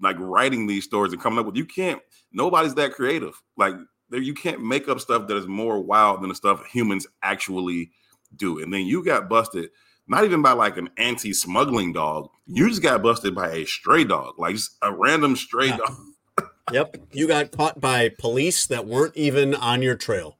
like 0.00 0.16
writing 0.18 0.66
these 0.66 0.84
stories 0.84 1.12
and 1.12 1.20
coming 1.22 1.38
up 1.38 1.46
with. 1.46 1.56
You 1.56 1.64
can't. 1.64 2.00
Nobody's 2.32 2.74
that 2.76 2.92
creative. 2.92 3.40
Like 3.56 3.74
there, 4.10 4.20
you 4.20 4.34
can't 4.34 4.64
make 4.64 4.88
up 4.88 5.00
stuff 5.00 5.26
that 5.28 5.36
is 5.36 5.46
more 5.46 5.80
wild 5.80 6.22
than 6.22 6.28
the 6.28 6.34
stuff 6.34 6.64
humans 6.66 7.06
actually 7.22 7.90
do. 8.36 8.62
And 8.62 8.72
then 8.72 8.86
you 8.86 9.04
got 9.04 9.28
busted. 9.28 9.70
Not 10.10 10.24
even 10.24 10.40
by 10.40 10.52
like 10.52 10.78
an 10.78 10.88
anti-smuggling 10.96 11.92
dog. 11.92 12.30
You 12.46 12.66
just 12.70 12.82
got 12.82 13.02
busted 13.02 13.34
by 13.34 13.50
a 13.50 13.66
stray 13.66 14.04
dog, 14.04 14.38
like 14.38 14.54
just 14.54 14.70
a 14.80 14.90
random 14.90 15.36
stray 15.36 15.66
Yeah. 15.68 15.76
dog. 15.76 15.96
Yep. 16.72 16.96
You 17.12 17.26
got 17.26 17.50
caught 17.50 17.80
by 17.80 18.10
police 18.18 18.66
that 18.66 18.86
weren't 18.86 19.16
even 19.16 19.54
on 19.54 19.80
your 19.82 19.96
trail. 19.96 20.37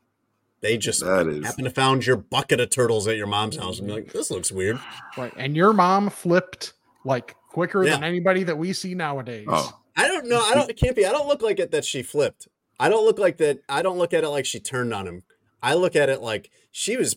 They 0.61 0.77
just 0.77 1.05
That 1.05 1.29
is 1.29 1.47
happened 1.47 1.67
to 1.67 1.71
found 1.71 2.05
your 2.05 2.17
bucket 2.17 2.61
of 2.61 2.71
turtles 2.71 3.07
at 3.07 3.17
your 3.17 3.27
mom's 3.29 3.57
house 3.57 3.79
and 3.79 3.87
be 3.87 3.95
like, 3.95 4.13
this 4.13 4.31
looks 4.31 4.51
weird. 4.51 4.81
Right. 5.17 5.33
And 5.37 5.57
your 5.57 5.73
mom 5.73 6.11
flipped 6.11 6.73
like 7.05 7.37
quicker 7.49 7.85
than 7.85 8.03
anybody 8.03 8.43
that 8.45 8.59
we 8.59 8.73
see 8.73 8.95
nowadays. 8.95 9.47
oh. 9.49 9.79
I 9.97 10.07
don't 10.07 10.29
know. 10.29 10.41
I 10.41 10.55
don't. 10.55 10.71
It 10.71 10.77
can't 10.77 10.95
be. 10.95 11.05
I 11.05 11.11
don't 11.11 11.27
look 11.27 11.43
like 11.43 11.59
it 11.59 11.73
that 11.73 11.85
she 11.85 12.03
flipped. 12.03 12.47
I 12.79 12.89
don't 12.89 13.05
look 13.05 13.19
like 13.19 13.39
that. 13.39 13.59
I 13.69 13.83
don't 13.83 13.99
look 13.99 14.15
at 14.15 14.23
it 14.23 14.29
like 14.29 14.47
she 14.47 14.61
turned 14.61 14.95
on 14.95 15.09
him. 15.09 15.25
I 15.61 15.75
look 15.75 15.97
at 15.97 16.09
it 16.09 16.23
like 16.23 16.51
she 16.71 16.97
was 16.97 17.17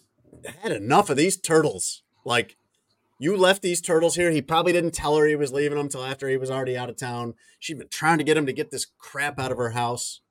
had 0.63 0.71
enough 0.71 1.11
of 1.11 1.17
these 1.17 1.37
turtles. 1.37 2.01
Like 2.25 2.57
you 3.19 3.37
left 3.37 3.61
these 3.61 3.81
turtles 3.81 4.15
here. 4.15 4.31
He 4.31 4.41
probably 4.41 4.73
didn't 4.73 4.95
tell 4.95 5.15
her 5.17 5.27
he 5.27 5.35
was 5.35 5.53
leaving 5.53 5.77
them 5.77 5.89
till 5.89 6.03
after 6.03 6.27
he 6.27 6.37
was 6.37 6.49
already 6.49 6.75
out 6.75 6.89
of 6.89 6.97
town. 6.97 7.35
She'd 7.59 7.77
been 7.77 7.87
trying 7.87 8.17
to 8.17 8.23
get 8.23 8.35
him 8.35 8.47
to 8.47 8.53
get 8.53 8.71
this 8.71 8.87
crap 8.97 9.39
out 9.39 9.51
of 9.51 9.59
her 9.59 9.71
house. 9.71 10.21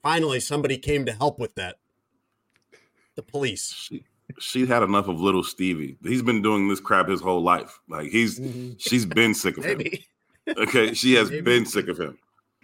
Finally, 0.00 0.38
somebody 0.38 0.78
came 0.78 1.04
to 1.04 1.12
help 1.12 1.40
with 1.40 1.56
that. 1.56 1.78
The 3.18 3.22
police. 3.24 3.72
she 3.76 4.04
she 4.38 4.64
had 4.64 4.84
enough 4.84 5.08
of 5.08 5.20
little 5.20 5.42
Stevie. 5.42 5.96
He's 6.04 6.22
been 6.22 6.40
doing 6.40 6.68
this 6.68 6.78
crap 6.78 7.08
his 7.08 7.20
whole 7.20 7.42
life. 7.42 7.80
Like 7.88 8.10
he's 8.10 8.40
she's 8.78 9.04
been 9.04 9.34
sick 9.34 9.58
of 9.58 9.64
him. 9.64 9.82
Okay, 10.56 10.94
she 10.94 11.14
has 11.14 11.28
Maybe. 11.28 11.42
been 11.42 11.66
sick 11.66 11.88
of 11.88 11.98
him. 11.98 12.16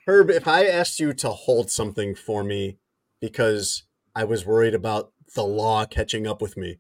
Herb, 0.07 0.31
if 0.31 0.47
I 0.47 0.67
asked 0.67 1.01
you 1.01 1.13
to 1.15 1.31
hold 1.31 1.73
something 1.73 2.15
for 2.15 2.45
me 2.45 2.79
because 3.21 3.83
I 4.15 4.23
was 4.23 4.47
worried 4.47 4.75
about 4.77 5.11
the 5.35 5.43
law 5.43 5.87
catching 5.87 6.25
up 6.25 6.41
with 6.41 6.57
me, 6.57 6.79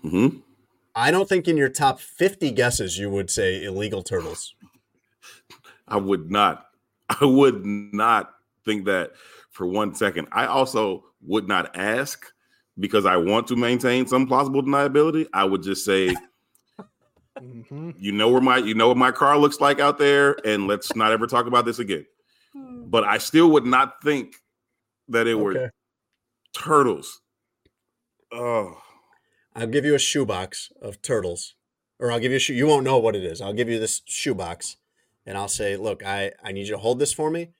hmm 0.00 0.28
I 0.94 1.10
don't 1.10 1.28
think 1.28 1.46
in 1.46 1.58
your 1.58 1.68
top 1.68 2.00
50 2.00 2.52
guesses 2.52 2.98
you 2.98 3.10
would 3.10 3.28
say 3.30 3.62
illegal 3.62 4.02
turtles. 4.02 4.54
I 5.86 5.98
would 5.98 6.30
not. 6.30 6.64
I 7.10 7.26
would 7.26 7.66
not 7.66 8.32
think 8.64 8.86
that 8.86 9.10
for 9.50 9.66
one 9.66 9.94
second. 9.94 10.28
I 10.32 10.46
also 10.46 11.04
would 11.20 11.46
not 11.46 11.76
ask 11.76 12.32
because 12.78 13.04
I 13.06 13.16
want 13.16 13.46
to 13.48 13.56
maintain 13.56 14.06
some 14.06 14.26
plausible 14.26 14.62
deniability. 14.62 15.26
I 15.32 15.44
would 15.44 15.62
just 15.62 15.84
say, 15.84 16.14
Mhm. 17.40 17.94
you 17.98 18.12
know 18.12 18.28
where 18.30 18.40
my 18.40 18.56
you 18.58 18.74
know 18.74 18.88
what 18.88 18.96
my 18.96 19.12
car 19.12 19.38
looks 19.38 19.60
like 19.60 19.78
out 19.78 19.98
there, 19.98 20.36
and 20.44 20.66
let's 20.66 20.96
not 20.96 21.12
ever 21.12 21.26
talk 21.26 21.46
about 21.46 21.64
this 21.64 21.78
again. 21.78 22.06
But 22.54 23.04
I 23.04 23.18
still 23.18 23.50
would 23.52 23.66
not 23.66 24.02
think 24.02 24.36
that 25.08 25.26
it 25.26 25.34
Okay. 25.34 25.42
were 25.42 25.72
turtles. 26.52 27.20
Oh, 28.32 28.82
I'll 29.54 29.66
give 29.68 29.84
you 29.84 29.94
a 29.94 29.98
shoebox 29.98 30.72
of 30.82 31.00
turtles, 31.00 31.54
or 31.98 32.10
I'll 32.10 32.18
give 32.20 32.32
you 32.32 32.36
a 32.36 32.40
shoe. 32.40 32.54
You 32.54 32.66
won't 32.66 32.84
know 32.84 32.98
what 32.98 33.14
it 33.16 33.24
is. 33.24 33.40
I'll 33.40 33.52
give 33.52 33.68
you 33.68 33.78
this 33.78 34.02
shoebox, 34.06 34.76
and 35.24 35.38
I'll 35.38 35.48
say, 35.48 35.76
"Look, 35.76 36.04
I 36.04 36.32
I 36.42 36.50
need 36.52 36.66
you 36.66 36.72
to 36.74 36.78
hold 36.78 36.98
this 36.98 37.12
for 37.12 37.30
me. 37.30 37.52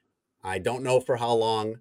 I 0.43 0.59
don't 0.59 0.82
know 0.82 0.99
for 1.01 1.16
how 1.16 1.32
long, 1.35 1.81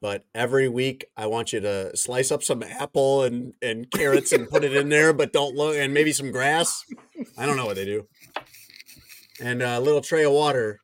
but 0.00 0.24
every 0.34 0.68
week 0.68 1.04
I 1.16 1.26
want 1.26 1.52
you 1.52 1.60
to 1.60 1.96
slice 1.96 2.30
up 2.30 2.42
some 2.42 2.62
apple 2.62 3.22
and 3.22 3.54
and 3.62 3.90
carrots 3.90 4.32
and 4.32 4.48
put 4.48 4.64
it 4.64 4.74
in 4.74 4.88
there, 4.88 5.12
but 5.12 5.32
don't 5.32 5.54
look 5.56 5.76
and 5.76 5.92
maybe 5.94 6.12
some 6.12 6.30
grass. 6.32 6.84
I 7.38 7.46
don't 7.46 7.56
know 7.56 7.66
what 7.66 7.76
they 7.76 7.84
do, 7.84 8.06
and 9.40 9.62
a 9.62 9.80
little 9.80 10.00
tray 10.00 10.24
of 10.24 10.32
water. 10.32 10.80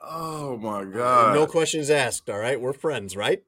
oh 0.00 0.56
my 0.56 0.84
god! 0.84 1.34
no 1.34 1.46
questions 1.46 1.90
asked. 1.90 2.28
All 2.30 2.38
right, 2.38 2.60
we're 2.60 2.72
friends, 2.72 3.16
right? 3.16 3.42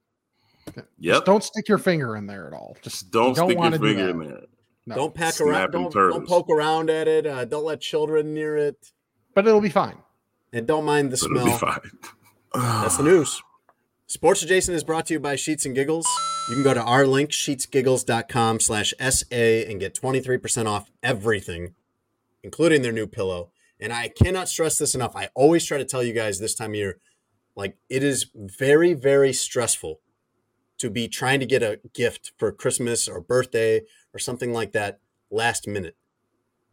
Yep. 0.99 1.25
Don't 1.25 1.43
stick 1.43 1.67
your 1.69 1.77
finger 1.77 2.15
in 2.15 2.25
there 2.25 2.47
at 2.47 2.53
all. 2.53 2.75
Just 2.81 3.11
Don't, 3.11 3.35
don't 3.35 3.49
stick 3.49 3.59
your 3.59 3.71
finger 3.71 4.09
in 4.09 4.17
there. 4.19 4.41
No. 4.87 4.95
Don't 4.95 5.13
pack 5.13 5.39
around. 5.39 5.71
Don't, 5.71 5.93
don't 5.93 6.27
poke 6.27 6.49
around 6.49 6.89
at 6.89 7.07
it. 7.07 7.25
Uh, 7.27 7.45
don't 7.45 7.65
let 7.65 7.81
children 7.81 8.33
near 8.33 8.57
it, 8.57 8.91
But 9.35 9.47
it'll 9.47 9.61
be 9.61 9.69
fine. 9.69 9.97
and 10.53 10.65
don't 10.65 10.83
mind 10.85 11.11
the 11.11 11.17
But 11.21 11.31
it'll 11.37 11.45
be 11.45 11.57
smell. 11.57 11.71
fine. 11.73 11.91
That's 12.81 12.97
the 12.97 13.03
news. 13.03 13.41
Sports 14.07 14.43
Adjacent 14.43 14.75
is 14.75 14.83
brought 14.83 15.07
to 15.07 15.15
you 15.15 15.19
by 15.19 15.35
Sheets 15.35 15.65
and 15.65 15.73
Giggles. 15.73 16.07
You 16.47 16.53
can 16.53 16.63
go 16.63 16.75
to 16.75 16.83
our 16.83 17.07
link, 17.07 17.31
sheetsgiggles.com 17.31 18.59
slash 18.59 18.93
SA, 18.99 19.35
and 19.35 19.79
get 19.79 19.95
23% 19.95 20.67
off 20.67 20.91
everything, 21.01 21.73
including 22.43 22.83
their 22.83 22.91
new 22.91 23.07
pillow. 23.07 23.51
And 23.79 23.91
I 23.91 24.09
cannot 24.09 24.47
stress 24.47 24.77
this 24.77 24.93
enough. 24.93 25.15
I 25.15 25.29
always 25.33 25.65
try 25.65 25.79
to 25.79 25.85
tell 25.85 26.03
you 26.03 26.13
guys 26.13 26.39
this 26.39 26.53
time 26.53 26.71
of 26.71 26.75
year, 26.75 26.99
like 27.55 27.77
it 27.89 28.03
is 28.03 28.27
very, 28.35 28.93
very 28.93 29.33
stressful 29.33 30.01
to 30.77 30.91
be 30.91 31.07
trying 31.07 31.39
to 31.39 31.47
get 31.47 31.63
a 31.63 31.79
gift 31.95 32.31
for 32.37 32.51
Christmas 32.51 33.07
or 33.07 33.19
birthday 33.19 33.81
or 34.13 34.19
something 34.19 34.53
like 34.53 34.71
that 34.73 34.99
last 35.31 35.67
minute. 35.67 35.97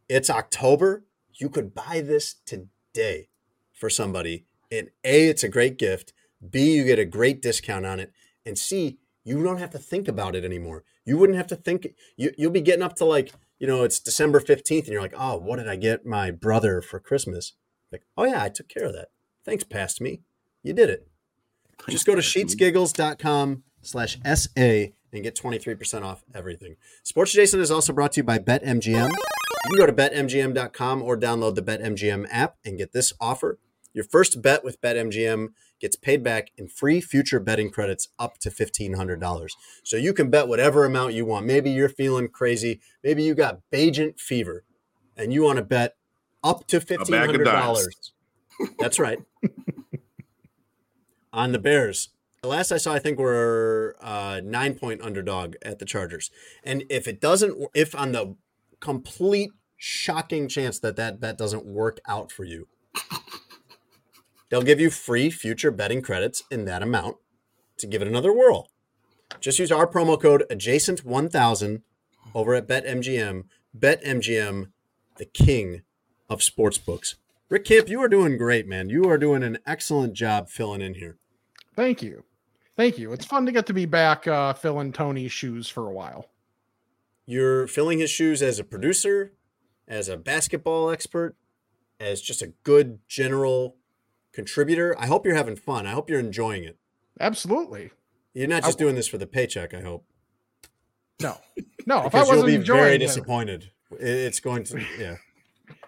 It's 0.06 0.28
October. 0.28 1.06
You 1.32 1.48
could 1.48 1.74
buy 1.74 2.02
this 2.04 2.34
today 2.44 3.30
for 3.72 3.88
somebody. 3.88 4.44
And 4.70 4.90
A, 5.02 5.28
it's 5.28 5.42
a 5.42 5.48
great 5.48 5.78
gift. 5.78 6.12
B, 6.50 6.74
you 6.74 6.84
get 6.84 6.98
a 6.98 7.04
great 7.04 7.40
discount 7.40 7.86
on 7.86 8.00
it. 8.00 8.12
And 8.44 8.58
C, 8.58 8.98
you 9.24 9.42
don't 9.42 9.58
have 9.58 9.70
to 9.70 9.78
think 9.78 10.08
about 10.08 10.34
it 10.34 10.44
anymore. 10.44 10.84
You 11.04 11.18
wouldn't 11.18 11.36
have 11.36 11.46
to 11.48 11.56
think. 11.56 11.88
You, 12.16 12.32
you'll 12.36 12.50
be 12.50 12.60
getting 12.60 12.82
up 12.82 12.96
to 12.96 13.04
like, 13.04 13.32
you 13.58 13.66
know, 13.66 13.84
it's 13.84 14.00
December 14.00 14.40
15th 14.40 14.84
and 14.84 14.88
you're 14.88 15.02
like, 15.02 15.14
oh, 15.16 15.36
what 15.36 15.56
did 15.56 15.68
I 15.68 15.76
get 15.76 16.04
my 16.04 16.30
brother 16.30 16.82
for 16.82 16.98
Christmas? 16.98 17.52
Like, 17.90 18.02
oh, 18.16 18.24
yeah, 18.24 18.42
I 18.42 18.48
took 18.48 18.68
care 18.68 18.86
of 18.86 18.92
that. 18.94 19.08
Thanks, 19.44 19.64
past 19.64 20.00
me. 20.00 20.22
You 20.62 20.72
did 20.72 20.90
it. 20.90 21.08
Just 21.88 22.06
go 22.06 22.14
to 22.14 22.20
sheetsgiggles.com 22.20 23.62
slash 23.82 24.18
SA 24.24 24.60
and 25.12 25.22
get 25.22 25.36
23% 25.36 26.02
off 26.02 26.24
everything. 26.34 26.76
Sports 27.02 27.34
Adjacent 27.34 27.62
is 27.62 27.70
also 27.70 27.92
brought 27.92 28.12
to 28.12 28.20
you 28.20 28.24
by 28.24 28.38
BetMGM. 28.38 29.10
You 29.10 29.76
can 29.76 29.78
go 29.78 29.86
to 29.86 29.92
betmgm.com 29.92 31.02
or 31.02 31.16
download 31.16 31.54
the 31.54 31.62
BetMGM 31.62 32.26
app 32.30 32.56
and 32.64 32.78
get 32.78 32.92
this 32.92 33.12
offer. 33.20 33.58
Your 33.92 34.04
first 34.04 34.40
bet 34.40 34.64
with 34.64 34.80
BetMGM 34.80 35.48
gets 35.82 35.96
paid 35.96 36.22
back 36.22 36.52
in 36.56 36.68
free 36.68 37.00
future 37.00 37.40
betting 37.40 37.68
credits 37.68 38.08
up 38.16 38.38
to 38.38 38.48
$1,500. 38.48 39.50
So 39.82 39.96
you 39.96 40.14
can 40.14 40.30
bet 40.30 40.46
whatever 40.46 40.84
amount 40.84 41.12
you 41.12 41.26
want. 41.26 41.44
Maybe 41.44 41.70
you're 41.70 41.88
feeling 41.88 42.28
crazy. 42.28 42.80
Maybe 43.02 43.24
you 43.24 43.34
got 43.34 43.60
Bajent 43.72 44.20
fever 44.20 44.64
and 45.16 45.32
you 45.32 45.42
want 45.42 45.56
to 45.56 45.64
bet 45.64 45.96
up 46.42 46.68
to 46.68 46.78
$1,500. 46.78 47.88
That's 48.78 49.00
right. 49.00 49.18
On 51.32 51.50
the 51.50 51.58
Bears. 51.58 52.10
The 52.42 52.48
last 52.48 52.70
I 52.70 52.76
saw, 52.76 52.92
I 52.92 52.98
think 53.00 53.18
we're 53.18 53.94
uh, 54.00 54.40
nine 54.44 54.74
point 54.74 55.02
underdog 55.02 55.56
at 55.62 55.78
the 55.78 55.84
Chargers. 55.84 56.30
And 56.62 56.84
if 56.90 57.08
it 57.08 57.20
doesn't, 57.20 57.68
if 57.72 57.94
on 57.94 58.10
the 58.10 58.34
complete 58.80 59.50
shocking 59.76 60.48
chance 60.48 60.80
that 60.80 60.96
that 60.96 61.20
bet 61.20 61.38
doesn't 61.38 61.64
work 61.64 62.00
out 62.06 62.32
for 62.32 62.42
you, 62.42 62.66
they'll 64.52 64.62
give 64.62 64.78
you 64.78 64.90
free 64.90 65.30
future 65.30 65.70
betting 65.70 66.02
credits 66.02 66.42
in 66.50 66.66
that 66.66 66.82
amount 66.82 67.16
to 67.78 67.86
give 67.86 68.02
it 68.02 68.08
another 68.08 68.34
whirl. 68.34 68.68
Just 69.40 69.58
use 69.58 69.72
our 69.72 69.86
promo 69.86 70.20
code 70.20 70.44
adjacent1000 70.50 71.80
over 72.34 72.54
at 72.54 72.68
BetMGM. 72.68 73.44
BetMGM, 73.76 74.66
the 75.16 75.24
king 75.24 75.80
of 76.28 76.40
sportsbooks. 76.40 77.14
Rick 77.48 77.64
Camp, 77.64 77.88
you 77.88 78.02
are 78.02 78.08
doing 78.08 78.36
great, 78.36 78.68
man. 78.68 78.90
You 78.90 79.08
are 79.08 79.16
doing 79.16 79.42
an 79.42 79.58
excellent 79.66 80.12
job 80.12 80.50
filling 80.50 80.82
in 80.82 80.94
here. 80.94 81.16
Thank 81.74 82.02
you. 82.02 82.24
Thank 82.76 82.98
you. 82.98 83.14
It's 83.14 83.24
fun 83.24 83.46
to 83.46 83.52
get 83.52 83.64
to 83.66 83.72
be 83.72 83.86
back 83.86 84.28
uh, 84.28 84.52
filling 84.52 84.92
Tony's 84.92 85.32
shoes 85.32 85.70
for 85.70 85.88
a 85.88 85.92
while. 85.92 86.28
You're 87.24 87.66
filling 87.66 88.00
his 88.00 88.10
shoes 88.10 88.42
as 88.42 88.58
a 88.58 88.64
producer, 88.64 89.32
as 89.88 90.10
a 90.10 90.18
basketball 90.18 90.90
expert, 90.90 91.36
as 91.98 92.20
just 92.20 92.42
a 92.42 92.52
good 92.64 92.98
general 93.08 93.76
contributor. 94.32 94.94
I 94.98 95.06
hope 95.06 95.24
you're 95.26 95.34
having 95.34 95.56
fun. 95.56 95.86
I 95.86 95.90
hope 95.92 96.08
you're 96.10 96.20
enjoying 96.20 96.64
it. 96.64 96.78
Absolutely. 97.20 97.90
You're 98.34 98.48
not 98.48 98.62
just 98.64 98.78
I- 98.78 98.84
doing 98.84 98.94
this 98.94 99.08
for 99.08 99.18
the 99.18 99.26
paycheck, 99.26 99.74
I 99.74 99.80
hope. 99.82 100.04
No. 101.20 101.36
No, 101.86 101.98
if 102.06 102.14
I 102.14 102.20
Because 102.20 102.28
you'll 102.28 102.36
wasn't 102.38 102.46
be 102.46 102.54
enjoying 102.54 102.80
very 102.82 102.94
it, 102.96 102.98
disappointed. 102.98 103.70
It's 104.00 104.40
going 104.40 104.64
to, 104.64 104.80
yeah. 104.98 105.16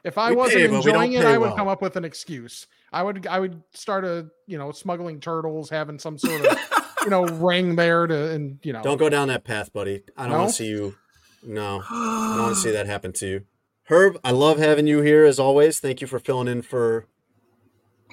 if 0.05 0.19
I 0.19 0.31
We 0.31 0.37
wasn't 0.37 0.57
pay, 0.61 0.67
but 0.67 0.85
we 0.85 0.93
don't 0.93 1.05
enjoying 1.05 1.13
it, 1.15 1.25
I 1.27 1.39
would 1.39 1.47
well. 1.49 1.57
come 1.57 1.69
up 1.69 1.81
with 1.83 1.97
an 1.97 2.05
excuse. 2.05 2.67
I 2.93 3.03
would 3.03 3.27
I 3.27 3.41
would 3.41 3.61
start 3.73 4.05
a 4.05 4.29
you 4.47 4.57
know 4.59 4.71
smuggling 4.71 5.19
turtles, 5.21 5.71
having 5.71 5.99
some 5.99 6.17
sort 6.19 6.45
of 6.45 6.59
you 7.03 7.11
know 7.11 7.25
ring 7.45 7.75
there 7.75 8.07
to 8.07 8.31
and 8.31 8.59
you 8.63 8.73
know 8.73 8.83
Don't 8.83 8.99
go 8.99 9.09
down 9.09 9.29
that 9.29 9.43
path, 9.45 9.73
buddy. 9.73 10.03
I 10.17 10.25
don't 10.25 10.33
No? 10.33 10.39
want 10.41 10.51
to 10.51 10.55
see 10.57 10.67
you. 10.69 10.95
No, 11.43 11.83
I 11.91 12.35
don't 12.37 12.43
want 12.45 12.55
to 12.57 12.61
see 12.61 12.71
that 12.71 12.87
happen 12.87 13.13
to 13.15 13.27
you. 13.27 13.45
Herb, 13.85 14.19
I 14.23 14.31
love 14.31 14.59
having 14.59 14.87
you 14.87 15.01
here 15.01 15.25
as 15.25 15.39
always. 15.41 15.81
Thank 15.81 16.01
you 16.01 16.07
for 16.07 16.19
filling 16.21 16.47
in 16.49 16.63
for 16.63 17.07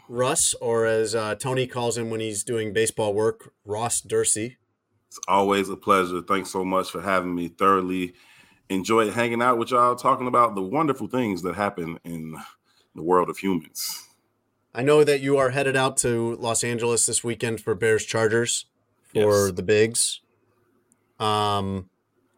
Russ, 0.08 0.54
or 0.56 0.86
as 0.86 1.16
uh, 1.16 1.36
Tony 1.36 1.68
calls 1.68 1.98
him 1.98 2.10
when 2.10 2.20
he's 2.20 2.44
doing 2.44 2.74
baseball 2.74 3.14
work, 3.14 3.54
Ross 3.66 4.02
Dursey. 4.02 4.58
It's 5.08 5.20
always 5.28 5.70
a 5.70 5.76
pleasure. 5.78 6.22
Thanks 6.22 6.52
so 6.52 6.64
much 6.66 6.90
for 6.90 7.02
having 7.02 7.36
me. 7.36 7.48
Thoroughly 7.50 8.14
enjoyed 8.70 9.14
hanging 9.14 9.42
out 9.42 9.58
with 9.58 9.72
y'all, 9.72 9.96
talking 9.96 10.28
about 10.28 10.56
the 10.56 10.62
wonderful 10.62 11.08
things 11.08 11.42
that 11.42 11.56
happen 11.56 12.00
in 12.04 12.36
the 12.96 13.04
world 13.04 13.30
of 13.30 13.38
humans. 13.38 14.08
I 14.74 14.84
know 14.84 15.04
that 15.04 15.20
you 15.20 15.38
are 15.38 15.50
headed 15.50 15.76
out 15.76 15.98
to 15.98 16.36
Los 16.38 16.64
Angeles 16.64 17.06
this 17.06 17.24
weekend 17.24 17.60
for 17.60 17.76
Bears 17.76 18.06
Chargers 18.06 18.66
for 19.14 19.48
Yes. 19.48 19.52
the 19.52 19.64
Bigs. 19.64 20.22
Um, 21.20 21.90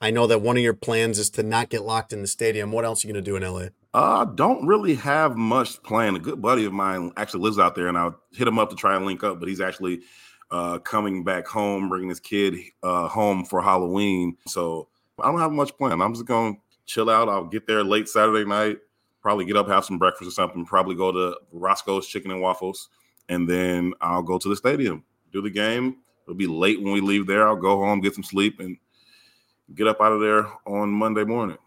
I 0.01 0.09
know 0.09 0.25
that 0.27 0.41
one 0.41 0.57
of 0.57 0.63
your 0.63 0.73
plans 0.73 1.19
is 1.19 1.29
to 1.31 1.43
not 1.43 1.69
get 1.69 1.83
locked 1.83 2.11
in 2.11 2.21
the 2.21 2.27
stadium. 2.27 2.71
What 2.71 2.85
else 2.85 3.03
are 3.03 3.07
you 3.07 3.13
going 3.13 3.23
to 3.23 3.31
do 3.31 3.35
in 3.37 3.43
LA? 3.43 3.67
Uh, 3.93 4.25
don't 4.25 4.65
really 4.65 4.95
have 4.95 5.37
much 5.37 5.81
planned. 5.83 6.17
A 6.17 6.19
good 6.19 6.41
buddy 6.41 6.65
of 6.65 6.73
mine 6.73 7.11
actually 7.15 7.41
lives 7.41 7.59
out 7.59 7.75
there, 7.75 7.87
and 7.87 7.97
I'll 7.97 8.19
hit 8.31 8.47
him 8.47 8.57
up 8.57 8.69
to 8.71 8.75
try 8.75 8.95
and 8.95 9.05
link 9.05 9.23
up. 9.23 9.39
But 9.39 9.49
he's 9.49 9.61
actually 9.61 10.01
uh, 10.49 10.79
coming 10.79 11.23
back 11.23 11.47
home, 11.47 11.89
bringing 11.89 12.09
his 12.09 12.19
kid 12.19 12.55
uh, 12.81 13.07
home 13.07 13.45
for 13.45 13.61
Halloween. 13.61 14.37
So 14.47 14.87
I 15.19 15.31
don't 15.31 15.39
have 15.39 15.51
much 15.51 15.77
planned. 15.77 16.01
I'm 16.01 16.13
just 16.13 16.27
to 16.27 16.55
chill 16.85 17.09
out. 17.09 17.29
I'll 17.29 17.45
get 17.45 17.67
there 17.67 17.83
late 17.83 18.09
Saturday 18.09 18.47
night, 18.47 18.77
probably 19.21 19.45
get 19.45 19.57
up, 19.57 19.67
have 19.67 19.85
some 19.85 19.97
breakfast 19.97 20.27
or 20.27 20.31
something, 20.31 20.65
probably 20.65 20.95
go 20.95 21.11
to 21.11 21.37
Roscoe's 21.51 22.07
Chicken 22.07 22.31
and 22.31 22.41
Waffles, 22.41 22.89
and 23.29 23.47
then 23.49 23.93
I'll 24.01 24.23
go 24.23 24.37
to 24.37 24.49
the 24.49 24.55
stadium, 24.55 25.03
do 25.31 25.41
the 25.41 25.49
game. 25.49 25.97
It'll 26.25 26.35
be 26.35 26.47
late 26.47 26.81
when 26.81 26.93
we 26.93 27.01
leave 27.01 27.27
there. 27.27 27.47
I'll 27.47 27.55
go 27.55 27.77
home, 27.77 28.01
get 28.01 28.15
some 28.15 28.23
sleep, 28.23 28.59
and 28.59 28.77
get 29.75 29.87
up 29.87 30.01
out 30.01 30.13
of 30.13 30.21
there 30.21 30.47
on 30.65 30.89
Monday 30.89 31.23
morning. 31.23 31.57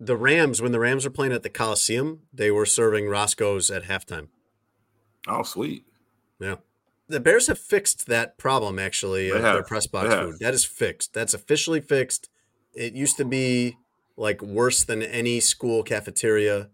The 0.00 0.16
Rams, 0.16 0.60
when 0.60 0.72
the 0.72 0.80
Rams 0.80 1.04
were 1.04 1.10
playing 1.10 1.32
at 1.32 1.42
the 1.42 1.50
Coliseum, 1.50 2.20
they 2.32 2.50
were 2.50 2.66
serving 2.66 3.08
Roscoe's 3.08 3.70
at 3.70 3.84
halftime. 3.84 4.28
Oh, 5.26 5.42
sweet. 5.42 5.84
Yeah. 6.40 6.56
The 7.08 7.20
Bears 7.20 7.46
have 7.46 7.58
fixed 7.58 8.06
that 8.06 8.36
problem 8.38 8.78
actually 8.78 9.30
They 9.30 9.36
of 9.36 9.42
their 9.42 9.52
have. 9.56 9.66
press 9.66 9.86
They 9.86 9.90
box 9.98 10.08
have. 10.12 10.24
food. 10.30 10.36
That 10.40 10.54
is 10.54 10.64
fixed. 10.64 11.14
That's 11.14 11.34
officially 11.34 11.80
fixed. 11.80 12.28
It 12.74 12.94
used 12.94 13.16
to 13.18 13.24
be 13.24 13.76
like 14.16 14.42
worse 14.42 14.84
than 14.84 15.02
any 15.02 15.40
school 15.40 15.82
cafeteria 15.82 16.70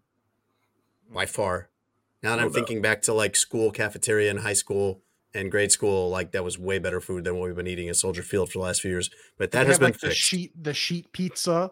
by 1.13 1.27
far. 1.27 1.69
Now 2.23 2.31
that 2.31 2.37
No 2.37 2.43
I'm 2.43 2.49
doubt. 2.49 2.55
thinking 2.55 2.83
back 2.83 3.03
to 3.03 3.13
like 3.13 3.37
school 3.37 3.71
cafeteria 3.71 4.31
in 4.31 4.39
high 4.39 4.53
school 4.55 5.03
and 5.35 5.51
grade 5.51 5.73
school, 5.73 6.09
like 6.11 6.33
that 6.33 6.45
was 6.45 6.59
way 6.59 6.79
better 6.79 7.01
food 7.01 7.25
than 7.25 7.37
what 7.37 7.47
we've 7.47 7.57
been 7.57 7.67
eating 7.67 7.89
at 7.89 7.97
Soldier 7.97 8.23
Field 8.23 8.51
for 8.51 8.59
the 8.59 8.65
last 8.65 8.81
few 8.83 8.91
years. 8.91 9.11
But 9.37 9.51
that 9.53 9.61
They 9.63 9.67
has 9.67 9.75
have, 9.77 9.81
been 9.81 9.87
like 9.93 10.01
the 10.01 10.09
fixed. 10.09 10.21
sheet 10.23 10.53
the 10.63 10.75
sheet 10.75 11.13
pizza 11.13 11.71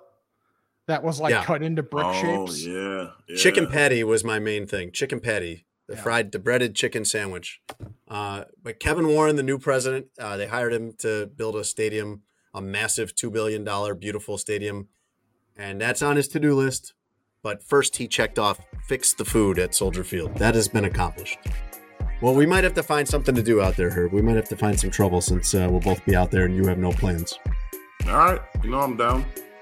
that 0.89 1.05
was 1.05 1.21
like 1.21 1.31
Yeah. 1.31 1.45
cut 1.45 1.63
into 1.63 1.83
brick 1.83 2.05
oh, 2.07 2.47
shapes. 2.47 2.67
yeah, 2.67 3.11
Chicken 3.37 3.69
patty 3.69 4.03
was 4.03 4.25
my 4.25 4.39
main 4.41 4.67
thing. 4.67 4.91
Chicken 4.91 5.21
patty, 5.21 5.65
the 5.87 5.95
Yeah. 5.95 6.03
fried, 6.03 6.33
the 6.33 6.39
breaded 6.39 6.75
chicken 6.75 7.05
sandwich. 7.05 7.61
Uh, 8.09 8.45
but 8.63 8.81
Kevin 8.81 9.07
Warren, 9.07 9.37
the 9.37 9.43
new 9.43 9.59
president, 9.59 10.07
uh, 10.19 10.37
they 10.37 10.47
hired 10.49 10.73
him 10.73 10.93
to 10.99 11.27
build 11.27 11.55
a 11.57 11.65
stadium, 11.65 12.23
a 12.53 12.61
massive 12.61 13.15
two 13.15 13.31
billion 13.31 13.63
dollar 13.65 13.95
beautiful 13.95 14.37
stadium, 14.39 14.89
and 15.57 15.81
that's 15.81 16.03
on 16.03 16.17
his 16.17 16.27
to 16.29 16.41
do 16.41 16.55
list. 16.55 16.95
But 17.43 17.63
first, 17.63 17.97
he 17.97 18.09
checked 18.09 18.39
off 18.39 18.59
fix 18.89 19.13
the 19.13 19.25
food 19.25 19.59
at 19.59 19.75
Soldier 19.75 20.03
Field. 20.03 20.37
That 20.39 20.55
has 20.55 20.67
been 20.69 20.85
accomplished. 20.85 21.39
Well, 22.21 22.35
we 22.35 22.47
might 22.47 22.65
have 22.65 22.75
to 22.75 22.83
find 22.83 23.07
something 23.07 23.35
to 23.37 23.43
do 23.43 23.61
out 23.61 23.77
there, 23.77 23.91
Herb. 23.91 24.13
We 24.13 24.23
might 24.23 24.35
have 24.35 24.49
to 24.49 24.57
find 24.57 24.79
some 24.81 24.91
trouble 24.91 25.21
since 25.21 25.55
uh, 25.55 25.69
we'll 25.71 25.81
both 25.81 26.05
be 26.05 26.17
out 26.17 26.33
there 26.33 26.47
and 26.47 26.57
you 26.57 26.67
have 26.67 26.79
no 26.79 26.91
plans. 26.91 27.39
All 28.09 28.15
right, 28.17 28.41
you 28.65 28.71
know 28.71 28.81
I'm 28.81 28.97
down. 28.97 29.25